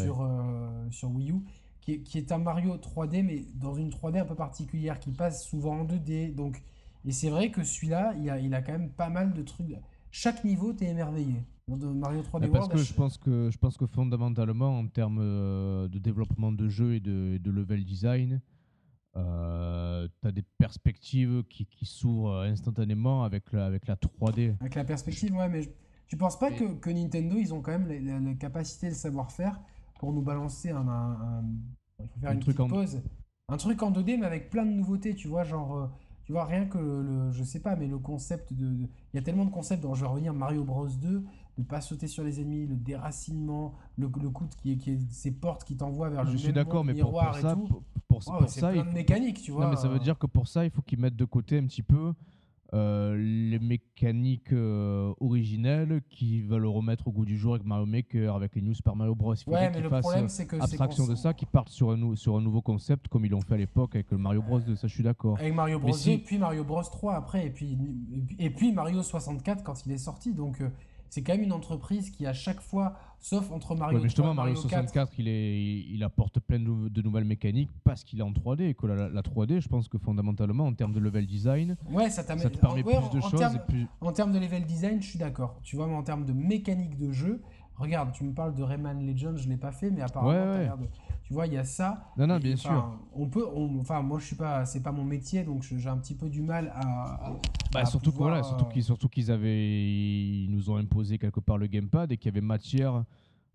Sur, 0.03 0.21
euh, 0.21 0.89
sur 0.89 1.11
Wii 1.11 1.31
U. 1.31 1.35
Qui 1.81 1.93
est, 1.93 1.99
qui 1.99 2.17
est, 2.17 2.31
un 2.31 2.37
Mario 2.37 2.77
3D, 2.77 3.23
mais 3.23 3.43
dans 3.55 3.73
une 3.73 3.89
3D 3.89 4.21
un 4.21 4.25
peu 4.25 4.35
particulière, 4.35 4.99
qui 4.99 5.11
passe 5.11 5.45
souvent 5.45 5.81
en 5.81 5.85
2D. 5.85 6.33
Donc, 6.33 6.63
et 7.03 7.11
c'est 7.11 7.29
vrai 7.29 7.51
que 7.51 7.63
celui-là, 7.63 8.13
il 8.17 8.29
a, 8.29 8.39
il 8.39 8.53
a 8.53 8.61
quand 8.61 8.71
même 8.71 8.89
pas 8.89 9.09
mal 9.09 9.33
de 9.33 9.41
trucs. 9.41 9.75
Chaque 10.09 10.45
niveau, 10.45 10.71
t'es 10.71 10.85
émerveillé. 10.85 11.43
de 11.67 11.87
Mario 11.87 12.21
3D 12.21 12.49
Parce 12.51 12.69
que 12.69 12.77
je 12.77 12.93
pense 12.93 13.17
que 13.17 13.49
je 13.51 13.57
pense 13.57 13.75
que 13.75 13.85
fondamentalement 13.85 14.79
en 14.79 14.87
termes 14.87 15.19
de 15.19 15.99
développement 15.99 16.53
de 16.53 16.69
jeu 16.69 16.95
et 16.95 16.99
de, 17.01 17.37
de 17.37 17.51
level 17.51 17.83
design, 17.83 18.39
euh, 19.15 20.07
tu 20.21 20.27
as 20.27 20.31
des 20.31 20.43
perspectives 20.57 21.43
qui, 21.49 21.65
qui 21.65 21.85
s'ouvrent 21.85 22.41
instantanément 22.41 23.23
avec 23.23 23.51
la, 23.51 23.65
avec 23.65 23.87
la 23.87 23.95
3D. 23.95 24.55
Avec 24.59 24.75
la 24.75 24.83
perspective, 24.83 25.35
ouais, 25.35 25.49
mais 25.49 25.61
tu 26.07 26.17
penses 26.17 26.37
pas 26.37 26.51
que, 26.51 26.75
que, 26.75 26.89
Nintendo, 26.89 27.37
ils 27.37 27.53
ont 27.53 27.61
quand 27.61 27.77
même 27.77 27.87
la, 27.87 28.33
capacité, 28.35 28.87
le 28.87 28.95
savoir-faire 28.95 29.59
pour 29.99 30.13
nous 30.13 30.21
balancer 30.21 30.69
un, 30.69 30.87
un, 30.87 31.43
il 31.99 32.07
faut 32.07 32.19
faire 32.19 32.31
une 32.31 32.39
truc 32.39 32.57
pause. 32.57 33.01
Un 33.49 33.57
truc 33.57 33.83
en 33.83 33.91
2D, 33.91 34.19
mais 34.19 34.25
avec 34.25 34.49
plein 34.49 34.65
de 34.65 34.71
nouveautés, 34.71 35.15
tu 35.15 35.27
vois, 35.27 35.43
genre, 35.43 35.75
euh, 35.75 35.87
tu 36.23 36.31
vois, 36.31 36.45
rien 36.45 36.65
que 36.65 36.77
le, 36.77 37.31
je 37.31 37.43
sais 37.43 37.59
pas, 37.59 37.75
mais 37.75 37.87
le 37.87 37.99
concept 37.99 38.53
de. 38.53 38.87
Il 39.13 39.15
y 39.15 39.19
a 39.19 39.21
tellement 39.21 39.45
de 39.45 39.51
concepts, 39.51 39.83
dans, 39.83 39.93
je 39.93 40.01
vais 40.01 40.07
revenir, 40.07 40.33
Mario 40.33 40.63
Bros 40.63 40.87
2, 40.87 41.23
de 41.57 41.63
pas 41.63 41.81
sauter 41.81 42.07
sur 42.07 42.23
les 42.23 42.41
ennemis, 42.41 42.65
le 42.65 42.75
déracinement, 42.75 43.75
le, 43.97 44.09
le 44.21 44.29
coup 44.29 44.47
qui 44.61 44.73
est, 44.73 44.77
qui 44.77 44.91
est 44.91 45.11
ces 45.11 45.31
portes 45.31 45.63
qui 45.63 45.77
t'envoient 45.77 46.09
vers 46.09 46.23
le 46.23 46.31
je 46.31 46.37
suis 46.37 46.53
d'accord, 46.53 46.83
mais 46.83 46.93
pour, 46.95 47.21
ça, 47.39 47.55
Pour, 47.55 47.83
pour, 48.07 48.19
pour 48.19 48.49
ça, 48.49 48.71
plein 48.71 48.83
de 48.83 48.91
mécanique, 48.91 49.41
tu 49.41 49.51
vois. 49.51 49.65
Non, 49.65 49.71
mais 49.71 49.77
ça 49.77 49.87
veut 49.87 49.99
dire 49.99 50.17
que 50.17 50.27
pour 50.27 50.47
ça, 50.47 50.65
il 50.65 50.71
faut 50.71 50.81
qu'ils 50.81 50.99
mettent 50.99 51.15
de 51.15 51.25
côté 51.25 51.57
un 51.57 51.65
petit 51.65 51.83
peu 51.83 52.13
euh, 52.73 53.15
les 53.15 53.59
mécaniques 53.59 54.51
euh, 54.51 55.13
originelles 55.19 56.01
qui 56.09 56.41
veulent 56.41 56.65
remettre 56.65 57.07
au 57.07 57.11
goût 57.11 57.25
du 57.25 57.37
jour 57.37 57.53
avec 57.53 57.67
Mario 57.67 57.85
Maker, 57.85 58.35
avec 58.35 58.55
les 58.55 58.63
New 58.63 58.73
Super 58.73 58.95
Mario 58.95 59.13
Bros. 59.13 59.35
Il 59.35 59.53
ouais, 59.53 59.69
mais 59.69 59.79
le 59.79 59.89
problème, 59.89 60.27
c'est 60.27 60.47
que 60.47 60.55
abstraction 60.55 61.05
de 61.05 61.13
ça, 61.13 61.35
qui 61.35 61.45
partent 61.45 61.69
sur 61.69 61.91
un, 61.91 62.15
sur 62.15 62.35
un 62.35 62.41
nouveau 62.41 62.63
concept 62.63 63.09
comme 63.09 63.25
ils 63.25 63.29
l'ont 63.29 63.41
fait 63.41 63.53
à 63.53 63.57
l'époque 63.57 63.93
avec 63.93 64.09
le 64.09 64.17
Mario 64.17 64.41
Bros. 64.41 64.59
2. 64.59 64.75
Ça, 64.75 64.87
je 64.87 64.93
suis 64.93 65.03
d'accord. 65.03 65.37
Avec 65.37 65.53
Mario 65.53 65.77
Bros. 65.77 65.91
2, 65.91 66.17
puis 66.25 66.39
Mario 66.39 66.63
Bros. 66.63 66.81
3 66.81 67.13
après, 67.13 67.45
et 67.45 67.51
puis, 67.51 67.77
et 68.39 68.49
puis 68.49 68.71
Mario 68.71 69.03
64 69.03 69.63
quand 69.63 69.85
il 69.85 69.91
est 69.91 69.97
sorti. 69.99 70.33
Donc, 70.33 70.59
euh, 70.59 70.69
c'est 71.13 71.21
quand 71.21 71.33
même 71.33 71.43
une 71.43 71.53
entreprise 71.53 72.09
qui, 72.09 72.25
à 72.25 72.33
chaque 72.33 72.59
fois, 72.59 72.95
sauf 73.19 73.51
entre 73.51 73.75
Mario 73.75 73.99
ouais, 73.99 74.03
justement, 74.03 74.33
Mario, 74.33 74.55
64, 74.55 75.13
il, 75.19 75.27
est, 75.27 75.81
il 75.87 76.03
apporte 76.03 76.39
plein 76.39 76.57
de, 76.57 77.01
nouvelles 77.03 77.23
mécaniques 77.23 77.69
parce 77.83 78.03
qu'il 78.03 78.17
est 78.17 78.23
en 78.23 78.31
3D 78.31 78.63
et 78.63 78.73
que 78.73 78.87
la, 78.87 79.21
3D, 79.21 79.61
je 79.61 79.67
pense 79.67 79.87
que 79.87 79.99
fondamentalement, 79.99 80.65
en 80.65 80.73
termes 80.73 80.91
de 80.91 80.99
level 80.99 81.27
design, 81.27 81.77
ouais, 81.91 82.09
ça, 82.09 82.23
ça 82.23 82.35
te 82.49 82.57
permet 82.57 82.81
plus 82.81 83.09
de 83.13 83.21
choses. 83.21 83.43
En 84.01 84.11
termes 84.11 84.31
de 84.31 84.39
level 84.39 84.65
design, 84.65 85.03
je 85.03 85.07
suis 85.07 85.19
d'accord. 85.19 85.59
Tu 85.61 85.75
vois, 85.75 85.85
mais 85.85 85.93
en 85.93 86.01
termes 86.01 86.25
de 86.25 86.33
mécanique 86.33 86.97
de 86.97 87.11
jeu, 87.11 87.43
regarde, 87.75 88.11
tu 88.13 88.23
me 88.23 88.33
parles 88.33 88.55
de 88.55 88.63
Rayman 88.63 89.05
Legends, 89.05 89.37
je 89.37 89.45
ne 89.45 89.51
l'ai 89.51 89.57
pas 89.57 89.71
fait, 89.71 89.91
mais 89.91 90.01
apparemment, 90.01 90.75
tu 91.33 91.35
vois, 91.35 91.47
il 91.47 91.53
y 91.53 91.57
a 91.57 91.63
ça. 91.63 92.11
Non, 92.15 92.27
non, 92.27 92.37
bien 92.37 92.55
sûr. 92.55 92.95
On 93.15 93.27
peut, 93.27 93.43
enfin, 93.79 94.03
moi, 94.03 94.19
je 94.19 94.25
suis 94.25 94.35
pas, 94.35 94.67
c'est 94.67 94.83
pas 94.83 94.91
mon 94.91 95.03
métier, 95.03 95.43
donc 95.43 95.63
j'ai 95.63 95.89
un 95.89 95.97
petit 95.97 96.13
peu 96.13 96.29
du 96.29 96.43
mal 96.43 96.71
à. 96.75 97.39
bah, 97.71 97.85
surtout 97.85 98.11
voilà, 98.11 98.43
surtout 98.43 98.65
qu'ils, 98.65 98.83
surtout 98.83 99.09
qu'ils 99.09 99.31
avaient, 99.31 99.83
ils 99.83 100.47
nous 100.51 100.69
ont 100.69 100.75
imposé 100.75 101.17
quelque 101.17 101.39
part 101.39 101.57
le 101.57 101.65
gamepad 101.65 102.11
et 102.11 102.17
qu'il 102.17 102.27
y 102.27 102.33
avait 102.33 102.45
matière. 102.45 103.03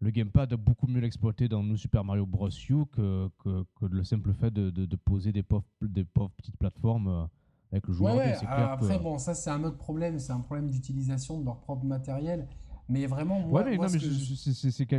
Le 0.00 0.10
gamepad 0.10 0.52
a 0.52 0.56
beaucoup 0.56 0.88
mieux 0.88 1.00
l'exploiter 1.00 1.48
dans 1.48 1.62
New 1.62 1.76
Super 1.76 2.02
Mario 2.02 2.26
Bros. 2.26 2.48
U 2.48 2.84
que, 2.86 3.28
que, 3.44 3.64
que 3.78 3.86
le 3.86 4.02
simple 4.02 4.32
fait 4.32 4.52
de, 4.52 4.70
de, 4.70 4.96
poser 4.96 5.30
des 5.30 5.44
pauvres, 5.44 5.64
des 5.80 6.04
pauvres 6.04 6.32
petites 6.36 6.56
plateformes 6.56 7.06
euh, 7.08 7.24
avec 7.70 7.86
le 7.86 7.94
joueur. 7.94 8.16
Ouais, 8.16 8.34
après, 8.50 8.98
bon, 8.98 9.18
ça, 9.18 9.34
c'est 9.34 9.50
un 9.50 9.62
autre 9.62 9.78
problème. 9.78 10.18
C'est 10.18 10.32
un 10.32 10.40
problème 10.40 10.68
d'utilisation 10.68 11.38
de 11.38 11.44
leur 11.44 11.60
propre 11.60 11.84
matériel. 11.84 12.48
Mais 12.88 13.06
vraiment, 13.06 13.38
moi, 13.40 13.62
ouais, 13.62 13.78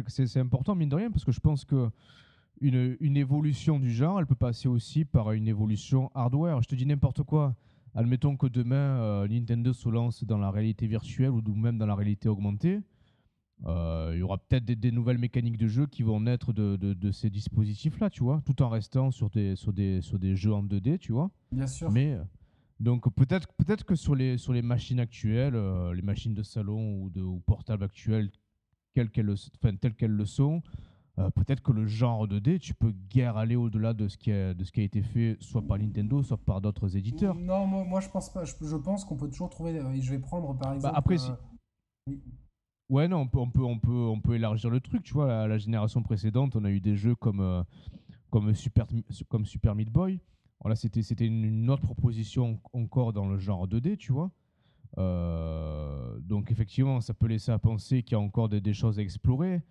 c'est 0.07 0.39
important, 0.39 0.75
mine 0.75 0.89
de 0.89 0.95
rien, 0.95 1.11
parce 1.11 1.25
que 1.25 1.31
je 1.31 1.39
pense 1.39 1.65
que 1.65 1.89
une, 2.61 2.97
une, 2.99 3.17
évolution 3.17 3.79
du 3.79 3.91
genre, 3.91 4.19
elle 4.19 4.25
peut 4.25 4.35
passer 4.35 4.67
aussi 4.67 5.05
par 5.05 5.31
une 5.31 5.47
évolution 5.47 6.11
hardware. 6.13 6.61
Je 6.61 6.67
te 6.67 6.75
dis 6.75 6.85
n'importe 6.85 7.23
quoi. 7.23 7.55
Admettons 7.95 8.37
que 8.37 8.47
demain, 8.47 8.75
euh, 8.75 9.27
Nintendo 9.27 9.73
se 9.73 9.89
lance 9.89 10.23
dans 10.23 10.37
la 10.37 10.51
réalité 10.51 10.87
virtuelle 10.87 11.31
ou 11.31 11.41
même 11.55 11.77
dans 11.77 11.85
la 11.85 11.95
réalité 11.95 12.29
augmentée. 12.29 12.81
Euh, 13.65 14.11
il 14.13 14.19
y 14.19 14.21
aura 14.21 14.37
peut-être 14.37 14.63
des, 14.65 14.91
nouvelles 14.91 15.17
mécaniques 15.17 15.57
de 15.57 15.67
jeu 15.67 15.85
qui 15.85 16.03
vont 16.03 16.21
naître 16.21 16.53
de, 16.53 16.77
de, 16.77 17.11
ces 17.11 17.29
dispositifs-là, 17.29 18.09
tu 18.09 18.23
vois, 18.23 18.41
tout 18.45 18.61
en 18.61 18.69
restant 18.69 19.11
sur 19.11 19.29
des, 19.29 19.55
sur, 19.55 19.73
des, 19.73 20.01
sur 20.01 20.17
des 20.17 20.35
jeux 20.35 20.53
en 20.53 20.63
2D, 20.63 20.97
tu 20.97 21.11
vois. 21.11 21.29
Bien 21.51 21.67
sûr. 21.67 21.91
Mais 21.91 22.17
donc 22.79 23.13
peut-être 23.13 23.51
peut-être 23.53 23.83
que 23.83 23.95
sur 23.95 24.15
les, 24.15 24.37
sur 24.37 24.53
les 24.53 24.61
machines 24.61 25.01
actuelles, 25.01 25.55
euh, 25.55 25.93
les 25.93 26.01
machines 26.01 26.33
de 26.33 26.43
salon 26.43 27.01
ou, 27.01 27.09
de, 27.09 27.21
ou 27.21 27.39
portables 27.39 27.83
actuelles, 27.83 28.31
telles 28.93 29.09
qu'elles 29.09 30.11
le 30.11 30.25
sont, 30.25 30.61
euh, 31.19 31.29
peut-être 31.29 31.61
que 31.61 31.71
le 31.71 31.85
genre 31.85 32.27
2D, 32.27 32.59
tu 32.59 32.73
peux 32.73 32.93
guère 33.09 33.37
aller 33.37 33.55
au-delà 33.55 33.93
de, 33.93 34.07
ce 34.07 34.17
qui 34.17 34.31
a, 34.31 34.53
de 34.53 34.63
ce 34.63 34.71
qui 34.71 34.81
a 34.81 34.83
été 34.83 35.01
fait 35.01 35.37
soit 35.39 35.61
par 35.61 35.77
Nintendo, 35.77 36.23
soit 36.23 36.37
par 36.37 36.61
d'autres 36.61 36.95
éditeurs. 36.95 37.35
Non, 37.35 37.65
moi, 37.67 37.83
moi, 37.83 37.99
je 37.99 38.09
pense 38.09 38.31
pas. 38.31 38.43
Je, 38.45 38.75
pense 38.77 39.05
qu'on 39.05 39.17
peut 39.17 39.29
toujours 39.29 39.49
trouver. 39.49 39.77
Euh, 39.77 39.99
je 39.99 40.09
vais 40.09 40.19
prendre 40.19 40.57
par 40.57 40.69
bah, 40.69 40.75
exemple. 40.75 40.95
après, 40.95 41.17
Ouais, 42.89 43.07
non, 43.07 43.17
on 43.19 43.27
peut, 43.27 43.39
on 43.39 43.49
peut, 43.51 43.63
on 43.63 43.77
peut, 43.77 43.91
on 43.91 44.19
peut 44.19 44.35
élargir 44.35 44.69
le 44.71 44.79
truc. 44.79 45.03
Tu 45.03 45.13
vois, 45.13 45.27
la, 45.27 45.47
la 45.47 45.57
génération 45.59 46.01
précédente, 46.01 46.55
on 46.55 46.65
a 46.65 46.71
eu 46.71 46.79
des 46.79 46.95
jeux 46.95 47.15
comme, 47.15 47.63
comme 48.31 48.53
Super, 48.55 48.87
comme 49.27 49.45
Super 49.45 49.75
Meat 49.75 49.91
Boy 49.91 50.19
voilà, 50.61 50.75
c'était 50.75 51.03
c'était 51.03 51.25
une 51.25 51.69
autre 51.69 51.83
proposition 51.83 52.59
encore 52.73 53.13
dans 53.13 53.27
le 53.27 53.37
genre 53.37 53.67
2D, 53.67 53.97
tu 53.97 54.11
vois. 54.11 54.31
Euh, 54.97 56.19
donc 56.19 56.51
effectivement, 56.51 56.99
ça 56.99 57.13
peut 57.13 57.27
laisser 57.27 57.51
à 57.51 57.59
penser 57.59 58.03
qu'il 58.03 58.13
y 58.13 58.15
a 58.15 58.19
encore 58.19 58.49
des, 58.49 58.73
choses 58.73 58.99
à 58.99 59.01
explorer. 59.01 59.61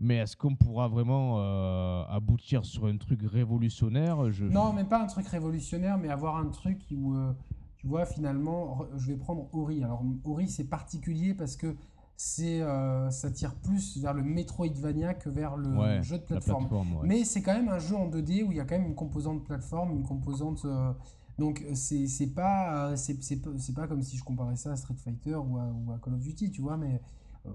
Mais 0.00 0.16
est-ce 0.16 0.36
qu'on 0.36 0.56
pourra 0.56 0.88
vraiment 0.88 1.36
euh, 1.38 2.04
aboutir 2.08 2.64
sur 2.64 2.86
un 2.86 2.96
truc 2.96 3.20
révolutionnaire? 3.22 4.30
Je... 4.32 4.44
Non, 4.44 4.72
mais 4.72 4.84
pas 4.84 5.02
un 5.02 5.06
truc 5.06 5.26
révolutionnaire, 5.28 5.98
mais 5.98 6.08
avoir 6.08 6.36
un 6.36 6.46
truc 6.46 6.78
où, 6.90 7.14
euh, 7.14 7.32
tu 7.76 7.86
vois, 7.86 8.04
finalement, 8.04 8.80
je 8.96 9.08
vais 9.08 9.16
prendre 9.16 9.48
Ori. 9.54 9.82
Alors 9.84 10.02
Ori, 10.24 10.48
c'est 10.48 10.64
particulier 10.64 11.34
parce 11.34 11.56
que 11.56 11.76
c'est 12.16 12.62
euh, 12.62 13.10
ça 13.10 13.30
tire 13.30 13.54
plus 13.54 13.98
vers 13.98 14.14
le 14.14 14.22
Metroidvania 14.22 15.14
que 15.14 15.28
vers 15.28 15.56
le 15.56 16.02
jeu 16.02 16.18
de 16.18 16.24
plateforme. 16.24 16.68
Mais 17.04 17.24
c'est 17.24 17.42
quand 17.42 17.54
même 17.54 17.68
un 17.68 17.78
jeu 17.78 17.96
en 17.96 18.08
2D 18.08 18.44
où 18.44 18.52
il 18.52 18.56
y 18.56 18.60
a 18.60 18.64
quand 18.64 18.78
même 18.78 18.86
une 18.86 18.94
composante 18.94 19.44
plateforme, 19.44 19.92
une 19.92 20.04
composante. 20.04 20.66
Donc 21.38 21.64
c'est 21.74 22.34
pas 22.34 22.96
c'est 22.96 23.74
pas 23.74 23.86
comme 23.86 24.02
si 24.02 24.16
je 24.16 24.24
comparais 24.24 24.56
ça 24.56 24.72
à 24.72 24.76
Street 24.76 24.96
Fighter 24.96 25.36
ou 25.36 25.58
à, 25.58 25.98
Call 26.02 26.14
of 26.14 26.20
Duty, 26.20 26.50
tu 26.50 26.60
vois, 26.60 26.76
mais 26.76 27.00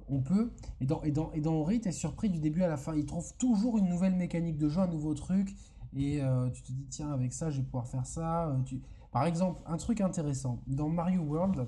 on 0.07 0.21
peut. 0.21 0.51
Et 0.81 0.85
dans, 0.85 1.01
et 1.03 1.11
dans, 1.11 1.31
et 1.33 1.41
dans 1.41 1.53
Ori, 1.53 1.81
tu 1.81 1.89
es 1.89 1.91
surpris 1.91 2.29
du 2.29 2.39
début 2.39 2.63
à 2.63 2.67
la 2.67 2.77
fin. 2.77 2.95
Ils 2.95 3.05
trouvent 3.05 3.35
toujours 3.37 3.77
une 3.77 3.87
nouvelle 3.87 4.15
mécanique 4.15 4.57
de 4.57 4.69
jeu, 4.69 4.81
un 4.81 4.87
nouveau 4.87 5.13
truc. 5.13 5.55
Et 5.93 6.21
tu 6.53 6.61
te 6.61 6.71
dis, 6.71 6.85
tiens, 6.89 7.11
avec 7.11 7.33
ça, 7.33 7.49
je 7.49 7.57
vais 7.61 7.65
pouvoir 7.65 7.87
faire 7.87 8.05
ça. 8.05 8.55
Tu... 8.65 8.81
Par 9.11 9.25
exemple, 9.25 9.61
un 9.65 9.77
truc 9.77 10.01
intéressant. 10.01 10.61
Dans 10.67 10.89
Mario 10.89 11.21
World, 11.21 11.67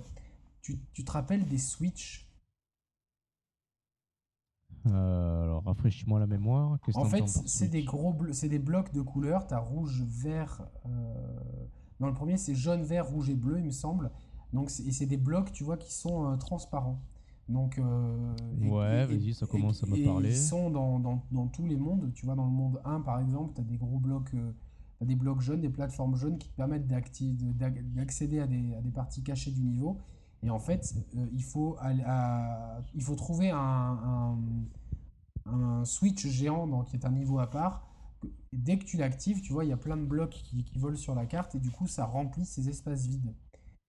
tu, 0.62 0.80
tu 0.94 1.04
te 1.04 1.12
rappelles 1.12 1.48
des 1.48 1.58
Switch? 1.58 2.30
Euh, 4.88 5.44
alors, 5.44 5.64
rafraîchis-moi 5.64 6.20
la 6.20 6.28
mémoire. 6.28 6.78
En 6.96 7.06
fait, 7.06 7.28
c'est 7.28 7.68
des 7.68 7.84
gros 7.84 8.16
c'est 8.32 8.50
des 8.50 8.60
blocs 8.60 8.94
de 8.94 9.02
couleurs. 9.02 9.48
Tu 9.48 9.54
as 9.54 9.60
rouge, 9.60 10.04
vert. 10.08 10.70
Euh, 10.86 11.40
dans 12.00 12.08
le 12.08 12.14
premier, 12.14 12.38
c'est 12.38 12.56
jaune, 12.56 12.84
vert, 12.84 13.08
rouge 13.08 13.30
et 13.30 13.36
bleu, 13.36 13.60
il 13.60 13.66
me 13.66 13.72
semble. 13.72 14.12
Donc, 14.54 14.70
et 14.86 14.92
c'est 14.92 15.06
des 15.06 15.18
blocs, 15.18 15.52
tu 15.52 15.64
vois, 15.64 15.78
qui 15.78 15.94
sont 15.94 16.32
euh, 16.32 16.36
transparents. 16.38 17.02
Donc, 17.50 17.82
ouais, 18.62 19.06
vas-y, 19.06 19.34
ça 19.34 19.48
commence 19.48 19.84
à 19.84 19.88
me 19.88 20.06
parler. 20.06 20.30
Ils 20.30 20.38
sont 20.38 20.70
dans, 20.70 21.00
dans, 21.00 21.26
dans, 21.32 21.48
tous 21.48 21.66
les 21.66 21.78
mondes. 21.78 22.12
Tu 22.14 22.26
vois, 22.26 22.36
dans 22.36 22.46
le 22.46 22.52
monde 22.52 22.80
1, 22.86 23.02
par 23.02 23.20
exemple, 23.20 23.54
tu 23.56 23.62
as 23.62 23.64
des 23.64 23.78
gros 23.78 23.98
blocs, 23.98 24.36
as 25.02 25.06
des 25.06 25.16
blocs 25.16 25.42
jaunes, 25.42 25.62
des 25.62 25.70
plateformes 25.70 26.16
jaunes 26.16 26.38
qui 26.38 26.50
te 26.50 26.56
permettent 26.56 26.88
d'accéder 26.88 28.40
à 28.40 28.48
des, 28.48 28.76
à 28.76 28.82
des 28.82 28.92
parties 28.92 29.24
cachées 29.24 29.52
du 29.52 29.64
niveau. 29.64 29.98
Et 30.44 30.50
en 30.50 30.60
fait, 30.60 30.96
euh, 31.16 31.26
il, 31.34 31.44
faut 31.44 31.78
il 32.94 33.04
faut 33.04 33.16
trouver 33.16 33.50
un, 33.50 34.38
un, 35.46 35.86
switch 35.86 36.28
géant 36.28 36.68
donc, 36.68 36.88
qui 36.88 36.96
est 36.96 37.06
un 37.06 37.12
niveau 37.12 37.40
à 37.40 37.50
part. 37.50 37.86
Dès 38.52 38.78
que 38.78 38.86
tu 38.86 38.98
l'actives, 38.98 39.42
tu 39.42 39.54
vois, 39.54 39.66
il 39.66 39.70
y 39.70 39.74
a 39.74 39.78
plein 39.78 39.98
de 39.98 40.06
blocs 40.06 40.32
qui, 40.32 40.64
qui, 40.64 40.78
volent 40.78 40.98
sur 40.98 41.16
la 41.16 41.26
carte 41.26 41.56
et 41.56 41.60
du 41.60 41.72
coup, 41.72 41.88
ça 41.88 42.06
remplit 42.06 42.46
ces 42.46 42.68
espaces 42.70 43.06
vides. 43.08 43.34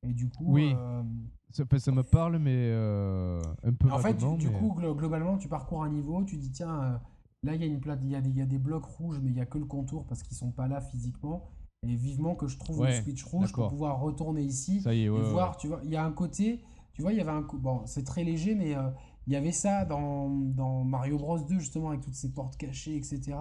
Et 0.09 0.12
du 0.12 0.28
coup, 0.28 0.44
oui. 0.46 0.74
Euh, 0.76 1.03
ça, 1.51 1.64
ça, 1.78 1.92
me 1.92 2.03
parle, 2.03 2.38
mais 2.38 2.55
euh, 2.57 3.40
un 3.64 3.72
peu. 3.72 3.90
En 3.90 3.98
fait, 3.98 4.14
du, 4.14 4.51
coup, 4.51 4.74
globalement, 4.74 5.36
tu 5.36 5.48
parcours 5.48 5.82
un 5.82 5.90
niveau, 5.90 6.24
tu 6.24 6.36
dis 6.36 6.51
tiens, 6.51 7.01
là 7.42 7.55
il 7.55 7.61
y 7.61 7.64
a 7.64 7.66
une 7.66 7.80
plate, 7.80 8.01
il 8.03 8.11
y 8.11 8.14
a, 8.14 8.20
des, 8.20 8.30
il 8.30 8.36
y 8.36 8.42
a 8.42 8.46
des 8.46 8.59
blocs 8.59 8.84
rouges, 8.84 9.20
mais 9.22 9.30
il 9.30 9.36
y 9.36 9.40
a 9.40 9.46
que 9.46 9.59
le 9.59 9.64
contour 9.64 10.07
parce 10.07 10.22
qu'ils 10.22 10.36
sont 10.36 10.53
pas 10.53 10.68
là 10.68 10.80
physiquement. 10.80 11.51
Et 11.86 11.94
vivement 11.94 12.34
que 12.34 12.46
je 12.46 12.59
trouve 12.59 12.84
le 12.84 12.92
switch 12.92 13.24
rouge 13.24 13.53
pour 13.53 13.70
pouvoir 13.70 14.01
retourner 14.01 14.42
ici 14.42 14.82
et 14.86 15.09
voir. 15.09 15.57
Tu 15.57 15.68
vois, 15.68 15.80
il 15.82 15.90
y 15.90 15.96
a 15.96 16.05
un 16.05 16.12
côté, 16.12 16.62
tu 16.92 17.01
vois, 17.01 17.12
il 17.12 17.18
y 17.18 17.20
avait 17.22 17.30
un 17.30 17.40
bon, 17.40 17.86
c'est 17.86 18.05
très 18.05 18.22
léger, 18.22 18.55
mais 18.55 18.76
euh, 18.76 18.90
il 19.26 19.32
y 19.32 19.36
avait 19.36 19.53
ça 19.53 19.86
dans, 19.86 20.28
dans, 20.28 20.84
Mario 20.84 21.16
Bros 21.16 21.38
2 21.38 21.59
justement 21.59 21.88
avec 21.88 22.03
toutes 22.03 22.14
ces 22.14 22.32
portes 22.32 22.59
cachées, 22.59 22.96
etc. 22.96 23.32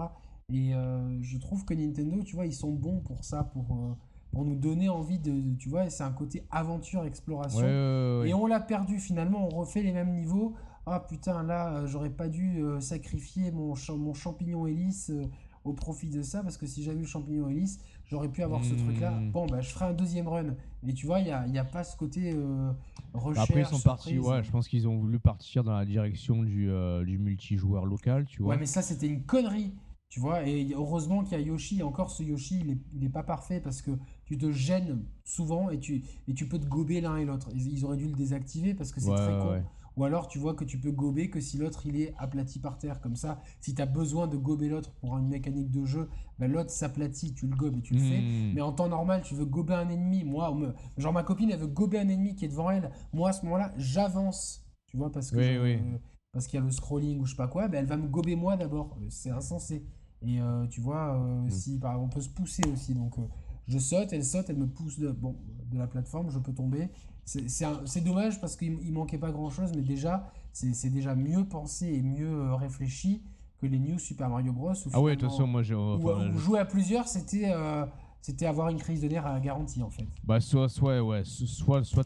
Et 0.54 0.74
euh, 0.74 1.22
je 1.22 1.38
trouve 1.38 1.66
que 1.66 1.74
Nintendo, 1.74 2.24
tu 2.24 2.36
vois, 2.36 2.46
ils 2.46 2.54
sont 2.54 2.72
bons 2.72 3.02
pour 3.02 3.26
ça, 3.26 3.44
pour 3.44 3.76
euh, 3.76 3.94
pour 4.32 4.46
nous 4.46 4.56
donner 4.56 4.90
envie 4.90 5.20
de, 5.20 5.56
tu 5.58 5.70
vois, 5.70 5.90
c'est 5.90 6.04
un 6.04 6.12
côté 6.12 6.46
aventure, 6.52 7.04
exploration. 7.06 8.24
et 8.24 8.34
on 8.34 8.46
l'a 8.46 8.60
perdu 8.60 9.00
finalement, 9.00 9.46
on 9.46 9.50
refait 9.50 9.82
les 9.82 9.92
mêmes 9.92 10.12
niveaux. 10.12 10.56
Ah 10.86 11.06
putain, 11.08 11.44
là, 11.44 11.86
j'aurais 11.86 12.10
pas 12.10 12.28
dû 12.28 12.64
sacrifier 12.80 13.52
mon, 13.52 13.74
mon 13.98 14.14
champignon 14.14 14.66
hélice 14.66 15.12
au 15.64 15.74
profit 15.74 16.10
de 16.10 16.22
ça 16.22 16.42
parce 16.42 16.58
que 16.58 16.66
si 16.66 16.84
j'avais 16.84 16.98
eu 16.98 17.02
le 17.02 17.08
champignon 17.08 17.50
hélice, 17.50 17.80
j'aurais 18.10 18.30
pu 18.30 18.44
avoir 18.44 18.64
ce 18.64 18.74
truc-là. 18.74 19.12
Hmm. 19.12 19.32
Bon, 19.32 19.46
bah, 19.46 19.62
je 19.62 19.70
ferai 19.70 19.86
un 19.86 19.94
deuxième 19.94 20.28
run. 20.28 20.56
Et 20.88 20.94
tu 20.94 21.06
vois, 21.06 21.20
il 21.20 21.26
n'y 21.26 21.32
a, 21.32 21.48
y 21.48 21.58
a, 21.58 21.64
pas 21.64 21.84
ce 21.84 21.96
côté 21.96 22.34
euh, 22.34 22.72
recherche. 23.14 23.50
Après, 23.50 23.62
ils 23.62 23.66
sont 23.66 23.80
partis, 23.80 24.18
ouais, 24.18 24.44
je 24.44 24.52
pense 24.52 24.68
qu'ils 24.68 24.88
ont 24.88 24.98
voulu 24.98 25.20
partir 25.20 25.64
dans 25.64 25.74
la 25.74 25.86
direction 25.86 26.44
du, 26.44 26.70
euh, 26.70 27.04
du 27.04 27.18
multijoueur 27.18 27.86
local, 27.86 28.26
tu 28.26 28.42
vois. 28.42 28.54
Ouais, 28.54 28.60
mais 28.60 28.66
ça, 28.66 28.82
c'était 28.82 29.08
une 29.08 29.24
connerie. 29.24 29.74
Tu 30.10 30.20
vois, 30.20 30.48
et 30.48 30.72
heureusement 30.74 31.24
qu'il 31.24 31.38
y 31.38 31.42
a 31.42 31.46
Yoshi, 31.46 31.82
et 31.82 31.84
encore 31.84 32.10
ce 32.10 32.24
Yoshi, 32.24 32.66
il 32.66 33.00
n'est 33.00 33.10
pas 33.10 33.22
parfait 33.22 33.60
parce 33.60 33.84
que 33.84 33.92
tu 34.30 34.38
te 34.38 34.52
gênes 34.52 35.04
souvent 35.24 35.72
et 35.72 35.80
tu, 35.80 36.04
et 36.28 36.36
tu 36.36 36.48
peux 36.48 36.60
te 36.60 36.68
gober 36.68 37.02
l'un 37.02 37.18
et 37.18 37.26
l'autre. 37.26 37.50
Ils, 37.56 37.84
auraient 37.84 37.98
dû 37.98 38.06
le 38.06 38.14
désactiver 38.14 38.76
parce 38.76 38.92
que 38.92 39.02
c'est 39.02 39.10
très 39.10 39.40
con. 39.40 39.64
Ou 39.98 40.06
alors 40.06 40.28
tu 40.28 40.38
vois 40.38 40.54
que 40.54 40.64
tu 40.64 40.80
peux 40.80 40.92
gober 40.92 41.32
que 41.32 41.42
si 41.42 41.58
l'autre 41.58 41.88
il 41.88 42.00
est 42.00 42.14
aplati 42.20 42.60
par 42.60 42.78
terre 42.78 43.02
comme 43.02 43.16
ça. 43.16 43.42
Si 43.60 43.74
tu 43.74 43.82
as 43.82 43.88
besoin 43.88 44.28
de 44.28 44.38
gober 44.38 44.70
l'autre 44.70 44.92
pour 45.02 45.18
une 45.18 45.28
mécanique 45.28 45.72
de 45.72 45.84
jeu, 45.84 46.08
ben 46.38 46.50
l'autre 46.50 46.70
s'aplatit, 46.70 47.34
tu 47.34 47.48
le 47.48 47.56
gobes 47.56 47.76
et 47.78 47.82
tu 47.82 47.96
le 47.96 48.00
fais. 48.00 48.22
Hmm. 48.22 48.54
Mais 48.54 48.62
en 48.62 48.72
temps 48.72 48.88
normal, 48.88 49.24
tu 49.24 49.34
veux 49.34 49.46
gober 49.46 49.74
un 49.74 49.90
ennemi. 49.90 50.24
Moi, 50.24 50.56
genre 50.98 51.12
ma 51.12 51.24
copine, 51.24 51.50
elle 51.50 51.60
veut 51.60 51.68
gober 51.68 51.98
un 51.98 52.08
ennemi 52.08 52.36
qui 52.36 52.46
est 52.46 52.50
devant 52.50 52.70
elle. 52.70 52.92
Moi 53.14 53.30
à 53.30 53.34
ce 53.34 53.44
moment-là, 53.46 53.74
j'avance. 53.78 54.64
Tu 54.86 54.96
vois, 54.96 55.12
parce 55.12 55.32
que 55.32 55.80
parce 56.32 56.46
qu'il 56.46 56.60
y 56.60 56.62
a 56.62 56.66
le 56.66 56.72
scrolling 56.72 57.20
ou 57.20 57.26
je 57.26 57.32
sais 57.32 57.38
pas 57.38 57.48
quoi, 57.48 57.68
ben, 57.68 57.80
elle 57.80 57.88
va 57.88 57.98
me 57.98 58.08
gober 58.08 58.36
moi 58.36 58.56
d'abord. 58.56 58.96
C'est 59.10 59.32
insensé. 59.32 59.84
Et 60.22 60.42
euh, 60.42 60.68
tu 60.68 60.82
vois, 60.82 61.16
euh, 61.16 61.42
mm. 61.44 61.50
si 61.50 61.80
on 61.84 62.10
peut 62.10 62.22
se 62.22 62.30
pousser 62.30 62.64
aussi. 62.72 62.94
Donc, 62.94 63.18
euh, 63.18 63.24
je 63.70 63.80
saute, 63.80 64.12
elle 64.12 64.26
saute, 64.26 64.50
elle 64.50 64.58
me 64.58 64.68
pousse 64.68 65.00
de, 65.00 65.10
bon, 65.12 65.36
de 65.72 65.78
la 65.78 65.88
plateforme, 65.88 66.30
je 66.30 66.40
peux 66.40 66.54
tomber. 66.54 66.90
C'est 67.26 68.04
dommage 68.04 68.42
parce 68.42 68.56
qu'il 68.56 68.92
manquait 68.92 69.18
pas 69.18 69.32
grand 69.32 69.50
chose, 69.50 69.72
mais 69.76 69.84
déjà, 69.84 70.32
c'est 70.52 70.90
déjà 70.90 71.16
mieux 71.16 71.46
pensé 71.46 71.88
et 71.88 72.02
mieux 72.02 72.54
réfléchi 72.56 73.22
que 73.62 73.68
les 73.68 73.80
New 73.80 74.00
Super 74.00 74.30
Mario 74.30 74.52
Bros. 74.52 74.74
ah 74.94 75.02
ouais, 75.02 75.16
de 75.16 75.22
toute 75.22 75.30
façon, 75.30 75.46
moi 75.46 75.64
j'ai. 75.64 75.76
jouer 76.38 76.60
à 76.60 76.66
plusieurs, 76.66 77.08
c'était 77.08 77.54
c'était 78.22 78.46
avoir 78.46 78.68
une 78.70 78.78
crise 78.78 79.02
de 79.02 79.08
nerfs 79.08 79.26
à 79.26 79.40
garantie 79.40 79.82
en 79.82 79.90
fait. 79.90 80.06
Bah 80.26 80.42
soit 80.42 80.68
soit 80.68 81.02
ouais, 81.02 81.22
soit 81.24 81.84
soit 81.84 82.04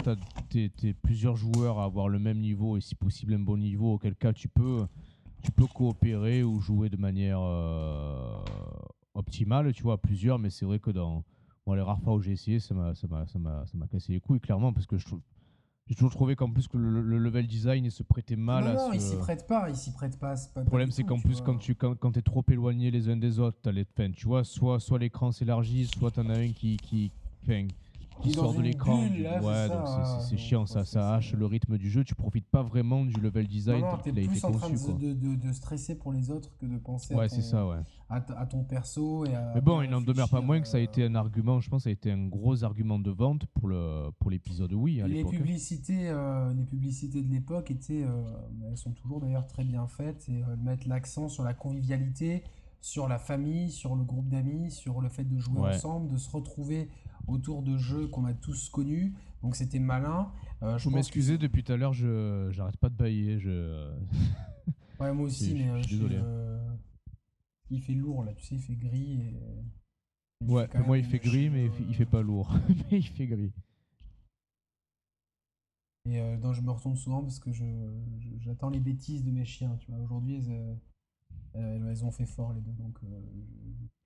t'es 0.50 0.94
plusieurs 1.02 1.36
joueurs 1.36 1.80
à 1.80 1.86
avoir 1.86 2.08
le 2.08 2.20
même 2.20 2.40
niveau 2.40 2.78
et 2.78 2.82
si 2.82 2.94
possible 2.94 3.34
un 3.34 3.40
bon 3.40 3.58
niveau 3.58 3.94
auquel 3.94 4.16
cas 4.16 4.32
tu 4.32 4.48
peux 4.48 4.86
tu 5.44 5.52
peux 5.52 5.68
coopérer 5.68 6.42
ou 6.42 6.60
jouer 6.60 6.90
de 6.90 6.98
manière 6.98 7.40
euh, 7.42 8.38
optimale, 9.14 9.74
tu 9.74 9.84
vois, 9.84 9.96
à 9.96 9.98
plusieurs, 9.98 10.40
mais 10.40 10.50
c'est 10.50 10.66
vrai 10.66 10.80
que 10.80 10.90
dans 10.90 11.24
les 11.68 11.82
rares 11.82 12.02
fois 12.02 12.14
où 12.14 12.22
j'ai 12.22 12.32
essayé, 12.34 12.60
ça 12.60 12.74
m'a, 12.74 12.94
ça, 12.94 13.08
m'a, 13.08 13.26
ça, 13.28 13.40
m'a, 13.40 13.66
ça 13.66 13.78
m'a 13.78 13.88
cassé 13.88 14.12
les 14.12 14.20
couilles, 14.20 14.40
clairement, 14.40 14.74
parce 14.74 14.86
que 14.86 14.98
je 14.98 15.06
j'ai 15.88 15.96
toujours 15.96 16.12
trouvé 16.12 16.38
qu'en 16.38 16.50
plus 16.50 16.70
que 16.70 16.78
le, 16.78 17.18
level 17.18 17.46
design 17.46 17.84
il 17.84 17.92
se 17.92 18.04
prêtait 18.04 18.38
mal 18.38 18.64
non, 18.64 18.70
à 18.70 18.74
non, 18.74 18.94
il 18.94 19.02
s'y 19.02 19.18
prête 19.18 19.46
pas, 19.46 19.70
il 19.70 19.76
s'y 19.76 19.92
prête 19.92 20.18
pas. 20.18 20.36
le 20.56 20.64
problème 20.64 20.92
c'est 20.92 21.04
qu'en 21.04 21.20
plus 21.20 21.42
quand 21.42 21.58
tu 21.58 21.76
quand, 21.76 21.96
quand 21.96 22.16
es 22.16 22.22
trop 22.22 22.44
éloigné 22.50 22.90
les 22.90 23.10
uns 23.10 23.18
des 23.18 23.40
autres, 23.40 23.58
as 23.68 23.74
les, 23.74 23.86
tu 24.16 24.26
vois, 24.26 24.46
soit 24.46 24.80
soit 24.80 24.98
l'écran 24.98 25.34
s'élargit, 25.34 25.88
soit 25.88 26.12
t'en 26.12 26.30
as 26.30 26.38
un 26.38 26.54
qui 26.54 26.78
qui, 26.78 27.12
qui 27.44 27.93
sort 28.32 28.54
de 28.54 28.62
l'écran. 28.62 29.00
Ouais, 29.00 29.70
donc 29.70 29.88
c'est 30.30 30.38
chiant, 30.38 30.66
ça, 30.66 30.86
ça 30.86 31.16
hache 31.16 31.34
le 31.34 31.46
rythme 31.46 31.78
du 31.78 31.90
jeu. 31.90 32.04
Tu 32.04 32.16
profites 32.16 32.48
pas 32.48 32.64
vraiment 32.64 33.06
du 33.06 33.20
level 33.20 33.48
design 33.48 33.82
non, 33.82 33.92
non, 33.92 33.98
es 34.06 34.28
plus 34.28 34.44
en 34.44 34.52
train 34.52 34.70
de, 34.70 35.14
de, 35.14 35.36
de, 35.36 35.52
stresser 35.52 35.96
pour 35.96 36.12
les 36.12 36.30
autres 36.30 36.50
que 36.58 36.66
de 36.66 36.78
penser 36.78 37.16
ouais, 37.16 37.26
à, 37.26 37.30
ton, 37.30 37.42
ça, 37.42 37.68
ouais. 37.68 37.78
à, 38.10 38.46
ton 38.46 38.64
perso. 38.64 39.26
Et 39.26 39.32
Mais 39.56 39.62
bon, 39.62 39.82
il 39.82 39.90
n'en 39.90 40.02
demeure 40.02 40.30
pas 40.30 40.42
moins 40.42 40.62
que 40.62 40.68
ça 40.68 40.78
a 40.78 40.82
été 40.82 41.04
un 41.04 41.16
argument, 41.16 41.60
je 41.60 41.70
pense, 41.70 41.84
ça 41.84 41.90
a 41.90 41.94
été 41.94 42.12
un 42.12 42.28
gros 42.28 42.64
argument 42.64 43.00
de 43.00 43.12
vente 43.12 43.46
pour 43.48 43.68
le 43.68 44.10
pour 44.20 44.32
l'épisode 44.32 44.74
Wii 44.74 45.02
à 45.02 45.08
les 45.08 45.24
publicités, 45.24 46.10
euh, 46.10 46.54
les 46.54 46.66
publicités 46.66 47.22
de 47.22 47.30
l'époque 47.30 47.72
étaient, 47.72 48.04
euh, 48.04 48.70
elles 48.70 48.78
sont 48.78 48.92
toujours 48.92 49.20
d'ailleurs 49.20 49.48
très 49.48 49.64
bien 49.64 49.88
faites 49.88 50.28
et 50.30 50.44
euh, 50.44 50.56
mettre 50.58 50.88
l'accent 50.88 51.30
sur 51.30 51.44
la 51.44 51.54
convivialité, 51.54 52.44
sur 52.84 53.08
la 53.08 53.18
famille, 53.18 53.72
sur 53.72 53.96
le 53.96 54.04
groupe 54.04 54.28
d'amis, 54.28 54.70
sur 54.70 55.00
le 55.00 55.08
fait 55.08 55.24
de 55.24 55.40
jouer 55.40 55.62
ensemble, 55.62 56.12
de 56.12 56.18
se 56.18 56.30
retrouver 56.30 56.90
autour 57.28 57.64
de 57.64 57.78
jeux 57.78 58.08
qu'on 58.08 58.26
a 58.26 58.34
tous 58.34 58.68
connus. 58.68 59.16
Donc 59.42 59.56
c'était 59.56 59.80
malin. 59.80 60.34
Euh, 60.62 60.78
je 60.78 60.90
m'excuser, 60.90 61.38
depuis 61.38 61.64
tout 61.64 61.72
à 61.72 61.78
l'heure, 61.78 61.94
je 61.94 62.50
j'arrête 62.52 62.76
pas 62.76 62.90
de 62.90 62.96
bailler. 62.96 63.40
Je... 63.40 63.90
ouais, 65.00 65.14
moi 65.14 65.28
aussi, 65.28 65.54
mais 65.54 65.82
je, 65.82 65.88
suis 65.88 65.96
désolé. 65.96 66.18
Euh, 66.22 66.60
il 67.70 67.82
fait 67.82 67.94
lourd 67.94 68.26
là, 68.26 68.34
tu 68.34 68.44
sais, 68.44 68.56
il 68.56 68.62
fait 68.62 68.76
gris. 68.76 69.14
Et... 69.14 70.46
ouais, 70.46 70.68
moi 70.86 70.98
il 70.98 71.06
fait 71.06 71.20
gris, 71.20 71.50
mais 71.50 71.72
il 71.88 71.96
fait, 71.96 72.06
pas 72.06 72.22
lourd. 72.22 72.54
mais 72.92 72.98
il 73.00 73.08
fait 73.08 73.28
gris. 73.28 73.54
Et 76.04 76.20
euh, 76.20 76.54
je 76.54 76.60
me 76.60 76.72
retourne 76.72 76.98
souvent 76.98 77.22
parce 77.22 77.40
que 77.40 77.54
je, 77.54 77.64
j'attends 78.40 78.70
les 78.70 78.82
bêtises 78.82 79.24
de 79.24 79.32
mes 79.32 79.46
chiens. 79.46 79.78
Tu 79.80 79.90
vois, 79.90 80.02
aujourd'hui, 80.02 80.36
elles, 80.36 80.78
elles, 81.54 82.04
ont 82.06 82.12
fait 82.12 82.26
fort 82.26 82.54
les 82.54 82.62
deux, 82.62 82.72
donc 82.74 83.00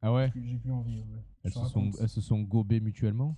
ah 0.01 0.13
ouais 0.13 0.31
J'ai 0.35 0.57
plus 0.57 0.71
envie. 0.71 1.03
Elles, 1.43 1.53
se 1.53 1.65
sont, 1.65 1.91
elles 1.99 2.09
se 2.09 2.21
sont 2.21 2.41
gobées 2.41 2.79
mutuellement 2.79 3.35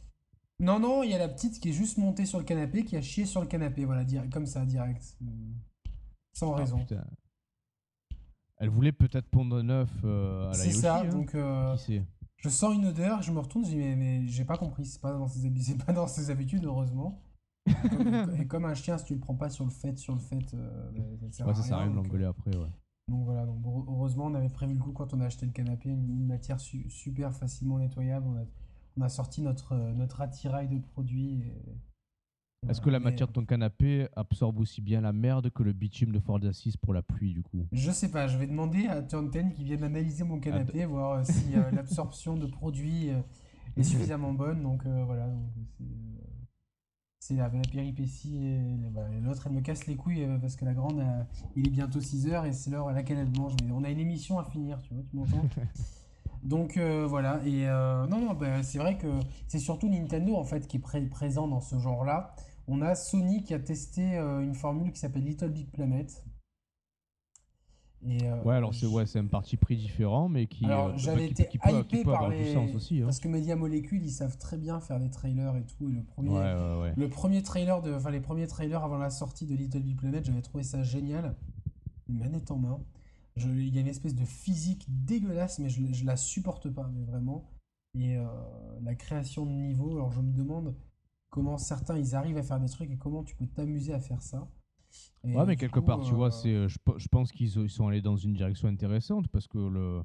Non, 0.60 0.80
non, 0.80 1.04
il 1.04 1.12
y 1.12 1.14
a 1.14 1.18
la 1.18 1.30
petite 1.30 1.60
qui 1.60 1.70
est 1.70 1.74
juste 1.74 1.98
montée 1.98 2.26
sur 2.26 2.38
le 2.40 2.46
canapé, 2.46 2.84
qui 2.84 2.98
a 2.98 3.02
chié 3.02 3.26
sur 3.26 3.42
le 3.42 3.48
canapé, 3.48 3.86
voilà, 3.86 4.06
comme 4.32 4.46
ça, 4.46 4.66
direct. 4.66 5.18
Sans 6.34 6.54
ah, 6.54 6.58
raison. 6.58 6.86
Elle 8.58 8.70
voulait 8.70 8.92
peut-être 8.92 9.28
pondre 9.30 9.62
neuf 9.64 9.90
euh, 10.04 10.48
à 10.48 10.50
la 10.50 10.54
C'est 10.54 10.72
ça, 10.72 11.02
hein. 11.02 11.06
donc. 11.06 11.34
Euh, 11.34 11.78
je 12.38 12.50
sens 12.50 12.74
une 12.74 12.86
odeur, 12.86 13.22
je 13.22 13.32
me 13.32 13.40
retourne, 13.40 13.66
je 13.66 13.72
dis, 13.72 13.78
mais, 13.78 13.96
mais 13.96 14.28
j'ai 14.28 14.46
pas 14.46 14.58
compris, 14.58 14.86
c'est 14.86 15.02
pas, 15.02 15.12
dans 15.12 15.28
ses 15.28 15.50
pas 15.86 15.94
dans 15.94 16.08
ses 16.08 16.30
habitudes, 16.30 16.66
heureusement. 16.66 17.22
et 18.40 18.48
comme 18.48 18.66
un 18.66 18.74
chien, 18.74 18.98
si 18.98 19.06
tu 19.06 19.14
le 19.14 19.20
prends 19.20 19.36
pas 19.36 19.50
sur 19.50 19.66
le 19.66 19.72
fait, 19.72 19.98
sur 19.98 20.14
le 20.14 20.20
fait, 20.20 20.54
euh, 20.54 21.18
ça 21.32 21.54
sert 21.54 21.58
ça 21.58 21.76
à 21.76 21.80
rien 21.80 21.92
de 21.92 21.96
l'engueuler 21.96 22.26
après, 22.26 22.56
ouais. 22.56 22.70
Donc 23.10 23.26
voilà, 23.26 23.46
donc 23.46 23.58
heureusement, 23.66 24.26
on 24.26 24.36
avait 24.36 24.50
prévu 24.50 24.74
le 24.74 24.80
coup 24.80 24.92
quand 24.92 25.14
on 25.14 25.22
a 25.22 25.26
acheté 25.26 25.46
le 25.46 25.52
canapé, 25.52 25.90
une, 25.90 26.28
matière 26.28 26.60
super 26.60 27.34
facilement 27.34 27.80
nettoyable. 27.80 28.28
On 28.28 28.38
a, 28.38 28.46
on 28.98 29.02
a 29.02 29.10
sorti 29.10 29.42
notre, 29.42 29.76
notre 29.76 30.22
attirail 30.22 30.68
de 30.68 30.78
produits. 30.78 31.44
Est-ce 32.68 32.82
que 32.82 32.90
la 32.90 33.00
matière 33.00 33.28
de 33.28 33.34
ton 33.34 33.46
canapé 33.46 34.08
absorbe 34.16 34.60
aussi 34.60 34.82
bien 34.82 35.02
la 35.02 35.14
merde 35.14 35.50
que 35.50 35.64
le 35.64 35.72
bitume 35.72 36.12
de 36.12 36.20
Ford 36.20 36.40
Assise 36.44 36.76
pour 36.76 36.94
la 36.94 37.02
pluie 37.02 37.34
du 37.34 37.42
coup? 37.42 37.66
Je 37.72 37.92
sais 37.92 38.12
pas, 38.12 38.28
je 38.28 38.38
vais 38.38 38.48
demander 38.48 38.88
à 38.88 39.02
Turn 39.02 39.32
qui 39.54 39.64
vienne 39.64 39.84
analyser 39.84 40.24
mon 40.26 40.40
canapé, 40.40 40.86
voir 40.86 41.20
euh, 41.20 41.24
si 41.24 41.56
euh, 41.56 41.72
l'absorption 41.72 42.36
de 42.36 42.46
produits 42.46 43.12
euh, 43.12 43.22
est 43.78 43.84
suffisamment 43.84 44.34
bonne. 44.34 44.62
Donc 44.62 44.86
voilà, 44.86 45.28
donc, 45.28 45.50
c'est 45.78 46.29
la, 47.36 47.50
péripétie. 47.72 48.38
Et, 48.38 49.22
l'autre, 49.22 49.44
elle 49.48 49.54
me 49.54 49.62
casse 49.62 49.88
les 49.88 49.96
couilles 49.96 50.24
euh, 50.24 50.38
parce 50.38 50.56
que 50.56 50.66
la 50.66 50.74
grande, 50.74 51.00
euh, 51.00 51.24
il 51.56 51.68
est 51.68 51.72
bientôt 51.72 52.02
6 52.02 52.28
heures 52.28 52.46
et 52.46 52.54
c'est 52.54 52.72
l'heure 52.72 52.88
à 52.88 52.94
laquelle 52.94 53.18
elle 53.18 53.40
mange. 53.40 53.54
Mais 53.64 53.72
on 53.72 53.84
a 53.84 53.90
une 53.90 54.00
émission 54.00 54.40
à 54.40 54.46
finir, 54.46 54.82
tu 54.82 54.94
vois, 54.94 55.04
tu 55.10 55.16
m'entends? 55.16 55.48
Donc 56.44 56.78
euh, 56.78 57.06
voilà, 57.06 57.42
et 57.46 57.66
non, 57.66 58.22
non, 58.22 58.34
bah, 58.34 58.64
c'est 58.64 58.78
vrai 58.78 58.98
que 58.98 59.08
c'est 59.50 59.60
surtout 59.60 59.90
Nintendo 59.90 60.38
en 60.38 60.46
fait 60.46 60.68
qui 60.68 60.78
est 60.78 61.10
présent 61.10 61.48
dans 61.50 61.60
ce 61.60 61.78
genre-là. 61.78 62.34
On 62.70 62.82
a 62.82 62.96
Sony 62.96 63.44
qui 63.44 63.54
a 63.54 63.60
testé 63.60 64.16
une 64.16 64.56
formule 64.56 64.94
qui 64.94 65.00
s'appelle 65.00 65.26
Little 65.26 65.50
Big 65.50 65.70
Planet, 65.70 66.24
euh, 68.08 68.44
ouais, 68.44 68.56
alors 68.56 68.74
c'est 68.74 68.86
ouais, 68.86 69.04
un 69.18 69.26
parti 69.26 69.58
pris 69.58 69.76
différent, 69.76 70.30
mais 70.30 70.48
qui, 70.48 70.66
alors, 70.66 70.88
euh, 70.88 70.94
j'avais 70.96 71.28
été 71.28 71.48
qui 71.48 71.58
peut, 71.58 72.04
par 72.04 72.30
les... 72.30 72.54
sens 72.54 72.74
aussi. 72.74 73.02
Hein. 73.02 73.06
Parce 73.06 73.20
que 73.20 73.28
Media 73.28 73.56
Molecule, 73.56 74.04
ils 74.04 74.12
savent 74.12 74.38
très 74.38 74.58
bien 74.58 74.80
faire 74.80 75.00
des 75.00 75.10
trailers 75.10 75.56
et 75.58 75.66
tout. 75.66 75.90
Et 75.90 75.94
le 75.94 76.04
premier, 76.04 76.94
le 76.96 77.10
premier 77.10 77.44
trailer 77.44 77.82
de, 77.82 77.94
enfin 77.94 78.12
les 78.12 78.22
premiers 78.22 78.48
trailers 78.48 78.84
avant 78.84 78.98
la 78.98 79.10
sortie 79.10 79.46
de 79.46 79.56
Little 79.56 79.82
Big 79.82 79.98
Planet, 79.98 80.24
j'avais 80.24 80.42
trouvé 80.42 80.64
ça 80.64 80.82
génial. 80.82 81.36
Une 82.08 82.20
manette 82.20 82.52
en 82.52 82.58
main. 82.58 82.80
il 83.36 83.76
y 83.76 83.78
a 83.78 83.82
une 83.82 83.88
espèce 83.88 84.16
de 84.16 84.26
physique 84.26 84.86
dégueulasse, 84.88 85.60
mais 85.60 85.70
je, 85.70 85.82
je 85.92 86.06
la 86.06 86.16
supporte 86.16 86.70
pas, 86.70 86.90
mais 86.94 87.04
vraiment. 87.04 87.50
Et 87.96 88.18
euh, 88.18 88.26
la 88.84 88.96
création 88.96 89.46
de 89.46 89.52
niveau, 89.52 89.96
alors 89.96 90.12
je 90.12 90.22
me 90.22 90.32
demande 90.32 90.76
comment 91.30 91.58
certains 91.58 91.98
ils 91.98 92.16
arrivent 92.16 92.38
à 92.38 92.44
faire 92.44 92.60
des 92.60 92.70
trucs 92.70 92.92
et 92.92 92.98
comment 92.98 93.24
tu 93.24 93.36
peux 93.36 93.48
t'amuser 93.48 93.94
à 93.94 94.00
faire 94.00 94.22
ça 94.22 94.48
ouais, 95.24 95.46
mais 95.46 95.56
quelque 95.56 95.80
part, 95.80 96.02
tu 96.02 96.14
vois, 96.14 96.28
euh, 96.28 96.32
c'est, 96.32 96.54
euh, 96.54 96.68
je, 96.68 96.78
je, 96.98 97.08
pense 97.08 97.32
qu'ils 97.32 97.70
sont 97.70 97.88
allés 97.88 98.02
dans 98.02 98.18
une 98.18 98.34
direction 98.34 98.68
intéressante 98.68 99.28
parce 99.28 99.48
que 99.48 99.58
le, 99.58 100.04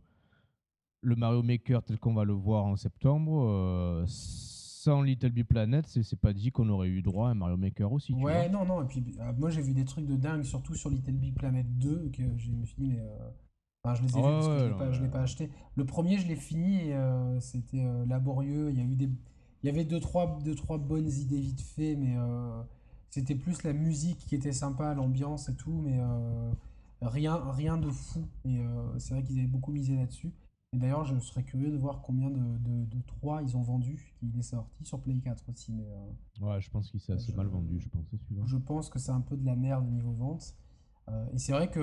le 1.01 1.16
Mario 1.16 1.43
Maker 1.43 1.82
tel 1.82 1.99
qu'on 1.99 2.14
va 2.14 2.24
le 2.24 2.32
voir 2.32 2.64
en 2.64 2.76
septembre, 2.76 3.45
euh, 3.49 4.05
sans 4.07 5.03
Little 5.03 5.30
Big 5.30 5.47
Planet, 5.47 5.87
c'est 5.87 6.20
pas 6.20 6.32
dit 6.32 6.51
qu'on 6.51 6.68
aurait 6.68 6.89
eu 6.89 7.03
droit 7.03 7.28
à 7.28 7.30
un 7.32 7.35
Mario 7.35 7.57
Maker 7.57 7.93
aussi. 7.93 8.12
ouais, 8.12 8.49
non, 8.49 8.64
non. 8.64 8.82
Et 8.82 8.87
puis, 8.87 9.05
moi, 9.39 9.51
j'ai 9.51 9.62
vu 9.62 9.72
des 9.72 9.85
trucs 9.85 10.07
de 10.07 10.16
dingue, 10.16 10.43
surtout 10.43 10.74
sur 10.74 10.91
Little 10.91 11.12
Big 11.12 11.35
Planet 11.35 11.66
2, 11.78 12.11
que 12.11 12.22
je 12.37 12.51
me 12.51 12.64
suis 12.64 12.76
dit, 12.78 12.89
mais. 12.89 13.03
Enfin, 13.82 13.95
je 13.97 14.03
les 14.03 14.16
ai 14.16 14.16
vus 14.16 14.22
parce 14.22 14.47
que 14.47 14.59
je 14.93 15.01
ne 15.01 15.05
l'ai 15.05 15.11
pas, 15.11 15.20
acheté. 15.20 15.51
Le 15.74 15.85
premier, 15.85 16.18
je 16.18 16.26
l'ai 16.26 16.37
fini 16.37 16.91
et 16.91 17.41
c'était 17.41 17.85
laborieux. 18.07 18.70
Il 18.70 18.78
y, 18.78 18.80
a 18.80 18.85
eu 18.85 18.97
des... 18.97 19.11
Il 19.62 19.66
y 19.66 19.68
avait 19.68 19.85
deux 19.85 20.01
trois, 20.01 20.39
deux, 20.43 20.55
trois 20.55 20.78
bonnes 20.78 21.11
idées 21.11 21.41
vite 21.41 21.61
fait, 21.61 21.95
mais 21.95 22.16
c'était 23.15 23.37
plus 23.37 23.62
la 23.62 23.73
musique 23.73 24.19
qui 24.27 24.35
était 24.35 24.51
sympa, 24.51 24.93
l'ambiance 24.93 25.49
et 25.49 25.55
tout, 25.55 25.71
mais 25.71 26.01
euh, 26.01 26.53
rien, 27.01 27.37
rien 27.53 27.77
de 27.77 27.89
fou. 27.89 28.27
Et 28.45 28.59
euh, 28.59 28.99
c'est 28.99 29.15
vrai 29.15 29.23
qu'ils 29.23 29.39
avaient 29.39 29.47
beaucoup 29.47 29.71
misé 29.71 29.95
là-dessus. 29.95 30.33
Et 30.73 30.79
d'ailleurs, 30.79 31.05
je 31.05 31.17
serais 31.21 31.45
curieux 31.45 31.71
de 31.71 31.77
voir 31.77 32.03
combien 32.03 32.29
de, 32.29 32.41
de, 32.41 33.01
3 33.07 33.43
ils 33.43 33.57
ont 33.57 33.62
vendu, 33.62 34.17
qu'il 34.19 34.37
est 34.37 34.43
sorti 34.43 34.85
sur 34.85 35.01
Play 35.01 35.21
4 35.21 35.45
aussi. 35.49 35.73
Mais, 35.73 35.87
euh, 35.87 36.45
ouais, 36.45 36.61
je 36.61 36.69
pense 36.73 36.91
qu'il 36.91 36.99
s'est 36.99 37.12
assez 37.12 37.33
mal 37.35 37.47
vendu, 37.47 37.79
je 37.79 37.89
pense. 37.89 38.05
Je 38.47 38.57
pense 38.57 38.91
que 38.91 38.99
c'est 38.99 39.12
un 39.12 39.21
peu 39.21 39.37
de 39.37 39.47
la 39.47 39.55
merde 39.55 39.87
au 39.87 39.93
niveau 39.93 40.11
vente. 40.11 40.57
et 41.33 41.39
c'est 41.39 41.53
vrai 41.53 41.71
que, 41.71 41.81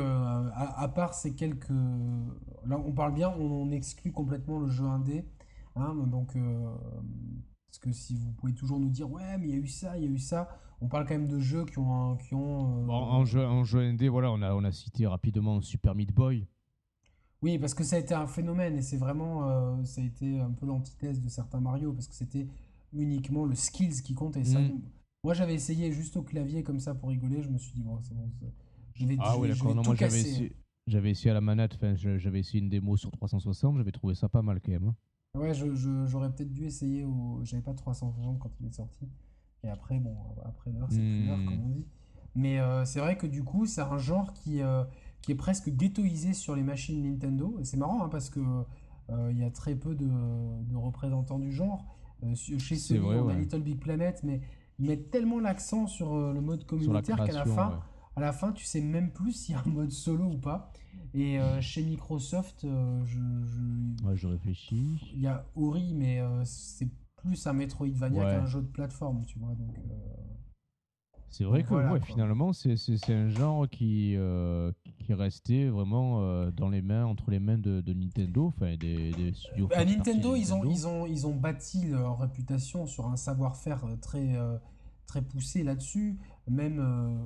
à, 0.54 0.90
part 0.90 1.14
ces 1.14 1.34
quelques. 1.34 1.70
là, 1.70 2.78
on 2.78 2.92
parle 2.92 3.14
bien, 3.14 3.30
on, 3.30 3.72
exclut 3.72 4.12
complètement 4.12 4.60
le 4.60 4.68
jeu 4.68 4.84
indé. 4.84 5.24
Hein, 5.78 5.96
donc, 6.08 6.36
parce 7.68 7.80
que 7.80 7.94
si 7.94 8.16
vous 8.16 8.34
pouvez 8.34 8.54
toujours 8.54 8.82
nous 8.82 8.90
dire, 8.90 9.10
ouais, 9.10 9.38
mais 9.38 9.48
il 9.48 9.52
y 9.52 9.58
a 9.58 9.62
eu 9.62 9.68
ça, 9.68 9.98
il 9.98 10.04
y 10.04 10.08
a 10.08 10.12
eu 10.12 10.20
ça, 10.20 10.50
on 10.82 10.88
parle 10.88 11.06
quand 11.06 11.14
même 11.14 11.28
de 11.28 11.40
jeux 11.40 11.66
qui 11.66 11.80
ont. 11.80 12.18
qui 12.18 12.34
ont 12.34 12.90
en, 12.90 13.26
jeu, 13.26 13.46
en 13.46 13.64
jeu 13.64 13.80
indé, 13.80 14.10
voilà, 14.10 14.32
on 14.32 14.42
a, 14.42 14.54
on 14.54 14.64
a 14.64 14.72
cité 14.72 15.08
rapidement 15.08 15.62
Super 15.62 15.96
Meat 15.96 16.12
Boy. 16.14 16.48
Oui, 17.42 17.58
parce 17.58 17.74
que 17.74 17.84
ça 17.84 17.96
a 17.96 18.00
été 18.00 18.14
un 18.14 18.28
phénomène 18.28 18.78
et 18.78 18.82
c'est 18.82 18.98
vraiment. 18.98 19.84
ça 19.84 20.02
a 20.02 20.04
été 20.04 20.40
un 20.40 20.52
peu 20.52 20.66
l'antithèse 20.66 21.22
de 21.22 21.30
certains 21.30 21.60
Mario 21.60 21.94
parce 21.94 22.08
que 22.08 22.16
c'était 22.16 22.48
uniquement 22.94 23.46
le 23.46 23.56
skills 23.56 24.02
qui 24.04 24.14
comptait. 24.14 24.44
Ça, 24.44 24.60
mm. 24.60 24.80
Moi, 25.24 25.34
j'avais 25.34 25.54
essayé 25.54 25.92
juste 25.92 26.18
au 26.18 26.24
clavier 26.24 26.64
comme 26.64 26.80
ça 26.80 26.96
pour 26.96 27.10
rigoler. 27.10 27.42
Je 27.42 27.50
me 27.50 27.58
suis 27.58 27.74
dit, 27.74 27.84
bon, 27.84 28.00
c'est 28.02 28.16
bon, 28.16 28.30
je 28.94 29.06
vais, 29.06 29.18
ah, 29.20 29.38
oui, 29.38 29.50
d'accord. 29.50 29.76
moi, 29.76 29.96
j'avais 29.96 30.20
essayé, 30.20 30.56
j'avais 30.88 31.12
essayé 31.12 31.32
à 31.32 31.34
la 31.34 31.42
manette, 31.42 31.78
j'avais 31.96 32.40
essayé 32.40 32.60
une 32.60 32.70
démo 32.70 32.98
sur 32.98 33.12
360, 33.12 33.78
j'avais 33.78 33.92
trouvé 33.92 34.16
ça 34.16 34.30
pas 34.30 34.42
mal 34.42 34.60
quand 34.60 34.72
même. 34.72 34.88
Hein. 34.88 34.96
Ouais, 35.40 35.54
j'aurais 35.54 36.32
peut-être 36.32 36.52
dû 36.52 36.66
essayer. 36.66 37.06
Au... 37.06 37.40
J'avais 37.44 37.62
pas 37.62 37.74
360 37.74 38.40
quand 38.40 38.52
il 38.60 38.68
est 38.68 38.74
sorti. 38.74 39.08
Et 39.64 39.70
après, 39.70 40.00
bon, 40.00 40.16
après 40.44 40.72
l'heure, 40.72 40.88
c'est 40.90 40.98
plus 40.98 41.26
l'heure, 41.26 41.38
comme 41.46 41.58
mm. 41.58 41.66
on 41.66 41.70
dit. 41.70 41.86
Mais 42.34 42.60
euh, 42.60 42.86
c'est 42.86 43.00
vrai 43.00 43.18
que 43.18 43.28
du 43.28 43.44
coup, 43.44 43.66
c'est 43.66 43.82
un 43.82 43.98
genre 43.98 44.34
qui, 44.34 44.62
euh, 44.62 44.84
qui 45.22 45.34
est 45.34 45.36
presque 45.36 45.70
ghettoisé 45.70 46.34
sur 46.34 46.56
les 46.56 46.64
machines 46.64 47.04
Nintendo. 47.04 47.58
Et 47.60 47.66
c'est 47.66 47.78
marrant 47.78 48.04
hein, 48.04 48.10
parce 48.10 48.30
que 48.30 48.40
euh, 49.10 49.32
il 49.32 49.38
y 49.38 49.44
a 49.44 49.52
très 49.52 49.76
peu 49.76 49.96
de, 49.96 50.08
de 50.08 50.76
représentants 50.76 51.40
du 51.40 51.52
genre. 51.52 51.86
chez 52.36 52.76
Sony, 52.76 53.00
on 53.00 53.28
a 53.28 53.34
Little 53.34 53.62
Big 53.62 53.80
Planet, 53.80 54.22
mais 54.24 54.42
ils 54.80 54.88
mettent 54.88 55.12
tellement 55.12 55.40
l'accent 55.40 55.86
sur 55.86 56.14
euh, 56.16 56.34
le 56.34 56.42
mode 56.42 56.66
communautaire 56.66 57.24
qu'à 57.24 57.34
la 57.34 57.46
fin, 57.46 57.82
à 58.16 58.20
la 58.20 58.34
fin, 58.34 58.52
tu 58.52 58.66
sais 58.66 58.82
même 58.82 59.12
plus 59.12 59.34
s'il 59.34 59.54
y 59.54 59.58
a 59.58 59.62
un 59.64 59.70
mode 59.70 59.92
solo 59.92 60.26
ou 60.26 60.38
pas. 60.38 60.72
Et 61.14 61.40
euh, 61.40 61.60
chez 61.62 61.84
Microsoft, 61.84 62.64
euh, 62.64 63.06
je, 63.06 63.20
je... 63.46 64.16
je 64.16 64.28
réfléchis. 64.28 65.12
Il 65.14 65.22
y 65.22 65.28
a 65.28 65.46
Ori, 65.56 65.94
mais 65.94 66.20
c'est 66.46 66.90
plus 67.22 67.48
un 67.48 67.54
Metroidvania 67.54 68.24
qu'un 68.24 68.46
jeu 68.46 68.62
de 68.62 68.68
plateforme, 68.68 69.26
tu 69.26 69.40
vois. 69.40 69.54
Donc, 69.56 69.76
c'est 71.32 71.46
vrai 71.46 71.64
que 71.64 72.00
finalement, 72.06 72.52
c'est 72.52 72.76
un 73.10 73.30
genre 73.30 73.68
qui, 73.70 74.16
euh, 74.18 74.74
qui 75.00 75.14
est 75.14 75.16
resté 75.16 75.70
vraiment 75.70 76.20
euh, 76.22 76.52
dans 76.52 76.68
les 76.68 76.82
mains, 76.82 77.06
entre 77.06 77.32
les 77.32 77.40
mains 77.40 77.58
de, 77.58 77.82
Nintendo, 77.94 78.48
enfin 78.48 78.76
des, 78.76 79.12
des 79.12 79.32
studios. 79.32 79.68
Bah, 79.68 79.86
Nintendo, 79.86 80.36
ils 80.36 80.54
ont, 80.54 80.66
ils, 80.66 80.88
ont, 80.88 81.06
ils 81.06 81.26
ont 81.26 81.34
bâti 81.34 81.88
leur 81.88 82.20
réputation 82.20 82.86
sur 82.86 83.08
un 83.08 83.16
savoir-faire 83.16 83.86
euh, 83.86 83.96
très, 83.96 84.38
très 85.08 85.22
poussé 85.22 85.64
là-dessus. 85.64 86.20
Même, 86.50 86.80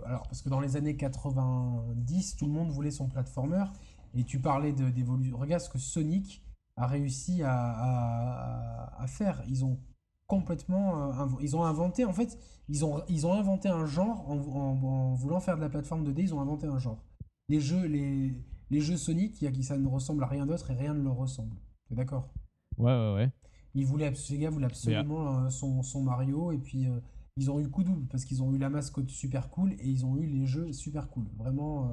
alors, 0.06 0.24
parce 0.24 0.43
que 0.43 0.50
dans 0.50 0.60
les 0.60 0.76
années 0.76 0.96
90, 0.96 2.36
tout 2.36 2.46
le 2.46 2.52
monde 2.52 2.70
voulait 2.70 2.91
son 2.91 3.08
platformer. 3.08 3.66
Et 4.14 4.24
tu 4.24 4.39
parlais 4.39 4.72
d'évolution. 4.72 5.36
Regarde 5.36 5.64
ce 5.64 5.70
que 5.70 5.80
Sonic 5.80 6.43
a 6.78 6.88
réussi 6.88 7.41
à, 7.43 7.53
à, 7.53 9.01
à 9.03 9.07
faire. 9.07 9.43
Ils 9.47 9.63
ont 9.65 9.80
complètement. 10.28 11.11
Euh, 11.11 11.26
ils 11.41 11.55
ont 11.55 11.63
inventé, 11.63 12.05
en 12.05 12.13
fait, 12.13 12.38
ils 12.69 12.86
ont, 12.86 13.03
ils 13.07 13.26
ont 13.28 13.34
inventé 13.34 13.69
un 13.69 13.86
genre 13.86 14.30
en, 14.30 15.13
voulant 15.13 15.39
faire 15.39 15.55
de 15.55 15.61
la 15.61 15.69
plateforme 15.69 16.07
2D, 16.07 16.21
ils 16.21 16.34
ont 16.34 16.41
inventé 16.41 16.67
un 16.67 16.80
genre. 16.80 17.03
Les 17.47 17.59
jeux, 17.59 17.86
les, 17.86 18.34
les 18.71 18.82
jeux 18.82 18.97
Sonic, 18.97 19.34
qui 19.34 19.63
ça 19.63 19.78
ne 19.78 19.88
ressemble 19.88 20.23
à 20.23 20.28
rien 20.28 20.45
d'autre 20.45 20.71
et 20.71 20.73
rien 20.73 20.93
ne 20.93 21.03
leur 21.03 21.15
ressemble. 21.15 21.55
T'es 21.88 21.95
d'accord? 21.95 22.30
Ouais, 22.78 22.91
ouais, 22.91 23.13
ouais. 23.13 23.32
Ils 23.76 23.86
voulaient, 23.86 24.13
ces 24.15 24.38
gars 24.38 24.49
voulaient 24.49 24.65
absolument 24.65 25.45
euh, 25.45 25.49
son, 25.49 25.84
son, 25.84 26.01
Mario 26.01 26.51
et 26.51 26.57
puis 26.57 26.88
euh, 26.88 26.99
ils 27.36 27.51
ont 27.51 27.59
eu 27.59 27.69
coup 27.69 27.84
double 27.84 28.07
parce 28.07 28.23
qu'ils 28.23 28.41
ont 28.41 28.53
eu 28.53 28.57
la 28.57 28.69
mascotte 28.69 29.09
super 29.09 29.49
cool 29.49 29.73
et 29.73 29.88
ils 29.88 30.05
ont 30.05 30.17
eu 30.17 30.26
les 30.26 30.45
jeux 30.45 30.71
super 30.71 31.09
cool. 31.09 31.26
Vraiment. 31.38 31.91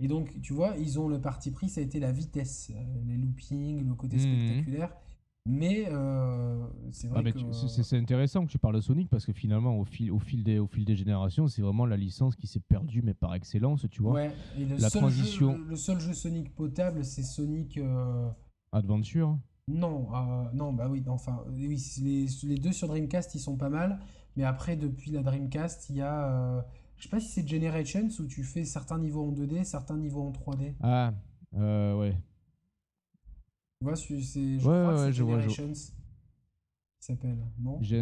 Et 0.00 0.08
donc, 0.08 0.40
tu 0.42 0.52
vois, 0.52 0.74
ils 0.78 0.98
ont 0.98 1.08
le 1.08 1.20
parti 1.20 1.50
pris, 1.50 1.68
ça 1.68 1.80
a 1.80 1.84
été 1.84 2.00
la 2.00 2.12
vitesse, 2.12 2.72
les 3.06 3.16
loopings, 3.16 3.86
le 3.86 3.94
côté 3.94 4.16
mmh. 4.16 4.20
spectaculaire. 4.20 4.90
Mais 5.46 5.86
euh, 5.90 6.66
c'est 6.90 7.06
vrai 7.08 7.30
que... 7.30 7.38
C'est 7.52 7.98
intéressant 7.98 8.46
que 8.46 8.50
tu 8.50 8.58
parles 8.58 8.76
de 8.76 8.80
Sonic 8.80 9.10
parce 9.10 9.26
que 9.26 9.32
finalement, 9.34 9.78
au 9.78 9.84
fil, 9.84 10.10
au 10.10 10.18
fil, 10.18 10.42
des, 10.42 10.58
au 10.58 10.66
fil 10.66 10.86
des 10.86 10.96
générations, 10.96 11.48
c'est 11.48 11.60
vraiment 11.60 11.84
la 11.84 11.98
licence 11.98 12.34
qui 12.34 12.46
s'est 12.46 12.60
perdue, 12.60 13.02
mais 13.02 13.12
par 13.12 13.34
excellence, 13.34 13.86
tu 13.90 14.00
vois. 14.00 14.14
Ouais, 14.14 14.32
et 14.58 14.64
le, 14.64 14.76
la 14.76 14.88
seul 14.88 15.02
transition... 15.02 15.52
jeu, 15.52 15.64
le 15.68 15.76
seul 15.76 16.00
jeu 16.00 16.14
Sonic 16.14 16.54
potable, 16.54 17.04
c'est 17.04 17.22
Sonic... 17.22 17.76
Euh, 17.76 18.30
Adventure 18.72 19.38
Non, 19.68 20.08
euh, 20.14 20.44
non, 20.54 20.72
bah 20.72 20.88
oui, 20.90 21.04
enfin, 21.08 21.44
oui, 21.52 21.78
les, 22.02 22.26
les, 22.44 22.58
deux 22.58 22.72
sur 22.72 22.88
Dreamcast, 22.88 23.34
ils 23.34 23.40
sont 23.40 23.56
pas 23.56 23.68
mal, 23.68 24.00
mais 24.36 24.44
après, 24.44 24.76
depuis 24.76 25.10
la 25.10 25.22
Dreamcast, 25.22 25.90
il 25.90 25.96
y 25.96 26.00
a... 26.00 26.66
je 26.96 27.04
sais 27.04 27.08
pas 27.08 27.20
si 27.20 27.28
c'est 27.28 27.46
Generations 27.46 28.08
où 28.20 28.26
tu 28.26 28.44
fais 28.44 28.64
certains 28.64 28.98
niveaux 28.98 29.28
en 29.28 29.32
2D, 29.32 29.64
certains 29.64 29.96
niveaux 29.96 30.22
en 30.22 30.32
3D. 30.32 30.74
Ah, 30.80 31.12
ouais 31.52 32.16
vois, 33.84 33.96
c'est, 33.96 34.18
je 34.20 34.58
crois 34.58 34.94
que 34.94 35.06
c'est 35.06 35.12
Generations. 35.12 35.72
s'appelle, 36.98 37.36
non? 37.60 37.78
Je, 37.82 37.96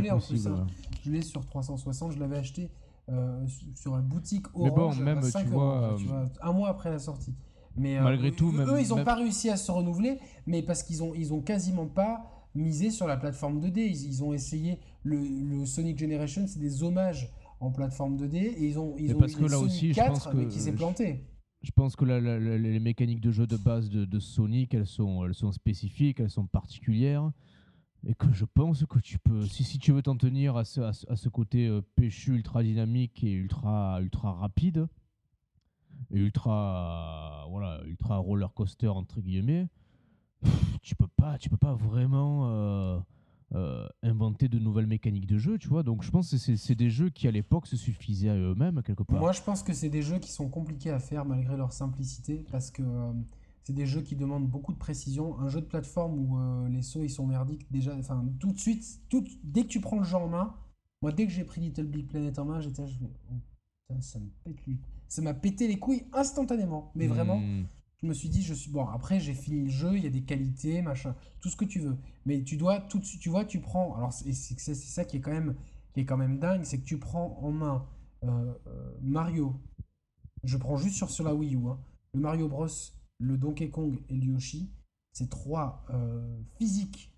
l'ai, 0.00 0.10
en 0.10 0.20
plus. 0.20 0.46
Hein. 0.46 0.66
Je 1.02 1.10
l'ai 1.10 1.22
sur 1.22 1.44
360, 1.44 2.12
je 2.12 2.18
l'avais 2.18 2.36
acheté 2.36 2.70
euh, 3.08 3.46
sur 3.74 3.96
la 3.96 4.02
boutique 4.02 4.46
Orange 4.54 5.00
même, 5.00 5.22
5 5.22 5.44
tu, 5.44 5.48
vois, 5.48 5.94
euh, 5.94 6.26
un 6.42 6.52
mois 6.52 6.68
après 6.68 6.90
la 6.90 6.98
sortie. 6.98 7.34
Mais 7.76 7.96
euh, 7.96 8.02
malgré 8.02 8.32
tout, 8.32 8.52
eux, 8.52 8.80
ils 8.80 8.88
n'ont 8.88 9.04
pas 9.04 9.14
réussi 9.14 9.50
à 9.50 9.56
se 9.56 9.70
renouveler, 9.70 10.18
mais 10.46 10.62
parce 10.62 10.82
qu'ils 10.82 11.02
ont, 11.02 11.14
ils 11.14 11.32
ont 11.32 11.40
quasiment 11.40 11.86
pas 11.86 12.26
misé 12.54 12.90
sur 12.90 13.06
la 13.06 13.16
plateforme 13.16 13.60
2D. 13.60 13.78
Ils, 13.78 14.22
ont 14.22 14.34
essayé 14.34 14.78
le, 15.04 15.64
Sonic 15.64 15.98
Generation, 15.98 16.46
c'est 16.46 16.58
des 16.58 16.82
hommages 16.82 17.32
en 17.60 17.70
plateforme 17.70 18.16
2D, 18.16 18.36
et 18.36 18.66
ils 18.66 18.78
ont, 18.78 18.94
ils 18.98 19.14
ont 19.14 19.18
parce 19.18 19.34
que 19.34 19.44
là 19.44 19.58
aussi, 19.58 19.92
4, 19.92 20.06
je 20.06 20.10
pense 20.12 20.26
que 20.26 20.36
mais 20.36 20.48
qui 20.48 20.60
s'est 20.60 20.72
planté 20.72 21.24
je 21.62 21.72
pense 21.72 21.96
que 21.96 22.04
les 22.04 22.80
mécaniques 22.80 23.20
de 23.20 23.30
jeu 23.30 23.46
de 23.46 23.56
base 23.56 23.90
de, 23.90 24.18
Sonic, 24.20 24.74
elles 24.74 24.86
sont, 24.86 25.24
elles 25.24 25.34
sont 25.34 25.52
spécifiques, 25.52 26.20
elles 26.20 26.30
sont 26.30 26.46
particulières. 26.46 27.32
Et 28.06 28.14
que 28.14 28.32
je 28.32 28.44
pense 28.44 28.84
que 28.86 29.00
tu 29.00 29.18
peux, 29.18 29.44
si, 29.44 29.64
si 29.64 29.78
tu 29.80 29.90
veux 29.90 30.02
t'en 30.02 30.16
tenir 30.16 30.56
à 30.56 30.64
ce, 30.64 30.80
à 30.80 30.92
ce, 30.92 31.28
côté 31.28 31.66
euh, 31.66 31.82
péchu 31.96 32.32
ultra 32.32 32.62
dynamique 32.62 33.24
et 33.24 33.32
ultra, 33.32 34.00
ultra 34.00 34.34
rapide, 34.34 34.86
et 36.12 36.18
ultra, 36.18 37.44
voilà, 37.50 37.82
ultra 37.86 38.18
roller 38.18 38.54
coaster 38.54 38.86
entre 38.86 39.20
guillemets, 39.20 39.66
tu 40.82 40.94
peux 40.94 41.08
pas, 41.08 41.38
tu 41.38 41.50
peux 41.50 41.56
pas 41.56 41.74
vraiment. 41.74 42.42
Euh, 42.46 43.00
euh, 43.54 43.88
inventer 44.02 44.48
de 44.48 44.58
nouvelles 44.58 44.86
mécaniques 44.86 45.26
de 45.26 45.38
jeu, 45.38 45.58
tu 45.58 45.68
vois. 45.68 45.82
Donc 45.82 46.02
je 46.02 46.10
pense 46.10 46.30
que 46.30 46.36
c'est 46.36 46.74
des 46.74 46.90
jeux 46.90 47.08
qui 47.08 47.26
à 47.28 47.30
l'époque 47.30 47.66
se 47.66 47.76
suffisaient 47.76 48.28
à 48.28 48.36
eux-mêmes 48.36 48.82
quelque 48.82 49.02
part. 49.02 49.18
Moi 49.18 49.32
je 49.32 49.42
pense 49.42 49.62
que 49.62 49.72
c'est 49.72 49.88
des 49.88 50.02
jeux 50.02 50.18
qui 50.18 50.30
sont 50.30 50.48
compliqués 50.48 50.90
à 50.90 50.98
faire 50.98 51.24
malgré 51.24 51.56
leur 51.56 51.72
simplicité 51.72 52.44
parce 52.50 52.70
que 52.70 52.82
euh, 52.82 53.12
c'est 53.62 53.72
des 53.72 53.86
jeux 53.86 54.02
qui 54.02 54.16
demandent 54.16 54.46
beaucoup 54.46 54.72
de 54.72 54.78
précision. 54.78 55.38
Un 55.40 55.48
jeu 55.48 55.60
de 55.60 55.66
plateforme 55.66 56.18
où 56.18 56.38
euh, 56.38 56.68
les 56.68 56.82
sauts 56.82 57.02
ils 57.02 57.10
sont 57.10 57.26
merdiques 57.26 57.66
déjà, 57.70 57.94
enfin 57.96 58.24
tout 58.38 58.52
de 58.52 58.58
suite, 58.58 59.00
tout, 59.08 59.24
dès 59.42 59.62
que 59.62 59.68
tu 59.68 59.80
prends 59.80 59.98
le 59.98 60.04
jeu 60.04 60.16
en 60.16 60.28
main, 60.28 60.54
moi 61.00 61.12
dès 61.12 61.26
que 61.26 61.32
j'ai 61.32 61.44
pris 61.44 61.62
Little 61.62 61.86
Big 61.86 62.06
Planet 62.06 62.38
en 62.38 62.44
main, 62.44 62.60
j'étais, 62.60 62.86
je 62.86 62.98
oh, 63.00 63.94
ça 64.00 64.18
me 64.18 64.28
pète 64.44 64.58
ça 65.08 65.22
m'a 65.22 65.32
pété 65.32 65.66
les 65.68 65.78
couilles 65.78 66.04
instantanément, 66.12 66.92
mais 66.94 67.06
vraiment. 67.06 67.40
Je 68.02 68.06
me 68.06 68.14
suis 68.14 68.28
dit, 68.28 68.42
je 68.42 68.54
suis 68.54 68.70
bon. 68.70 68.86
Après, 68.86 69.18
j'ai 69.18 69.34
fini 69.34 69.64
le 69.64 69.70
jeu, 69.70 69.96
il 69.96 70.04
y 70.04 70.06
a 70.06 70.10
des 70.10 70.22
qualités, 70.22 70.82
machin, 70.82 71.16
tout 71.40 71.48
ce 71.48 71.56
que 71.56 71.64
tu 71.64 71.80
veux. 71.80 71.96
Mais 72.26 72.42
tu 72.42 72.56
dois 72.56 72.80
tout 72.80 72.98
de 72.98 73.04
suite, 73.04 73.20
tu 73.20 73.28
vois, 73.28 73.44
tu 73.44 73.60
prends. 73.60 73.96
Alors 73.96 74.12
c'est 74.12 74.32
ça 74.32 75.04
qui 75.04 75.16
est 75.16 75.20
quand 75.20 75.32
même 75.32 75.56
qui 75.94 76.00
est 76.00 76.04
quand 76.04 76.16
même 76.16 76.38
dingue, 76.38 76.62
c'est 76.64 76.78
que 76.78 76.84
tu 76.84 76.98
prends 76.98 77.38
en 77.42 77.50
main 77.50 77.86
euh, 78.24 78.52
euh, 78.66 78.92
Mario. 79.02 79.60
Je 80.44 80.56
prends 80.56 80.76
juste 80.76 80.96
sur, 80.96 81.10
sur 81.10 81.24
la 81.24 81.34
Wii 81.34 81.56
U. 81.56 81.66
Hein, 81.66 81.78
le 82.14 82.20
Mario 82.20 82.48
Bros, 82.48 82.68
le 83.18 83.36
Donkey 83.36 83.70
Kong 83.70 83.98
et 84.08 84.14
le 84.14 84.24
Yoshi. 84.24 84.70
C'est 85.12 85.28
trois 85.28 85.84
euh, 85.90 86.40
physiques 86.58 87.12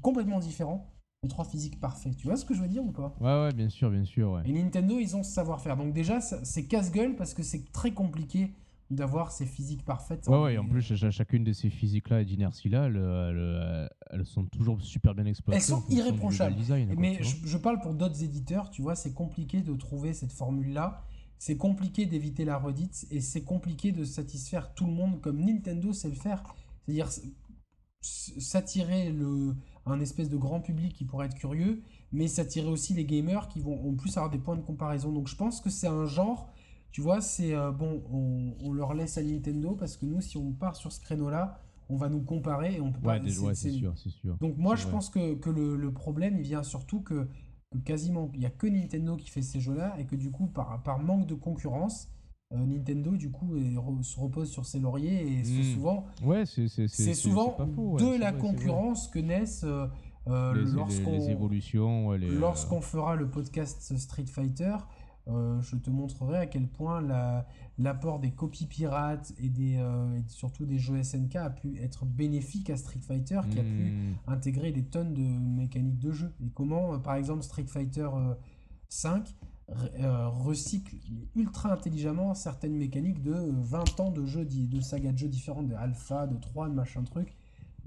complètement 0.00 0.40
différents, 0.40 0.90
mais 1.22 1.28
trois 1.28 1.44
physiques 1.44 1.78
parfaits. 1.78 2.16
Tu 2.16 2.26
vois 2.26 2.36
ce 2.36 2.44
que 2.44 2.54
je 2.54 2.62
veux 2.62 2.68
dire 2.68 2.84
ou 2.84 2.90
pas? 2.90 3.14
Ouais, 3.20 3.44
ouais, 3.44 3.52
bien 3.52 3.68
sûr, 3.68 3.90
bien 3.90 4.04
sûr. 4.04 4.32
Ouais. 4.32 4.42
Et 4.46 4.52
Nintendo, 4.52 4.98
ils 4.98 5.14
ont 5.14 5.22
ce 5.22 5.30
savoir-faire. 5.30 5.76
Donc 5.76 5.92
déjà, 5.92 6.20
c'est 6.20 6.66
casse-gueule 6.66 7.14
parce 7.14 7.34
que 7.34 7.42
c'est 7.42 7.70
très 7.70 7.92
compliqué 7.92 8.52
d'avoir 8.90 9.32
ces 9.32 9.46
physiques 9.46 9.84
parfaites. 9.84 10.26
Ouais, 10.28 10.40
ouais, 10.40 10.58
en 10.58 10.66
plus, 10.66 10.94
chacune 11.10 11.44
de 11.44 11.52
ces 11.52 11.70
physiques-là 11.70 12.20
et 12.20 12.24
d'inertie-là, 12.24 12.86
elles, 14.10 14.26
sont 14.26 14.44
toujours 14.44 14.80
super 14.80 15.14
bien 15.14 15.26
exploitées. 15.26 15.56
Elles 15.56 15.62
sont 15.62 15.84
irréprochables. 15.88 16.56
Mais 16.96 17.18
je, 17.22 17.56
parle 17.56 17.80
pour 17.80 17.94
d'autres 17.94 18.22
éditeurs, 18.22 18.70
tu 18.70 18.82
vois, 18.82 18.94
c'est 18.94 19.14
compliqué 19.14 19.60
de 19.60 19.74
trouver 19.74 20.12
cette 20.12 20.32
formule-là. 20.32 21.02
C'est 21.38 21.56
compliqué 21.56 22.06
d'éviter 22.06 22.44
la 22.44 22.56
redite 22.56 23.06
et 23.10 23.20
c'est 23.20 23.42
compliqué 23.42 23.92
de 23.92 24.04
satisfaire 24.04 24.72
tout 24.74 24.86
le 24.86 24.92
monde 24.92 25.20
comme 25.20 25.44
Nintendo 25.44 25.92
sait 25.92 26.08
le 26.08 26.14
faire. 26.14 26.42
C'est-à-dire 26.86 27.08
s'attirer 28.00 29.10
le 29.10 29.54
un 29.86 30.00
espèce 30.00 30.30
de 30.30 30.36
grand 30.36 30.60
public 30.60 30.94
qui 30.94 31.04
pourrait 31.04 31.26
être 31.26 31.34
curieux, 31.34 31.82
mais 32.12 32.26
s'attirer 32.26 32.68
aussi 32.68 32.94
les 32.94 33.04
gamers 33.04 33.48
qui 33.48 33.60
vont 33.60 33.86
en 33.86 33.94
plus 33.94 34.16
avoir 34.16 34.30
des 34.30 34.38
points 34.38 34.56
de 34.56 34.62
comparaison. 34.62 35.12
Donc 35.12 35.28
je 35.28 35.36
pense 35.36 35.60
que 35.60 35.70
c'est 35.70 35.86
un 35.86 36.06
genre 36.06 36.50
tu 36.94 37.00
vois, 37.00 37.20
c'est 37.20 37.52
euh, 37.52 37.72
bon, 37.72 38.04
on, 38.62 38.72
leur 38.72 38.94
laisse 38.94 39.18
à 39.18 39.22
Nintendo 39.24 39.74
parce 39.74 39.96
que 39.96 40.06
nous, 40.06 40.20
si 40.20 40.36
on 40.36 40.52
part 40.52 40.76
sur 40.76 40.92
ce 40.92 41.00
créneau-là, 41.00 41.58
on 41.88 41.96
va 41.96 42.08
nous 42.08 42.22
comparer 42.22 42.76
et 42.76 42.80
on 42.80 42.92
peut 42.92 43.00
pas. 43.00 43.18
Ouais, 43.18 43.54
c'est 43.56 43.72
sûr, 43.72 43.92
c'est 43.98 44.10
sûr. 44.10 44.36
Donc 44.40 44.56
moi, 44.58 44.76
je 44.76 44.86
pense 44.86 45.10
que, 45.10 45.34
que 45.34 45.50
le, 45.50 45.92
problème, 45.92 46.36
il 46.38 46.44
vient 46.44 46.62
surtout 46.62 47.00
que, 47.00 47.26
quasiment, 47.84 48.30
il 48.34 48.38
n'y 48.38 48.46
a 48.46 48.50
que 48.50 48.68
Nintendo 48.68 49.16
qui 49.16 49.28
fait 49.28 49.42
ces 49.42 49.58
jeux-là 49.58 49.96
et 49.98 50.06
que 50.06 50.14
du 50.14 50.30
coup, 50.30 50.46
par, 50.46 50.84
par 50.84 51.00
manque 51.00 51.26
de 51.26 51.34
concurrence, 51.34 52.12
Nintendo, 52.52 53.16
du 53.16 53.32
coup, 53.32 53.56
se 54.02 54.20
repose 54.20 54.48
sur 54.52 54.64
ses 54.64 54.78
lauriers 54.78 55.40
et 55.40 55.42
hmm. 55.42 55.74
souvent, 55.74 56.06
ouais, 56.22 56.44
c'est 56.46 57.14
souvent 57.14 57.56
de 57.98 58.20
la 58.20 58.30
concurrence 58.30 59.08
que 59.08 59.18
naissent 59.18 59.66
les, 60.28 61.28
évolutions. 61.28 62.12
Lorsqu'on 62.12 62.80
fera 62.80 63.16
le 63.16 63.28
podcast 63.28 63.96
Street 63.98 64.26
Fighter, 64.26 64.76
euh, 65.26 65.58
je 65.62 65.76
te 65.76 65.88
montrerai 65.88 66.36
à 66.36 66.46
quel 66.46 66.68
point 66.68 67.02
l'apport 67.78 68.20
des 68.20 68.32
copies 68.32 68.66
pirates 68.66 69.32
et, 69.38 69.48
des, 69.48 69.76
euh, 69.76 70.20
surtout 70.28 70.66
des 70.66 70.78
jeux 70.78 71.02
SNK 71.02 71.36
a 71.36 71.50
pu 71.50 71.80
être 71.80 72.04
bénéfique 72.04 72.68
à 72.68 72.76
Street 72.76 73.00
Fighter 73.00 73.40
qui 73.50 73.58
a 73.58 73.62
pu 73.62 73.90
hmm. 73.90 74.14
intégrer 74.26 74.70
des 74.70 74.84
tonnes 74.84 75.14
de 75.14 75.22
mécaniques 75.22 75.98
de 75.98 76.12
jeu. 76.12 76.32
Et 76.44 76.50
comment, 76.50 76.94
euh, 76.94 76.98
par 76.98 77.14
exemple, 77.14 77.42
Street 77.42 77.66
Fighter 77.66 78.08
5 78.88 79.34
recycle 79.66 80.94
ultra 81.34 81.72
intelligemment 81.72 82.34
certaines 82.34 82.76
mécaniques 82.76 83.22
de 83.22 83.32
20 83.32 84.00
ans 84.00 84.10
de 84.10 84.26
jeux, 84.26 84.44
de 84.44 84.80
saga 84.82 85.10
de 85.10 85.16
jeux 85.16 85.28
différentes, 85.28 85.68
de 85.68 85.74
Alpha, 85.74 86.26
de 86.26 86.36
3, 86.36 86.68
de 86.68 86.74
machin 86.74 87.02
truc, 87.02 87.34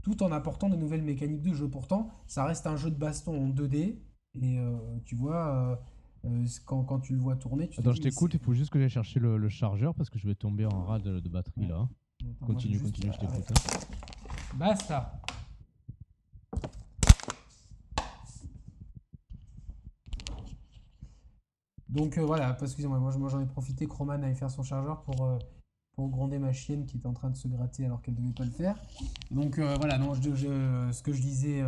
tout 0.01 0.23
en 0.23 0.31
apportant 0.31 0.69
de 0.69 0.75
nouvelles 0.75 1.03
mécaniques 1.03 1.43
de 1.43 1.53
jeu. 1.53 1.69
Pourtant, 1.69 2.09
ça 2.25 2.45
reste 2.45 2.65
un 2.65 2.77
jeu 2.77 2.89
de 2.89 2.95
baston 2.95 3.45
en 3.45 3.49
2D. 3.49 3.99
Et 4.41 4.59
tu 5.05 5.15
vois 5.15 5.79
euh, 6.25 6.45
quand, 6.65 6.83
quand, 6.83 6.99
tu 6.99 7.13
le 7.13 7.19
vois 7.19 7.35
tourner, 7.35 7.67
tu 7.69 7.79
Attends, 7.79 7.93
je 7.93 8.01
t'écoute, 8.01 8.33
il 8.33 8.39
faut 8.39 8.53
juste 8.53 8.71
que 8.71 8.79
j'aille 8.79 8.89
chercher 8.89 9.19
le, 9.19 9.37
le, 9.37 9.49
chargeur 9.49 9.93
parce 9.93 10.09
que 10.09 10.19
je 10.19 10.27
vais 10.27 10.35
tomber 10.35 10.65
en 10.65 10.83
rade 10.83 11.03
de, 11.03 11.29
batterie 11.29 11.67
là. 11.67 11.87
continue, 12.45 12.79
continue, 12.79 13.11
je 13.13 13.19
t'écoute. 13.19 13.45
Hein. 13.49 13.79
Basta. 14.55 15.21
Donc 21.89 22.17
euh, 22.17 22.25
voilà, 22.25 22.57
excusez-moi, 22.61 22.99
moi, 22.99 23.29
j'en 23.29 23.41
ai 23.41 23.45
profité, 23.45 23.87
Croman 23.87 24.23
allait 24.23 24.35
faire 24.35 24.51
son 24.51 24.63
chargeur 24.63 25.01
pour, 25.01 25.23
euh, 25.23 25.37
pour 25.95 26.09
gronder 26.09 26.37
ma 26.37 26.51
chienne 26.51 26.85
qui 26.85 26.97
était 26.97 27.07
en 27.07 27.13
train 27.13 27.29
de 27.29 27.37
se 27.37 27.47
gratter 27.47 27.85
alors 27.85 28.01
qu'elle 28.01 28.15
ne 28.15 28.19
devait 28.19 28.33
pas 28.33 28.43
le 28.43 28.51
faire. 28.51 28.75
Donc 29.31 29.59
voilà, 29.59 29.97
non, 29.97 30.13
je, 30.13 30.89
ce 30.91 31.01
que 31.01 31.13
je 31.13 31.21
disais, 31.21 31.63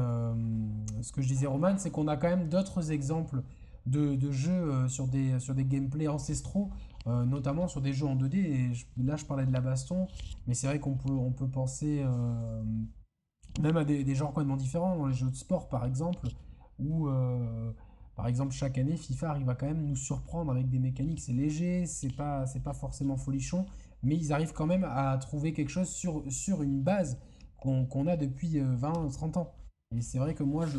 ce 1.01 1.11
que 1.11 1.21
je 1.21 1.27
disais 1.27 1.47
Roman, 1.47 1.77
c'est 1.77 1.89
qu'on 1.89 2.07
a 2.07 2.17
quand 2.17 2.29
même 2.29 2.49
d'autres 2.49 2.91
exemples 2.91 3.41
de, 3.89 4.31
jeux 4.31 4.51
euh, 4.51 4.87
sur 4.87 5.07
des, 5.07 5.39
sur 5.39 5.55
des 5.55 5.65
gameplays 5.65 6.07
ancestraux, 6.07 6.69
euh, 7.07 7.25
notamment 7.25 7.67
sur 7.67 7.81
des 7.81 7.93
jeux 7.93 8.07
en 8.07 8.15
2D. 8.15 8.35
Et 8.35 8.71
là, 9.03 9.15
je 9.15 9.25
parlais 9.25 9.45
de 9.45 9.51
la 9.51 9.61
baston, 9.61 10.07
mais 10.47 10.53
c'est 10.53 10.67
vrai 10.67 10.79
qu'on 10.79 10.95
peut, 10.95 11.11
on 11.11 11.31
peut 11.31 11.47
penser 11.47 12.01
euh, 12.03 12.63
même 13.61 13.77
à 13.77 13.83
des, 13.83 14.15
genres 14.15 14.29
complètement 14.29 14.57
différents, 14.57 14.95
dans 14.95 15.07
les 15.07 15.13
jeux 15.13 15.29
de 15.29 15.35
sport 15.35 15.67
par 15.67 15.85
exemple, 15.85 16.27
où 16.77 17.09
par 18.15 18.27
exemple 18.27 18.53
chaque 18.53 18.77
année 18.77 18.95
FIFA 18.95 19.31
arrive 19.31 19.49
à 19.49 19.55
quand 19.55 19.65
même 19.65 19.85
nous 19.85 19.95
surprendre 19.95 20.51
avec 20.51 20.69
des 20.69 20.79
mécaniques. 20.79 21.19
C'est 21.19 21.33
léger, 21.33 21.85
c'est 21.85 22.15
pas, 22.15 22.45
pas 22.63 22.73
forcément 22.73 23.17
folichon, 23.17 23.65
mais 24.03 24.15
ils 24.15 24.31
arrivent 24.31 24.53
quand 24.53 24.67
même 24.67 24.85
à 24.85 25.17
trouver 25.17 25.51
quelque 25.51 25.71
chose 25.71 25.89
sur, 25.89 26.23
sur 26.31 26.61
une 26.61 26.81
base 26.81 27.19
qu'on 27.57 28.07
a 28.07 28.15
depuis 28.15 28.59
20-30 28.59 29.39
ans. 29.39 29.51
Et 29.93 30.01
c'est 30.01 30.19
vrai 30.19 30.35
que 30.35 30.43
moi, 30.43 30.65
je 30.67 30.77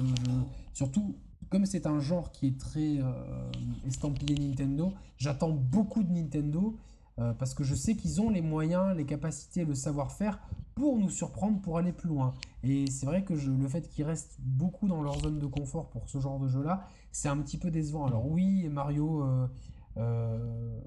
surtout 0.73 1.17
comme 1.51 1.67
c'est 1.67 1.87
un 1.87 1.99
genre 2.01 2.31
qui 2.31 2.47
est 2.47 2.59
très 2.59 2.99
euh, 2.99 3.51
estampillé 3.87 4.37
Nintendo, 4.37 4.93
j'attends 5.19 5.51
beaucoup 5.51 6.05
de 6.05 6.13
Nintendo 6.13 6.77
euh, 7.19 7.35
parce 7.35 7.55
que 7.55 7.65
je 7.65 7.75
sais 7.75 7.97
qu'ils 7.97 8.21
ont 8.21 8.31
les 8.31 8.41
moyens, 8.41 8.97
les 8.97 9.05
capacités, 9.05 9.65
le 9.65 9.75
savoir-faire 9.75 10.39
pour 10.77 10.97
nous 10.97 11.11
surprendre, 11.11 11.61
pour 11.61 11.77
aller 11.77 11.93
plus 11.93 12.09
loin. 12.09 12.35
Et 12.63 12.87
c'est 12.87 13.05
vrai 13.05 13.25
que 13.25 13.35
le 13.35 13.69
fait 13.69 13.89
qu'ils 13.89 14.05
restent 14.05 14.39
beaucoup 14.39 14.87
dans 14.87 15.03
leur 15.03 15.19
zone 15.19 15.39
de 15.39 15.47
confort 15.47 15.91
pour 15.91 16.09
ce 16.09 16.21
genre 16.21 16.39
de 16.39 16.47
jeu-là, 16.47 16.87
c'est 17.11 17.29
un 17.29 17.37
petit 17.39 17.59
peu 17.59 17.71
décevant. 17.71 18.07
Alors 18.07 18.31
oui, 18.31 18.69
Mario, 18.69 19.27
euh, 19.97 20.81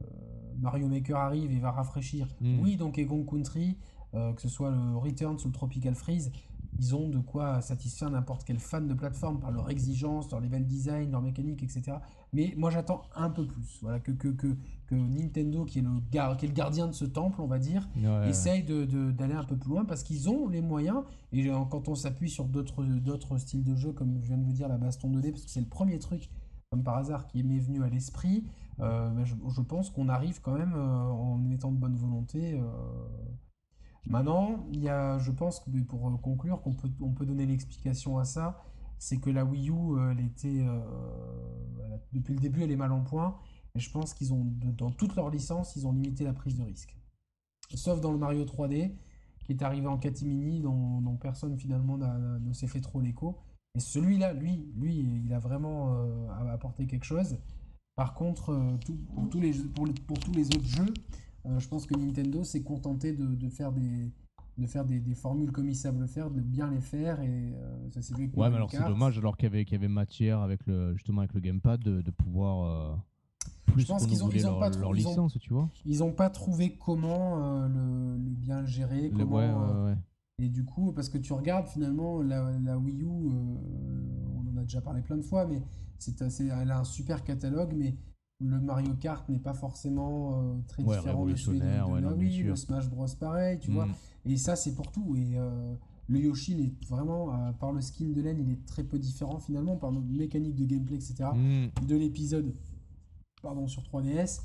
Mario 0.58 0.88
Maker 0.88 1.18
arrive 1.18 1.52
et 1.52 1.60
va 1.60 1.72
rafraîchir. 1.72 2.28
Hmm. 2.40 2.60
Oui, 2.62 2.78
donc 2.78 3.06
Kong 3.06 3.30
Country, 3.30 3.78
que 4.14 4.42
ce 4.42 4.48
soit 4.48 4.72
le 4.72 4.96
Return 4.96 5.36
ou 5.36 5.48
le 5.48 5.52
Tropical 5.52 5.94
Freeze, 5.94 6.32
ils 6.80 6.96
ont 6.96 7.10
de 7.10 7.20
quoi 7.20 7.62
satisfaire 7.62 8.10
n'importe 8.10 8.44
quel 8.44 8.60
fan 8.60 8.88
de 8.88 8.94
plateforme 8.94 9.40
par 9.40 9.52
leur 9.52 9.70
exigence, 9.70 10.30
leur 10.32 10.40
level 10.40 10.66
design, 10.66 11.12
leur 11.12 11.22
mécanique, 11.22 11.64
etc. 11.64 11.98
Mais 12.34 12.54
moi 12.58 12.70
j'attends 12.72 13.04
un 13.16 13.30
peu 13.30 13.46
plus. 13.46 13.80
Voilà, 13.82 14.00
que, 14.00 14.12
que, 14.12 14.30
que, 14.30 14.56
que 14.88 14.96
Nintendo, 14.96 15.66
qui 15.66 15.80
est, 15.80 15.82
le 15.82 15.90
qui 16.10 16.18
est 16.46 16.48
le 16.48 16.54
gardien 16.54 16.88
de 16.88 16.94
ce 16.94 17.06
temple, 17.06 17.42
on 17.42 17.48
va 17.48 17.60
dire, 17.60 17.88
essaye 18.28 18.64
d'aller 18.64 18.86
de, 18.88 19.38
un 19.38 19.44
peu 19.44 19.56
plus 19.56 19.70
loin 19.70 19.86
parce 19.86 20.04
qu'ils 20.04 20.30
ont 20.30 20.48
les 20.48 20.62
moyens. 20.62 21.04
Et 21.32 21.48
quand 21.70 21.88
on 21.88 21.96
s'appuie 21.96 22.30
sur 22.30 22.46
d'autres 22.46 23.38
styles 23.38 23.64
de 23.64 23.76
jeu, 23.76 23.92
comme 23.92 24.20
je 24.22 24.28
viens 24.28 24.38
de 24.38 24.44
vous 24.44 24.54
dire, 24.54 24.68
la 24.68 24.78
baston 24.78 25.10
2D, 25.10 25.32
parce 25.32 25.46
que 25.46 25.52
c'est 25.52 25.62
le 25.62 25.68
premier 25.68 26.00
truc, 26.00 26.30
comme 26.70 26.84
par 26.84 26.98
hasard, 26.98 27.28
qui 27.28 27.44
m'est 27.44 27.60
venu 27.60 27.84
à 27.84 27.90
l'esprit, 27.90 28.46
euh, 28.80 29.10
ben, 29.10 29.24
je, 29.26 29.62
pense 29.62 29.90
qu'on 29.90 30.10
arrive 30.10 30.42
quand 30.42 30.58
même, 30.58 30.74
euh, 30.76 30.80
en 30.80 31.50
étant 31.52 31.72
de 31.72 31.78
bonne 31.78 31.96
volonté, 31.96 32.60
euh, 32.60 32.66
Maintenant, 34.08 34.66
il 34.72 34.82
y 34.82 34.90
a, 34.90 35.18
je 35.20 35.32
pense 35.32 35.60
que 35.60 35.70
pour 35.84 36.08
euh, 36.08 36.18
conclure, 36.18 36.62
qu'on 36.62 36.74
peut, 36.74 36.90
on 37.02 37.12
peut 37.12 37.26
donner 37.26 37.46
l'explication 37.46 38.18
à 38.18 38.26
ça, 38.26 38.62
c'est 39.00 39.18
que 39.18 39.30
la 39.30 39.46
Wii 39.46 39.70
U, 39.70 39.74
euh, 39.74 40.12
elle 40.12 40.26
était, 40.26 40.66
euh, 40.66 40.80
depuis 42.12 42.34
le 42.34 42.40
début, 42.40 42.64
elle 42.64 42.72
est 42.72 42.78
mal 42.78 42.92
en 42.92 43.02
point. 43.02 43.38
Et 43.76 43.80
je 43.80 43.90
pense 43.90 44.14
qu'ils 44.14 44.34
ont, 44.34 44.46
dans 44.78 44.92
toutes 44.92 45.16
leurs 45.16 45.30
licences, 45.30 45.76
ils 45.76 45.88
ont 45.88 45.94
limité 45.94 46.26
la 46.26 46.34
prise 46.34 46.58
de 46.58 46.64
risque. 46.64 46.96
Sauf 47.74 48.02
dans 48.02 48.12
le 48.12 48.20
Mario 48.20 48.44
3D, 48.46 48.94
qui 49.40 49.54
est 49.54 49.64
arrivé 49.64 49.88
en 49.88 49.98
catimini, 49.98 50.62
dont, 50.62 51.18
personne 51.20 51.58
finalement 51.58 51.98
ne 51.98 52.54
s'est 52.54 52.68
fait 52.68 52.82
trop 52.82 53.02
l'écho. 53.02 53.40
Et 53.76 53.80
celui-là, 53.80 54.34
lui, 54.34 54.72
lui, 54.76 55.24
il 55.26 55.34
a 55.34 55.40
vraiment 55.40 55.98
apporté 56.52 56.86
quelque 56.86 57.06
chose. 57.06 57.40
Par 57.96 58.14
contre, 58.14 58.78
pour, 59.16 59.28
tous 59.30 59.40
les, 59.40 59.54
pour, 59.54 59.88
pour, 60.06 60.20
tous 60.20 60.34
les 60.34 60.46
autres 60.48 60.68
jeux, 60.68 60.94
euh, 61.46 61.60
je 61.60 61.68
pense 61.68 61.86
que 61.86 61.96
Nintendo 61.96 62.44
s'est 62.44 62.64
contenté 62.64 63.14
de, 63.14 63.50
faire 63.50 63.72
des 63.72 64.12
de 64.58 64.68
faire 64.68 64.86
des, 64.86 65.02
formules 65.16 65.52
comme 65.52 65.68
ils 65.68 65.76
savent 65.76 66.00
le 66.00 66.08
faire, 66.08 66.30
de 66.30 66.40
bien 66.40 66.70
les 66.70 66.80
faire 66.80 67.20
et 67.22 67.54
euh, 67.54 67.90
ça 67.92 68.02
s'est 68.02 68.16
vu 68.16 68.32
Ouais, 68.36 68.50
mais 68.50 68.56
alors 68.56 68.72
c'est 68.72 68.86
dommage 68.88 69.18
alors 69.18 69.36
qu'il 69.36 69.50
y 69.50 69.52
avait, 69.52 69.64
y 69.64 69.76
avait 69.76 69.88
matière 69.88 70.40
avec 70.40 70.66
le 70.68 70.94
justement 70.96 71.22
avec 71.22 71.34
le 71.34 71.42
gamepad 71.42 71.82
de, 71.82 72.12
pouvoir 72.12 72.66
euh, 72.66 72.96
plus 73.66 73.82
je 73.82 73.88
pense 73.88 74.06
qu'ils 74.06 74.24
ont, 74.24 74.30
ils 74.30 74.48
ont 74.48 74.60
pas 74.60 74.70
leur 74.70 74.94
licence, 74.94 75.38
tu 75.40 75.54
vois. 75.54 75.70
Ils 75.86 76.00
n'ont 76.00 76.14
pas 76.14 76.30
trouvé 76.30 76.78
comment 76.78 77.68
le, 77.68 78.18
bien 78.18 78.66
gérer, 78.66 79.12
comment 79.12 79.96
et 80.40 80.50
du 80.50 80.66
coup 80.66 80.92
parce 80.94 81.10
que 81.10 81.20
tu 81.20 81.32
regardes 81.34 81.68
finalement 81.68 82.20
la, 82.22 82.52
la 82.64 82.78
Wii 82.80 83.04
U 83.04 83.08
on 83.08 84.52
en 84.52 84.58
a 84.58 84.64
déjà 84.64 84.82
parlé 84.82 85.04
plein 85.04 85.16
de 85.16 85.22
fois 85.22 85.46
mais 85.46 85.62
c'est 86.00 86.20
elle 86.22 86.72
a 86.72 86.80
un 86.80 86.84
super 86.84 87.24
catalogue 87.24 87.74
mais 87.78 87.96
le 88.44 88.60
Mario 88.60 88.94
Kart 89.00 89.28
n'est 89.30 89.40
pas 89.40 89.54
forcément 89.54 90.42
euh, 90.42 90.56
très 90.68 90.84
différent 90.84 91.26
de 91.26 91.36
celui 91.36 91.60
de, 91.60 92.44
de 92.44 92.50
le 92.50 92.56
Smash 92.56 92.90
Bros 92.90 93.08
pareil, 93.20 93.60
tu 93.60 93.72
vois. 93.72 93.86
Mm. 93.86 93.94
Et 94.26 94.38
ça, 94.38 94.56
c'est 94.56 94.74
pour 94.76 94.92
tout. 94.92 95.16
Et 95.16 95.38
euh, 95.38 95.74
le 96.08 96.20
Yoshi, 96.20 96.54
il 96.54 96.66
est 96.66 96.88
vraiment, 96.90 97.34
euh, 97.34 97.52
par 97.54 97.72
le 97.72 97.82
skin 97.82 98.10
de 98.10 98.22
laine, 98.22 98.40
il 98.40 98.52
est 98.52 98.66
très 98.66 98.84
peu 98.84 99.00
différent 99.00 99.40
finalement, 99.40 99.76
par 99.76 99.92
notre 99.92 100.08
mécanique 100.08 100.56
de 100.56 100.66
gameplay, 100.66 100.98
etc. 100.98 101.30
Mm. 101.34 101.86
de 101.88 101.96
l'épisode 101.96 102.54
pardon, 103.42 103.68
sur 103.68 103.82
3DS. 103.84 104.40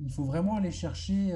il 0.00 0.10
faut 0.10 0.22
vraiment 0.22 0.56
aller 0.56 0.70
chercher 0.70 1.34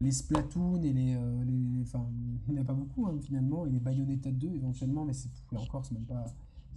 les 0.00 0.12
Splatoon 0.12 0.80
et 0.82 0.92
les. 0.92 1.16
les 1.44 1.82
enfin, 1.82 2.06
il 2.46 2.54
n'y 2.54 2.60
en 2.60 2.62
a 2.62 2.64
pas 2.64 2.72
beaucoup 2.72 3.06
hein, 3.06 3.18
finalement, 3.20 3.66
et 3.66 3.70
les 3.70 3.80
Bayonetta 3.80 4.30
2 4.30 4.54
éventuellement, 4.54 5.04
mais 5.04 5.12
c'est 5.12 5.28
encore, 5.56 5.84
c'est 5.84 5.94
même 5.94 6.04
pas 6.04 6.24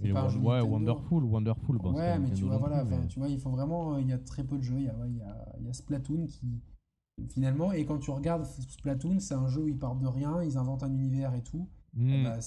ouais, 0.01 0.61
Wonderful, 0.61 1.23
Wonderful. 1.23 1.77
ouais, 1.77 2.19
mais 2.19 2.31
tu 2.31 2.43
vois, 2.43 2.57
voilà, 2.57 2.85
tu 3.07 3.19
vois, 3.19 3.29
il 3.29 3.39
faut 3.39 3.49
vraiment, 3.49 3.97
il 3.97 4.07
y 4.07 4.13
a 4.13 4.17
très 4.17 4.43
peu 4.43 4.57
de 4.57 4.63
jeux. 4.63 4.79
Il 4.79 4.85
y 4.85 4.89
a, 4.89 4.95
il 5.07 5.17
y 5.17 5.21
a, 5.21 5.55
il 5.59 5.65
y 5.65 5.69
a 5.69 5.73
Splatoon 5.73 6.27
qui, 6.27 6.61
finalement, 7.29 7.71
et 7.71 7.85
quand 7.85 7.99
tu 7.99 8.11
regardes 8.11 8.45
Splatoon, 8.45 9.19
c'est 9.19 9.35
un 9.35 9.47
jeu 9.47 9.61
où 9.61 9.67
ils 9.67 9.77
partent 9.77 9.99
de 9.99 10.07
rien, 10.07 10.41
ils 10.43 10.57
inventent 10.57 10.83
un 10.83 10.91
univers 10.91 11.33
et 11.33 11.41
tout. 11.41 11.67
Hmm. 11.97 12.25
Bah, 12.25 12.39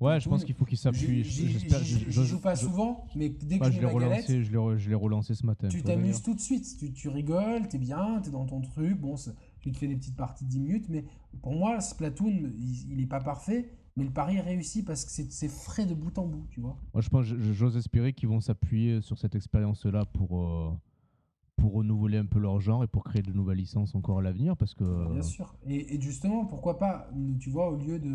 ouais, 0.00 0.18
je 0.18 0.28
pense 0.30 0.44
qu'il 0.44 0.54
faut 0.54 0.64
qu'ils 0.64 0.78
s'appuient. 0.78 1.22
Je 1.22 2.22
joue 2.22 2.40
pas 2.40 2.56
souvent, 2.56 3.06
mais 3.14 3.28
dès 3.28 3.58
que 3.58 3.64
bah, 3.64 3.70
je, 3.70 3.80
l'ai 3.80 3.86
relancé, 3.86 4.42
je 4.44 4.88
l'ai 4.88 4.94
relancé 4.94 5.34
ce 5.34 5.44
matin. 5.44 5.68
Tu 5.68 5.82
t'amuses 5.82 6.22
tout 6.22 6.34
de 6.34 6.40
suite, 6.40 6.78
tu, 6.78 6.92
tu 6.92 7.10
rigoles, 7.10 7.68
t'es 7.68 7.76
bien, 7.76 8.20
t'es 8.22 8.30
dans 8.30 8.46
ton 8.46 8.62
truc. 8.62 8.98
Bon, 8.98 9.16
tu 9.60 9.72
te 9.72 9.76
fais 9.76 9.88
des 9.88 9.96
petites 9.96 10.16
parties 10.16 10.44
de 10.46 10.50
10 10.50 10.60
minutes, 10.60 10.86
mais 10.88 11.04
pour 11.42 11.52
moi, 11.52 11.80
Splatoon, 11.80 12.28
il, 12.28 12.92
il 12.92 13.00
est 13.02 13.06
pas 13.06 13.20
parfait 13.20 13.68
mais 13.98 14.04
le 14.04 14.12
pari 14.12 14.36
est 14.36 14.40
réussi 14.40 14.84
parce 14.84 15.04
que 15.04 15.10
c'est 15.10 15.48
frais 15.48 15.84
de 15.84 15.92
bout 15.92 16.16
en 16.18 16.26
bout, 16.26 16.46
tu 16.50 16.60
vois. 16.60 16.76
Moi, 16.94 17.02
je 17.02 17.08
pense, 17.08 17.24
j'ose 17.26 17.76
espérer 17.76 18.12
qu'ils 18.12 18.28
vont 18.28 18.40
s'appuyer 18.40 19.00
sur 19.00 19.18
cette 19.18 19.34
expérience-là 19.34 20.04
pour, 20.04 20.40
euh, 20.40 20.70
pour 21.56 21.72
renouveler 21.72 22.18
un 22.18 22.26
peu 22.26 22.38
leur 22.38 22.60
genre 22.60 22.84
et 22.84 22.86
pour 22.86 23.02
créer 23.02 23.22
de 23.22 23.32
nouvelles 23.32 23.58
licences 23.58 23.96
encore 23.96 24.20
à 24.20 24.22
l'avenir, 24.22 24.56
parce 24.56 24.76
que. 24.76 25.12
Bien 25.12 25.22
sûr. 25.22 25.52
Et, 25.66 26.00
justement, 26.00 26.46
pourquoi 26.46 26.78
pas, 26.78 27.10
tu 27.40 27.50
vois, 27.50 27.70
au 27.70 27.76
lieu 27.76 27.98
de, 27.98 28.14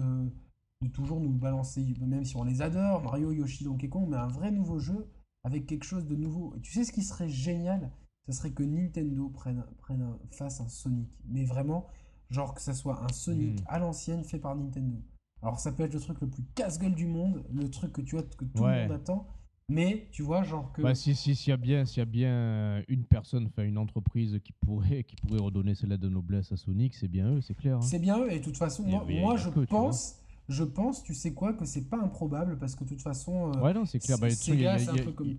de, 0.81 0.87
toujours 0.87 1.19
nous 1.19 1.33
balancer, 1.33 1.85
même 1.99 2.23
si 2.23 2.37
on 2.37 2.45
les 2.45 2.61
adore, 2.61 3.03
Mario, 3.03 3.33
Yoshi, 3.33 3.65
Donkey 3.65 3.89
Kong, 3.89 4.07
mais 4.09 4.15
un 4.15 4.27
vrai 4.27 4.51
nouveau 4.51 4.79
jeu 4.79 5.09
avec 5.43 5.65
quelque 5.65 5.83
chose 5.83 6.05
de 6.05 6.15
nouveau. 6.15 6.53
Et 6.55 6.61
tu 6.61 6.71
sais 6.71 6.85
ce 6.85 6.93
qui 6.93 7.03
serait 7.03 7.27
génial? 7.27 7.91
Ce 8.25 8.31
serait 8.31 8.51
que 8.51 8.63
Nintendo 8.63 9.27
prenne, 9.27 9.65
prenne 9.79 10.17
face 10.31 10.61
un 10.61 10.69
Sonic, 10.69 11.09
mais 11.25 11.43
vraiment, 11.43 11.87
genre 12.29 12.53
que 12.53 12.61
ça 12.61 12.73
soit 12.73 13.03
un 13.03 13.11
Sonic 13.11 13.59
hmm. 13.59 13.65
à 13.67 13.79
l'ancienne 13.79 14.23
fait 14.23 14.39
par 14.39 14.55
Nintendo. 14.55 14.95
Alors 15.43 15.59
ça 15.59 15.73
peut 15.73 15.83
être 15.83 15.93
le 15.93 15.99
truc 15.99 16.21
le 16.21 16.27
plus 16.27 16.43
casse-gueule 16.55 16.95
du 16.95 17.05
monde, 17.05 17.43
le 17.53 17.69
truc 17.69 17.91
que 17.91 18.01
tu 18.01 18.15
vois 18.15 18.23
que 18.23 18.45
tout 18.45 18.63
le 18.63 18.81
monde 18.83 18.91
attend, 18.91 19.27
Mais 19.67 20.07
tu 20.11 20.23
vois, 20.23 20.43
genre 20.43 20.71
que. 20.71 20.81
Bah, 20.81 20.95
si, 20.95 21.13
si, 21.15 21.35
s'il 21.35 21.49
y 21.49 21.53
a 21.53 21.57
bien, 21.57 21.85
s'il 21.85 21.99
y 21.99 22.01
a 22.01 22.05
bien 22.05 22.81
une 22.87 23.03
personne, 23.03 23.47
enfin 23.47 23.63
une 23.63 23.77
entreprise 23.77 24.39
qui 24.43 24.53
pourrait, 24.53 25.03
qui 25.07 25.17
pourrait 25.17 25.41
redonner 25.41 25.75
celle 25.75 25.97
de 25.97 26.09
noblesse 26.09 26.51
à 26.53 26.57
Sonic, 26.57 26.95
c'est 26.95 27.09
bien 27.09 27.29
eux, 27.29 27.41
c'est 27.41 27.55
clair. 27.55 27.77
Hein. 27.77 27.81
C'est 27.81 27.99
bien 27.99 28.19
eux, 28.19 28.31
et 28.31 28.39
de 28.39 28.43
toute 28.43 28.57
façon, 28.57 28.83
moi, 28.83 29.05
moi 29.05 29.35
je 29.35 29.49
pense, 29.49 30.17
je 30.47 30.63
pense, 30.63 31.03
tu 31.03 31.13
sais 31.13 31.33
quoi, 31.33 31.53
que 31.53 31.65
c'est 31.65 31.89
pas 31.89 31.97
improbable 31.97 32.57
parce 32.57 32.75
que 32.75 32.85
de 32.85 32.89
toute 32.89 33.01
façon. 33.01 33.51
Euh, 33.53 33.61
ouais, 33.61 33.73
non, 33.73 33.85
c'est 33.85 33.99
clair. 33.99 34.17
Bah, 34.17 34.29
Sega, 34.29 34.79
c'est 34.79 34.89
un 34.89 34.95
peu 35.03 35.11
comme. 35.11 35.37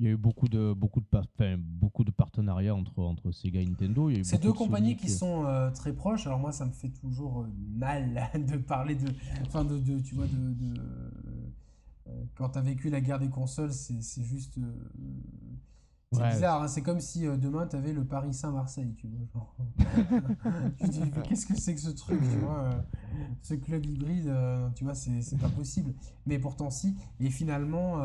Il 0.00 0.06
y 0.06 0.08
a 0.08 0.12
eu 0.12 0.16
beaucoup 0.16 0.48
de, 0.48 0.72
beaucoup 0.72 1.00
de, 1.00 1.06
enfin, 1.12 1.56
beaucoup 1.58 2.04
de 2.04 2.10
partenariats 2.10 2.74
entre, 2.74 2.98
entre 3.00 3.30
Sega 3.32 3.60
et 3.60 3.66
Nintendo. 3.66 4.10
C'est 4.22 4.42
deux 4.42 4.54
compagnies 4.54 4.96
qui 4.96 5.10
sont 5.10 5.44
euh, 5.44 5.70
très 5.70 5.92
proches. 5.92 6.26
Alors 6.26 6.38
moi, 6.38 6.52
ça 6.52 6.64
me 6.64 6.72
fait 6.72 6.88
toujours 6.88 7.42
euh, 7.42 7.46
mal 7.76 8.30
de 8.34 8.56
parler 8.56 8.94
de, 8.94 9.12
enfin 9.46 9.62
de, 9.62 9.78
de, 9.78 10.00
tu 10.00 10.14
vois, 10.14 10.26
de, 10.26 10.54
de 10.54 10.74
quand 12.34 12.48
tu 12.48 12.58
as 12.58 12.62
vécu 12.62 12.88
la 12.88 13.00
guerre 13.00 13.18
des 13.18 13.28
consoles, 13.28 13.72
c'est 13.72 14.24
juste 14.24 14.58
c'est 16.12 16.28
bizarre, 16.28 16.62
hein, 16.62 16.68
c'est 16.68 16.82
comme 16.82 17.00
si 17.00 17.26
euh, 17.26 17.36
demain 17.36 17.68
tu 17.68 17.76
avais 17.76 17.92
le 17.92 18.04
Paris 18.04 18.34
Saint-Marseille, 18.34 18.94
tu 18.96 19.08
vois. 19.32 19.54
tu 20.78 20.88
dis, 20.88 21.10
qu'est-ce 21.22 21.46
que 21.46 21.54
c'est 21.56 21.72
que 21.74 21.80
ce 21.80 21.90
truc, 21.90 22.20
tu 22.20 22.38
vois 22.38 22.64
euh, 22.64 22.82
Ce 23.42 23.54
club 23.54 23.86
hybride, 23.86 24.26
euh, 24.26 24.68
tu 24.70 24.82
vois, 24.82 24.94
c'est 24.94 25.38
pas 25.38 25.48
possible. 25.48 25.94
Mais 26.26 26.40
pourtant, 26.40 26.68
si. 26.70 26.96
Et 27.20 27.30
finalement, 27.30 27.98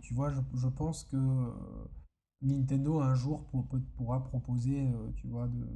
tu 0.00 0.14
vois, 0.14 0.30
je, 0.30 0.40
je, 0.54 0.68
pense 0.68 1.04
que 1.04 1.16
Nintendo 2.40 3.00
un 3.00 3.16
jour 3.16 3.44
pourra 3.96 4.22
proposer, 4.22 4.86
tu 5.16 5.26
vois, 5.26 5.48
de, 5.48 5.66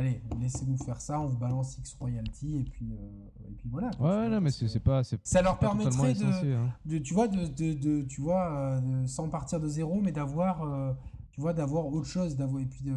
allez, 0.00 0.20
laissez-nous 0.40 0.76
faire 0.78 1.00
ça, 1.00 1.20
on 1.20 1.26
vous 1.26 1.38
balance 1.38 1.76
X 1.78 1.94
royalty 1.98 2.58
et 2.58 2.64
puis, 2.64 2.92
euh, 2.92 3.48
et 3.48 3.54
puis 3.54 3.68
voilà. 3.70 3.90
ouais, 4.00 4.28
non, 4.28 4.40
mais 4.40 4.50
c'est 4.50 4.80
pas. 4.80 5.02
Ça 5.04 5.42
leur 5.42 5.58
permettrait 5.58 6.14
hein. 6.22 6.72
de, 6.84 6.98
tu 6.98 7.14
vois, 7.14 7.28
de, 7.28 7.46
de, 7.46 8.02
tu 8.02 8.20
vois, 8.20 8.50
euh, 8.50 9.06
sans 9.06 9.28
partir 9.28 9.60
de 9.60 9.68
zéro, 9.68 10.00
mais 10.00 10.12
d'avoir, 10.12 10.62
euh, 10.62 10.92
tu 11.32 11.40
vois, 11.40 11.52
d'avoir 11.52 11.86
autre 11.86 12.06
chose, 12.06 12.36
d'avoir 12.36 12.62
et 12.62 12.66
puis 12.66 12.82
de, 12.82 12.94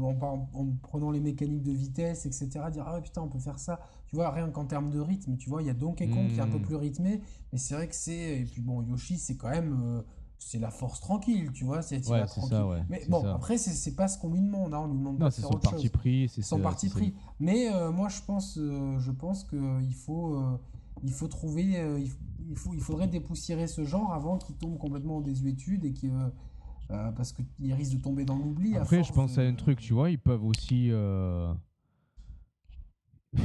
en, 0.00 0.46
prenant 0.82 1.10
les 1.10 1.20
mécaniques 1.20 1.62
de 1.62 1.72
vitesse, 1.72 2.26
etc. 2.26 2.48
Dire 2.72 2.84
ah 2.86 3.00
putain, 3.00 3.22
on 3.22 3.28
peut 3.28 3.38
faire 3.38 3.58
ça. 3.58 3.80
Tu 4.06 4.16
vois, 4.16 4.30
rien 4.30 4.50
qu'en 4.50 4.64
termes 4.64 4.90
de 4.90 5.00
rythme, 5.00 5.36
tu 5.36 5.48
vois, 5.48 5.62
il 5.62 5.66
y 5.66 5.70
a 5.70 5.74
Donkey 5.74 6.08
Kong 6.08 6.28
qui 6.28 6.36
est 6.36 6.40
un 6.40 6.46
peu 6.46 6.58
hmm. 6.58 6.62
plus 6.62 6.76
rythmé, 6.76 7.20
mais 7.52 7.58
c'est 7.58 7.74
vrai 7.74 7.88
que 7.88 7.94
c'est 7.94 8.40
et 8.40 8.44
puis 8.44 8.60
bon, 8.60 8.82
Yoshi, 8.82 9.18
c'est 9.18 9.36
quand 9.36 9.50
même 9.50 10.02
c'est 10.46 10.58
la 10.58 10.70
force 10.70 11.00
tranquille, 11.00 11.50
tu 11.54 11.64
vois. 11.64 11.80
C'est 11.80 12.06
ouais, 12.06 12.26
ça, 12.26 12.66
ouais, 12.66 12.82
Mais 12.90 13.02
bon, 13.08 13.24
après, 13.24 13.56
c'est 13.56 13.96
pas 13.96 14.08
ce 14.08 14.18
qu'on 14.18 14.30
lui 14.30 14.42
demande. 14.42 14.74
Hein, 14.74 14.80
on 14.84 14.88
lui 14.88 14.98
demande 14.98 15.18
non, 15.18 15.30
c'est 15.30 15.40
son 15.40 15.58
parti 15.58 15.88
pris. 15.88 16.28
C'est 16.28 16.42
son 16.42 16.60
parti 16.60 16.90
pris. 16.90 17.14
Mais 17.40 17.72
euh, 17.72 17.90
moi, 17.90 18.10
je 18.10 18.20
pense, 18.20 18.58
euh, 18.58 18.98
je 18.98 19.10
pense 19.10 19.44
qu'il 19.44 19.94
faut, 19.94 20.36
euh, 20.36 20.58
il 21.02 21.12
faut 21.12 21.28
trouver, 21.28 21.64
il, 21.98 22.56
faut, 22.56 22.74
il 22.74 22.82
faudrait 22.82 23.08
dépoussiérer 23.08 23.66
ce 23.66 23.84
genre 23.84 24.12
avant 24.12 24.36
qu'il 24.36 24.54
tombe 24.56 24.76
complètement 24.76 25.16
en 25.16 25.20
désuétude 25.22 25.86
et 25.86 25.94
que 25.94 26.08
parce 26.88 27.32
qu'il 27.32 27.72
risque 27.72 27.94
de 27.96 28.02
tomber 28.02 28.26
dans 28.26 28.36
l'oubli. 28.36 28.76
Après, 28.76 29.02
je 29.02 29.14
pense 29.14 29.38
à 29.38 29.40
un 29.40 29.54
truc, 29.54 29.80
tu 29.80 29.94
vois, 29.94 30.10
ils 30.10 30.18
peuvent 30.18 30.44
aussi. 30.44 30.90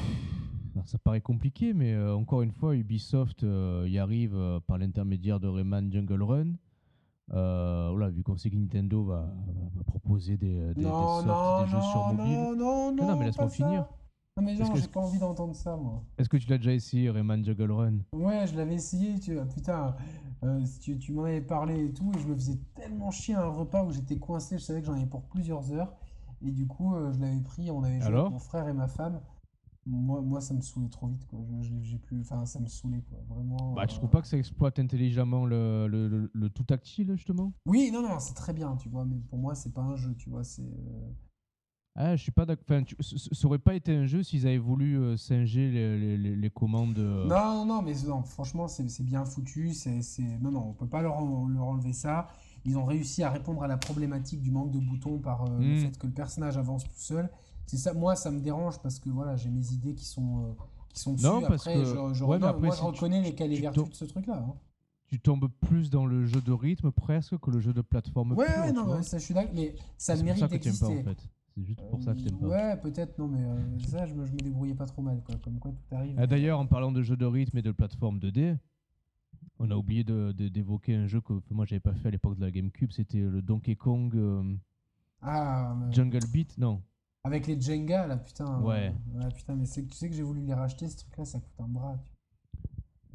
ça 0.85 0.97
paraît 0.97 1.21
compliqué, 1.21 1.73
mais 1.73 1.97
encore 2.09 2.41
une 2.41 2.51
fois, 2.51 2.75
Ubisoft 2.75 3.43
y 3.43 3.97
arrive 3.97 4.37
par 4.67 4.77
l'intermédiaire 4.77 5.39
de 5.39 5.47
Rayman 5.47 5.89
Jungle 5.93 6.23
Run. 6.23 6.55
Euh, 7.33 7.89
voilà, 7.91 8.09
vu 8.09 8.23
qu'on 8.23 8.37
sait 8.37 8.49
que 8.49 8.55
Nintendo 8.55 9.03
va, 9.03 9.31
proposer 9.85 10.37
des, 10.37 10.73
des, 10.73 10.83
non, 10.83 11.23
non, 11.23 11.63
des 11.63 11.67
jeux 11.69 11.81
sur 11.81 12.07
mobile. 12.07 12.39
Non, 12.39 12.55
non, 12.55 12.91
non. 12.91 13.07
non, 13.07 13.15
mais 13.17 13.25
laisse-moi 13.25 13.49
finir. 13.49 13.85
Non, 14.37 14.43
mais 14.43 14.55
genre, 14.55 14.75
j'ai 14.75 14.87
pas 14.87 15.01
envie 15.01 15.19
d'entendre 15.19 15.55
ça, 15.55 15.75
moi. 15.75 16.03
Est-ce 16.17 16.29
que 16.29 16.37
tu 16.37 16.49
l'as 16.49 16.57
déjà 16.57 16.73
essayé, 16.73 17.09
Rayman 17.09 17.43
Juggle 17.43 17.71
Run? 17.71 17.97
Ouais, 18.13 18.47
je 18.47 18.55
l'avais 18.55 18.75
essayé, 18.75 19.19
tu 19.19 19.37
putain. 19.53 19.95
Euh, 20.43 20.63
tu, 20.81 20.97
tu 20.97 21.11
m'en 21.11 21.23
avais 21.23 21.41
parlé 21.41 21.85
et 21.85 21.91
tout, 21.91 22.11
et 22.15 22.19
je 22.19 22.27
me 22.27 22.35
faisais 22.35 22.57
tellement 22.73 23.11
chier 23.11 23.35
à 23.35 23.43
un 23.43 23.49
repas 23.49 23.83
où 23.83 23.91
j'étais 23.91 24.17
coincé, 24.17 24.57
je 24.57 24.63
savais 24.63 24.79
que 24.79 24.87
j'en 24.87 24.93
avais 24.93 25.05
pour 25.05 25.23
plusieurs 25.23 25.73
heures. 25.73 25.93
Et 26.41 26.51
du 26.51 26.65
coup, 26.65 26.95
euh, 26.95 27.11
je 27.11 27.19
l'avais 27.19 27.41
pris, 27.41 27.69
on 27.69 27.83
avait 27.83 27.99
joué 27.99 28.17
avec 28.17 28.31
mon 28.31 28.39
frère 28.39 28.67
et 28.67 28.73
ma 28.73 28.87
femme 28.87 29.19
moi, 29.89 30.21
moi, 30.21 30.39
ça 30.41 30.53
me 30.53 30.61
saoulait 30.61 30.89
trop 30.89 31.07
vite, 31.07 31.25
quoi. 31.27 31.39
J'ai 31.81 31.97
plus, 31.97 32.21
enfin, 32.21 32.45
ça 32.45 32.59
me 32.59 32.67
saoulait, 32.67 33.03
quoi. 33.09 33.19
Vraiment. 33.27 33.73
Bah, 33.73 33.87
tu 33.87 33.97
trouves 33.97 34.09
pas 34.09 34.21
que 34.21 34.27
ça 34.27 34.37
exploite 34.37 34.79
intelligemment 34.79 35.45
le, 35.45 35.87
le, 35.87 36.29
le, 36.31 36.49
tout 36.49 36.63
tactile, 36.63 37.11
justement? 37.15 37.53
Oui, 37.65 37.89
non, 37.91 38.01
non, 38.01 38.19
c'est 38.19 38.35
très 38.35 38.53
bien, 38.53 38.75
tu 38.75 38.89
vois. 38.89 39.05
Mais 39.05 39.17
pour 39.29 39.39
moi, 39.39 39.55
c'est 39.55 39.73
pas 39.73 39.81
un 39.81 39.95
jeu, 39.95 40.13
tu 40.15 40.29
vois. 40.29 40.43
C'est. 40.43 40.61
Euh, 40.61 41.11
ah, 41.95 42.15
je 42.15 42.21
suis 42.21 42.31
pas 42.31 42.45
d'accord. 42.45 42.65
Enfin, 42.69 42.83
ça 43.01 43.47
aurait 43.47 43.59
pas 43.59 43.73
été 43.73 43.93
un 43.95 44.05
jeu 44.05 44.23
s'ils 44.23 44.45
avaient 44.45 44.57
voulu 44.57 44.97
euh, 44.97 45.17
singer 45.17 45.71
les, 45.71 46.17
les, 46.17 46.35
les, 46.35 46.49
commandes. 46.49 46.99
Euh. 46.99 47.25
Non, 47.25 47.65
non, 47.65 47.81
mais 47.81 47.93
non, 48.07 48.23
franchement, 48.23 48.67
c'est 48.67 49.03
bien 49.03 49.25
foutu. 49.25 49.73
C'est, 49.73 50.01
non, 50.41 50.51
non, 50.51 50.67
on 50.69 50.73
peut 50.73 50.87
pas 50.87 51.01
leur, 51.01 51.19
leur, 51.21 51.63
enlever 51.63 51.93
ça. 51.93 52.27
Ils 52.65 52.77
ont 52.77 52.85
réussi 52.85 53.23
à 53.23 53.29
répondre 53.29 53.63
à 53.63 53.67
la 53.67 53.77
problématique 53.77 54.41
du 54.41 54.51
manque 54.51 54.71
de 54.71 54.79
boutons 54.79 55.17
par 55.17 55.45
le 55.45 55.65
hmm. 55.65 55.79
fait 55.79 55.97
que 55.97 56.07
le 56.07 56.13
personnage 56.13 56.57
avance 56.57 56.83
tout 56.83 56.91
seul 56.95 57.29
c'est 57.69 57.77
ça 57.77 57.93
moi 57.93 58.15
ça 58.15 58.31
me 58.31 58.39
dérange 58.39 58.79
parce 58.79 58.99
que 58.99 59.09
voilà 59.09 59.35
j'ai 59.35 59.49
mes 59.49 59.71
idées 59.71 59.93
qui 59.93 60.05
sont 60.05 60.43
euh, 60.43 60.63
qui 60.91 60.99
sont 60.99 61.13
dessus 61.13 61.25
non, 61.25 61.41
parce 61.41 61.67
après, 61.67 61.75
que... 61.75 61.85
je, 61.85 62.23
moi 62.23 62.39
je 62.75 62.81
reconnais 62.81 63.21
les 63.21 63.35
qualités 63.35 63.61
vertus 63.61 63.89
de 63.89 63.93
ce 63.93 64.05
truc 64.05 64.25
là 64.25 64.43
hein. 64.47 64.55
tu 65.07 65.19
tombes 65.19 65.47
plus 65.61 65.91
dans 65.91 66.07
le 66.07 66.25
jeu 66.25 66.41
de 66.41 66.51
rythme 66.51 66.91
presque 66.91 67.37
que 67.37 67.51
le 67.51 67.59
jeu 67.59 67.71
de 67.71 67.81
plateforme 67.81 68.31
ouais, 68.31 68.47
ouais 68.47 68.71
non 68.71 69.03
ça 69.03 69.19
je 69.19 69.25
suis 69.25 69.35
d'accord 69.35 69.53
mais 69.53 69.75
ça 69.99 70.15
mérite 70.15 70.45
d'exister 70.45 70.85
en 70.85 71.03
fait 71.03 71.19
c'est 71.55 71.63
juste 71.63 71.81
pour 71.89 72.01
ça 72.01 72.13
que 72.13 72.19
t'aimes 72.19 72.37
pas. 72.37 72.47
Ouais, 72.47 72.77
peut-être, 72.77 73.17
non, 73.17 73.27
mais 73.27 73.43
euh, 73.43 73.79
ça, 73.87 74.05
je 74.05 74.13
me, 74.13 74.25
je 74.25 74.31
me, 74.31 74.37
débrouillais 74.37 74.75
pas 74.75 74.85
trop 74.85 75.01
mal, 75.01 75.21
quoi. 75.25 75.35
Comme 75.43 75.59
quoi, 75.59 75.71
tout 75.71 75.95
arrive. 75.95 76.15
Ah, 76.17 76.27
D'ailleurs, 76.27 76.59
en 76.59 76.67
parlant 76.67 76.91
de 76.91 77.01
jeu 77.01 77.17
de 77.17 77.25
rythme 77.25 77.57
et 77.57 77.61
de 77.61 77.71
plateforme 77.71 78.19
2D, 78.19 78.55
on 79.59 79.69
a 79.71 79.75
oublié 79.75 80.03
d'évoquer 80.03 80.95
un 80.95 81.07
jeu 81.07 81.21
que 81.21 81.33
moi, 81.49 81.65
j'avais 81.65 81.79
pas 81.79 81.93
fait 81.93 82.07
à 82.07 82.11
l'époque 82.11 82.35
de 82.37 82.41
la 82.41 82.51
GameCube. 82.51 82.91
C'était 82.91 83.19
le 83.19 83.41
Donkey 83.41 83.75
Kong 83.75 84.15
euh, 84.15 84.55
ah, 85.21 85.75
Jungle 85.91 86.25
Beat. 86.31 86.57
Non, 86.57 86.81
avec 87.23 87.47
les 87.47 87.59
Jenga, 87.59 88.07
là, 88.07 88.17
putain. 88.17 88.59
Ouais. 88.61 88.93
ouais 89.15 89.29
putain, 89.35 89.55
mais 89.55 89.65
tu 89.65 89.83
sais 89.93 90.09
que 90.09 90.15
j'ai 90.15 90.23
voulu 90.23 90.41
les 90.41 90.53
racheter, 90.53 90.87
ce 90.87 90.97
truc-là, 90.97 91.25
ça 91.25 91.39
coûte 91.39 91.59
un 91.59 91.67
bras. 91.67 91.97
Tu... 92.03 92.11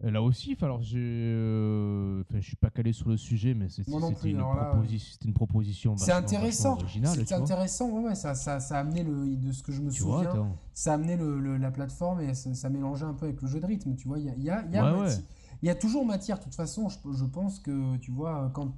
Là 0.02 0.20
aussi, 0.20 0.54
alors 0.60 0.82
je 0.82 0.98
euh, 0.98 2.22
enfin, 2.22 2.38
je 2.38 2.46
suis 2.46 2.56
pas 2.56 2.68
calé 2.68 2.92
sur 2.92 3.08
le 3.08 3.16
sujet, 3.16 3.54
mais 3.54 3.70
c'était 3.70 3.90
une, 3.90 4.44
une, 5.24 5.32
proposition. 5.32 5.96
C'est 5.96 6.12
intéressant. 6.12 6.76
C'est 6.86 7.32
intéressant, 7.32 7.88
ouais, 7.88 8.04
ouais 8.04 8.14
ça, 8.14 8.34
ça, 8.34 8.60
ça, 8.60 8.76
a 8.76 8.80
amené 8.80 9.02
le, 9.02 9.36
de 9.36 9.52
ce 9.52 9.62
que 9.62 9.72
je 9.72 9.80
me 9.80 9.90
souviens, 9.90 10.52
ça 10.74 10.92
a 10.92 10.94
amené 10.94 11.16
le, 11.16 11.56
la 11.56 11.70
plateforme 11.70 12.20
et 12.20 12.34
ça, 12.34 12.52
ça, 12.54 12.68
mélangeait 12.68 13.06
un 13.06 13.14
peu 13.14 13.26
avec 13.26 13.40
le 13.40 13.48
jeu 13.48 13.60
de 13.60 13.66
rythme. 13.66 13.94
Tu 13.96 14.06
vois, 14.06 14.18
il 14.18 14.26
y 14.26 14.30
a, 14.30 14.36
y, 14.36 14.50
a, 14.50 14.66
y, 14.66 14.76
a 14.76 15.06
y 15.62 15.70
a 15.70 15.74
toujours 15.74 16.04
matière. 16.04 16.38
De 16.38 16.44
toute 16.44 16.54
façon, 16.54 16.90
je, 16.90 16.98
je 17.12 17.24
pense 17.24 17.58
que 17.58 17.96
tu 17.96 18.10
vois 18.10 18.50
quand 18.52 18.74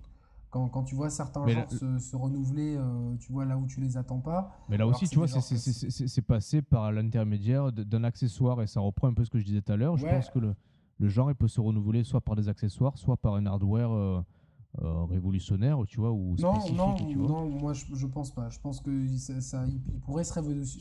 quand, 0.50 0.68
quand, 0.68 0.84
tu 0.84 0.94
vois 0.94 1.10
certains 1.10 1.46
genres 1.46 1.70
se, 1.70 1.98
se, 1.98 2.16
renouveler, 2.16 2.76
euh, 2.76 3.16
tu 3.18 3.32
vois 3.32 3.44
là 3.44 3.58
où 3.58 3.66
tu 3.66 3.80
les 3.80 3.96
attends 3.96 4.20
pas. 4.20 4.50
Mais 4.68 4.76
là 4.76 4.86
aussi, 4.86 5.08
tu 5.08 5.16
vois, 5.16 5.28
c'est 5.28 6.22
passé 6.22 6.62
par 6.62 6.92
l'intermédiaire 6.92 7.72
d'un 7.72 8.04
accessoire 8.04 8.62
et 8.62 8.66
ça 8.66 8.80
reprend 8.80 9.08
un 9.08 9.14
peu 9.14 9.24
ce 9.24 9.30
que 9.30 9.38
je 9.38 9.44
disais 9.44 9.62
tout 9.62 9.72
à 9.72 9.76
l'heure. 9.76 9.96
Je 9.96 10.06
pense 10.06 10.30
que 10.30 10.38
le, 10.38 10.54
le, 10.98 11.08
genre 11.08 11.30
il 11.30 11.34
peut 11.34 11.48
se 11.48 11.60
renouveler 11.60 12.04
soit 12.04 12.20
par 12.20 12.36
des 12.36 12.48
accessoires, 12.48 12.96
soit 12.96 13.16
par 13.16 13.34
un 13.34 13.46
hardware 13.46 13.90
euh, 13.90 14.20
euh, 14.82 15.04
révolutionnaire, 15.04 15.78
tu 15.86 16.00
vois, 16.00 16.12
ou 16.12 16.36
spécifique. 16.36 16.76
Non, 16.76 16.94
tu 16.94 17.16
vois. 17.16 17.28
non, 17.28 17.48
moi 17.48 17.72
je, 17.72 17.84
je, 17.94 18.06
pense 18.06 18.30
pas. 18.30 18.48
Je 18.50 18.60
pense 18.60 18.80
que 18.80 19.06
ça, 19.16 19.64
il, 19.66 19.80
pourrait 20.00 20.24
se 20.24 20.34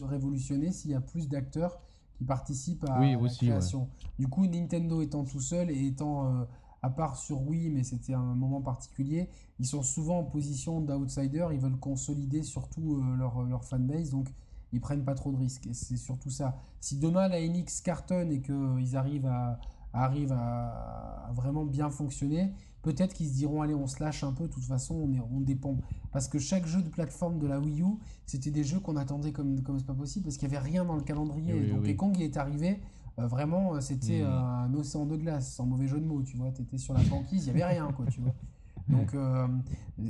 révolutionner 0.03 0.71
s'il 0.71 0.91
y 0.91 0.95
a 0.95 1.01
plus 1.01 1.27
d'acteurs 1.27 1.79
qui 2.17 2.23
participent 2.23 2.85
à, 2.85 2.99
la 2.99 3.29
création. 3.29 3.89
Du 4.17 4.27
coup, 4.27 4.47
Nintendo 4.47 5.01
étant 5.01 5.25
tout 5.25 5.41
seul 5.41 5.69
et 5.69 5.87
étant 5.87 6.47
à 6.85 6.89
part 6.91 7.17
sur 7.17 7.41
Wii, 7.47 7.71
mais 7.71 7.83
c'était 7.83 8.13
un 8.13 8.35
moment 8.35 8.61
particulier, 8.61 9.27
ils 9.57 9.65
sont 9.65 9.81
souvent 9.81 10.19
en 10.19 10.23
position 10.23 10.81
d'outsider, 10.81 11.47
ils 11.51 11.59
veulent 11.59 11.79
consolider 11.79 12.43
surtout 12.43 12.97
euh, 12.97 13.15
leur, 13.17 13.41
leur 13.41 13.63
fanbase, 13.63 14.11
donc 14.11 14.27
ils 14.71 14.79
prennent 14.79 15.03
pas 15.03 15.15
trop 15.15 15.31
de 15.31 15.37
risques. 15.37 15.65
Et 15.65 15.73
c'est 15.73 15.97
surtout 15.97 16.29
ça. 16.29 16.55
Si 16.79 16.97
demain 16.97 17.27
la 17.27 17.41
NX 17.41 17.81
cartonne 17.83 18.31
et 18.31 18.39
qu'ils 18.39 18.95
arrivent 18.95 19.25
à, 19.25 19.59
arrivent 19.93 20.35
à, 20.37 21.31
vraiment 21.35 21.65
bien 21.65 21.89
fonctionner, 21.89 22.51
peut-être 22.83 23.15
qu'ils 23.15 23.29
se 23.29 23.33
diront 23.33 23.63
allez 23.63 23.73
on 23.73 23.87
se 23.87 24.03
lâche 24.03 24.23
un 24.23 24.31
peu, 24.31 24.47
de 24.47 24.53
toute 24.53 24.65
façon 24.65 24.93
on, 24.93 25.11
est, 25.11 25.21
on 25.33 25.39
dépend. 25.39 25.77
Parce 26.11 26.27
que 26.27 26.37
chaque 26.37 26.67
jeu 26.67 26.83
de 26.83 26.89
plateforme 26.89 27.39
de 27.39 27.47
la 27.47 27.59
Wii 27.59 27.81
U, 27.81 27.97
c'était 28.27 28.51
des 28.51 28.63
jeux 28.63 28.79
qu'on 28.79 28.95
attendait 28.95 29.31
comme 29.31 29.63
comme 29.63 29.79
c'est 29.79 29.87
pas 29.87 29.95
possible, 29.95 30.25
parce 30.25 30.37
qu'il 30.37 30.49
n'y 30.49 30.55
avait 30.55 30.63
rien 30.63 30.85
dans 30.85 30.95
le 30.95 31.03
calendrier. 31.03 31.53
donc 31.67 31.81
oui. 31.83 31.95
Kong 31.95 32.21
est 32.21 32.37
arrivé, 32.37 32.79
euh, 33.17 33.27
vraiment, 33.27 33.75
euh, 33.75 33.81
c'était 33.81 34.23
hmm. 34.23 34.27
un 34.27 34.73
océan 34.73 35.05
de 35.05 35.15
glace, 35.15 35.53
sans 35.53 35.65
mauvais 35.65 35.87
jeu 35.87 35.99
de 35.99 36.05
mots, 36.05 36.21
tu 36.21 36.35
vois. 36.37 36.51
Tu 36.51 36.61
étais 36.61 36.77
sur 36.77 36.93
la 36.93 37.03
banquise, 37.03 37.47
il 37.47 37.53
n'y 37.53 37.61
avait 37.61 37.73
rien, 37.73 37.91
quoi, 37.91 38.05
tu 38.07 38.21
vois. 38.21 38.33
Donc, 38.89 39.15
euh, 39.15 39.47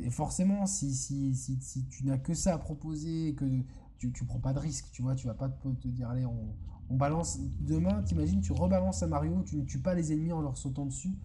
forcément, 0.10 0.66
si, 0.66 0.94
si, 0.94 1.34
si, 1.34 1.58
si 1.62 1.86
tu 1.86 2.06
n'as 2.06 2.18
que 2.18 2.34
ça 2.34 2.56
à 2.56 2.58
proposer, 2.58 3.36
que 3.36 3.46
tu 3.98 4.08
ne 4.08 4.28
prends 4.28 4.40
pas 4.40 4.54
de 4.54 4.60
risque, 4.60 4.90
tu 4.92 5.02
vois, 5.02 5.16
tu 5.16 5.28
vas 5.28 5.34
pas 5.34 5.50
te, 5.50 5.68
te 5.70 5.88
dire, 5.88 6.10
allez, 6.10 6.26
on, 6.26 6.56
on 6.90 6.98
balance. 6.98 7.40
Demain, 7.62 8.02
t'imagines, 8.04 8.42
tu 8.42 8.52
rebalances 8.52 9.02
à 9.04 9.08
Mario, 9.08 9.44
tu 9.44 9.58
ne 9.58 9.64
tues 9.64 9.80
pas 9.80 9.94
les 9.94 10.12
ennemis 10.12 10.34
en 10.34 10.42
leur 10.42 10.58
sautant 10.58 10.86
dessus. 10.86 11.16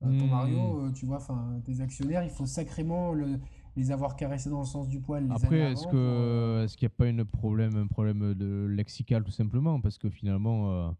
Ton 0.00 0.08
hmm. 0.08 0.30
Mario, 0.30 0.90
tu 0.92 1.04
vois, 1.04 1.16
enfin, 1.16 1.60
tes 1.64 1.80
actionnaires, 1.80 2.22
il 2.22 2.30
faut 2.30 2.46
sacrément 2.46 3.12
le, 3.12 3.40
les 3.76 3.90
avoir 3.90 4.14
caressés 4.14 4.48
dans 4.48 4.60
le 4.60 4.66
sens 4.66 4.88
du 4.88 5.00
poil. 5.00 5.26
Après, 5.30 5.72
est-ce 5.72 5.86
que 5.88 6.62
est-ce 6.64 6.76
qu'il 6.76 6.86
n'y 6.86 6.92
a 6.92 6.96
pas 6.96 7.06
une 7.06 7.24
problème, 7.24 7.76
un 7.76 7.86
problème 7.86 8.34
de 8.34 8.66
lexical 8.66 9.24
tout 9.24 9.30
simplement? 9.30 9.80
Parce 9.80 9.98
que 9.98 10.08
finalement 10.08 10.94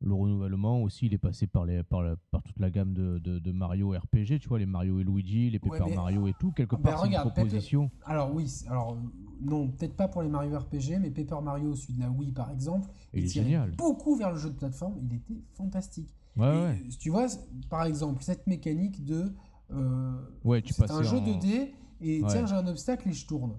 le 0.00 0.14
renouvellement 0.14 0.82
aussi, 0.82 1.06
il 1.06 1.14
est 1.14 1.18
passé 1.18 1.46
par, 1.46 1.64
les, 1.64 1.82
par, 1.82 2.02
par 2.30 2.42
toute 2.42 2.58
la 2.58 2.70
gamme 2.70 2.92
de, 2.92 3.18
de, 3.18 3.52
Mario 3.52 3.90
RPG, 3.90 4.38
tu 4.40 4.48
vois, 4.48 4.58
les 4.58 4.66
Mario 4.66 5.00
et 5.00 5.04
Luigi, 5.04 5.50
les 5.50 5.58
Paper 5.58 5.94
Mario 5.94 6.26
et 6.26 6.34
tout. 6.38 6.52
Quelque 6.52 6.76
part, 6.76 7.00
c'est 7.00 7.08
une 7.08 7.20
proposition. 7.20 7.90
Alors, 8.04 8.34
oui, 8.34 8.50
alors 8.68 8.98
non, 9.40 9.68
peut-être 9.68 9.96
pas 9.96 10.08
pour 10.08 10.22
les 10.22 10.28
Mario 10.28 10.58
RPG, 10.58 10.98
mais 11.00 11.10
Paper 11.10 11.42
Mario, 11.42 11.74
celui 11.74 11.94
de 11.94 12.00
la 12.00 12.10
Wii 12.10 12.32
par 12.32 12.50
exemple, 12.50 12.90
il, 13.14 13.24
est 13.24 13.28
génial. 13.28 13.72
beaucoup 13.76 14.16
vers 14.16 14.30
le 14.32 14.38
jeu 14.38 14.50
de 14.50 14.56
plateforme, 14.56 14.96
il 15.02 15.14
était 15.14 15.42
fantastique. 15.54 16.14
Ouais, 16.36 16.46
ouais. 16.46 16.82
Tu 17.00 17.10
vois, 17.10 17.26
par 17.70 17.84
exemple, 17.84 18.22
cette 18.22 18.46
mécanique 18.46 19.04
de. 19.04 19.32
Euh, 19.72 20.12
ouais, 20.44 20.60
tu 20.62 20.74
c'est 20.74 20.90
un 20.90 21.02
jeu 21.02 21.18
2D 21.18 21.70
et 22.02 22.22
tiens, 22.28 22.46
j'ai 22.46 22.54
un 22.54 22.66
obstacle 22.66 23.08
et 23.08 23.12
je 23.12 23.26
tourne. 23.26 23.54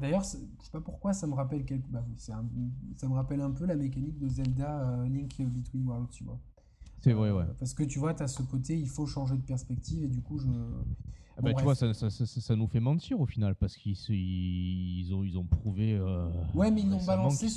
D'ailleurs, 0.00 0.22
je 0.22 0.28
sais 0.28 0.70
pas 0.72 0.80
pourquoi 0.80 1.12
ça 1.12 1.26
me 1.26 1.34
rappelle 1.34 1.64
quelque... 1.64 1.88
Bah, 1.88 2.04
ça 2.16 2.40
me 3.08 3.14
rappelle 3.14 3.40
un 3.40 3.50
peu 3.50 3.66
la 3.66 3.76
mécanique 3.76 4.18
de 4.18 4.28
Zelda 4.28 4.80
euh, 4.80 5.08
Link 5.08 5.40
Between 5.40 5.86
Worlds, 5.86 6.10
tu 6.10 6.24
vois. 6.24 6.38
C'est 7.00 7.12
vrai, 7.12 7.32
ouais. 7.32 7.44
Parce 7.58 7.74
que 7.74 7.82
tu 7.82 7.98
vois, 7.98 8.14
tu 8.14 8.22
as 8.22 8.28
ce 8.28 8.42
côté, 8.42 8.78
il 8.78 8.88
faut 8.88 9.06
changer 9.06 9.36
de 9.36 9.42
perspective 9.42 10.04
et 10.04 10.08
du 10.08 10.20
coup, 10.20 10.38
je. 10.38 10.46
Ah 11.36 11.42
bah, 11.42 11.54
tu 11.54 11.64
vois, 11.64 11.74
ça, 11.74 11.92
ça, 11.94 12.10
ça, 12.10 12.56
nous 12.56 12.68
fait 12.68 12.78
mentir 12.78 13.20
au 13.20 13.26
final 13.26 13.56
parce 13.56 13.76
qu'ils 13.76 13.96
ils 14.10 15.12
ont, 15.12 15.24
ils 15.24 15.36
ont 15.36 15.44
prouvé. 15.44 15.94
Euh, 15.94 16.30
ouais, 16.54 16.70
mais 16.70 16.82
ils 16.82 16.90
l'ont 16.90 17.04
balancé. 17.04 17.48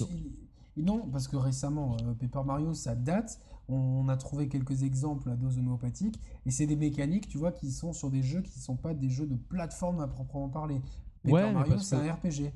Non, 0.77 1.07
parce 1.11 1.27
que 1.27 1.37
récemment, 1.37 1.95
euh, 2.01 2.13
Paper 2.13 2.43
Mario, 2.45 2.73
ça 2.73 2.95
date. 2.95 3.39
On, 3.67 4.07
a 4.09 4.17
trouvé 4.17 4.47
quelques 4.47 4.83
exemples 4.83 5.29
à 5.29 5.35
dose 5.35 5.57
homéopathique. 5.57 6.19
Et 6.45 6.51
c'est 6.51 6.67
des 6.67 6.75
mécaniques, 6.75 7.27
tu 7.27 7.37
vois, 7.37 7.51
qui 7.51 7.71
sont 7.71 7.93
sur 7.93 8.11
des 8.11 8.21
jeux 8.21 8.41
qui 8.41 8.59
ne 8.59 8.63
sont 8.63 8.75
pas 8.75 8.93
des 8.93 9.09
jeux 9.09 9.25
de 9.25 9.35
plateforme 9.35 10.01
à 10.01 10.07
proprement 10.07 10.49
parler. 10.49 10.81
Paper 11.25 11.51
Mario, 11.51 11.77
c'est 11.79 11.95
un 11.95 12.13
RPG. 12.13 12.51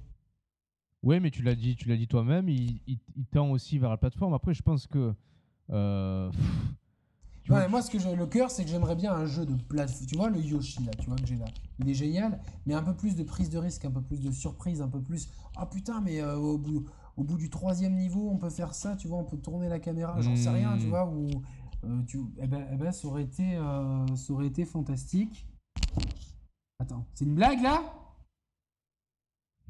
Ouais, 1.02 1.20
mais 1.20 1.32
tu 1.32 1.42
l'as 1.42 1.56
dit, 1.56 1.76
tu 1.76 1.88
l'as 1.88 1.96
dit 1.96 2.08
toi-même, 2.08 2.50
il, 2.50 2.82
il, 2.86 3.00
tend 3.32 3.52
aussi 3.52 3.80
vers 3.80 3.90
la 3.90 3.98
plateforme. 3.98 4.34
Après, 4.34 4.54
je 4.54 4.62
pense 4.62 4.86
que. 4.86 5.14
Euh, 5.70 6.30
moi, 7.48 7.82
ce 7.82 7.90
que 7.90 7.98
j'ai 7.98 8.16
le 8.16 8.28
cœur, 8.28 8.52
c'est 8.52 8.64
que 8.64 8.70
j'aimerais 8.70 8.96
bien 8.96 9.14
un 9.14 9.26
jeu 9.26 9.46
de 9.46 9.56
plateforme. 9.56 10.06
Tu 10.06 10.16
vois, 10.16 10.30
le 10.30 10.40
Yoshi, 10.40 10.84
là, 10.84 10.92
tu 11.00 11.08
vois, 11.08 11.16
que 11.16 11.26
j'ai 11.26 11.38
là. 11.38 11.46
Il 11.80 11.90
est 11.90 11.94
génial, 11.94 12.40
mais 12.66 12.74
un 12.74 12.84
peu 12.84 12.94
plus 12.94 13.16
de 13.16 13.24
prise 13.24 13.50
de 13.50 13.58
risque, 13.58 13.86
un 13.86 13.92
peu 13.92 14.02
plus 14.02 14.22
de 14.22 14.32
surprise, 14.32 14.82
un 14.82 14.90
peu 14.90 15.02
plus. 15.02 15.30
Ah 15.56 15.66
putain, 15.66 16.02
mais 16.02 16.22
euh, 16.22 16.36
au, 16.36 16.58
bout, 16.58 16.86
au 17.18 17.24
bout 17.24 17.38
du 17.38 17.50
troisième 17.50 17.96
niveau, 17.96 18.30
on 18.30 18.38
peut 18.38 18.50
faire 18.50 18.74
ça, 18.74 18.96
tu 18.96 19.08
vois, 19.08 19.18
on 19.18 19.24
peut 19.24 19.38
tourner 19.38 19.70
la 19.70 19.80
caméra, 19.80 20.20
j'en 20.22 20.36
sais 20.36 20.50
rien, 20.50 20.78
tu 20.78 20.86
hmm. 20.86 20.90
vois, 20.90 21.06
ou. 21.08 21.30
Euh, 21.86 22.02
tu... 22.08 22.20
eh, 22.38 22.48
ben, 22.48 22.68
eh 22.74 22.76
ben, 22.76 22.92
ça, 22.92 23.08
aurait 23.08 23.24
été, 23.24 23.58
ça 24.16 24.34
aurait 24.34 24.48
été 24.48 24.66
fantastique. 24.66 25.48
Attends, 26.80 27.06
c'est 27.14 27.26
une 27.26 27.36
blague 27.36 27.62
là? 27.62 27.82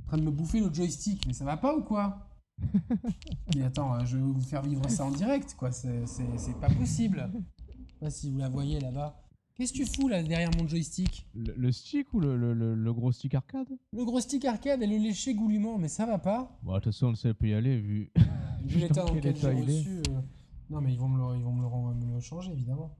Train 0.10 0.18
de 0.18 0.24
me 0.24 0.32
bouffer 0.32 0.60
le 0.60 0.74
joystick, 0.74 1.26
mais 1.28 1.34
ça 1.34 1.46
va 1.46 1.58
pas 1.58 1.76
ou 1.76 1.82
quoi 1.82 2.26
Mais 3.56 3.64
attends, 3.64 3.94
euh, 3.96 4.06
je 4.06 4.18
vais 4.18 4.24
vous 4.24 4.42
faire 4.42 4.62
vivre 4.64 4.90
ça 4.90 5.06
en 5.06 5.12
direct, 5.12 5.56
quoi. 5.58 5.72
C'est 5.72 6.60
pas 6.60 6.70
possible. 6.70 7.30
Je 7.34 7.92
sais 7.92 8.00
pas 8.00 8.10
si 8.10 8.30
vous 8.30 8.40
la 8.40 8.50
voyez 8.50 8.80
là-bas. 8.80 9.22
Qu'est-ce 9.56 9.74
que 9.74 9.80
tu 9.80 9.86
fous 9.86 10.08
là 10.08 10.24
derrière 10.24 10.52
mon 10.58 10.68
joystick? 10.68 11.28
Le, 11.34 11.72
stick 11.72 12.14
ou 12.14 12.22
le, 12.22 12.36
le, 12.54 12.94
gros 12.94 13.12
stick 13.12 13.36
arcade? 13.36 13.68
Le 13.92 14.06
gros 14.06 14.20
stick 14.22 14.46
arcade 14.46 14.82
et 14.82 14.88
le 14.88 14.98
léché 14.98 15.34
goulûment, 15.34 15.78
mais 15.78 15.90
ça 15.90 16.06
va 16.06 16.18
pas 16.18 16.58
Bon, 16.64 16.74
de 16.74 16.80
toute 16.80 16.94
façon, 16.94 17.08
on 17.08 17.16
sait 17.16 17.34
peut 17.34 17.50
y 17.50 17.54
aller 17.54 17.78
vu. 17.78 18.12
vu 18.64 18.80
l'état 18.80 19.04
dans 19.04 19.14
lequel 19.14 19.36
j'ai 19.36 19.50
reçu. 19.50 20.02
Euh, 20.10 20.22
non, 20.70 20.82
mais 20.82 20.94
ils 20.94 21.00
vont 21.00 21.10
me 21.10 21.18
le, 21.18 21.38
ils 21.38 21.44
vont 21.44 21.52
me 21.52 21.62
le, 21.62 22.06
me 22.06 22.14
le 22.16 22.20
changer 22.22 22.52
évidemment. 22.52 22.98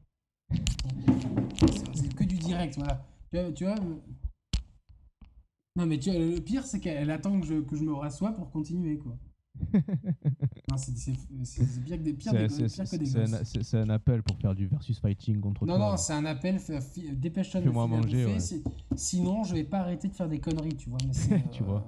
C'est 1.94 2.14
que 2.14 2.24
du 2.26 2.38
direct, 2.38 2.76
voilà. 2.76 3.06
Tu 3.32 3.40
vois, 3.40 3.52
tu 3.54 3.64
vois 3.64 3.76
non, 5.80 5.86
mais 5.86 5.98
tu 5.98 6.10
vois, 6.10 6.20
le 6.20 6.42
pire, 6.42 6.66
c'est 6.66 6.82
qu'elle 6.82 7.10
attend 7.10 7.40
que 7.40 7.48
je, 7.48 7.62
que 7.62 7.78
je 7.78 7.84
me 7.84 7.94
rassoie 7.94 8.34
pour 8.34 8.52
continuer, 8.52 8.98
quoi. 8.98 9.18
c'est 10.78 11.82
bien 11.82 11.98
que 11.98 12.04
des 12.04 12.14
pires, 12.14 12.34
des, 12.34 12.48
que 12.48 12.98
des 12.98 13.60
C'est 13.62 13.78
un, 13.78 13.90
appel 13.90 14.22
pour 14.24 14.38
faire 14.38 14.56
du 14.56 14.68
versus 14.68 15.00
fighting 15.00 15.40
contre 15.40 15.66
non, 15.66 15.76
toi. 15.76 15.86
Non, 15.86 15.92
non, 15.92 15.98
c'est 15.98 16.14
un 16.14 16.26
appel. 16.26 16.60
Dépêche-toi 17.14 17.62
de 17.62 17.70
moi 17.70 17.88
manger. 17.88 18.26
Ouais. 18.26 18.38
Sinon, 18.96 19.46
je 19.46 19.54
vais 19.54 19.64
pas 19.64 19.80
arrêter 19.80 20.10
de 20.10 20.14
faire 20.14 20.28
des 20.28 20.40
conneries, 20.40 20.76
tu 20.76 20.90
vois. 20.90 21.00
Mais 21.30 21.44
tu 21.52 21.64
vois. 21.64 21.86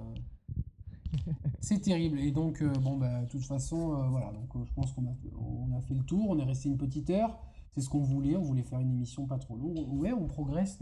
Euh, 1.18 1.32
c'est 1.60 1.80
terrible. 1.80 2.18
Et 2.18 2.30
donc, 2.30 2.62
euh, 2.62 2.72
bon, 2.80 2.96
bah, 2.96 3.22
de 3.22 3.28
toute 3.28 3.44
façon, 3.44 3.92
euh, 3.92 4.08
voilà. 4.08 4.32
Donc, 4.32 4.66
je 4.66 4.72
pense 4.72 4.92
qu'on 4.92 5.04
a, 5.04 5.14
on 5.38 5.76
a 5.76 5.80
fait 5.82 5.94
le 5.94 6.02
tour. 6.02 6.30
On 6.30 6.38
est 6.38 6.44
resté 6.44 6.70
une 6.70 6.78
petite 6.78 7.10
heure. 7.10 7.38
C'est 7.74 7.82
ce 7.82 7.90
qu'on 7.90 8.02
voulait. 8.02 8.36
On 8.36 8.42
voulait 8.42 8.62
faire 8.62 8.80
une 8.80 8.90
émission 8.90 9.26
pas 9.26 9.38
trop 9.38 9.56
longue. 9.56 9.86
Ouais, 9.92 10.12
on 10.12 10.26
progresse 10.26 10.78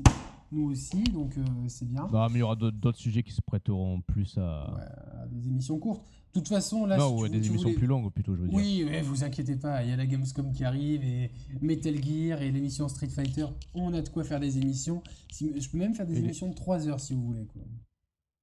nous 0.52 0.70
aussi, 0.70 1.02
donc 1.04 1.36
euh, 1.36 1.42
c'est 1.68 1.86
bien. 1.86 2.08
Non, 2.12 2.28
mais 2.28 2.36
il 2.36 2.38
y 2.38 2.42
aura 2.42 2.56
d'autres 2.56 2.98
sujets 2.98 3.22
qui 3.22 3.32
se 3.32 3.40
prêteront 3.40 4.00
plus 4.00 4.36
à... 4.38 5.26
des 5.30 5.48
émissions 5.48 5.78
courtes. 5.78 6.02
De 6.32 6.38
toute 6.38 6.48
façon, 6.48 6.86
là. 6.86 6.96
Non, 6.96 7.26
des 7.26 7.46
émissions 7.46 7.74
plus 7.74 7.86
longues 7.86 8.10
plutôt, 8.12 8.36
je 8.36 8.42
veux 8.42 8.48
dire. 8.48 8.56
Oui, 8.56 8.84
mais 8.88 9.02
vous 9.02 9.24
inquiétez 9.24 9.56
pas, 9.56 9.82
il 9.82 9.90
y 9.90 9.92
a 9.92 9.96
la 9.96 10.06
Gamescom 10.06 10.52
qui 10.52 10.64
arrive 10.64 11.02
et 11.02 11.32
Metal 11.60 11.94
Gear 12.02 12.40
et 12.42 12.52
l'émission 12.52 12.88
Street 12.88 13.08
Fighter. 13.08 13.46
On 13.74 13.92
a 13.94 14.00
de 14.00 14.08
quoi 14.08 14.22
faire 14.22 14.38
des 14.38 14.58
émissions. 14.58 15.02
je 15.30 15.68
peux 15.68 15.78
même 15.78 15.94
faire 15.94 16.06
des 16.06 16.18
émissions 16.18 16.48
de 16.48 16.54
3 16.54 16.88
heures 16.88 17.00
si 17.00 17.14
vous 17.14 17.22
voulez. 17.22 17.46
Quoi. 17.46 17.62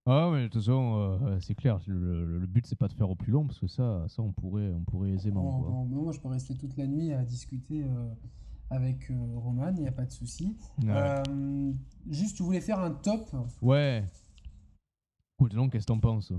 Ah, 0.10 0.30
mais 0.32 0.44
de 0.44 0.48
toute 0.48 0.62
façon, 0.62 1.18
euh, 1.22 1.38
c'est 1.42 1.56
clair. 1.56 1.80
Le, 1.86 2.40
le 2.40 2.48
but, 2.48 2.66
c'est 2.66 2.78
pas 2.78 2.88
de 2.88 2.94
faire 2.94 3.10
au 3.10 3.16
plus 3.16 3.32
long 3.32 3.46
parce 3.46 3.60
que 3.60 3.68
ça, 3.68 4.06
ça 4.08 4.22
on, 4.22 4.32
pourrait, 4.32 4.72
on 4.74 4.82
pourrait 4.82 5.12
aisément. 5.12 5.86
moi, 5.90 6.14
je 6.14 6.20
peux 6.20 6.30
rester 6.30 6.56
toute 6.56 6.78
la 6.78 6.88
nuit 6.88 7.12
à 7.12 7.24
discuter. 7.24 7.84
Euh, 7.84 8.08
avec 8.70 9.10
euh, 9.10 9.16
Roman, 9.36 9.74
il 9.76 9.82
n'y 9.82 9.88
a 9.88 9.92
pas 9.92 10.06
de 10.06 10.12
souci. 10.12 10.58
Euh, 10.86 11.24
juste, 12.10 12.38
tu 12.38 12.44
voulais 12.44 12.62
faire 12.62 12.80
un 12.80 12.92
top 12.92 13.30
Ouais. 13.62 14.06
Écoute, 15.38 15.54
donc, 15.54 15.72
qu'est-ce 15.72 15.86
que 15.86 15.94
t'en 15.94 16.00
penses? 16.00 16.34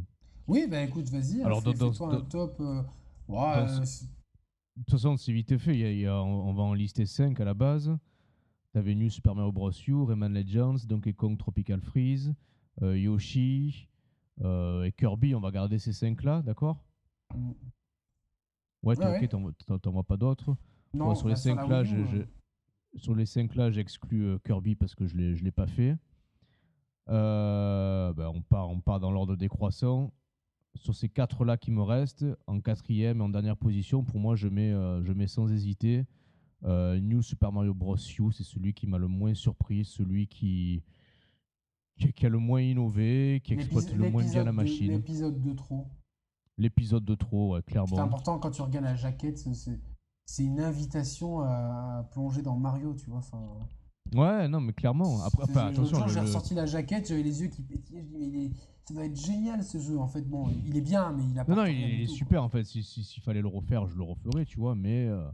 Oui, 0.47 0.66
bah 0.68 0.83
écoute, 0.83 1.09
vas-y. 1.09 1.43
Alors, 1.43 1.62
fais, 1.62 1.74
dans, 1.74 2.11
un 2.11 2.20
top. 2.22 2.57
Euh, 2.61 2.83
de 3.29 4.83
toute 4.83 4.91
façon, 4.91 5.16
c'est 5.16 5.33
vite 5.33 5.57
fait. 5.59 5.79
Il 5.79 5.99
y 6.01 6.07
a, 6.07 6.22
on, 6.22 6.53
va 6.55 6.62
en 6.62 6.74
lister 6.74 7.07
5 7.07 7.39
à 7.41 7.45
la 7.45 7.55
base. 7.55 7.97
T'avais 8.72 8.95
New 8.95 9.11
Super 9.11 9.35
Mario 9.35 9.53
Bros. 9.53 9.70
U, 9.87 10.03
Rayman 10.05 10.33
Legends, 10.33 10.87
Donkey 10.87 11.12
Kong 11.12 11.39
Tropical 11.39 11.81
Freeze, 11.81 12.35
Yoshi 12.81 13.89
et 14.43 14.93
Kirby. 14.97 15.35
On 15.35 15.41
va 15.41 15.51
garder 15.51 15.79
ces 15.79 15.93
5 15.93 16.22
là, 16.22 16.43
d'accord? 16.43 16.83
Mm. 17.35 17.53
Ouais, 18.83 18.97
ok, 18.97 19.29
t'en 19.83 19.91
vois 19.91 20.05
pas 20.05 20.16
d'autres 20.16 20.57
sur, 20.95 21.28
les 21.28 21.36
cinq 21.36 21.68
là, 21.68 21.84
sur 22.97 23.14
les 23.14 23.26
5 23.26 23.55
là, 23.55 23.70
j'exclus 23.70 24.24
euh, 24.24 24.39
Kirby 24.45 24.74
parce 24.74 24.95
que 24.95 25.07
je 25.07 25.16
ne 25.16 25.34
l'ai 25.34 25.51
pas 25.51 25.66
fait. 25.66 25.97
Euh, 27.09 28.12
ben, 28.12 28.30
on, 28.34 28.43
part, 28.43 28.68
on 28.68 28.80
part 28.80 29.01
dans 29.01 29.11
l'ordre 29.11 29.36
décroissant. 29.36 30.12
Sur 30.74 30.95
ces 30.95 31.09
4 31.09 31.45
là 31.45 31.57
qui 31.57 31.70
me 31.70 31.82
restent, 31.82 32.26
en 32.47 32.61
quatrième 32.61 33.20
et 33.20 33.22
en 33.22 33.28
dernière 33.28 33.57
position, 33.57 34.05
pour 34.05 34.20
moi, 34.20 34.36
je 34.36 34.49
mets, 34.49 34.72
euh, 34.72 35.03
je 35.03 35.12
mets 35.12 35.26
sans 35.26 35.51
hésiter 35.51 36.05
New 36.62 37.22
Super 37.22 37.53
Mario 37.53 37.72
Bros. 37.72 37.97
U. 37.97 38.32
C'est 38.32 38.45
celui 38.45 38.74
qui 38.74 38.86
m'a 38.86 38.99
le 38.99 39.07
moins 39.07 39.34
surpris, 39.34 39.84
celui 39.84 40.26
qui, 40.26 40.82
qui, 41.97 42.26
a 42.26 42.28
le 42.28 42.39
moins 42.39 42.61
innové, 42.61 43.41
qui 43.45 43.55
exploite 43.55 43.93
le 43.95 44.11
moins 44.11 44.24
bien 44.24 44.45
la 44.45 44.53
machine. 44.53 44.91
L'épisode 44.91 45.41
de 45.41 45.53
trop. 45.53 45.86
L'épisode 46.57 47.05
de 47.05 47.14
trop, 47.14 47.61
clairement. 47.62 47.95
C'est 47.95 48.03
important 48.03 48.39
quand 48.41 48.51
tu 48.51 48.62
regardes 48.62 48.86
la 48.86 48.97
jaquette, 48.97 49.39
c'est 49.39 49.78
c'est 50.29 50.45
une 50.45 50.61
invitation 50.61 51.41
à 51.41 52.07
plonger 52.12 52.43
dans 52.43 52.57
Mario, 52.57 52.95
tu 52.95 53.09
vois. 53.09 53.20
Enfin, 53.20 53.43
ouais, 54.14 54.47
non, 54.47 54.61
mais 54.61 54.74
clairement. 54.74 55.22
Après, 55.24 55.45
attention. 55.59 56.07
j'ai 56.07 56.20
ressorti 56.20 56.55
la 56.55 56.66
jaquette, 56.66 57.09
j'avais 57.09 57.22
les 57.22 57.41
yeux 57.41 57.49
qui 57.49 57.62
pétillaient. 57.62 58.03
Je 58.03 58.09
dis, 58.09 58.29
mais 58.31 58.51
ça 58.85 58.93
doit 58.93 59.07
être 59.07 59.16
génial 59.16 59.64
ce 59.64 59.79
jeu. 59.79 59.99
En 59.99 60.07
fait, 60.07 60.20
bon, 60.20 60.51
il 60.66 60.76
est 60.76 60.83
bien, 60.83 61.12
mais 61.12 61.22
il 61.31 61.39
a 61.39 61.47
pas. 61.47 61.55
Non, 61.55 61.62
non, 61.62 61.66
il, 61.66 62.03
est 62.03 62.07
super. 62.07 62.45
En 62.45 62.51
fait, 62.51 62.64
s'il 62.64 62.85
si, 62.85 63.20
fallait 63.22 63.41
le 63.41 63.49
refaire, 63.49 63.87
je 63.87 63.97
le 63.97 64.03
referais, 64.03 64.45
tu 64.45 64.59
vois. 64.59 64.74
Mais, 64.74 65.07
euh, 65.07 65.26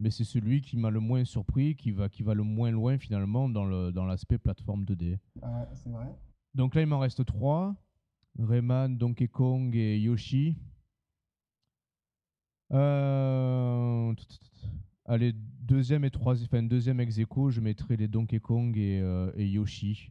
mais 0.00 0.10
c'est 0.10 0.24
celui 0.24 0.60
qui 0.60 0.76
m'a 0.76 0.90
le 0.90 0.98
moins 0.98 1.24
surpris, 1.24 1.76
qui 1.76 1.92
va, 1.92 2.08
qui 2.08 2.24
va 2.24 2.34
le 2.34 2.42
moins 2.42 2.72
loin 2.72 2.98
finalement 2.98 3.48
dans 3.48 3.64
l'aspect 3.64 4.38
dans 4.38 4.42
plateforme 4.42 4.82
2D. 4.82 5.18
Ouais, 5.40 5.48
c'est 5.76 5.90
vrai. 5.90 6.12
Donc 6.56 6.74
là, 6.74 6.80
il 6.80 6.88
m'en 6.88 6.98
reste 6.98 7.24
trois 7.24 7.76
Rayman, 8.40 8.98
Donkey 8.98 9.28
Kong 9.28 9.72
et 9.76 10.00
Yoshi. 10.00 10.56
Euh, 12.72 14.14
allez, 15.04 15.34
deuxième 15.60 16.04
et 16.04 16.10
troisième, 16.10 16.48
enfin 16.50 16.62
deuxième 16.62 17.00
ex 17.00 17.18
aequo, 17.18 17.50
je 17.50 17.60
mettrai 17.60 17.96
les 17.96 18.08
Donkey 18.08 18.40
Kong 18.40 18.76
et, 18.76 19.00
euh, 19.00 19.30
Yoshi. 19.36 20.10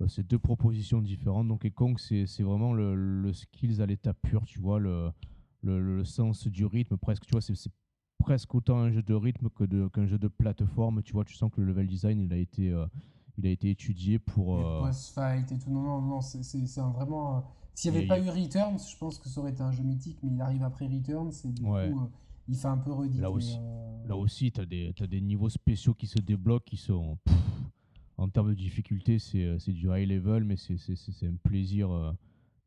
Euh, 0.00 0.08
c'est 0.08 0.26
deux 0.26 0.38
propositions 0.38 1.02
différentes. 1.02 1.48
Donkey 1.48 1.70
Kong, 1.70 1.98
c'est 1.98 2.42
vraiment 2.42 2.72
le, 2.72 3.32
skills 3.32 3.82
à 3.82 3.86
l'état 3.86 4.14
pur, 4.14 4.44
tu 4.44 4.60
vois, 4.60 4.78
le, 4.78 5.12
le, 5.62 6.04
sens 6.04 6.46
du 6.46 6.64
rythme, 6.64 6.96
presque, 6.96 7.24
tu 7.24 7.32
vois, 7.32 7.40
c'est 7.40 7.54
presque 8.18 8.54
autant 8.54 8.78
un 8.78 8.90
jeu 8.90 9.02
de 9.02 9.14
rythme 9.14 9.48
que 9.50 9.88
qu'un 9.88 10.06
jeu 10.06 10.18
de 10.18 10.28
plateforme. 10.28 11.02
Tu 11.02 11.12
vois, 11.12 11.24
tu 11.24 11.34
sens 11.34 11.50
que 11.50 11.60
le 11.60 11.66
level 11.66 11.86
design, 11.86 12.20
il 12.20 12.32
a 12.32 12.36
été, 12.36 12.72
il 13.38 13.46
a 13.46 13.50
été 13.50 13.70
étudié 13.70 14.20
pour. 14.20 14.58
boss 14.82 15.10
fight 15.12 15.50
et 15.50 15.58
tout. 15.58 15.70
Non, 15.70 15.82
non, 15.82 16.00
non, 16.00 16.20
c'est 16.20 16.80
vraiment 16.80 17.44
s'il 17.78 17.92
n'y 17.92 17.98
avait 17.98 18.06
pas 18.08 18.18
eu 18.18 18.28
Returns, 18.28 18.80
je 18.90 18.96
pense 18.96 19.20
que 19.20 19.28
ça 19.28 19.40
aurait 19.40 19.52
été 19.52 19.62
un 19.62 19.70
jeu 19.70 19.84
mythique, 19.84 20.18
mais 20.24 20.32
il 20.32 20.40
arrive 20.40 20.64
après 20.64 20.88
Returns 20.88 21.30
et 21.44 21.52
du 21.52 21.62
coup, 21.62 21.76
euh, 21.76 21.92
il 22.48 22.56
fait 22.56 22.66
un 22.66 22.76
peu 22.76 22.90
redit. 22.90 23.20
Là 23.20 23.30
aussi, 23.30 23.56
euh, 23.56 24.08
là 24.08 24.16
aussi 24.16 24.50
tu 24.50 24.60
as, 24.60 24.64
as, 24.64 25.06
des 25.06 25.20
niveaux 25.20 25.48
spéciaux 25.48 25.94
qui 25.94 26.08
se 26.08 26.18
débloquent, 26.18 26.64
qui 26.66 26.76
sont. 26.76 27.18
en 28.16 28.28
termes 28.28 28.48
de 28.48 28.54
difficulté, 28.54 29.20
c'est 29.20 29.44
euh, 29.44 29.58
du 29.68 29.88
high 29.96 30.08
level, 30.08 30.42
mais 30.42 30.56
c'est 30.56 30.74
un 31.22 31.36
plaisir 31.40 32.16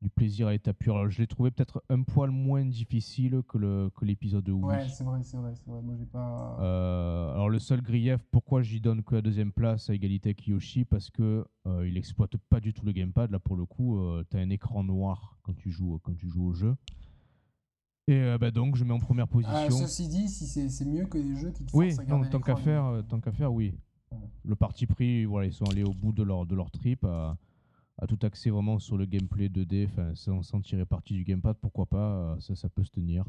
du 0.02 0.10
plaisir 0.10 0.47
à 0.47 0.52
l'état 0.52 0.74
pur. 0.74 0.95
Alors, 0.95 1.10
je 1.10 1.20
l'ai 1.20 1.28
trouvé 1.28 1.52
peut-être 1.52 1.84
un 1.89 2.02
poil 2.02 2.32
moins 2.32 2.66
difficile 2.66 3.41
que, 3.47 3.58
le, 3.58 3.91
que 3.95 4.04
l'épisode 4.04 4.43
de 4.43 4.52
Wii. 4.52 4.66
Ouais, 4.66 4.88
c'est 4.88 5.04
vrai, 5.04 5.22
c'est 5.24 5.38
vrai, 5.38 5.54
c'est 5.56 5.70
vrai. 5.70 5.82
Moi, 5.82 5.95
j'ai 5.97 6.06
pas. 6.06 6.58
Euh, 6.60 7.34
alors, 7.34 7.49
le 7.49 7.60
seul 7.60 7.82
grief, 7.82 8.20
pourquoi 8.32 8.64
j'y 8.64 8.82
donne 8.82 9.04
que 9.04 9.14
la 9.14 9.22
deuxième 9.22 9.52
place 9.52 9.89
à 9.89 9.93
égalité 9.93 10.30
avec 10.30 10.47
Yoshi? 10.47 10.86
Parce 10.86 11.12
que 11.12 11.45
euh, 11.68 11.88
il 11.88 11.97
exploite 11.97 12.36
pas 12.49 12.60
du 12.60 12.74
tout 12.74 12.86
le 12.86 12.91
gamepad. 12.91 13.30
Là, 13.30 13.39
pour 13.39 13.56
le 13.56 13.66
coup, 13.66 13.99
euh, 13.99 14.24
tu 14.30 14.38
as 14.38 14.39
un 14.39 14.49
écran 14.49 14.84
noir 14.84 15.38
quand 15.43 15.54
tu 15.54 15.70
joues, 15.70 15.99
quand 16.04 16.16
tu 16.16 16.28
joues 16.28 16.47
au 16.47 16.54
jeu. 16.54 16.76
Et 18.08 18.36
bah, 18.39 18.49
donc, 18.49 18.76
je 18.76 18.84
mets 18.84 18.93
en 18.93 18.99
première 18.99 19.26
ah, 19.26 19.34
position. 19.34 19.54
Ah, 19.56 19.70
ceci 19.70 20.08
dit, 20.10 20.28
si 20.28 20.47
c'est, 20.47 20.86
mieux 20.86 21.06
que 21.06 21.20
les 21.20 21.36
jeux 21.36 21.52
qui 21.52 21.64
te 21.64 21.78
oui, 21.78 21.95
non, 22.08 22.24
tant 22.26 22.41
qu'à 22.41 22.56
faire, 22.56 23.04
tant 23.08 23.22
qu'à 23.22 23.32
faire, 23.32 23.54
oui. 23.54 23.76
Le 24.43 24.56
parti 24.56 24.88
pris, 24.88 25.24
voilà, 25.24 25.47
ils 25.47 25.54
sont 25.54 25.64
allés 25.66 25.84
au 25.84 25.93
bout 25.93 26.12
de 26.12 26.24
leur, 26.24 26.45
de 26.45 26.56
leur 26.56 26.72
trip. 26.72 27.06
À, 27.06 27.38
à 28.02 28.08
tout 28.08 28.18
axer 28.24 28.49
vraiment 28.49 28.80
sur 28.80 28.97
le 28.97 29.06
gameplay 29.06 29.47
2D, 29.47 29.88
sans, 30.16 30.41
sans 30.41 30.60
tirer 30.60 30.86
parti 30.86 31.14
du 31.14 31.24
gamepad, 31.24 31.56
pourquoi 31.62 31.86
pas, 31.86 32.34
euh, 32.34 32.39
ça, 32.39 32.56
ça 32.56 32.68
peut 32.68 32.84
se 32.84 32.89
tenir. 32.89 33.24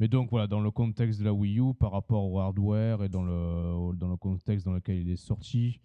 Mais 0.00 0.08
donc 0.08 0.30
voilà, 0.30 0.48
dans 0.48 0.60
le 0.60 0.70
contexte 0.72 1.20
de 1.20 1.24
la 1.24 1.32
Wii 1.32 1.60
U, 1.60 1.72
par 1.74 1.92
rapport 1.92 2.30
au 2.30 2.38
hardware 2.40 3.04
et 3.04 3.08
dans 3.08 3.22
le, 3.22 3.96
dans 3.96 4.08
le 4.08 4.16
contexte 4.16 4.66
dans 4.66 4.72
lequel 4.72 4.98
il 4.98 5.08
est 5.10 5.16
sorti, 5.16 5.80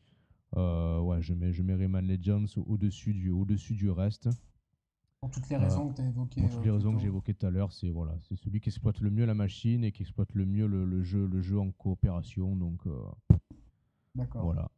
euh, 0.58 1.00
ouais, 1.00 1.22
je 1.22 1.34
mets, 1.34 1.54
je 1.54 1.62
mets 1.62 1.76
Rayman 1.76 2.06
Legends 2.06 2.46
au-dessus 2.68 3.14
du, 3.14 3.30
au 3.30 3.46
-dessus 3.46 3.76
du 3.76 3.90
reste. 3.90 4.30
Pour 5.22 5.32
toutes 5.32 5.48
les 5.50 5.58
raisons 5.58 5.90
que 5.90 5.96
tu 5.96 6.02
as 6.02 6.08
évoquées. 6.08 6.42
Pour 6.42 6.50
toutes 6.50 6.66
les 6.66 6.72
raisons 6.72 6.94
que 6.94 7.00
j'ai 7.00 7.08
évoquées 7.08 7.34
tout 7.34 7.46
à 7.46 7.50
l'heure, 7.52 7.72
c'est 7.72 7.90
voilà, 7.90 8.18
celui 8.22 8.60
qui 8.60 8.70
exploite 8.70 9.00
le 9.00 9.10
mieux 9.10 9.26
la 9.26 9.36
machine 9.36 9.84
et 9.84 9.92
qui 9.92 10.02
exploite 10.02 10.34
le 10.34 10.46
mieux 10.46 10.68
le, 10.68 10.86
le 10.86 11.02
jeu, 11.02 11.28
le 11.28 11.42
jeu 11.42 11.60
en 11.60 11.72
coopération. 11.72 12.56
Donc 12.56 12.82
D'accord. 14.16 14.44
Voilà. 14.44 14.70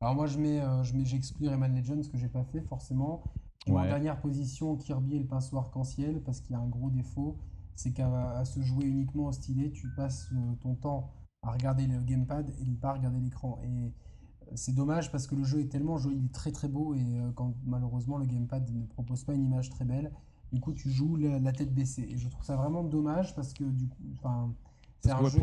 Alors 0.00 0.14
moi 0.14 0.26
je 0.26 0.38
mets, 0.38 0.60
euh, 0.60 0.82
je 0.82 0.94
mets, 0.94 1.04
j'exclus 1.04 1.48
Rayman 1.48 1.74
Legends 1.74 2.02
ce 2.02 2.08
que 2.08 2.18
j'ai 2.18 2.28
pas 2.28 2.44
fait 2.44 2.60
forcément. 2.60 3.22
En 3.68 3.82
dernière 3.82 4.20
position 4.20 4.76
Kirby 4.76 5.16
et 5.16 5.18
le 5.18 5.26
pinceau 5.26 5.58
arc-en-ciel 5.58 6.22
parce 6.22 6.40
qu'il 6.40 6.52
y 6.52 6.54
a 6.54 6.60
un 6.60 6.68
gros 6.68 6.90
défaut, 6.90 7.36
c'est 7.74 7.92
qu'à 7.92 8.44
se 8.44 8.60
jouer 8.60 8.84
uniquement 8.84 9.26
au 9.26 9.32
stylet, 9.32 9.70
tu 9.70 9.88
passes 9.96 10.28
euh, 10.32 10.54
ton 10.60 10.74
temps 10.74 11.10
à 11.42 11.50
regarder 11.50 11.86
le 11.86 12.00
gamepad 12.00 12.48
et 12.60 12.64
ne 12.64 12.76
pas 12.76 12.92
regarder 12.92 13.18
l'écran. 13.18 13.58
Et 13.64 13.66
euh, 13.66 14.52
c'est 14.54 14.74
dommage 14.74 15.10
parce 15.10 15.26
que 15.26 15.34
le 15.34 15.42
jeu 15.42 15.60
est 15.60 15.68
tellement 15.68 15.96
joli, 15.96 16.16
il 16.18 16.26
est 16.26 16.34
très 16.34 16.52
très 16.52 16.68
beau 16.68 16.94
et 16.94 17.04
quand 17.34 17.54
malheureusement 17.64 18.18
le 18.18 18.26
gamepad 18.26 18.70
ne 18.70 18.84
propose 18.86 19.24
pas 19.24 19.34
une 19.34 19.44
image 19.44 19.70
très 19.70 19.84
belle, 19.84 20.12
du 20.52 20.60
coup 20.60 20.72
tu 20.72 20.90
joues 20.90 21.16
la, 21.16 21.52
tête 21.52 21.74
baissée. 21.74 22.06
Et 22.08 22.18
je 22.18 22.28
trouve 22.28 22.44
ça 22.44 22.54
vraiment 22.54 22.84
dommage 22.84 23.34
parce 23.34 23.52
que 23.52 23.64
du 23.64 23.88
coup, 23.88 24.02
enfin, 24.18 24.52
c'est 25.00 25.10
un, 25.10 25.26
jeu, 25.26 25.40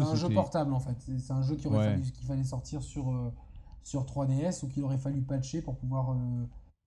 un 0.00 0.14
jeu 0.14 0.30
portable 0.30 0.72
en 0.72 0.80
fait. 0.80 0.96
C'est 1.18 1.32
un 1.32 1.42
jeu 1.42 1.56
qui 1.56 1.66
aurait 1.66 1.90
fallu 1.90 2.02
qu'il 2.02 2.26
fallait 2.26 2.44
sortir 2.44 2.82
sur 2.82 3.32
sur 3.82 4.04
3DS 4.04 4.64
ou 4.64 4.68
qu'il 4.68 4.82
aurait 4.84 4.98
fallu 4.98 5.22
patcher 5.22 5.62
pour 5.62 5.76
pouvoir 5.76 6.12
euh, 6.12 6.44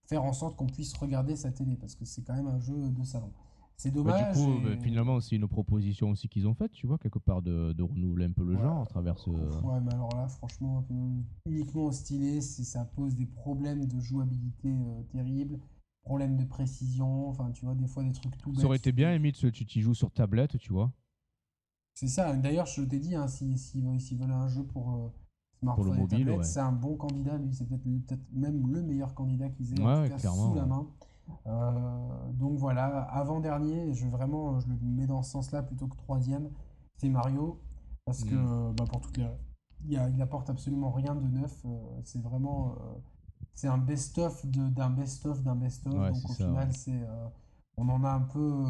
faire 0.07 0.23
en 0.23 0.33
sorte 0.33 0.55
qu'on 0.55 0.67
puisse 0.67 0.93
regarder 0.93 1.35
sa 1.35 1.51
télé 1.51 1.75
parce 1.75 1.95
que 1.95 2.05
c'est 2.05 2.21
quand 2.21 2.35
même 2.35 2.47
un 2.47 2.59
jeu 2.59 2.89
de 2.89 3.03
salon. 3.03 3.31
C'est 3.77 3.91
bah, 3.91 3.95
dommage. 3.95 4.33
du 4.33 4.39
coup, 4.39 4.59
bah, 4.63 4.77
finalement, 4.77 5.19
c'est 5.19 5.35
une 5.35 5.47
proposition 5.47 6.09
aussi 6.09 6.29
qu'ils 6.29 6.47
ont 6.47 6.53
faite, 6.53 6.71
tu 6.71 6.87
vois, 6.87 6.97
quelque 6.97 7.19
part 7.19 7.41
de, 7.41 7.73
de 7.73 7.83
renouveler 7.83 8.25
un 8.25 8.31
peu 8.31 8.43
le 8.43 8.57
genre 8.57 8.83
à 8.83 8.85
travers 8.85 9.19
ce. 9.19 9.29
Ouais, 9.29 9.81
mais 9.81 9.93
alors 9.93 10.15
là, 10.15 10.27
franchement, 10.27 10.85
uniquement 11.45 11.85
au 11.85 11.91
stylet, 11.91 12.41
ça 12.41 12.85
pose 12.85 13.15
des 13.15 13.25
problèmes 13.25 13.85
de 13.85 13.99
jouabilité 13.99 14.69
euh, 14.69 15.03
terribles, 15.11 15.59
problèmes 16.03 16.37
de 16.37 16.45
précision, 16.45 17.27
enfin, 17.27 17.51
tu 17.51 17.65
vois, 17.65 17.75
des 17.75 17.87
fois 17.87 18.03
des 18.03 18.13
trucs 18.13 18.37
tout 18.37 18.55
Ça 18.55 18.65
aurait 18.65 18.77
été 18.77 18.93
bien, 18.93 19.13
Emile, 19.13 19.33
tu 19.33 19.51
t'y 19.51 19.81
joues 19.81 19.95
sur 19.95 20.11
tablette, 20.11 20.57
tu 20.57 20.71
vois. 20.71 20.91
C'est 21.95 22.07
ça. 22.07 22.35
D'ailleurs, 22.35 22.65
je 22.65 22.81
t'ai 22.81 22.99
dit, 22.99 23.15
hein, 23.15 23.27
s'ils 23.27 23.57
si, 23.57 23.81
si, 23.99 24.15
veulent 24.15 24.31
un 24.31 24.47
jeu 24.47 24.63
pour. 24.63 25.13
Euh, 25.63 25.73
pour 25.73 25.85
le 25.85 25.93
mobile, 25.93 26.37
c'est 26.43 26.59
un 26.59 26.71
bon 26.71 26.95
candidat, 26.95 27.37
lui, 27.37 27.53
c'est 27.53 27.65
peut-être 27.65 28.21
même 28.33 28.67
le 28.67 28.81
meilleur 28.81 29.13
candidat 29.13 29.49
qu'ils 29.49 29.73
aient 29.73 29.83
en 29.83 30.03
tout 30.03 30.09
cas, 30.09 30.17
sous 30.19 30.53
la 30.53 30.65
main. 30.65 30.87
Euh, 31.47 32.31
donc 32.33 32.57
voilà, 32.57 33.01
avant-dernier, 33.03 33.93
je 33.93 34.07
vraiment 34.07 34.59
je 34.59 34.67
le 34.67 34.75
mets 34.81 35.07
dans 35.07 35.23
ce 35.23 35.31
sens-là 35.31 35.63
plutôt 35.63 35.87
que 35.87 35.95
troisième, 35.95 36.49
c'est 36.97 37.09
Mario, 37.09 37.59
parce 38.05 38.23
que 38.23 38.35
mm. 38.35 38.75
bah, 38.75 38.85
pour 38.87 39.01
toutes 39.01 39.17
les 39.17 39.27
il, 39.87 40.01
il 40.15 40.21
apporte 40.21 40.49
absolument 40.49 40.91
rien 40.91 41.15
de 41.15 41.27
neuf, 41.27 41.61
euh, 41.65 41.77
c'est 42.03 42.21
vraiment 42.21 42.73
euh, 42.73 42.99
c'est 43.53 43.67
un 43.67 43.77
best-of 43.77 44.45
d'un 44.45 44.89
best-of 44.89 45.41
d'un 45.41 45.55
best-of, 45.55 45.93
donc 45.93 46.29
au 46.29 46.33
final 46.33 46.71
c'est 46.73 47.01
on 47.77 47.89
en 47.89 48.03
a 48.03 48.11
un 48.11 48.21
peu 48.21 48.63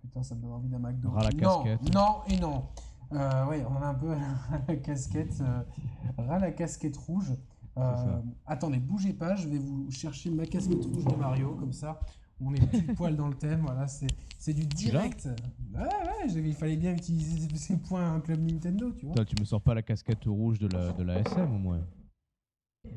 putain 0.00 0.22
ça 0.22 0.34
me 0.34 0.40
donne 0.40 0.52
envie 0.52 0.68
d'un 0.68 0.78
McDo. 0.78 1.10
Non, 1.42 1.64
non 1.92 2.20
et 2.28 2.40
non. 2.40 2.64
Euh, 3.12 3.44
oui, 3.48 3.58
on 3.68 3.82
a 3.82 3.88
un 3.88 3.94
peu 3.94 4.14
la 4.68 4.76
casquette, 4.76 5.40
euh, 5.40 6.38
la 6.38 6.50
casquette 6.50 6.96
rouge. 6.96 7.32
Euh, 7.78 8.20
attendez, 8.46 8.78
bougez 8.78 9.12
pas, 9.12 9.36
je 9.36 9.48
vais 9.48 9.58
vous 9.58 9.90
chercher 9.90 10.30
ma 10.30 10.46
casquette 10.46 10.84
rouge 10.84 11.04
de 11.04 11.14
Mario, 11.14 11.54
comme 11.54 11.72
ça. 11.72 12.00
On 12.40 12.52
est 12.54 12.66
tout 12.70 12.94
poil 12.94 13.16
dans 13.16 13.28
le 13.28 13.34
thème, 13.34 13.60
voilà, 13.62 13.86
c'est 13.86 14.52
du 14.52 14.66
direct. 14.66 15.28
Ouais, 15.74 15.80
ouais, 15.80 16.28
il 16.28 16.54
fallait 16.54 16.76
bien 16.76 16.94
utiliser 16.94 17.48
ces 17.56 17.76
points 17.76 18.14
un 18.14 18.20
club 18.20 18.40
Nintendo, 18.40 18.92
tu 18.92 19.06
vois. 19.06 19.24
tu 19.24 19.36
me 19.40 19.44
sors 19.44 19.60
pas 19.60 19.74
la 19.74 19.82
casquette 19.82 20.24
rouge 20.24 20.58
de 20.58 20.68
la, 20.68 20.92
de 20.92 21.02
la 21.02 21.20
SM 21.20 21.50
au 21.50 21.58
moins 21.58 21.80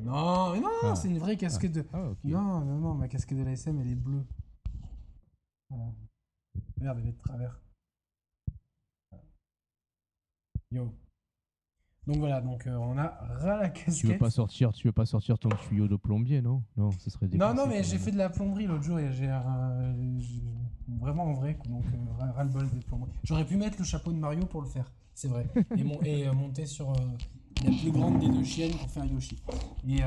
Non, 0.00 0.52
mais 0.52 0.60
non, 0.60 0.68
ah. 0.82 0.94
c'est 0.94 1.08
une 1.08 1.18
vraie 1.18 1.36
casquette 1.36 1.72
de. 1.72 1.84
Ah, 1.92 2.10
non, 2.24 2.60
non, 2.64 2.78
non, 2.78 2.94
ma 2.94 3.08
casquette 3.08 3.38
de 3.38 3.44
la 3.44 3.52
SM, 3.52 3.78
elle 3.80 3.92
est 3.92 3.94
bleue. 3.94 4.26
Merde, 6.80 6.98
elle 7.00 7.08
est 7.08 7.12
de 7.12 7.18
travers. 7.18 7.60
Yo. 10.72 10.88
Donc 12.06 12.16
voilà, 12.18 12.40
donc 12.40 12.66
euh, 12.66 12.76
on 12.76 12.96
a 12.96 13.08
ras 13.38 13.56
la 13.56 13.68
casquette. 13.68 13.94
Tu 13.94 14.06
veux 14.06 14.18
pas 14.18 14.30
sortir, 14.30 14.72
tu 14.72 14.86
veux 14.86 14.92
pas 14.92 15.04
sortir 15.04 15.38
ton 15.38 15.48
tuyau 15.50 15.88
de 15.88 15.96
plombier, 15.96 16.40
non? 16.40 16.62
Non, 16.76 16.90
ce 16.92 17.10
serait 17.10 17.26
Non, 17.28 17.54
non, 17.54 17.66
mais 17.66 17.82
j'ai 17.82 17.98
fait 17.98 18.10
de 18.12 18.16
la 18.16 18.30
plomberie 18.30 18.66
l'autre 18.66 18.84
jour 18.84 18.98
et 18.98 19.12
j'ai 19.12 19.30
vraiment 21.00 21.24
en 21.24 21.32
vrai, 21.34 21.58
donc 21.68 21.84
euh, 21.92 22.32
ras 22.32 22.44
le 22.44 22.50
bol 22.50 22.68
des 22.70 22.80
plomberies. 22.80 23.10
J'aurais 23.24 23.44
pu 23.44 23.56
mettre 23.56 23.78
le 23.78 23.84
chapeau 23.84 24.12
de 24.12 24.18
Mario 24.18 24.46
pour 24.46 24.62
le 24.62 24.68
faire, 24.68 24.90
c'est 25.14 25.28
vrai, 25.28 25.46
et, 25.76 26.08
et 26.08 26.28
euh, 26.28 26.32
monter 26.32 26.66
sur 26.66 26.92
la 26.92 27.70
plus 27.70 27.90
grande 27.90 28.18
des 28.20 28.28
deux 28.28 28.44
chiennes 28.44 28.72
pour 28.72 28.88
faire 28.88 29.04
Yoshi. 29.04 29.36
Et 29.88 30.00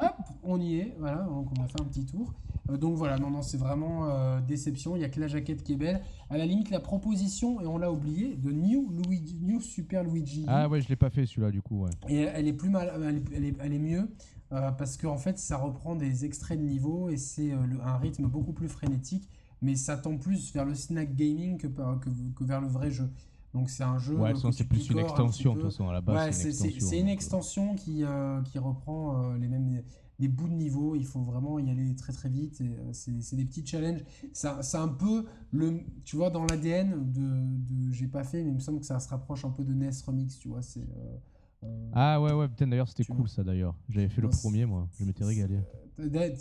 hop, 0.00 0.16
on 0.42 0.60
y 0.60 0.76
est, 0.76 0.94
voilà, 0.98 1.22
donc 1.22 1.48
on 1.58 1.62
a 1.62 1.66
fait 1.66 1.80
un 1.80 1.84
petit 1.84 2.06
tour. 2.06 2.32
Euh, 2.70 2.76
donc 2.76 2.96
voilà, 2.96 3.18
non, 3.18 3.30
non, 3.30 3.42
c'est 3.42 3.56
vraiment 3.56 4.08
euh, 4.08 4.40
déception. 4.40 4.96
Il 4.96 5.00
n'y 5.00 5.04
a 5.04 5.08
que 5.08 5.20
la 5.20 5.28
jaquette 5.28 5.62
qui 5.62 5.74
est 5.74 5.76
belle. 5.76 6.00
À 6.28 6.38
la 6.38 6.46
limite, 6.46 6.70
la 6.70 6.80
proposition, 6.80 7.60
et 7.60 7.66
on 7.66 7.78
l'a 7.78 7.90
oublié, 7.90 8.36
de 8.36 8.50
New, 8.50 8.90
Luigi, 8.90 9.38
New 9.42 9.60
Super 9.60 10.04
Luigi. 10.04 10.44
Ah 10.48 10.68
ouais, 10.68 10.80
je 10.80 10.88
l'ai 10.88 10.96
pas 10.96 11.10
fait 11.10 11.26
celui-là 11.26 11.50
du 11.50 11.62
coup. 11.62 11.84
Ouais. 11.84 11.90
Et 12.08 12.22
elle 12.22 12.48
est 12.48 12.52
plus 12.52 12.70
mal, 12.70 12.92
elle 13.34 13.44
est, 13.44 13.54
elle 13.60 13.72
est, 13.72 13.78
mieux 13.78 14.10
euh, 14.52 14.70
parce 14.72 14.96
qu'en 14.96 15.16
fait, 15.16 15.38
ça 15.38 15.56
reprend 15.56 15.94
des 15.94 16.24
extraits 16.24 16.58
de 16.58 16.64
niveau 16.64 17.08
et 17.08 17.16
c'est 17.16 17.52
un 17.52 17.96
rythme 17.96 18.26
beaucoup 18.26 18.52
plus 18.52 18.68
frénétique, 18.68 19.28
mais 19.62 19.74
ça 19.74 19.96
tend 19.96 20.16
plus 20.16 20.52
vers 20.52 20.64
le 20.64 20.74
snack 20.74 21.14
gaming 21.14 21.58
que, 21.58 21.66
que, 21.66 22.10
que 22.36 22.44
vers 22.44 22.60
le 22.60 22.68
vrai 22.68 22.90
jeu. 22.90 23.10
Donc 23.52 23.68
c'est 23.68 23.82
un 23.82 23.98
jeu. 23.98 24.16
Ouais, 24.16 24.32
c'est 24.52 24.64
plus 24.64 24.88
une 24.90 24.98
extension 24.98 25.54
de 25.54 25.60
toute 25.60 25.70
façon 25.70 25.88
à 25.88 25.92
la 25.92 26.00
base. 26.00 26.26
Ouais, 26.26 26.52
c'est 26.52 26.98
une, 26.98 27.08
extension 27.08 27.74
qui, 27.74 28.04
qui 28.44 28.58
reprend 28.58 29.34
les 29.34 29.48
mêmes 29.48 29.82
des 30.20 30.28
bouts 30.28 30.48
de 30.48 30.54
niveau, 30.54 30.94
il 30.94 31.06
faut 31.06 31.22
vraiment 31.22 31.58
y 31.58 31.70
aller 31.70 31.96
très 31.96 32.12
très 32.12 32.28
vite. 32.28 32.60
Euh, 32.60 32.90
c'est 32.92 33.36
des 33.36 33.46
petits 33.46 33.66
challenges. 33.66 34.04
C'est 34.32 34.76
un 34.76 34.88
peu 34.88 35.24
le, 35.50 35.80
tu 36.04 36.16
vois, 36.16 36.28
dans 36.28 36.44
l'ADN 36.44 37.10
de, 37.10 37.90
j'ai 37.90 38.06
pas 38.06 38.22
fait, 38.22 38.42
mais 38.44 38.50
il 38.50 38.54
me 38.54 38.60
semble 38.60 38.80
que 38.80 38.86
ça 38.86 39.00
se 39.00 39.08
rapproche 39.08 39.46
un 39.46 39.50
peu 39.50 39.64
de 39.64 39.72
NES 39.72 39.90
Remix, 40.06 40.38
tu 40.38 40.48
vois. 40.48 40.60
C'est 40.60 40.80
euh, 40.80 41.16
euh, 41.64 41.90
ah 41.92 42.20
ouais 42.20 42.32
ouais 42.32 42.48
peut 42.48 42.66
d'ailleurs 42.66 42.88
c'était 42.88 43.04
cool 43.04 43.28
ça 43.28 43.42
d'ailleurs. 43.42 43.74
J'avais 43.88 44.08
fait 44.08 44.20
le 44.20 44.28
premier 44.28 44.66
moi, 44.66 44.88
je 44.98 45.04
m'étais 45.04 45.24
régalé. 45.24 45.60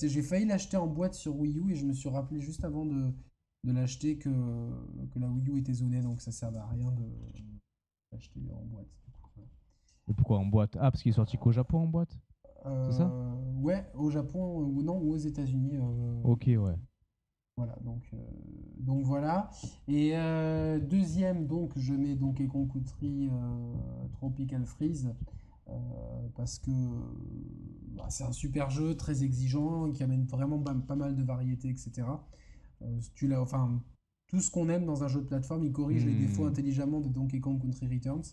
J'ai 0.02 0.22
failli 0.22 0.46
l'acheter 0.46 0.78
en 0.78 0.88
boîte 0.88 1.14
sur 1.14 1.38
Wii 1.38 1.58
U 1.60 1.72
et 1.72 1.76
je 1.76 1.86
me 1.86 1.94
suis 1.94 2.10
rappelé 2.10 2.42
juste 2.42 2.64
avant 2.66 2.86
de, 2.86 3.14
de 3.64 3.72
l'acheter 3.72 4.18
que, 4.18 4.30
que 5.12 5.20
la 5.20 5.30
Wii 5.30 5.50
U 5.50 5.58
était 5.58 5.74
zonée 5.74 6.02
donc 6.02 6.22
ça 6.22 6.32
servait 6.32 6.60
à 6.60 6.68
rien 6.68 6.92
de 6.92 7.04
l'acheter 8.12 8.40
en 8.54 8.66
boîte. 8.66 8.88
Et 10.10 10.14
pourquoi 10.14 10.40
en 10.40 10.46
boîte? 10.46 10.76
Ah 10.80 10.92
parce 10.92 11.04
qu'il 11.04 11.12
est 11.12 11.16
sorti 11.16 11.38
qu'au 11.38 11.52
Japon 11.52 11.80
en 11.80 11.88
boîte? 11.88 12.18
C'est 12.64 12.94
ça? 12.94 13.10
Euh, 13.12 13.36
Ouais, 13.62 13.86
au 13.94 14.10
Japon 14.10 14.60
ou 14.60 14.82
non, 14.84 14.98
ou 15.00 15.12
aux 15.12 15.18
États-Unis. 15.18 15.76
Euh, 15.76 16.22
ok, 16.24 16.46
ouais. 16.48 16.76
Voilà, 17.58 17.76
donc, 17.84 18.10
euh, 18.14 18.18
donc 18.78 19.04
voilà. 19.04 19.50
Et 19.90 20.14
deuxième, 20.90 21.46
donc, 21.46 21.72
je 21.76 21.94
mets 21.94 22.16
donc 22.16 22.40
Econ 22.40 22.68
Country 22.68 23.30
Tropical 24.14 24.66
Freeze. 24.66 25.14
parce 26.36 26.58
que 26.58 26.72
bah, 27.98 28.06
c'est 28.10 28.24
un 28.24 28.32
super 28.32 28.70
jeu 28.70 28.96
très 28.96 29.24
exigeant 29.24 29.92
qui 29.92 30.04
amène 30.04 30.24
vraiment 30.24 30.60
pas, 30.60 30.96
mal 30.96 31.16
de 31.16 31.24
variétés, 31.24 31.70
etc. 31.70 32.08
tu 33.16 33.34
enfin, 33.36 33.82
tout 34.28 34.42
ce 34.42 34.52
qu'on 34.52 34.70
aime 34.70 34.86
dans 34.86 35.04
un 35.04 35.08
jeu 35.08 35.22
de 35.22 35.26
plateforme, 35.26 35.64
il 35.64 35.72
corrige 35.72 36.06
les 36.06 36.14
hmm. 36.14 36.20
défauts 36.20 36.46
intelligemment 36.46 37.00
de 37.00 37.10
Donkey 37.10 37.40
Kong 37.40 37.62
Country 37.62 37.88
Returns. 37.88 38.24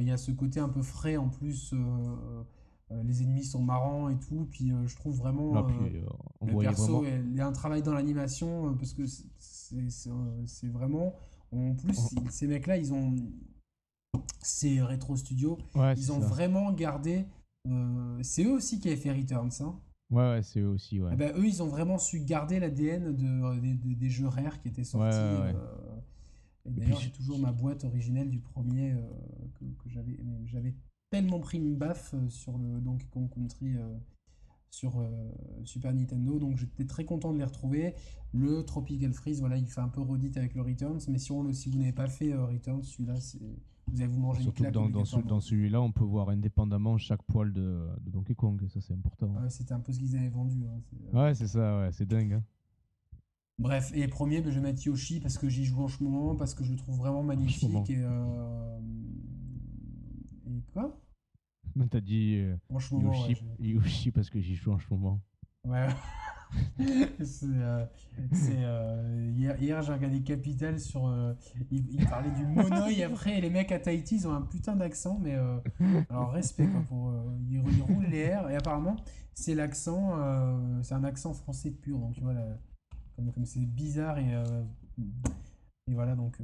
Il 0.00 0.06
y 0.06 0.10
a 0.10 0.16
ce 0.16 0.30
côté 0.30 0.60
un 0.60 0.68
peu 0.70 0.82
frais 0.82 1.18
en 1.18 1.28
plus 1.28 1.74
euh, 2.90 3.02
les 3.02 3.22
ennemis 3.22 3.44
sont 3.44 3.62
marrants 3.62 4.08
et 4.08 4.18
tout. 4.18 4.46
Puis 4.50 4.72
euh, 4.72 4.86
je 4.86 4.96
trouve 4.96 5.16
vraiment 5.16 5.56
euh, 5.56 6.02
le 6.42 6.58
perso, 6.58 7.04
il 7.04 7.34
y 7.34 7.40
a 7.40 7.46
un 7.46 7.52
travail 7.52 7.82
dans 7.82 7.94
l'animation 7.94 8.74
parce 8.76 8.92
que 8.92 9.04
c'est 9.38 10.68
vraiment. 10.68 11.14
En 11.52 11.74
plus, 11.74 11.96
ces 12.30 12.46
mecs-là, 12.46 12.76
ils 12.76 12.92
ont. 12.92 13.14
C'est 14.40 14.82
Retro 14.82 15.16
Studio. 15.16 15.58
ils 15.96 16.12
ont 16.12 16.18
vraiment 16.18 16.72
gardé. 16.72 17.26
c'est 18.22 18.44
eux 18.44 18.52
aussi 18.52 18.80
qui 18.80 18.88
avaient 18.88 18.96
fait 18.96 19.12
Returns. 19.12 19.50
Hein. 19.60 19.78
Ouais, 20.14 20.30
ouais, 20.30 20.42
c'est 20.42 20.60
eux 20.60 20.68
aussi, 20.68 21.00
ouais. 21.00 21.10
Eh 21.12 21.16
ben, 21.16 21.32
eux, 21.36 21.46
ils 21.46 21.62
ont 21.62 21.66
vraiment 21.66 21.98
su 21.98 22.20
garder 22.20 22.60
l'ADN 22.60 23.14
de, 23.14 23.94
des 23.94 24.10
jeux 24.10 24.28
rares 24.28 24.60
qui 24.60 24.68
étaient 24.68 24.84
sortis. 24.84 25.16
D'ailleurs, 26.66 27.00
j'ai 27.00 27.10
toujours 27.10 27.38
ma 27.38 27.52
boîte 27.52 27.84
originelle 27.84 28.30
du 28.30 28.40
premier 28.40 28.94
que, 29.58 29.64
que 29.64 29.90
j'avais. 29.90 30.18
J'avais 30.46 30.74
tellement 31.10 31.40
pris 31.40 31.58
une 31.58 31.76
baffe 31.76 32.14
sur 32.28 32.58
le 32.58 32.80
Donkey 32.80 33.06
Kong 33.10 33.28
Country 33.32 33.76
sur 34.74 34.98
euh, 34.98 35.08
Super 35.64 35.94
Nintendo. 35.94 36.38
Donc 36.38 36.56
j'étais 36.56 36.84
très 36.84 37.04
content 37.04 37.32
de 37.32 37.38
les 37.38 37.44
retrouver. 37.44 37.94
Le 38.32 38.64
Tropical 38.64 39.12
Freeze, 39.12 39.40
voilà, 39.40 39.56
il 39.56 39.66
fait 39.66 39.80
un 39.80 39.88
peu 39.88 40.00
redite 40.00 40.36
avec 40.36 40.54
le 40.54 40.62
Returns. 40.62 41.00
Mais 41.08 41.18
si, 41.18 41.30
on, 41.30 41.52
si 41.52 41.68
vous 41.70 41.78
n'avez 41.78 41.92
pas 41.92 42.08
fait 42.08 42.32
euh, 42.32 42.44
Returns, 42.46 42.82
celui-là, 42.82 43.14
vous 43.86 44.00
allez 44.00 44.10
vous 44.10 44.20
manger 44.20 44.42
Surtout 44.42 44.64
une 44.64 44.70
dans, 44.70 44.88
dans, 44.88 45.40
celui-là, 45.40 45.80
on 45.80 45.92
peut 45.92 46.04
voir 46.04 46.30
indépendamment 46.30 46.98
chaque 46.98 47.22
poil 47.22 47.52
de, 47.52 47.86
Donkey 48.06 48.34
Kong. 48.34 48.60
Ça, 48.68 48.80
c'est 48.80 48.94
important. 48.94 49.32
C'était 49.48 49.74
un 49.74 49.80
peu 49.80 49.92
ce 49.92 50.00
qu'ils 50.00 50.16
avaient 50.16 50.28
vendu. 50.28 50.64
Hein, 50.66 50.80
euh. 51.14 51.24
Ouais, 51.24 51.34
c'est 51.34 51.46
ça, 51.46 51.78
ouais, 51.78 51.92
c'est 51.92 52.06
dingue. 52.06 52.32
Hein. 52.32 52.42
Bref, 53.60 53.92
et 53.94 54.08
premier, 54.08 54.40
ben, 54.40 54.50
je 54.50 54.56
vais 54.56 54.62
mettre 54.62 54.84
Yoshi 54.84 55.20
parce 55.20 55.38
que 55.38 55.48
j'y 55.48 55.64
joue 55.64 55.80
en 55.84 55.88
ce 55.88 56.02
moment, 56.02 56.34
parce 56.34 56.54
que 56.54 56.64
je 56.64 56.72
le 56.72 56.76
trouve 56.76 56.96
vraiment 56.96 57.22
magnifique. 57.22 57.88
Et, 57.90 58.02
et 60.50 60.62
quoi? 60.72 60.98
Non, 61.76 61.88
t'as 61.88 62.00
dit 62.00 62.36
euh, 62.36 62.56
Yoshi, 62.70 63.36
Yoshi, 63.58 64.10
parce 64.10 64.30
que 64.30 64.40
j'y 64.40 64.54
joue 64.54 64.72
en 64.72 64.78
ce 64.78 64.86
moment. 64.90 65.20
Ouais. 65.66 65.88
c'est, 66.78 67.46
euh, 67.46 67.84
euh, 68.30 69.32
hier, 69.34 69.60
hier 69.60 69.82
j'ai 69.82 69.92
regardé 69.92 70.22
Capital 70.22 70.78
sur. 70.78 71.12
il, 71.72 71.84
il, 71.90 72.06
parlait 72.06 72.30
du 72.30 72.46
monoï 72.46 73.02
après, 73.02 73.38
et 73.38 73.40
les 73.40 73.50
mecs 73.50 73.72
à 73.72 73.80
Tahiti, 73.80 74.16
ils 74.16 74.28
ont 74.28 74.34
un 74.34 74.42
putain 74.42 74.76
d'accent, 74.76 75.18
mais. 75.20 75.34
alors, 76.10 76.30
respect, 76.30 76.66
quoi. 76.66 76.82
Pour, 76.82 77.12
ils, 77.50 77.82
roulent 77.82 78.06
les 78.06 78.18
airs, 78.18 78.48
et 78.50 78.56
apparemment, 78.56 78.96
c'est 79.34 79.54
l'accent. 79.54 80.16
c'est 80.82 80.94
un 80.94 81.04
accent 81.04 81.34
français 81.34 81.72
pur, 81.72 81.98
donc 81.98 82.12
tu 82.12 82.20
vois, 82.20 82.34
comme, 83.16 83.32
comme 83.32 83.46
c'est 83.46 83.66
bizarre, 83.66 84.18
et. 84.18 84.30
et 85.88 85.94
voilà, 85.94 86.14
donc 86.14 86.38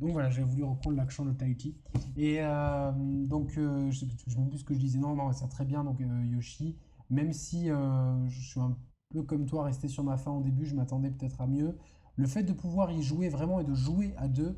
donc 0.00 0.12
voilà, 0.12 0.30
j'ai 0.30 0.42
voulu 0.42 0.64
reprendre 0.64 0.96
l'accent 0.96 1.26
de 1.26 1.32
Tahiti. 1.32 1.76
Et 2.16 2.38
euh, 2.40 2.90
donc, 2.94 3.58
euh, 3.58 3.90
je 3.90 4.04
ne 4.06 4.10
sais 4.10 4.16
plus 4.48 4.58
ce 4.58 4.64
que 4.64 4.72
je 4.72 4.78
disais. 4.78 4.98
Non, 4.98 5.14
non, 5.14 5.30
c'est 5.32 5.46
très 5.48 5.66
bien, 5.66 5.84
donc 5.84 6.00
euh, 6.00 6.24
Yoshi. 6.24 6.76
Même 7.10 7.32
si 7.32 7.66
je 7.66 8.40
suis 8.40 8.60
un 8.60 8.76
peu 9.10 9.22
comme 9.24 9.44
toi, 9.44 9.64
resté 9.64 9.88
sur 9.88 10.04
ma 10.04 10.16
fin 10.16 10.30
au 10.30 10.40
début, 10.40 10.64
je 10.64 10.76
m'attendais 10.76 11.10
peut-être 11.10 11.40
à 11.40 11.48
mieux. 11.48 11.76
Le 12.14 12.26
fait 12.26 12.44
de 12.44 12.52
pouvoir 12.52 12.92
y 12.92 13.02
jouer 13.02 13.28
vraiment 13.28 13.58
et 13.58 13.64
de 13.64 13.74
jouer 13.74 14.14
à 14.16 14.28
deux, 14.28 14.56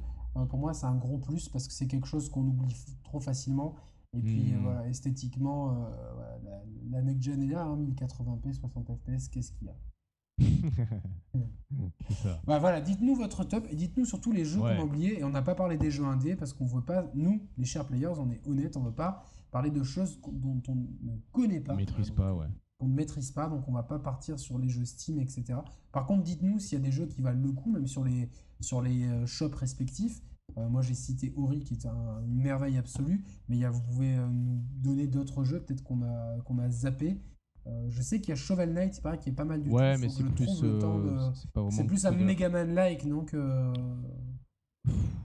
pour 0.50 0.58
moi, 0.58 0.74
c'est 0.74 0.84
un 0.84 0.96
gros 0.96 1.16
plus 1.16 1.48
parce 1.48 1.66
que 1.66 1.72
c'est 1.72 1.86
quelque 1.86 2.06
chose 2.06 2.28
qu'on 2.28 2.46
oublie 2.46 2.76
trop 3.04 3.20
facilement. 3.20 3.76
Et 4.14 4.20
puis, 4.20 4.52
hmm. 4.52 4.62
voilà, 4.62 4.86
esthétiquement, 4.86 5.88
la, 6.44 6.62
la 6.90 7.02
next-gen 7.02 7.42
est 7.42 7.46
là, 7.46 7.64
1080p, 7.74 8.48
hein, 8.48 8.52
60 8.52 8.90
fps, 8.98 9.28
qu'est-ce 9.28 9.52
qu'il 9.52 9.68
y 9.68 9.70
a? 9.70 9.74
bah 12.46 12.58
voilà, 12.58 12.80
dites-nous 12.80 13.14
votre 13.14 13.44
top 13.44 13.66
et 13.70 13.76
dites-nous 13.76 14.04
surtout 14.04 14.32
les 14.32 14.44
jeux 14.44 14.60
qu'on 14.60 14.66
a 14.66 14.82
oubliés. 14.82 15.20
Et 15.20 15.24
on 15.24 15.30
n'a 15.30 15.42
pas 15.42 15.54
parlé 15.54 15.76
des 15.76 15.90
jeux 15.90 16.04
indés 16.04 16.36
parce 16.36 16.52
qu'on 16.52 16.66
veut 16.66 16.82
pas, 16.82 17.10
nous, 17.14 17.42
les 17.58 17.64
chers 17.64 17.86
players, 17.86 18.14
on 18.18 18.30
est 18.30 18.40
honnête, 18.46 18.76
on 18.76 18.82
veut 18.82 18.94
pas 18.94 19.24
parler 19.50 19.70
de 19.70 19.82
choses 19.82 20.20
dont 20.32 20.62
on 20.68 20.74
ne 20.74 21.16
connaît 21.32 21.60
pas. 21.60 21.74
Maîtrise 21.74 22.10
pas, 22.10 22.34
ouais. 22.34 22.46
On 22.80 22.86
ne 22.86 22.94
maîtrise 22.94 23.30
pas, 23.30 23.48
donc 23.48 23.68
on 23.68 23.72
va 23.72 23.84
pas 23.84 24.00
partir 24.00 24.40
sur 24.40 24.58
les 24.58 24.68
jeux 24.68 24.84
Steam, 24.84 25.20
etc. 25.20 25.54
Par 25.92 26.04
contre, 26.04 26.24
dites-nous 26.24 26.58
s'il 26.58 26.78
y 26.78 26.82
a 26.82 26.84
des 26.84 26.90
jeux 26.90 27.06
qui 27.06 27.20
valent 27.20 27.40
le 27.40 27.52
coup, 27.52 27.70
même 27.70 27.86
sur 27.86 28.02
les, 28.02 28.28
sur 28.60 28.82
les 28.82 29.04
euh, 29.04 29.26
shops 29.26 29.54
respectifs. 29.54 30.20
Euh, 30.58 30.68
moi, 30.68 30.82
j'ai 30.82 30.94
cité 30.94 31.32
Ori, 31.36 31.60
qui 31.60 31.74
est 31.74 31.86
une 31.86 32.42
merveille 32.42 32.76
absolue, 32.76 33.24
mais 33.48 33.56
y 33.56 33.64
a, 33.64 33.70
vous 33.70 33.82
pouvez 33.82 34.16
euh, 34.16 34.26
nous 34.26 34.64
donner 34.82 35.06
d'autres 35.06 35.44
jeux, 35.44 35.60
peut-être 35.60 35.84
qu'on 35.84 36.02
a, 36.02 36.40
qu'on 36.44 36.58
a 36.58 36.68
zappé. 36.70 37.20
Euh, 37.66 37.86
je 37.88 38.02
sais 38.02 38.20
qu'il 38.20 38.30
y 38.30 38.32
a 38.32 38.36
Shovel 38.36 38.72
Knight, 38.72 38.96
il 38.98 39.02
paraît 39.02 39.18
qu'il 39.18 39.32
est 39.32 39.36
pas 39.36 39.44
mal 39.44 39.62
du 39.62 39.70
ouais, 39.70 39.96
mais 39.98 40.08
c'est 40.08 40.24
plus, 40.24 40.62
euh, 40.64 41.30
c'est 41.70 41.86
plus 41.86 42.06
un 42.06 42.10
Megaman-like, 42.10 43.08
donc. 43.08 43.34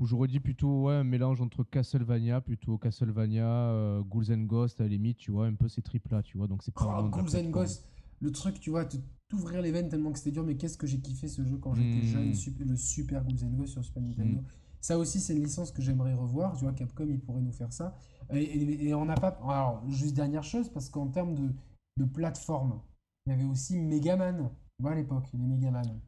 J'aurais 0.02 0.28
dit 0.28 0.40
plutôt 0.40 0.84
ouais, 0.84 0.94
un 0.94 1.04
mélange 1.04 1.42
entre 1.42 1.64
Castlevania, 1.64 2.42
plutôt 2.42 2.78
Castlevania, 2.78 3.48
euh, 3.48 4.02
Ghouls 4.04 4.32
and 4.32 4.44
Ghosts 4.44 4.80
à 4.80 4.84
la 4.84 4.90
limite, 4.90 5.18
tu 5.18 5.32
vois, 5.32 5.48
un 5.48 5.56
peu 5.56 5.68
ces 5.68 5.82
triples 5.82 6.12
là, 6.12 6.22
tu 6.22 6.38
vois, 6.38 6.48
donc 6.48 6.62
c'est 6.64 6.74
pas 6.74 7.02
oh, 7.04 7.10
Ghouls 7.10 7.36
and 7.36 7.50
Ghosts, 7.50 7.88
le 8.20 8.32
truc, 8.32 8.60
tu 8.60 8.70
vois, 8.70 8.86
t'ouvrir 9.28 9.62
les 9.62 9.72
veines 9.72 9.90
tellement 9.90 10.12
que 10.12 10.20
c'était 10.20 10.32
dur, 10.32 10.44
mais 10.44 10.56
qu'est-ce 10.56 10.78
que 10.78 10.86
j'ai 10.86 11.00
kiffé 11.00 11.28
ce 11.28 11.44
jeu 11.44 11.58
quand 11.58 11.74
j'étais 11.74 12.06
hmm. 12.06 12.34
jeune, 12.34 12.56
le 12.68 12.76
super 12.76 13.24
Ghouls 13.24 13.44
and 13.44 13.58
Ghosts 13.58 13.74
sur 13.74 13.84
Super 13.84 14.04
Nintendo. 14.04 14.42
Hmm. 14.42 14.46
Ça 14.80 15.00
aussi, 15.00 15.20
c'est 15.20 15.36
une 15.36 15.44
licence 15.44 15.72
que 15.72 15.82
j'aimerais 15.82 16.14
revoir, 16.14 16.56
tu 16.56 16.66
vois, 16.66 16.74
Capcom, 16.74 17.08
il 17.10 17.20
pourrait 17.20 17.42
nous 17.42 17.52
faire 17.52 17.74
ça. 17.74 17.96
Et, 18.32 18.88
et 18.88 18.94
on 18.94 19.06
n'a 19.06 19.16
pas. 19.16 19.40
Alors, 19.44 19.84
juste 19.90 20.16
dernière 20.16 20.44
chose, 20.44 20.70
parce 20.70 20.90
qu'en 20.90 21.08
termes 21.08 21.34
de 21.34 21.52
de 21.98 22.06
plateforme. 22.06 22.80
Il 23.26 23.32
y 23.32 23.34
avait 23.34 23.44
aussi 23.44 23.78
Megaman, 23.78 24.50
tu 24.76 24.82
vois, 24.82 24.92
à 24.92 24.96
l'époque, 24.96 25.28
les 25.34 25.46
Megaman. 25.46 26.00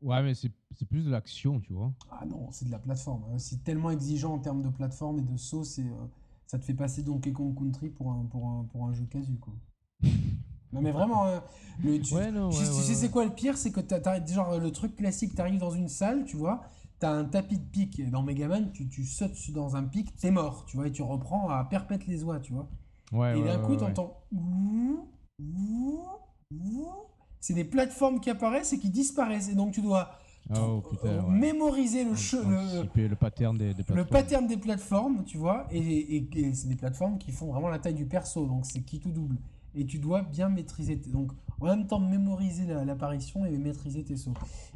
Ouais, 0.00 0.22
mais 0.22 0.34
c'est 0.34 0.50
plus 0.88 1.04
de 1.04 1.10
l'action, 1.10 1.60
tu 1.60 1.74
vois. 1.74 1.92
Ah 2.10 2.24
non, 2.24 2.48
c'est 2.52 2.64
de 2.64 2.70
la 2.70 2.78
plateforme. 2.78 3.24
Hein. 3.30 3.38
C'est 3.38 3.62
tellement 3.62 3.90
exigeant 3.90 4.34
en 4.34 4.38
termes 4.38 4.62
de 4.62 4.70
plateforme 4.70 5.18
et 5.18 5.22
de 5.22 5.36
saut, 5.36 5.64
c'est 5.64 5.84
euh, 5.84 6.06
ça 6.46 6.58
te 6.58 6.64
fait 6.64 6.74
passer 6.74 7.02
Donkey 7.02 7.32
Kong 7.32 7.54
Country 7.54 7.90
pour 7.90 8.10
un, 8.10 8.24
pour 8.24 8.48
un, 8.48 8.64
pour 8.64 8.86
un 8.86 8.94
jeu 8.94 9.04
casu, 9.04 9.36
quoi. 9.36 9.52
non, 10.72 10.80
mais 10.80 10.92
vraiment, 10.92 11.26
hein, 11.26 11.42
tu, 11.82 12.04
sais, 12.04 12.94
c'est 12.94 13.10
quoi 13.10 13.26
le 13.26 13.34
pire? 13.34 13.58
C'est 13.58 13.72
que 13.72 13.80
t'as, 13.80 14.24
genre 14.26 14.58
le 14.58 14.72
truc 14.72 14.96
classique, 14.96 15.34
t'arrives 15.34 15.60
dans 15.60 15.70
une 15.70 15.88
salle, 15.88 16.24
tu 16.24 16.38
vois, 16.38 16.62
t'as 16.98 17.12
un 17.12 17.24
tapis 17.24 17.58
de 17.58 17.64
pique. 17.64 18.08
Dans 18.10 18.22
Megaman, 18.22 18.72
tu, 18.72 18.88
tu 18.88 19.04
sautes 19.04 19.50
dans 19.50 19.76
un 19.76 19.84
pic, 19.84 20.16
t'es 20.16 20.30
mort, 20.30 20.64
tu 20.64 20.78
vois, 20.78 20.86
et 20.86 20.92
tu 20.92 21.02
reprends 21.02 21.50
à 21.50 21.62
perpète 21.64 22.06
les 22.06 22.24
oies, 22.24 22.40
tu 22.40 22.54
vois 22.54 22.70
et 23.12 23.42
d'un 23.42 23.58
coup, 23.58 23.76
tu 23.76 23.84
entends. 23.84 24.16
C'est 27.40 27.54
des 27.54 27.64
plateformes 27.64 28.20
qui 28.20 28.30
apparaissent 28.30 28.72
et 28.72 28.78
qui 28.78 28.90
disparaissent. 28.90 29.48
Et 29.48 29.54
donc, 29.54 29.72
tu 29.72 29.80
dois 29.80 30.10
oh, 30.54 30.82
mémoriser 31.28 32.04
le, 32.04 32.10
le, 32.10 33.08
le, 33.08 33.16
pattern 33.16 33.56
des, 33.56 33.72
plateformes. 33.72 33.98
Le 33.98 34.04
pattern 34.04 34.46
des 34.46 34.56
plateformes, 34.56 35.24
tu 35.24 35.38
vois. 35.38 35.66
Et, 35.70 36.16
et, 36.16 36.54
c'est 36.54 36.68
des 36.68 36.76
plateformes 36.76 37.18
qui 37.18 37.32
font 37.32 37.46
vraiment 37.52 37.68
la 37.68 37.78
taille 37.78 37.94
du 37.94 38.06
perso. 38.06 38.46
Donc, 38.46 38.66
c'est 38.66 38.82
qui 38.82 39.00
tout 39.00 39.10
double. 39.10 39.36
Et 39.74 39.86
tu 39.86 39.98
dois 39.98 40.22
bien 40.22 40.48
maîtriser. 40.48 40.96
Donc, 40.96 41.32
en 41.60 41.66
même 41.66 41.86
temps, 41.86 42.00
mémoriser 42.00 42.66
l'apparition 42.66 43.44
et 43.44 43.56
maîtriser 43.58 44.02
tes 44.02 44.16
sauts. 44.16 44.34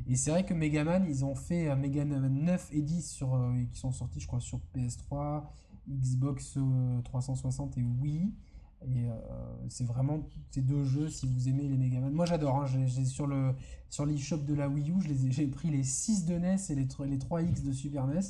Et 0.08 0.16
c'est 0.16 0.30
vrai 0.30 0.44
que 0.44 0.54
Megaman, 0.54 1.04
ils 1.08 1.24
ont 1.24 1.34
fait 1.34 1.68
un 1.68 1.76
Megaman 1.76 2.28
9 2.28 2.68
et 2.72 2.82
10 2.82 3.10
sur, 3.10 3.34
euh, 3.34 3.52
qui 3.72 3.78
sont 3.78 3.92
sortis, 3.92 4.20
je 4.20 4.26
crois, 4.26 4.40
sur 4.40 4.60
PS3, 4.74 5.44
Xbox 5.88 6.58
360 7.04 7.76
euh, 7.76 7.80
et 7.80 7.84
Wii. 7.84 8.32
Euh, 8.86 9.16
c'est 9.68 9.84
vraiment 9.84 10.28
ces 10.50 10.60
deux 10.60 10.84
jeux, 10.84 11.08
si 11.08 11.26
vous 11.26 11.48
aimez 11.48 11.68
les 11.68 11.76
Megaman. 11.76 12.12
Moi 12.12 12.26
j'adore, 12.26 12.62
hein, 12.62 12.66
j'ai, 12.66 13.04
sur, 13.04 13.26
le, 13.26 13.54
sur 13.88 14.04
l'eShop 14.06 14.38
de 14.38 14.54
la 14.54 14.68
Wii 14.68 14.90
U, 14.90 14.94
j'ai 15.30 15.46
pris 15.46 15.70
les 15.70 15.84
6 15.84 16.26
de 16.26 16.34
NES 16.34 16.56
et 16.68 16.74
les, 16.74 16.86
les 17.06 17.18
3X 17.18 17.64
de 17.64 17.72
Super 17.72 18.06
NES. 18.06 18.20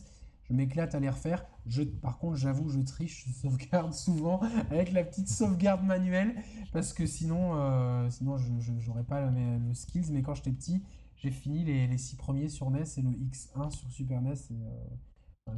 Je 0.44 0.52
m'éclate 0.52 0.94
à 0.94 1.00
les 1.00 1.08
refaire. 1.08 1.44
Je, 1.66 1.82
par 1.82 2.18
contre, 2.18 2.36
j'avoue, 2.36 2.68
je 2.68 2.80
triche, 2.80 3.24
je 3.26 3.32
sauvegarde 3.32 3.94
souvent 3.94 4.40
avec 4.70 4.92
la 4.92 5.02
petite 5.02 5.28
sauvegarde 5.28 5.82
manuelle 5.82 6.34
parce 6.72 6.92
que 6.92 7.06
sinon, 7.06 7.54
euh, 7.54 8.10
sinon 8.10 8.36
je 8.36 8.72
n'aurais 8.86 9.04
pas 9.04 9.22
le, 9.22 9.74
skills. 9.74 10.12
Mais 10.12 10.22
quand 10.22 10.34
j'étais 10.34 10.52
petit, 10.52 10.82
j'ai 11.16 11.30
fini 11.30 11.64
les, 11.64 11.86
les 11.86 11.98
6 11.98 12.16
premiers 12.16 12.48
sur 12.48 12.70
NES 12.70 12.84
et 12.96 13.02
le 13.02 13.10
X1 13.10 13.70
sur 13.70 13.90
Super 13.90 14.20
NES. 14.20 14.34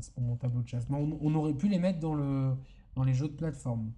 C'est 0.00 0.12
pour 0.12 0.22
mon 0.22 0.36
tableau 0.36 0.62
de 0.62 0.68
chasse. 0.68 0.88
Mais 0.88 0.96
on, 0.98 1.34
aurait 1.34 1.54
pu 1.54 1.68
les 1.68 1.78
mettre 1.78 2.00
dans, 2.00 2.14
le, 2.14 2.54
dans 2.94 3.04
les 3.04 3.14
jeux 3.14 3.28
de 3.28 3.34
plateforme. 3.34 3.92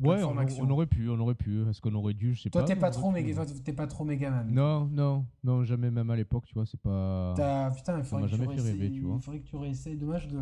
Ouais, 0.00 0.22
on, 0.22 0.70
aurait 0.70 0.86
pu, 0.86 1.08
on 1.08 1.18
aurait 1.18 1.34
pu. 1.34 1.68
Est-ce 1.68 1.80
qu'on 1.80 1.94
aurait 1.94 2.14
dû 2.14 2.34
Je 2.34 2.42
sais 2.42 2.50
Toi, 2.50 2.62
pas. 2.62 2.66
Toi, 2.66 2.74
t'es 2.74 2.80
pas, 2.80 2.90
trop 2.90 3.10
méga, 3.10 3.44
t'es 3.46 3.72
pas 3.72 3.88
trop 3.88 4.04
Megaman. 4.04 4.48
Non, 4.48 4.86
non, 4.86 5.26
non, 5.42 5.64
jamais, 5.64 5.90
même 5.90 6.08
à 6.10 6.14
l'époque, 6.14 6.44
tu 6.46 6.54
vois, 6.54 6.66
c'est 6.66 6.80
pas. 6.80 7.34
Putain, 7.74 7.98
il 7.98 8.04
faudrait, 8.04 8.28
que 8.28 8.36
fait 8.36 8.60
rêver, 8.60 8.92
tu 8.92 9.00
vois. 9.00 9.16
il 9.16 9.22
faudrait 9.22 9.40
que 9.40 9.48
tu 9.48 9.56
réessayes. 9.56 9.96
Dommage 9.96 10.28
de 10.28 10.38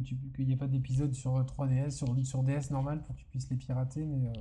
qu'il 0.00 0.46
n'y 0.46 0.52
ait 0.52 0.56
pas 0.56 0.68
d'épisode 0.68 1.12
sur 1.12 1.32
3DS, 1.44 1.90
sur, 1.90 2.16
sur 2.24 2.42
DS 2.42 2.70
normal 2.70 3.02
pour 3.02 3.14
que 3.14 3.20
tu 3.20 3.26
puisses 3.26 3.50
les 3.50 3.56
pirater, 3.56 4.06
mais 4.06 4.32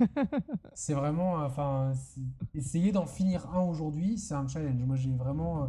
euh, 0.00 0.06
c'est 0.74 0.94
vraiment, 0.94 1.34
enfin, 1.34 1.92
essayer 2.54 2.90
d'en 2.90 3.04
finir 3.04 3.46
un 3.50 3.60
aujourd'hui, 3.60 4.16
c'est 4.16 4.34
un 4.34 4.46
challenge. 4.46 4.82
Moi, 4.82 4.96
j'ai 4.96 5.12
vraiment, 5.12 5.64
euh, 5.64 5.66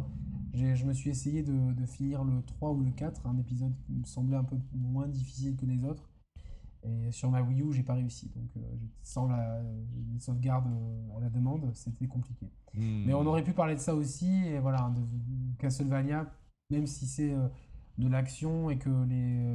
je 0.56 0.84
me 0.86 0.92
suis 0.92 1.10
essayé 1.10 1.42
de, 1.42 1.86
finir 1.86 2.24
le 2.24 2.42
3 2.42 2.72
ou 2.72 2.80
le 2.80 2.90
4, 2.90 3.26
un 3.26 3.36
épisode 3.38 3.76
qui 3.78 3.92
me 3.92 4.04
semblait 4.04 4.36
un 4.36 4.44
peu 4.44 4.56
moins 4.72 5.06
difficile 5.06 5.56
que 5.56 5.66
les 5.66 5.84
autres. 5.84 6.08
Et 6.82 7.10
sur 7.10 7.30
ma 7.30 7.42
Wii 7.42 7.62
U, 7.62 7.72
j'ai 7.72 7.82
pas 7.82 7.94
réussi. 7.94 8.30
Donc, 8.34 8.48
euh, 8.56 8.60
sans 9.02 9.26
la, 9.26 9.60
les 10.12 10.20
sauvegardes 10.20 10.68
euh, 10.68 11.16
à 11.16 11.20
la 11.20 11.30
demande, 11.30 11.70
c'était 11.74 12.06
compliqué. 12.06 12.46
Hmm. 12.74 13.04
Mais 13.06 13.14
on 13.14 13.26
aurait 13.26 13.42
pu 13.42 13.52
parler 13.52 13.74
de 13.74 13.80
ça 13.80 13.94
aussi. 13.94 14.46
Et 14.46 14.58
voilà, 14.60 14.92
de, 14.94 15.02
Castlevania, 15.58 16.30
même 16.70 16.86
si 16.86 17.06
c'est 17.06 17.32
euh, 17.32 17.48
de 17.98 18.08
l'action 18.08 18.70
et 18.70 18.78
que 18.78 18.90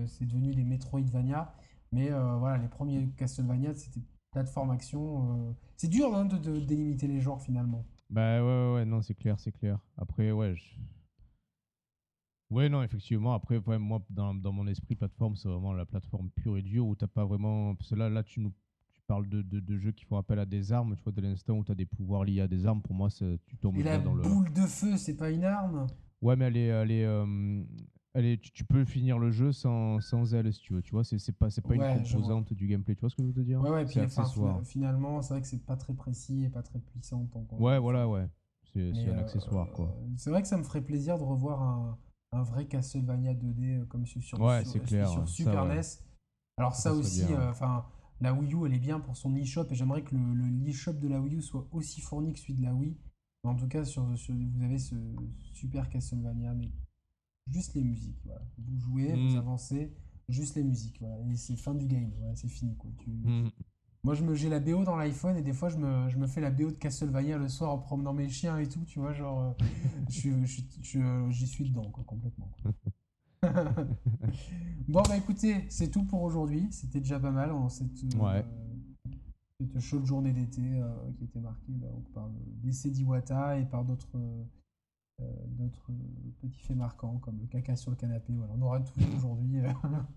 c'est 0.07 0.26
devenu 0.26 0.53
des 0.53 0.64
Metroidvania. 0.64 1.53
Mais 1.94 2.10
voilà, 2.10 2.57
les 2.57 2.69
premiers 2.69 3.10
Castlevania, 3.18 3.73
c'était 3.73 3.99
plateforme 4.32 4.72
action. 4.72 5.53
c'est 5.76 5.90
dur 5.90 6.15
hein, 6.15 6.23
de 6.23 6.60
délimiter 6.60 7.06
les 7.06 7.19
genres 7.19 7.41
finalement. 7.41 7.84
Bah 8.11 8.43
ouais, 8.43 8.73
ouais, 8.73 8.85
non, 8.85 9.01
c'est 9.01 9.15
clair, 9.15 9.39
c'est 9.39 9.53
clair. 9.53 9.79
Après, 9.95 10.31
ouais. 10.31 10.53
Ouais, 12.49 12.67
non, 12.67 12.83
effectivement. 12.83 13.33
Après, 13.33 13.61
moi, 13.79 14.05
dans, 14.09 14.35
dans, 14.35 14.51
mon 14.51 14.67
esprit, 14.67 14.95
plateforme, 14.95 15.38
c'est 15.38 15.47
vraiment 15.47 15.71
la 15.71 15.85
plateforme 15.85 16.29
pure 16.29 16.57
et 16.57 16.61
dure 16.61 16.85
où 16.88 16.95
t'as 16.95 17.07
pas 17.07 17.23
vraiment. 17.23 17.73
Parce 17.75 17.91
que 17.91 17.95
là, 17.95 18.09
là 18.09 18.21
tu 18.21 18.41
nous 18.41 18.51
tu 18.93 19.01
parles 19.07 19.29
de, 19.29 19.41
de, 19.41 19.61
de, 19.61 19.77
jeux 19.77 19.93
qui 19.93 20.03
font 20.03 20.17
appel 20.17 20.39
à 20.39 20.45
des 20.45 20.73
armes. 20.73 20.97
Tu 20.97 21.03
vois, 21.03 21.13
dès 21.13 21.21
l'instant 21.21 21.53
où 21.53 21.63
tu 21.63 21.71
as 21.71 21.75
des 21.75 21.85
pouvoirs 21.85 22.25
liés 22.25 22.41
à 22.41 22.49
des 22.49 22.65
armes, 22.65 22.81
pour 22.81 22.93
moi, 22.93 23.07
tu 23.09 23.57
tombes 23.61 23.77
Et 23.77 23.83
la 23.83 23.97
dans 23.97 24.13
le. 24.13 24.23
boule 24.23 24.51
de 24.51 24.67
feu, 24.67 24.97
c'est 24.97 25.15
pas 25.15 25.31
une 25.31 25.45
arme? 25.45 25.88
Ouais, 26.21 26.35
mais 26.35 26.45
elle 26.45 26.57
est. 26.57 26.65
Elle 26.65 26.91
est, 26.91 27.05
euh, 27.05 27.63
est 28.15 28.41
tu, 28.41 28.65
peux 28.65 28.83
finir 28.85 29.19
le 29.19 29.31
jeu 29.31 29.51
sans, 29.51 30.01
sans 30.01 30.33
elle, 30.33 30.51
si 30.53 30.59
tu 30.61 30.73
veux. 30.73 30.81
Tu 30.81 30.91
vois, 30.91 31.03
c'est 31.03 31.31
pas, 31.31 31.47
pas 31.47 31.75
une 31.75 32.03
composante 32.03 32.53
du 32.53 32.67
gameplay. 32.67 32.95
Tu 32.95 33.01
vois 33.01 33.09
ce 33.09 33.15
que 33.15 33.23
je 33.23 33.27
veux 33.27 33.33
te 33.33 33.39
dire? 33.39 33.61
Ouais, 33.61 33.69
ouais, 33.69 33.85
puis 33.85 33.99
accessoire. 33.99 34.61
finalement, 34.65 35.21
c'est 35.21 35.33
vrai 35.33 35.41
que 35.41 35.47
c'est 35.47 35.65
pas 35.65 35.77
très 35.77 35.93
précis 35.93 36.43
et 36.43 36.49
pas 36.49 36.63
très 36.63 36.79
puissant. 36.79 37.27
ouais, 37.59 37.79
voilà, 37.79 38.07
ouais. 38.07 38.27
C'est 38.73 38.91
un 38.91 39.17
euh, 39.17 39.19
accessoire, 39.19 39.69
quoi. 39.71 39.93
C'est 40.15 40.29
vrai 40.29 40.41
que 40.41 40.47
ça 40.47 40.57
me 40.57 40.63
ferait 40.63 40.81
plaisir 40.81 41.17
de 41.17 41.23
revoir 41.23 41.61
un 41.61 41.97
un 42.33 42.43
vrai 42.43 42.65
Castlevania 42.65 43.33
2D 43.33 43.81
euh, 43.81 43.85
comme 43.85 44.05
sur, 44.05 44.21
sur, 44.21 44.38
Super 45.27 45.65
NES. 45.65 45.81
Alors 46.57 46.75
ça, 46.75 46.93
aussi, 46.93 47.23
euh, 47.23 47.49
enfin, 47.49 47.85
la 48.19 48.33
Wii 48.33 48.53
U, 48.53 48.65
elle 48.65 48.73
est 48.73 48.79
bien 48.79 48.99
pour 48.99 49.17
son 49.17 49.35
eShop 49.35 49.65
et 49.71 49.75
j'aimerais 49.75 50.03
que 50.03 50.15
le, 50.15 50.33
le 50.33 50.67
eShop 50.67 50.93
de 50.93 51.07
la 51.07 51.19
Wii 51.19 51.38
U 51.38 51.41
soit 51.41 51.67
aussi 51.71 52.01
fourni 52.01 52.33
que 52.33 52.39
celui 52.39 52.53
de 52.53 52.63
la 52.63 52.73
Wii. 52.73 52.97
En 53.43 53.55
tout 53.55 53.67
cas, 53.67 53.83
sur, 53.83 54.03
vous 54.03 54.63
avez 54.63 54.77
ce 54.77 54.95
super 55.53 55.89
Castlevania, 55.89 56.53
mais 56.53 56.71
juste 57.52 57.76
les 57.76 57.84
musiques. 57.84 58.28
Vous 58.57 58.78
jouez, 58.78 59.14
vous 59.14 59.36
mm. 59.36 59.38
avancez, 59.38 59.94
juste 60.30 60.56
les 60.56 60.64
musiques. 60.64 61.02
Et 61.32 61.36
c'est 61.36 61.56
fin 61.56 61.76
du 61.76 61.86
game, 61.88 62.11
c'est 62.36 62.48
fini. 62.48 62.76
Quoi. 62.78 62.91
Tu, 62.98 63.10
mm. 63.10 63.52
Moi, 64.03 64.15
je 64.15 64.23
me, 64.23 64.34
j'ai 64.34 64.49
la 64.49 64.60
BO 64.60 64.84
dans 64.84 64.95
l'iPhone 64.95 65.38
et 65.38 65.44
des 65.44 65.53
fois, 65.53 65.69
je 65.69 65.78
me, 65.78 66.10
je 66.10 66.18
me 66.18 66.26
fais 66.26 66.41
la 66.41 66.49
BO 66.49 66.72
de 66.72 66.78
Castlevania 66.78 67.38
le 67.38 67.48
soir 67.48 67.72
en 67.72 67.78
promenant 67.78 68.14
mes 68.14 68.30
chiens 68.30 68.57
et 68.57 68.68
tout, 68.68 68.84
tu 68.86 68.99
vois, 68.99 69.14
genre, 69.14 69.41
euh, 69.61 69.65
je, 70.10 70.32
je, 70.82 71.30
j'y 71.30 71.48
suis 71.48 71.69
dedans, 71.69 71.90
quoi, 71.91 72.03
complètement. 72.06 72.49
bon, 74.88 75.03
bah 75.07 75.18
écoutez, 75.18 75.65
c'est 75.69 75.90
tout 75.91 76.03
pour 76.03 76.23
aujourd'hui. 76.23 76.68
C'était 76.72 76.99
déjà 76.99 77.19
pas 77.19 77.32
mal 77.32 77.52
en 77.52 77.69
cette, 77.69 78.03
euh, 78.15 78.41
cette 79.60 79.80
chaude 79.80 80.06
journée 80.06 80.32
d'été 80.32 80.61
euh, 80.61 81.11
qui 81.18 81.26
était 81.26 81.40
marquée 81.40 81.73
bah, 81.73 81.88
par 82.14 82.28
le 82.28 82.40
décès 82.64 82.90
d'Iwata 82.90 83.60
et 83.60 83.65
par 83.65 83.86
d'autres 83.86 84.18
d'autres 85.48 85.91
petits 86.41 86.61
faits 86.61 86.77
marquants 86.77 87.19
comme 87.22 87.38
le 87.39 87.48
caca 87.48 87.76
sur 87.76 87.91
le 87.91 87.98
canapé. 87.98 88.34
Voilà, 88.34 88.53
on 88.57 88.61
aura 88.61 88.80
tout 88.80 88.99
aujourd'hui. 89.15 89.61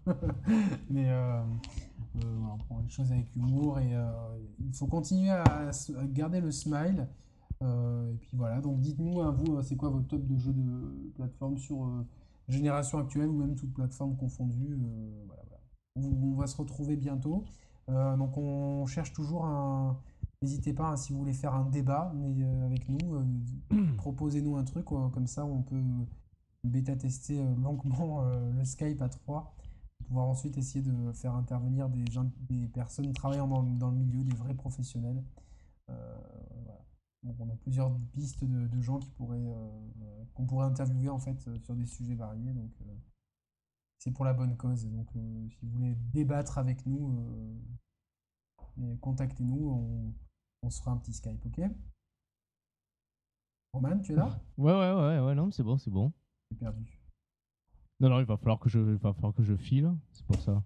Mais 0.91 1.11
euh, 1.11 1.43
on 2.17 2.57
prend 2.59 2.81
les 2.81 2.89
choses 2.89 3.11
avec 3.13 3.35
humour 3.35 3.79
et 3.81 3.95
euh, 3.95 4.07
il 4.65 4.73
faut 4.73 4.87
continuer 4.87 5.31
à, 5.31 5.71
garder 6.07 6.41
le 6.41 6.51
smile. 6.51 7.09
Euh, 7.63 8.13
et 8.13 8.17
puis 8.17 8.37
voilà, 8.37 8.61
donc 8.61 8.81
dites-nous, 8.81 9.21
à 9.21 9.31
vous, 9.31 9.61
c'est 9.63 9.77
quoi 9.77 9.91
votre 9.91 10.09
top 10.09 10.27
de 10.27 10.37
jeux 10.37 10.53
de 10.53 11.13
plateforme 11.15 11.57
sur 11.59 11.89
génération 12.49 12.99
actuelle 12.99 13.29
ou 13.29 13.39
même 13.39 13.55
toute 13.55 13.73
plateforme 13.73 14.17
confondue. 14.17 14.79
Voilà, 15.27 15.43
On, 15.97 16.35
va 16.35 16.47
se 16.47 16.57
retrouver 16.57 16.97
bientôt. 16.97 17.45
donc 17.89 18.37
on 18.37 18.87
cherche 18.87 19.13
toujours 19.13 19.47
un. 19.47 19.99
N'hésitez 20.45 20.75
pas, 20.75 20.91
hein, 20.91 20.97
si 20.97 21.13
vous 21.13 21.21
voulez 21.21 21.33
faire 21.33 21.55
un 21.55 21.65
débat 21.65 22.13
mais, 22.15 22.45
avec 22.65 22.87
nous, 22.89 22.99
proposez-nous 23.97 24.57
un 24.57 24.65
truc, 24.65 24.85
comme 24.85 25.27
ça 25.27 25.47
on 25.47 25.63
peut 25.63 25.83
bêta-tester 26.65 27.43
longuement 27.63 28.23
le 28.23 28.65
Skype 28.65 29.01
à 29.01 29.09
3 29.09 29.55
pouvoir 30.05 30.27
ensuite 30.27 30.57
essayer 30.59 30.83
de 30.83 31.13
faire 31.13 31.35
intervenir 31.35 31.89
des, 31.89 32.05
des 32.49 32.69
personnes 32.69 33.13
travaillant 33.13 33.49
dans, 33.49 33.63
dans, 33.63 33.91
le 33.91 33.97
milieu, 33.97 34.23
des 34.23 34.35
vrais 34.35 34.55
professionnels. 34.55 35.23
Euh, 35.91 36.19
voilà. 36.65 36.81
on 37.41 37.51
a 37.51 37.57
plusieurs 37.57 37.95
pistes 38.13 38.45
de, 38.45 38.69
de 38.69 38.81
gens 38.81 38.99
qui 38.99 39.11
pourraient, 39.11 39.47
euh, 39.47 40.25
qu'on 40.35 40.47
pourrait 40.47 40.67
interviewer 40.67 41.09
en 41.09 41.19
fait 41.19 41.47
euh, 41.49 41.59
sur 41.59 41.75
des 41.75 41.87
sujets 41.87 42.15
variés. 42.15 42.53
Donc, 42.53 42.71
c'est 43.99 44.13
pour 44.13 44.25
la 44.25 44.35
bonne 44.35 44.57
cause. 44.57 44.87
Donc, 44.87 45.09
si 45.13 45.59
vous 45.63 45.71
voulez 45.71 45.95
débattre 46.13 46.59
avec 46.59 46.85
nous, 46.87 47.59
contactez-nous. 49.01 49.71
On, 49.71 50.15
on, 50.65 50.71
se 50.71 50.81
fera 50.81 50.93
un 50.93 50.97
petit 50.97 51.13
Skype, 51.13 51.45
ok? 51.47 51.61
Roman, 53.73 53.99
tu 54.01 54.13
es 54.13 54.17
là? 54.17 54.39
Ouais, 54.57 54.73
ouais, 54.73 54.93
ouais, 54.93 55.21
ouais, 55.21 55.35
non, 55.35 55.51
c'est 55.51 55.63
bon, 55.63 55.77
c'est 55.79 55.91
bon. 55.91 56.13
J'ai 56.51 56.57
perdu. 56.57 56.99
Non, 58.01 58.09
non, 58.09 58.21
il 58.21 58.27
va 58.27 58.37
falloir 58.37 58.59
que 58.59 58.69
je, 58.69 58.79
va 58.79 59.13
falloir 59.13 59.35
que 59.35 59.43
je 59.43 59.57
file, 59.57 59.93
c'est 60.13 60.27
pour 60.27 60.41
ça. 60.41 60.63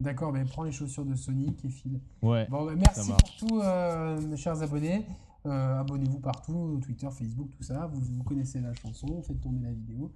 D'accord, 0.00 0.32
mais 0.32 0.44
prends 0.44 0.64
les 0.64 0.72
chaussures 0.72 1.04
de 1.04 1.14
Sonic 1.14 1.64
et 1.64 1.68
file. 1.68 2.00
Ouais. 2.22 2.46
Bon, 2.48 2.64
bah, 2.64 2.74
merci 2.74 3.10
pour 3.10 3.36
tout, 3.36 3.60
euh, 3.60 4.20
mes 4.20 4.36
chers 4.36 4.62
abonnés. 4.62 5.04
Euh, 5.46 5.80
abonnez-vous 5.80 6.20
partout, 6.20 6.80
Twitter, 6.82 7.08
Facebook, 7.10 7.50
tout 7.50 7.62
ça. 7.62 7.86
Vous, 7.86 8.00
vous 8.00 8.24
connaissez 8.24 8.60
la 8.60 8.74
chanson, 8.74 9.22
faites 9.22 9.40
tourner 9.40 9.62
la 9.62 9.72
vidéo. 9.72 10.12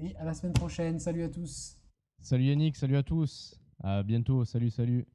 Et 0.00 0.16
à 0.16 0.24
la 0.24 0.34
semaine 0.34 0.52
prochaine. 0.52 0.98
Salut 0.98 1.22
à 1.22 1.28
tous. 1.28 1.76
Salut 2.20 2.44
Yannick, 2.44 2.76
salut 2.76 2.96
à 2.96 3.02
tous. 3.02 3.58
À 3.82 4.02
bientôt. 4.02 4.44
Salut, 4.44 4.70
salut. 4.70 5.06